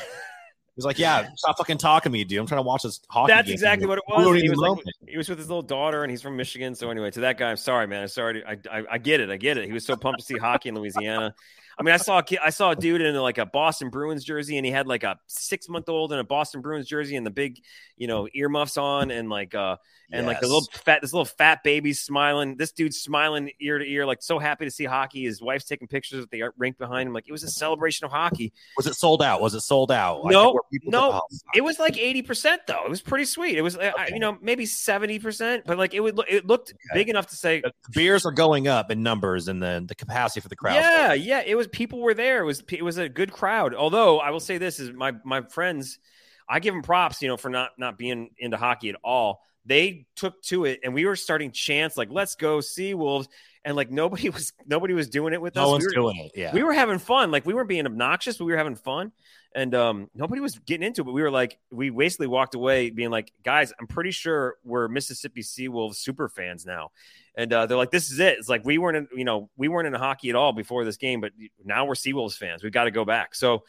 He's 0.78 0.86
like, 0.86 1.00
yeah, 1.00 1.30
stop 1.36 1.58
fucking 1.58 1.80
talking 1.80 2.12
to 2.12 2.14
me, 2.14 2.24
dude. 2.24 2.38
I'm 2.38 2.46
trying 2.46 2.60
to 2.60 2.68
watch 2.68 2.84
this 2.84 3.02
hockey. 3.10 3.34
That's 3.34 3.48
game. 3.48 3.54
exactly 3.54 3.88
what 3.88 3.98
it 3.98 4.04
was. 4.08 4.40
He 4.40 4.48
was, 4.48 4.60
like, 4.60 4.78
he 5.08 5.18
was 5.18 5.28
with 5.28 5.40
his 5.40 5.48
little 5.48 5.64
daughter, 5.64 6.04
and 6.04 6.12
he's 6.12 6.22
from 6.22 6.38
Michigan. 6.38 6.76
So 6.76 6.92
anyway, 6.92 7.10
to 7.10 7.22
that 7.22 7.40
guy, 7.40 7.50
I'm 7.50 7.58
sorry, 7.58 7.88
man. 7.88 8.04
I'm 8.04 8.08
sorry. 8.08 8.46
I, 8.46 8.58
I, 8.72 8.84
I 8.92 8.98
get 9.00 9.20
it. 9.20 9.32
I 9.32 9.38
get 9.38 9.58
it. 9.58 9.66
He 9.66 9.74
was 9.74 9.84
so 9.84 9.96
pumped 9.96 10.20
to 10.20 10.26
see 10.26 10.38
hockey 10.38 10.70
in 10.70 10.76
Louisiana. 10.76 11.34
I 11.80 11.84
mean, 11.84 11.94
I 11.94 11.98
saw 11.98 12.20
a 12.20 12.24
kid, 12.24 12.40
I 12.44 12.50
saw 12.50 12.72
a 12.72 12.76
dude 12.76 13.02
in 13.02 13.16
like 13.16 13.38
a 13.38 13.46
Boston 13.46 13.90
Bruins 13.90 14.24
jersey, 14.24 14.58
and 14.58 14.66
he 14.66 14.72
had 14.72 14.88
like 14.88 15.04
a 15.04 15.20
six 15.28 15.70
month 15.70 15.90
old 15.90 16.12
in 16.12 16.18
a 16.18 16.24
Boston 16.24 16.62
Bruins 16.62 16.88
jersey, 16.88 17.16
and 17.16 17.26
the 17.26 17.32
big, 17.32 17.62
you 17.98 18.08
know, 18.08 18.28
earmuffs 18.34 18.78
on, 18.78 19.12
and 19.12 19.30
like 19.30 19.54
uh, 19.54 19.78
and 20.12 20.26
like 20.26 20.40
the 20.40 20.48
little 20.48 20.66
fat, 20.72 21.02
this 21.02 21.12
little 21.14 21.26
fat 21.26 21.64
baby 21.64 21.92
smiling. 21.94 22.56
This 22.56 22.72
dude's 22.72 22.98
smiling 23.02 23.52
ear 23.60 23.78
to 23.78 23.86
ear, 23.86 24.06
like 24.06 24.22
so 24.22 24.40
happy 24.40 24.66
to 24.66 24.72
see 24.72 24.86
hockey. 24.86 25.26
His 25.26 25.42
wife's 25.42 25.66
taking 25.66 25.88
pictures 25.88 26.24
at 26.24 26.32
the 26.32 26.44
rink 26.58 26.78
behind 26.78 27.08
him, 27.08 27.14
like 27.14 27.28
it 27.28 27.32
was 27.32 27.44
a 27.44 27.50
celebration 27.50 28.06
of 28.06 28.12
hockey. 28.12 28.54
Was 28.78 28.88
it 28.88 28.96
sold 28.96 29.22
out? 29.22 29.42
Was 29.42 29.54
it 29.54 29.62
sold 29.62 29.92
out? 29.92 30.22
No, 30.26 30.60
people- 30.72 30.92
no. 30.92 31.12
oh, 31.14 31.22
It 31.54 31.62
was 31.62 31.78
like 31.80 31.98
eighty 31.98 32.22
percent 32.22 32.62
though. 32.68 32.84
It 32.86 32.90
was 32.90 33.02
pretty 33.02 33.26
sweet. 33.26 33.58
It 33.58 33.62
was, 33.62 33.76
uh, 33.78 33.92
I- 33.98 34.08
you 34.08 34.20
know, 34.20 34.38
maybe 34.42 34.66
seventy 34.66 35.20
percent, 35.20 35.64
but 35.66 35.78
like 35.78 35.94
it 35.94 36.00
would, 36.00 36.20
it 36.30 36.46
looked 36.48 36.70
Okay. 36.72 37.00
big 37.00 37.10
enough 37.10 37.28
to 37.28 37.36
say, 37.36 37.62
the 37.62 37.72
beers 37.94 38.26
are 38.26 38.32
going 38.32 38.68
up 38.68 38.92
in 38.92 39.04
numbers 39.04 39.48
and 39.48 39.62
then 39.62 39.88
the 39.88 39.96
capacity 39.96 40.40
for 40.40 40.48
the 40.50 40.56
crowd. 40.56 40.76
yeah, 40.76 41.14
yeah. 41.14 41.44
It 41.46 41.56
was 41.56 41.68
people 41.68 42.00
were 42.02 42.14
there. 42.14 42.42
It 42.42 42.46
was, 42.46 42.64
it 42.70 42.84
was 42.84 42.98
a 42.98 43.10
good 43.10 43.32
crowd. 43.32 43.74
Although 43.76 44.20
I 44.20 44.30
will 44.30 44.40
say 44.40 44.58
this 44.58 44.80
is 44.80 44.92
my 44.94 45.14
my 45.26 45.42
friends, 45.42 46.00
I 46.48 46.60
give 46.60 46.74
them 46.74 46.82
props, 46.84 47.22
you 47.22 47.28
know, 47.28 47.36
for 47.38 47.50
not 47.50 47.72
not 47.78 47.98
being 47.98 48.30
into 48.38 48.56
hockey 48.58 48.90
at 48.90 48.96
all. 49.04 49.42
They 49.68 50.06
took 50.16 50.42
to 50.44 50.66
it, 50.66 50.80
and 50.84 50.94
we 50.94 51.06
were 51.06 51.16
starting 51.16 51.52
chants 51.52 51.98
like 51.98 52.10
"Let's 52.10 52.36
go 52.36 52.60
Seawolves," 52.60 53.28
and 53.66 53.76
like 53.76 53.92
nobody 53.92 54.30
was 54.32 54.54
nobody 54.66 54.94
was 54.94 55.10
doing 55.10 55.34
it 55.34 55.42
with 55.42 55.56
no 55.56 55.64
us. 55.64 55.70
one's 55.70 55.84
we 55.84 55.88
were, 55.88 55.94
doing 55.94 56.18
it. 56.18 56.32
Yeah, 56.36 56.54
we 56.54 56.64
were 56.64 56.74
having 56.74 57.00
fun. 57.00 57.32
Like 57.32 57.46
we 57.46 57.54
weren't 57.54 57.70
being 57.70 57.86
obnoxious, 57.86 58.38
but 58.38 58.46
we 58.46 58.54
were 58.54 58.58
having 58.58 58.76
fun. 58.76 59.12
And 59.56 59.74
um, 59.74 60.10
nobody 60.14 60.40
was 60.40 60.60
getting 60.60 60.86
into 60.86 61.02
it. 61.02 61.06
But 61.06 61.14
we 61.14 61.24
were 61.24 61.32
like, 61.32 61.58
we 61.72 61.90
basically 61.90 62.28
walked 62.28 62.54
away 62.54 62.92
being 62.92 63.10
like, 63.10 63.32
guys, 63.44 63.74
I'm 63.80 63.88
pretty 63.88 64.12
sure 64.12 64.58
we're 64.64 64.88
Mississippi 64.88 65.42
Seawolves 65.42 65.96
super 65.96 66.30
fans 66.30 66.64
now. 66.64 66.92
And 67.36 67.52
uh, 67.52 67.66
they're 67.66 67.78
like, 67.78 67.90
this 67.90 68.12
is 68.12 68.20
it. 68.20 68.38
It's 68.38 68.50
like 68.50 68.66
we 68.66 68.78
weren't, 68.78 68.98
in, 68.98 69.08
you 69.18 69.26
know, 69.26 69.50
we 69.58 69.68
weren't 69.68 69.88
into 69.88 69.98
hockey 69.98 70.30
at 70.30 70.36
all 70.36 70.54
before 70.54 70.86
this 70.86 70.98
game, 70.98 71.22
but 71.22 71.32
now 71.64 71.86
we're 71.86 71.96
Seawolves 71.96 72.38
fans. 72.38 72.62
We've 72.62 72.72
got 72.72 72.84
to 72.84 72.92
go 72.92 73.04
back. 73.04 73.34
So 73.34 73.64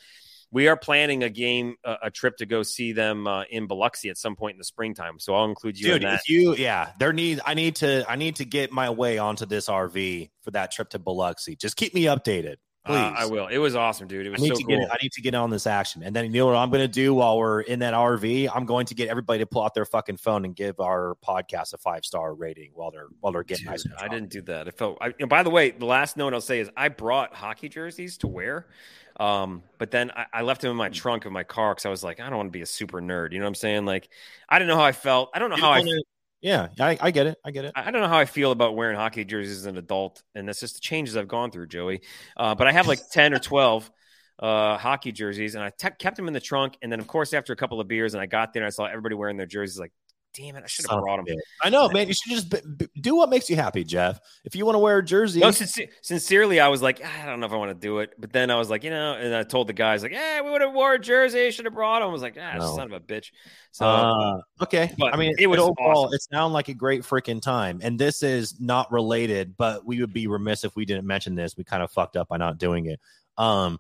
we 0.50 0.68
are 0.68 0.76
planning 0.76 1.22
a 1.22 1.28
game, 1.28 1.76
a, 1.84 1.96
a 2.04 2.10
trip 2.10 2.36
to 2.38 2.46
go 2.46 2.62
see 2.62 2.92
them 2.92 3.26
uh, 3.26 3.44
in 3.50 3.66
Biloxi 3.66 4.08
at 4.08 4.16
some 4.16 4.36
point 4.36 4.54
in 4.54 4.58
the 4.58 4.64
springtime. 4.64 5.18
So 5.18 5.34
I'll 5.34 5.44
include 5.44 5.78
you 5.78 5.92
dude. 5.92 5.96
in 5.96 6.08
that. 6.08 6.20
If 6.20 6.28
you, 6.28 6.54
yeah, 6.54 6.92
there 6.98 7.12
need. 7.12 7.40
I 7.44 7.54
need 7.54 7.76
to. 7.76 8.04
I 8.08 8.16
need 8.16 8.36
to 8.36 8.44
get 8.44 8.72
my 8.72 8.90
way 8.90 9.18
onto 9.18 9.46
this 9.46 9.68
RV 9.68 10.30
for 10.42 10.50
that 10.52 10.72
trip 10.72 10.90
to 10.90 10.98
Biloxi. 10.98 11.56
Just 11.56 11.76
keep 11.76 11.94
me 11.94 12.04
updated, 12.04 12.56
please. 12.88 12.96
Uh, 12.96 13.14
I 13.16 13.26
will. 13.26 13.46
It 13.46 13.58
was 13.58 13.76
awesome, 13.76 14.08
dude. 14.08 14.26
It 14.26 14.30
I 14.30 14.32
was 14.32 14.40
need 14.40 14.48
so 14.48 14.54
to 14.56 14.64
cool. 14.64 14.78
get. 14.78 14.90
I 14.92 14.96
need 15.02 15.12
to 15.12 15.20
get 15.22 15.34
on 15.34 15.50
this 15.50 15.66
action, 15.66 16.02
and 16.02 16.14
then 16.16 16.24
you 16.26 16.40
know 16.40 16.46
what 16.46 16.56
I'm 16.56 16.70
going 16.70 16.82
to 16.82 16.88
do 16.88 17.14
while 17.14 17.38
we're 17.38 17.60
in 17.60 17.78
that 17.78 17.94
RV. 17.94 18.48
I'm 18.54 18.66
going 18.66 18.86
to 18.86 18.94
get 18.94 19.08
everybody 19.08 19.38
to 19.40 19.46
pull 19.46 19.62
out 19.62 19.74
their 19.74 19.84
fucking 19.84 20.16
phone 20.16 20.44
and 20.44 20.56
give 20.56 20.80
our 20.80 21.16
podcast 21.24 21.72
a 21.74 21.78
five 21.78 22.04
star 22.04 22.34
rating 22.34 22.72
while 22.74 22.90
they're 22.90 23.06
while 23.20 23.32
they're 23.32 23.44
getting 23.44 23.64
Dude, 23.66 23.70
nice. 23.70 23.84
and 23.84 23.94
I 24.00 24.08
didn't 24.08 24.30
do 24.30 24.42
that. 24.42 24.66
I 24.66 24.70
felt. 24.72 24.98
I, 25.00 25.14
and 25.20 25.28
by 25.28 25.42
the 25.42 25.50
way, 25.50 25.70
the 25.70 25.86
last 25.86 26.16
note 26.16 26.34
I'll 26.34 26.40
say 26.40 26.58
is 26.60 26.68
I 26.76 26.88
brought 26.88 27.34
hockey 27.34 27.68
jerseys 27.68 28.18
to 28.18 28.26
wear, 28.26 28.66
um, 29.20 29.62
but 29.78 29.90
then 29.90 30.10
I, 30.16 30.26
I 30.32 30.42
left 30.42 30.60
them 30.62 30.70
in 30.70 30.76
my 30.76 30.88
trunk 30.88 31.24
of 31.26 31.32
my 31.32 31.44
car 31.44 31.74
because 31.74 31.86
I 31.86 31.90
was 31.90 32.02
like, 32.04 32.20
I 32.20 32.28
don't 32.28 32.36
want 32.36 32.46
to 32.48 32.56
be 32.56 32.62
a 32.62 32.66
super 32.66 33.00
nerd. 33.00 33.32
You 33.32 33.38
know 33.38 33.44
what 33.44 33.48
I'm 33.50 33.54
saying? 33.56 33.84
Like, 33.84 34.08
I 34.48 34.58
don't 34.58 34.68
know 34.68 34.76
how 34.76 34.84
I 34.84 34.92
felt. 34.92 35.30
I 35.34 35.38
don't 35.38 35.50
know 35.50 35.56
You 35.56 35.62
how 35.62 35.70
I. 35.72 35.78
wanna- 35.78 36.00
yeah, 36.40 36.68
I, 36.78 36.96
I 37.00 37.10
get 37.10 37.26
it. 37.26 37.38
I 37.44 37.50
get 37.50 37.64
it. 37.64 37.72
I 37.74 37.90
don't 37.90 38.00
know 38.00 38.08
how 38.08 38.18
I 38.18 38.24
feel 38.24 38.52
about 38.52 38.76
wearing 38.76 38.96
hockey 38.96 39.24
jerseys 39.24 39.58
as 39.58 39.66
an 39.66 39.76
adult, 39.76 40.22
and 40.34 40.48
that's 40.48 40.60
just 40.60 40.74
the 40.74 40.80
changes 40.80 41.16
I've 41.16 41.28
gone 41.28 41.50
through, 41.50 41.66
Joey. 41.66 42.02
Uh, 42.36 42.54
but 42.54 42.66
I 42.66 42.72
have 42.72 42.86
like 42.86 43.00
ten 43.12 43.34
or 43.34 43.38
twelve 43.38 43.90
uh, 44.38 44.78
hockey 44.78 45.10
jerseys, 45.12 45.54
and 45.56 45.64
I 45.64 45.70
te- 45.76 45.96
kept 45.98 46.16
them 46.16 46.28
in 46.28 46.34
the 46.34 46.40
trunk. 46.40 46.76
And 46.80 46.92
then, 46.92 47.00
of 47.00 47.06
course, 47.08 47.32
after 47.34 47.52
a 47.52 47.56
couple 47.56 47.80
of 47.80 47.88
beers, 47.88 48.14
and 48.14 48.20
I 48.20 48.26
got 48.26 48.52
there, 48.52 48.62
and 48.62 48.68
I 48.68 48.70
saw 48.70 48.84
everybody 48.86 49.16
wearing 49.16 49.36
their 49.36 49.46
jerseys. 49.46 49.80
Like, 49.80 49.92
damn 50.34 50.56
it, 50.56 50.62
I 50.64 50.66
should 50.66 50.86
have 50.90 51.00
brought 51.00 51.18
him. 51.18 51.26
I 51.62 51.70
know, 51.70 51.88
man. 51.88 52.06
You 52.08 52.14
should 52.14 52.30
just 52.32 52.50
b- 52.50 52.58
b- 52.76 53.00
do 53.00 53.16
what 53.16 53.28
makes 53.30 53.50
you 53.50 53.56
happy, 53.56 53.82
Jeff. 53.84 54.20
If 54.44 54.54
you 54.54 54.64
want 54.64 54.76
to 54.76 54.80
wear 54.80 54.98
a 54.98 55.04
jersey, 55.04 55.40
No, 55.40 55.50
sincer- 55.50 55.86
sincerely, 56.02 56.60
I 56.60 56.68
was 56.68 56.80
like, 56.82 57.00
"Ah, 57.04 57.22
I 57.22 57.26
don't 57.26 57.40
know 57.40 57.46
if 57.46 57.52
I 57.52 57.56
want 57.56 57.70
to 57.70 57.74
do 57.74 57.98
it. 57.98 58.12
But 58.18 58.32
then 58.32 58.50
I 58.50 58.56
was 58.56 58.70
like, 58.70 58.84
you 58.84 58.90
know, 58.90 59.14
and 59.14 59.34
I 59.34 59.42
told 59.42 59.66
the 59.68 59.72
guys, 59.72 60.02
like, 60.02 60.12
yeah, 60.12 60.40
we 60.42 60.50
would 60.50 60.60
have 60.60 60.72
wore 60.72 60.94
a 60.94 60.98
jersey. 60.98 61.50
Should 61.50 61.64
have 61.64 61.74
brought 61.74 62.00
them. 62.00 62.08
I 62.08 62.12
was 62.12 62.22
like, 62.22 62.36
ah, 62.40 62.56
No. 62.58 62.76
son 62.76 62.86
of 62.86 62.92
a 62.92 63.00
bitch. 63.00 63.26
So 63.72 63.86
Uh, 63.86 64.40
okay. 64.62 64.92
But 64.98 65.12
I 65.14 65.16
mean, 65.16 65.34
it 65.38 65.46
was 65.48 65.58
overall, 65.60 66.04
awesome. 66.04 66.14
it 66.14 66.22
sounded 66.22 66.54
like 66.54 66.68
a 66.68 66.74
great 66.74 67.02
freaking 67.02 67.40
time. 67.42 67.80
And 67.82 67.98
this 67.98 68.22
is 68.22 68.60
not 68.60 68.90
related, 68.92 69.56
but 69.56 69.84
we 69.84 70.00
would 70.00 70.12
be 70.12 70.26
remiss 70.26 70.64
if 70.64 70.76
we 70.76 70.84
didn't 70.84 71.06
mention 71.06 71.34
this. 71.34 71.56
We 71.56 71.64
kind 71.64 71.82
of 71.82 71.90
fucked 71.90 72.16
up 72.16 72.28
by 72.28 72.36
not 72.36 72.58
doing 72.58 72.86
it. 72.86 73.00
Um, 73.36 73.78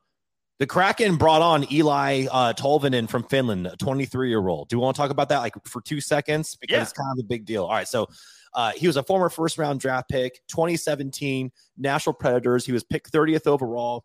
the 0.58 0.66
Kraken 0.66 1.16
brought 1.16 1.42
on 1.42 1.64
Eeli 1.64 2.28
uh, 2.30 2.52
Tolvanen 2.52 3.08
from 3.08 3.22
Finland, 3.24 3.66
a 3.66 3.76
23 3.76 4.28
year 4.28 4.46
old. 4.48 4.68
Do 4.68 4.76
you 4.76 4.80
want 4.80 4.96
to 4.96 5.00
talk 5.02 5.10
about 5.10 5.28
that 5.28 5.38
like 5.38 5.54
for 5.66 5.80
two 5.80 6.00
seconds? 6.00 6.56
Because 6.56 6.74
Yeah. 6.76 6.82
it's 6.82 6.92
kind 6.92 7.18
of 7.18 7.24
a 7.24 7.26
big 7.28 7.44
deal. 7.44 7.64
All 7.64 7.70
right. 7.70 7.86
So 7.88 8.08
uh, 8.54 8.72
he 8.76 8.86
was 8.86 8.96
a 8.96 9.02
former 9.02 9.28
first 9.28 9.56
round 9.58 9.78
draft 9.80 10.08
pick, 10.08 10.40
2017 10.48 11.52
Nashville 11.76 12.12
Predators. 12.12 12.66
He 12.66 12.72
was 12.72 12.82
picked 12.82 13.12
30th 13.12 13.46
overall. 13.46 14.04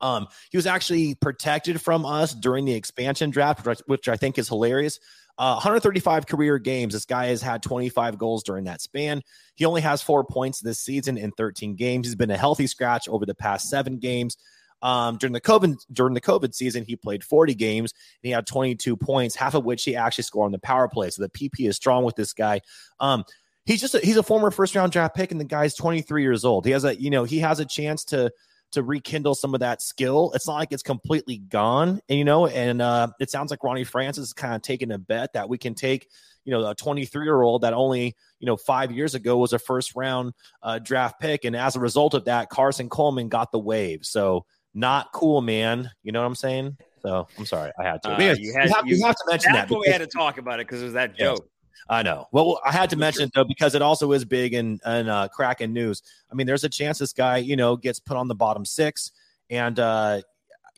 Um, 0.00 0.28
he 0.50 0.58
was 0.58 0.66
actually 0.66 1.14
protected 1.16 1.80
from 1.80 2.04
us 2.06 2.32
during 2.34 2.64
the 2.64 2.74
expansion 2.74 3.30
draft, 3.30 3.66
which 3.66 3.78
I, 3.78 3.82
which 3.86 4.08
I 4.08 4.16
think 4.16 4.38
is 4.38 4.48
hilarious. 4.48 5.00
Uh, 5.38 5.54
135 5.54 6.26
career 6.26 6.58
games. 6.58 6.92
This 6.94 7.04
guy 7.04 7.26
has 7.26 7.40
had 7.40 7.62
25 7.62 8.18
goals 8.18 8.42
during 8.42 8.64
that 8.64 8.80
span. 8.80 9.22
He 9.54 9.64
only 9.64 9.80
has 9.80 10.02
four 10.02 10.24
points 10.24 10.60
this 10.60 10.80
season 10.80 11.16
in 11.16 11.30
13 11.32 11.76
games. 11.76 12.06
He's 12.08 12.16
been 12.16 12.30
a 12.30 12.36
healthy 12.36 12.66
scratch 12.66 13.08
over 13.08 13.24
the 13.24 13.34
past 13.36 13.70
seven 13.70 13.98
games. 13.98 14.36
Um, 14.82 15.16
during 15.16 15.32
the 15.32 15.40
COVID 15.40 15.76
during 15.92 16.14
the 16.14 16.20
COVID 16.20 16.54
season, 16.54 16.84
he 16.84 16.96
played 16.96 17.24
40 17.24 17.54
games 17.54 17.92
and 18.22 18.28
he 18.28 18.30
had 18.30 18.46
22 18.46 18.96
points, 18.96 19.34
half 19.34 19.54
of 19.54 19.64
which 19.64 19.84
he 19.84 19.96
actually 19.96 20.24
scored 20.24 20.46
on 20.46 20.52
the 20.52 20.58
power 20.58 20.88
play. 20.88 21.10
So 21.10 21.22
the 21.22 21.28
PP 21.28 21.68
is 21.68 21.76
strong 21.76 22.04
with 22.04 22.16
this 22.16 22.32
guy. 22.32 22.60
Um, 23.00 23.24
he's 23.68 23.80
just 23.80 23.94
a, 23.94 23.98
he's 23.98 24.16
a 24.16 24.22
former 24.22 24.50
first 24.50 24.74
round 24.74 24.92
draft 24.92 25.14
pick, 25.14 25.30
and 25.30 25.40
the 25.40 25.44
guy's 25.44 25.74
23 25.74 26.22
years 26.22 26.44
old. 26.44 26.64
He 26.64 26.72
has 26.72 26.84
a 26.84 27.00
you 27.00 27.10
know 27.10 27.24
he 27.24 27.38
has 27.40 27.60
a 27.60 27.64
chance 27.64 28.04
to 28.06 28.32
to 28.72 28.82
rekindle 28.82 29.34
some 29.34 29.54
of 29.54 29.60
that 29.60 29.80
skill. 29.80 30.32
It's 30.34 30.46
not 30.46 30.56
like 30.56 30.72
it's 30.72 30.82
completely 30.82 31.38
gone, 31.38 32.00
and 32.08 32.18
you 32.18 32.24
know, 32.24 32.46
and 32.46 32.82
uh, 32.82 33.08
it 33.20 33.30
sounds 33.30 33.50
like 33.50 33.62
Ronnie 33.62 33.84
Francis 33.84 34.28
is 34.28 34.32
kind 34.32 34.54
of 34.54 34.62
taking 34.62 34.90
a 34.90 34.98
bet 34.98 35.32
that 35.34 35.48
we 35.48 35.58
can 35.58 35.74
take, 35.74 36.08
you 36.44 36.52
know, 36.52 36.68
a 36.68 36.74
23 36.74 37.24
year 37.24 37.40
old 37.40 37.62
that 37.62 37.72
only, 37.72 38.14
you 38.40 38.46
know, 38.46 38.56
five 38.56 38.92
years 38.92 39.14
ago 39.14 39.38
was 39.38 39.52
a 39.52 39.58
first 39.58 39.94
round 39.94 40.34
uh, 40.62 40.78
draft 40.78 41.20
pick, 41.20 41.44
and 41.44 41.56
as 41.56 41.76
a 41.76 41.80
result 41.80 42.14
of 42.14 42.24
that, 42.26 42.50
Karson 42.50 42.88
Kuhlman 42.88 43.28
got 43.28 43.52
the 43.52 43.58
wave. 43.58 44.00
So 44.02 44.44
not 44.74 45.12
cool, 45.12 45.40
man. 45.40 45.90
You 46.02 46.12
know 46.12 46.20
what 46.20 46.26
I'm 46.26 46.34
saying? 46.34 46.76
So 47.02 47.26
I'm 47.38 47.46
sorry, 47.46 47.70
I 47.80 47.84
had 47.84 48.02
to. 48.02 48.14
Uh, 48.14 48.18
yes, 48.18 48.38
you 48.38 48.46
you, 48.48 48.52
had- 48.58 48.70
have, 48.70 48.86
you 48.86 48.96
you- 48.96 49.04
have 49.06 49.14
to 49.16 49.24
mention 49.28 49.52
that's 49.52 49.68
that. 49.68 49.74
what 49.74 49.86
we 49.86 49.92
had 49.92 49.98
to 49.98 50.06
talk 50.06 50.38
about 50.38 50.60
it 50.60 50.66
because 50.66 50.80
it 50.82 50.84
was 50.86 50.94
that 50.94 51.10
Yes. 51.18 51.38
joke. 51.38 51.48
I 51.90 52.02
know. 52.02 52.26
Well, 52.32 52.60
I 52.66 52.72
had 52.72 52.90
to 52.90 52.96
mention 52.96 53.22
it 53.22 53.30
though 53.34 53.44
because 53.44 53.74
it 53.74 53.80
also 53.80 54.12
is 54.12 54.24
big 54.24 54.52
and 54.52 54.80
and 54.84 55.08
uh, 55.08 55.28
Kraken 55.28 55.72
news. 55.72 56.02
I 56.30 56.34
mean, 56.34 56.46
there's 56.46 56.64
a 56.64 56.68
chance 56.68 56.98
this 56.98 57.12
guy, 57.12 57.38
you 57.38 57.56
know, 57.56 57.76
gets 57.76 57.98
put 57.98 58.16
on 58.16 58.28
the 58.28 58.34
bottom 58.34 58.64
six, 58.66 59.12
and 59.48 59.78
uh, 59.78 60.20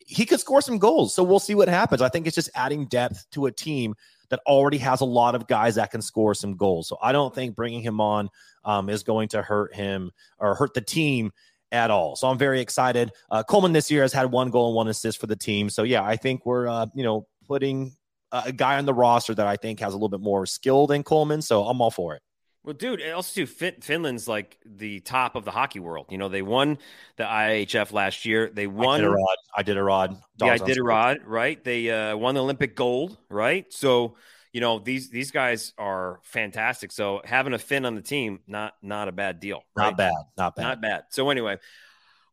he 0.06 0.24
could 0.26 0.38
score 0.40 0.60
some 0.60 0.78
goals. 0.78 1.14
So 1.14 1.22
we'll 1.24 1.40
see 1.40 1.54
what 1.56 1.68
happens. 1.68 2.00
I 2.02 2.08
think 2.10 2.26
it's 2.26 2.36
just 2.36 2.50
adding 2.54 2.86
depth 2.86 3.26
to 3.32 3.46
a 3.46 3.52
team 3.52 3.94
that 4.28 4.40
already 4.46 4.78
has 4.78 5.00
a 5.00 5.04
lot 5.04 5.34
of 5.34 5.48
guys 5.48 5.74
that 5.74 5.90
can 5.90 6.00
score 6.02 6.34
some 6.34 6.56
goals. 6.56 6.86
So 6.88 6.96
I 7.02 7.10
don't 7.10 7.34
think 7.34 7.56
bringing 7.56 7.80
him 7.80 8.00
on 8.00 8.28
um, 8.64 8.88
is 8.88 9.02
going 9.02 9.28
to 9.30 9.42
hurt 9.42 9.74
him 9.74 10.12
or 10.38 10.54
hurt 10.54 10.74
the 10.74 10.80
team 10.80 11.32
at 11.72 11.90
all. 11.90 12.16
So 12.16 12.28
I'm 12.28 12.38
very 12.38 12.60
excited. 12.60 13.12
Uh, 13.30 13.42
Kuhlman 13.48 13.72
this 13.72 13.90
year 13.90 14.02
has 14.02 14.12
had 14.12 14.30
one 14.30 14.50
goal 14.50 14.68
and 14.68 14.76
one 14.76 14.88
assist 14.88 15.20
for 15.20 15.26
the 15.26 15.36
team. 15.36 15.70
So 15.70 15.82
yeah, 15.82 16.02
I 16.02 16.16
think 16.16 16.44
we're 16.46 16.68
uh, 16.68 16.86
you 16.94 17.04
know 17.04 17.26
putting 17.46 17.92
a 18.32 18.52
guy 18.52 18.78
on 18.78 18.86
the 18.86 18.94
roster 18.94 19.34
that 19.34 19.46
I 19.46 19.56
think 19.56 19.80
has 19.80 19.92
a 19.92 19.96
little 19.96 20.08
bit 20.08 20.20
more 20.20 20.46
skill 20.46 20.86
than 20.86 21.02
Kuhlman. 21.02 21.42
So 21.42 21.64
I'm 21.64 21.80
all 21.80 21.90
for 21.90 22.14
it. 22.14 22.22
Well, 22.62 22.74
dude, 22.74 23.02
also 23.10 23.40
too, 23.40 23.46
fin- 23.46 23.80
Finland's 23.80 24.28
like 24.28 24.58
the 24.66 25.00
top 25.00 25.34
of 25.34 25.46
the 25.46 25.50
hockey 25.50 25.80
world. 25.80 26.06
You 26.10 26.18
know, 26.18 26.28
they 26.28 26.42
won 26.42 26.76
the 27.16 27.24
IIHF 27.24 27.92
last 27.92 28.26
year. 28.26 28.50
They 28.52 28.66
won. 28.66 29.00
Iditarod. 29.00 29.36
I 29.56 29.62
did 29.62 29.78
a 29.78 29.82
rod. 29.82 30.16
yeah, 30.38 30.58
Iditarod. 30.58 31.20
Right. 31.24 31.62
They 31.64 31.90
uh, 31.90 32.16
won 32.18 32.34
the 32.34 32.42
Olympic 32.42 32.76
gold. 32.76 33.16
Right. 33.30 33.72
So 33.72 34.16
you 34.52 34.60
know 34.60 34.78
these 34.78 35.10
these 35.10 35.30
guys 35.30 35.72
are 35.78 36.20
fantastic. 36.22 36.92
So 36.92 37.20
having 37.24 37.52
a 37.54 37.58
Finn 37.58 37.84
on 37.84 37.94
the 37.94 38.02
team, 38.02 38.40
not 38.46 38.74
not 38.82 39.08
a 39.08 39.12
bad 39.12 39.40
deal. 39.40 39.62
Right? 39.76 39.86
Not 39.86 39.96
bad. 39.96 40.12
Not 40.36 40.56
bad. 40.56 40.62
Not 40.62 40.80
bad. 40.80 41.02
So 41.10 41.30
anyway. 41.30 41.58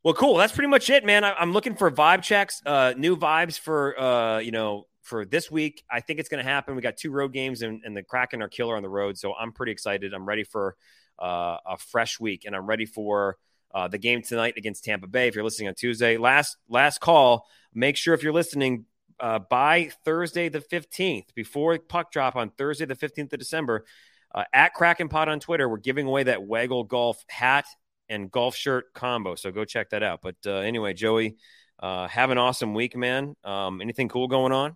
Well, 0.04 0.14
cool. 0.14 0.38
That's 0.38 0.54
pretty 0.54 0.70
much 0.70 0.90
it, 0.90 1.04
man. 1.04 1.26
I, 1.26 1.42
am 1.42 1.52
looking 1.52 1.76
for 1.76 1.92
vibe 1.92 2.22
checks, 2.22 2.62
uh, 2.66 2.94
new 2.96 3.18
vibes 3.18 3.60
for 3.60 4.00
uh, 4.00 4.40
you 4.40 4.52
know 4.52 4.86
for 5.02 5.26
this 5.26 5.50
week. 5.50 5.84
I 5.92 6.00
think 6.02 6.20
it's 6.20 6.30
going 6.30 6.44
to 6.44 6.50
happen. 6.50 6.76
We 6.76 6.82
got 6.82 6.98
two 6.98 7.12
road 7.12 7.34
games, 7.34 7.62
and, 7.62 7.82
and, 7.84 7.98
the 7.98 8.04
Kraken 8.04 8.42
are 8.42 8.48
killer 8.48 8.76
on 8.76 8.84
the 8.84 8.90
road. 8.90 9.18
So 9.18 9.34
I'm 9.34 9.52
pretty 9.52 9.72
excited. 9.72 10.14
I'm 10.14 10.26
ready 10.26 10.44
for 10.44 10.76
uh, 11.20 11.58
a 11.66 11.78
fresh 11.78 12.20
week, 12.20 12.44
and 12.46 12.56
I'm 12.56 12.68
ready 12.68 12.86
for 12.86 13.38
uh, 13.74 13.88
the 13.88 13.98
game 13.98 14.22
tonight 14.22 14.54
against 14.58 14.84
Tampa 14.84 15.08
Bay. 15.08 15.28
If 15.28 15.36
you're 15.36 15.44
listening 15.44 15.70
on 15.70 15.76
Tuesday, 15.76 16.18
last 16.18 16.58
last 16.70 17.00
call. 17.00 17.46
Make 17.74 17.98
sure 17.98 18.14
if 18.14 18.24
you're 18.24 18.34
listening 18.34 18.86
uh, 19.20 19.40
by 19.40 19.90
Thursday 20.06 20.50
the 20.50 20.60
15th, 20.60 21.34
before 21.36 21.78
puck 21.80 22.12
drop 22.12 22.36
on 22.36 22.50
Thursday 22.52 22.86
the 22.86 22.96
15th 22.96 23.34
of 23.34 23.40
December, 23.40 23.86
uh, 24.34 24.44
at 24.54 24.74
Kraken 24.74 25.10
Pod 25.10 25.30
on 25.30 25.40
Twitter, 25.40 25.68
we're 25.68 25.78
giving 25.78 26.06
away 26.06 26.24
that 26.24 26.44
Waggle 26.44 26.84
Golf 26.84 27.24
hat 27.28 27.66
and 28.10 28.32
golf 28.32 28.56
shirt 28.56 28.94
combo. 28.94 29.36
So 29.36 29.52
go 29.52 29.66
check 29.66 29.90
that 29.92 30.04
out. 30.04 30.20
But 30.22 30.36
uh, 30.46 30.58
anyway, 30.58 30.94
Joey, 30.94 31.38
uh, 31.80 32.08
have 32.08 32.30
an 32.30 32.38
awesome 32.38 32.74
week, 32.74 32.96
man. 32.96 33.36
Um, 33.44 33.82
anything 33.82 34.10
cool 34.10 34.28
going 34.28 34.52
on? 34.52 34.76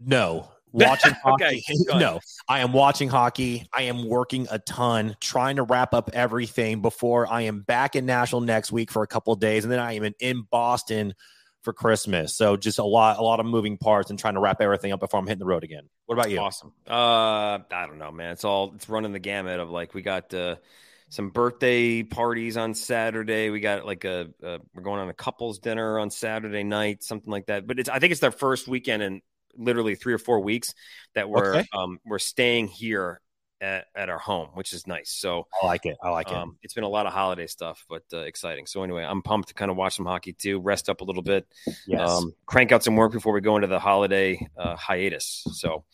No. 0.00 0.50
Watching 0.72 1.14
hockey. 1.24 1.64
no, 1.94 2.20
I 2.46 2.60
am 2.60 2.74
watching 2.74 3.08
hockey. 3.08 3.66
I 3.74 3.84
am 3.84 4.06
working 4.06 4.46
a 4.50 4.58
ton, 4.58 5.16
trying 5.18 5.56
to 5.56 5.62
wrap 5.62 5.94
up 5.94 6.10
everything 6.12 6.82
before 6.82 7.26
I 7.26 7.42
am 7.42 7.62
back 7.62 7.96
in 7.96 8.04
Nashville 8.04 8.42
next 8.42 8.70
week 8.70 8.90
for 8.92 9.02
a 9.02 9.06
couple 9.06 9.32
of 9.32 9.40
days, 9.40 9.64
and 9.64 9.72
then 9.72 9.80
I 9.80 9.94
am 9.94 10.04
in, 10.04 10.14
in 10.20 10.42
Boston 10.50 11.14
for 11.62 11.72
Christmas. 11.72 12.36
So 12.36 12.56
just 12.56 12.78
a 12.78 12.84
lot, 12.84 13.18
a 13.18 13.22
lot 13.22 13.40
of 13.40 13.46
moving 13.46 13.76
parts 13.76 14.10
and 14.10 14.18
trying 14.18 14.34
to 14.34 14.40
wrap 14.40 14.60
everything 14.60 14.92
up 14.92 15.00
before 15.00 15.20
I'm 15.20 15.26
hitting 15.26 15.40
the 15.40 15.46
road 15.46 15.64
again. 15.64 15.88
What 16.06 16.14
about 16.14 16.30
you? 16.30 16.38
Awesome. 16.38 16.72
Uh, 16.88 17.58
I 17.70 17.86
don't 17.86 17.98
know, 17.98 18.12
man. 18.12 18.32
It's 18.32 18.44
all 18.44 18.72
it's 18.74 18.88
running 18.88 19.12
the 19.12 19.18
gamut 19.18 19.60
of 19.60 19.70
like 19.70 19.94
we 19.94 20.02
got 20.02 20.32
uh, 20.32 20.56
some 21.08 21.30
birthday 21.30 22.02
parties 22.02 22.56
on 22.56 22.74
Saturday. 22.74 23.50
We 23.50 23.60
got 23.60 23.84
like 23.84 24.04
a, 24.04 24.28
a, 24.42 24.60
we're 24.74 24.82
going 24.82 25.00
on 25.00 25.08
a 25.08 25.14
couples 25.14 25.58
dinner 25.58 25.98
on 25.98 26.10
Saturday 26.10 26.64
night, 26.64 27.02
something 27.02 27.30
like 27.30 27.46
that. 27.46 27.66
But 27.66 27.78
it's 27.78 27.88
I 27.88 27.98
think 27.98 28.12
it's 28.12 28.20
their 28.20 28.30
first 28.30 28.68
weekend 28.68 29.02
in 29.02 29.20
literally 29.56 29.94
three 29.94 30.14
or 30.14 30.18
four 30.18 30.40
weeks 30.40 30.74
that 31.14 31.28
we're 31.28 31.56
okay. 31.56 31.68
um, 31.72 31.98
we're 32.04 32.18
staying 32.18 32.68
here 32.68 33.20
at, 33.60 33.86
at 33.94 34.08
our 34.08 34.18
home, 34.18 34.48
which 34.54 34.72
is 34.72 34.86
nice. 34.86 35.10
So 35.10 35.46
I 35.62 35.66
like 35.66 35.86
it. 35.86 35.96
I 36.02 36.10
like 36.10 36.30
um, 36.30 36.50
it. 36.50 36.66
It's 36.66 36.74
been 36.74 36.84
a 36.84 36.88
lot 36.88 37.06
of 37.06 37.12
holiday 37.12 37.46
stuff, 37.46 37.84
but 37.88 38.02
uh, 38.12 38.18
exciting. 38.18 38.66
So 38.66 38.82
anyway, 38.82 39.04
I'm 39.04 39.22
pumped 39.22 39.48
to 39.48 39.54
kind 39.54 39.70
of 39.70 39.76
watch 39.76 39.96
some 39.96 40.06
hockey 40.06 40.32
too, 40.32 40.60
rest 40.60 40.88
up 40.88 41.00
a 41.00 41.04
little 41.04 41.22
bit, 41.22 41.46
yes. 41.86 42.08
um, 42.08 42.34
crank 42.46 42.72
out 42.72 42.84
some 42.84 42.96
work 42.96 43.12
before 43.12 43.32
we 43.32 43.40
go 43.40 43.56
into 43.56 43.68
the 43.68 43.78
holiday 43.78 44.46
uh, 44.56 44.76
hiatus. 44.76 45.44
So 45.52 45.84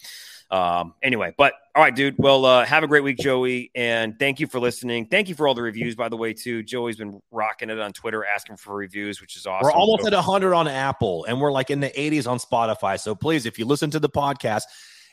um, 0.51 0.95
anyway, 1.03 1.35
but 1.37 1.55
all 1.75 1.83
right, 1.83 1.95
dude. 1.95 2.15
Well, 2.19 2.45
uh, 2.45 2.65
have 2.65 2.85
a 2.85 2.87
great 2.87 3.03
week, 3.03 3.19
Joey, 3.19 3.71
and 3.75 4.17
thank 4.19 4.39
you 4.39 4.47
for 4.47 4.61
listening. 4.61 5.07
Thank 5.07 5.29
you 5.29 5.35
for 5.35 5.49
all 5.49 5.55
the 5.55 5.63
reviews, 5.63 5.97
by 5.97 6.09
the 6.09 6.17
way, 6.17 6.33
too. 6.33 6.63
Joey's 6.63 6.97
been 6.97 7.21
rocking 7.33 7.71
it 7.71 7.81
on 7.81 7.93
Twitter, 7.93 8.25
asking 8.25 8.59
for 8.59 8.75
reviews, 8.77 9.21
which 9.21 9.37
is 9.37 9.47
awesome. 9.47 9.65
We're 9.65 9.73
almost 9.73 10.03
so- 10.03 10.09
at 10.09 10.13
100 10.13 10.55
on 10.55 10.69
Apple, 10.69 11.25
and 11.25 11.41
we're 11.41 11.51
like 11.51 11.71
in 11.71 11.81
the 11.81 11.91
80s 11.91 12.29
on 12.29 12.39
Spotify. 12.39 13.01
So 13.01 13.15
please, 13.15 13.47
if 13.47 13.59
you 13.59 13.65
listen 13.65 13.91
to 13.91 13.99
the 13.99 14.09
podcast, 14.09 14.63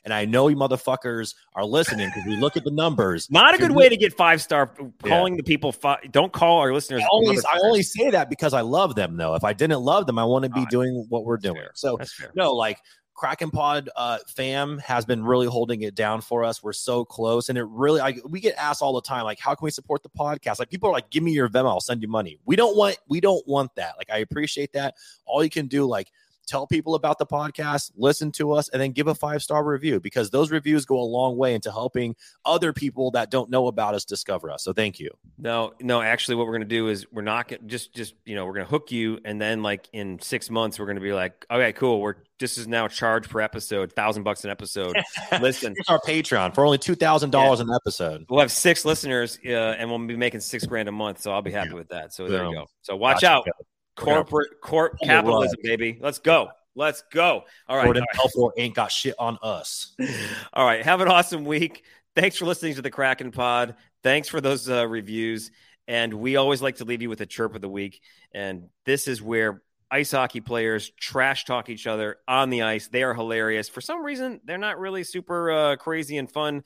and 0.04 0.14
I 0.14 0.26
know 0.26 0.48
you 0.48 0.56
motherfuckers 0.56 1.36
are 1.56 1.66
listening 1.66 2.10
because 2.10 2.26
we 2.26 2.36
look 2.36 2.58
at 2.58 2.64
the 2.64 2.72
numbers. 2.72 3.28
Not 3.32 3.56
a 3.56 3.58
good 3.58 3.72
way 3.72 3.90
to 3.90 3.98
get 3.98 4.14
five 4.14 4.42
star 4.42 4.72
calling 5.04 5.34
yeah. 5.34 5.38
the 5.38 5.44
people. 5.44 5.72
Five, 5.72 6.12
don't 6.12 6.34
call 6.34 6.60
our 6.60 6.74
listeners. 6.74 7.02
I 7.04 7.08
only, 7.12 7.38
I 7.38 7.60
only, 7.64 7.84
say 7.84 8.10
that 8.12 8.30
because 8.30 8.54
I 8.54 8.62
love 8.62 8.96
them, 8.96 9.18
though. 9.18 9.36
If 9.36 9.44
I 9.44 9.54
didn't 9.54 9.82
love 9.82 10.08
them, 10.08 10.18
I 10.18 10.26
wouldn't 10.26 10.54
be 10.54 10.66
doing 10.68 11.06
what 11.10 11.26
we're 11.26 11.38
doing. 11.38 11.66
So, 11.74 12.00
no, 12.36 12.54
like 12.54 12.80
Kraken 13.22 13.52
Pod 13.52 13.90
uh, 13.96 14.18
fam 14.28 14.80
has 14.80 15.06
been 15.06 15.24
really 15.24 15.46
holding 15.46 15.84
it 15.84 15.94
down 15.94 16.22
for 16.22 16.44
us. 16.44 16.64
We're 16.64 16.74
so 16.74 17.06
close, 17.06 17.50
and 17.50 17.58
it 17.58 17.66
really 17.70 18.00
like 18.00 18.20
we 18.28 18.40
get 18.40 18.56
asked 18.56 18.82
all 18.82 18.94
the 18.94 19.02
time, 19.02 19.26
like, 19.26 19.40
how 19.40 19.54
can 19.54 19.64
we 19.66 19.72
support 19.72 20.02
the 20.02 20.10
podcast? 20.10 20.58
Like 20.58 20.72
people 20.72 20.90
are 20.90 20.94
like, 20.94 21.12
give 21.12 21.22
me 21.22 21.32
your 21.32 21.48
Venmo, 21.48 21.70
I'll 21.70 21.82
send 21.82 22.02
you 22.02 22.08
money. 22.08 22.40
We 22.46 22.56
don't 22.56 22.76
want 22.76 22.98
we 23.08 23.20
don't 23.20 23.48
want 23.48 23.76
that. 23.76 23.94
Like 23.98 24.10
I 24.10 24.18
appreciate 24.18 24.74
that. 24.74 24.96
All 25.26 25.44
you 25.44 25.52
can 25.52 25.68
do, 25.68 25.86
like 25.86 26.12
tell 26.52 26.68
people 26.68 26.96
about 26.96 27.18
the 27.18 27.26
podcast, 27.26 27.92
listen 27.96 28.32
to 28.34 28.52
us, 28.52 28.70
and 28.70 28.82
then 28.82 28.92
give 28.92 29.08
a 29.08 29.16
five 29.16 29.42
star 29.42 29.64
review 29.64 30.00
because 30.00 30.30
those 30.30 30.52
reviews 30.52 30.86
go 30.86 31.00
a 31.00 31.04
long 31.04 31.38
way 31.38 31.56
into 31.56 31.72
helping 31.72 32.16
other 32.46 32.74
people 32.74 33.12
that 33.12 33.32
don't 33.32 33.50
know 33.50 33.68
about 33.68 33.96
us 33.96 34.04
discover 34.04 34.52
us. 34.52 34.64
So 34.64 34.74
thank 34.74 35.00
you. 35.00 35.10
No, 35.38 35.74
no, 35.80 36.02
actually, 36.02 36.36
what 36.36 36.46
we're 36.46 36.54
going 36.54 36.68
to 36.68 36.76
do 36.76 36.90
is 36.90 37.10
we're 37.12 37.22
not 37.22 37.48
going 37.48 37.62
to 37.62 37.68
just, 37.68 37.96
just, 37.96 38.16
you 38.26 38.36
know, 38.36 38.46
we're 38.46 38.54
going 38.54 38.66
to 38.66 38.70
hook 38.70 38.92
you. 38.92 39.20
And 39.24 39.42
then, 39.42 39.64
like, 39.64 39.88
in 39.94 40.20
six 40.20 40.50
months, 40.50 40.78
we're 40.78 40.86
going 40.86 40.98
to 40.98 41.02
be 41.02 41.14
like, 41.14 41.46
okay, 41.50 41.72
cool. 41.74 42.02
We're, 42.02 42.16
this 42.42 42.58
is 42.58 42.68
now 42.68 42.90
charged 42.90 43.30
per 43.30 43.40
episode, 43.40 43.94
thousand 43.94 44.24
bucks 44.24 44.44
an 44.44 44.50
episode. 44.50 44.98
Listen, 45.42 45.74
it's 45.78 45.90
our 45.90 46.00
Patreon 46.00 46.54
for 46.54 46.66
only 46.66 46.78
two 46.78 46.96
thousand 46.96 47.30
yeah. 47.30 47.44
dollars 47.44 47.62
an 47.62 47.70
episode. 47.74 48.26
We'll 48.30 48.42
have 48.42 48.52
six 48.52 48.84
listeners, 48.84 49.40
uh, 49.46 49.50
and 49.50 49.90
we'll 49.90 50.06
be 50.06 50.18
making 50.18 50.42
six 50.42 50.66
grand 50.66 50.90
a 50.90 50.92
month. 50.92 51.22
So 51.22 51.32
I'll 51.32 51.42
be 51.42 51.52
happy 51.52 51.70
yeah. 51.70 51.76
with 51.76 51.90
that. 51.90 52.14
So 52.14 52.28
there 52.28 52.46
you 52.46 52.54
go. 52.54 52.66
So 52.82 52.96
watch 52.98 53.22
gotcha. 53.22 53.50
out. 53.50 53.66
Corporate 54.02 54.62
corp 54.62 54.98
capitalism, 55.04 55.60
baby. 55.64 55.98
Let's 56.02 56.20
go. 56.20 56.50
Let's 56.76 57.04
go. 57.12 57.44
All 57.68 57.78
right. 57.78 57.86
Jordan 57.86 58.06
Belfort 58.14 58.54
ain't 58.58 58.76
got 58.76 58.92
shit 58.92 59.16
on 59.20 59.38
us. 59.42 59.96
All 60.54 60.66
right. 60.66 60.84
Have 60.84 61.02
an 61.02 61.08
awesome 61.08 61.46
week. 61.46 61.84
Thanks 62.16 62.38
for 62.38 62.46
listening 62.46 62.76
to 62.76 62.82
the 62.82 62.92
Kraken 62.92 63.32
Pod. 63.32 63.76
Thanks 64.04 64.28
for 64.28 64.42
those 64.42 64.70
uh, 64.70 64.88
reviews. 64.88 65.52
And 65.88 66.14
we 66.14 66.36
always 66.36 66.62
like 66.62 66.78
to 66.78 66.86
leave 66.86 67.02
you 67.02 67.10
with 67.10 67.22
a 67.22 67.26
chirp 67.26 67.56
of 67.56 67.62
the 67.62 67.70
week. 67.70 68.02
And 68.34 68.70
this 68.86 69.08
is 69.08 69.22
where 69.22 69.62
ice 69.90 70.12
hockey 70.12 70.40
players 70.40 70.90
trash 70.92 71.46
talk 71.46 71.70
each 71.70 71.88
other 71.88 72.18
on 72.28 72.50
the 72.50 72.62
ice. 72.62 72.88
They 72.88 73.04
are 73.04 73.14
hilarious. 73.14 73.68
For 73.68 73.82
some 73.82 74.04
reason, 74.04 74.40
they're 74.46 74.58
not 74.58 74.80
really 74.80 75.04
super 75.04 75.52
uh, 75.52 75.76
crazy 75.76 76.18
and 76.18 76.32
fun 76.32 76.64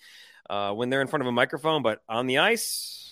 uh, 0.50 0.74
when 0.74 0.90
they're 0.90 1.02
in 1.02 1.08
front 1.08 1.22
of 1.22 1.28
a 1.28 1.32
microphone, 1.32 1.82
but 1.82 2.02
on 2.08 2.28
the 2.28 2.38
ice, 2.38 3.05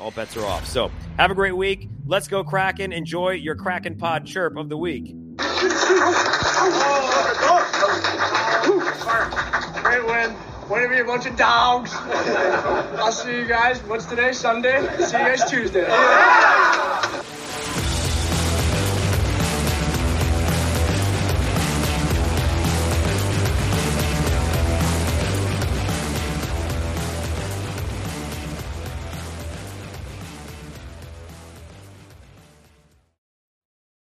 all 0.00 0.10
bets 0.10 0.36
are 0.36 0.44
off. 0.44 0.66
So 0.66 0.90
have 1.16 1.30
a 1.30 1.34
great 1.34 1.56
week. 1.56 1.88
Let's 2.06 2.28
go 2.28 2.42
Kraken. 2.42 2.92
Enjoy 2.92 3.30
your 3.30 3.54
Kraken 3.54 3.96
Pod 3.96 4.26
chirp 4.26 4.56
of 4.56 4.68
the 4.68 4.76
week. 4.76 5.14
Great 9.82 10.06
win. 10.06 10.36
Way 10.68 10.82
to 10.82 10.88
be 10.88 10.98
a 10.98 11.04
bunch 11.04 11.26
of 11.26 11.36
dogs. 11.36 11.92
I'll 11.94 13.12
see 13.12 13.36
you 13.36 13.46
guys. 13.46 13.80
What's 13.80 14.06
today? 14.06 14.32
Sunday? 14.32 14.80
See 14.98 15.16
you 15.16 15.24
guys 15.24 15.50
Tuesday. 15.50 15.86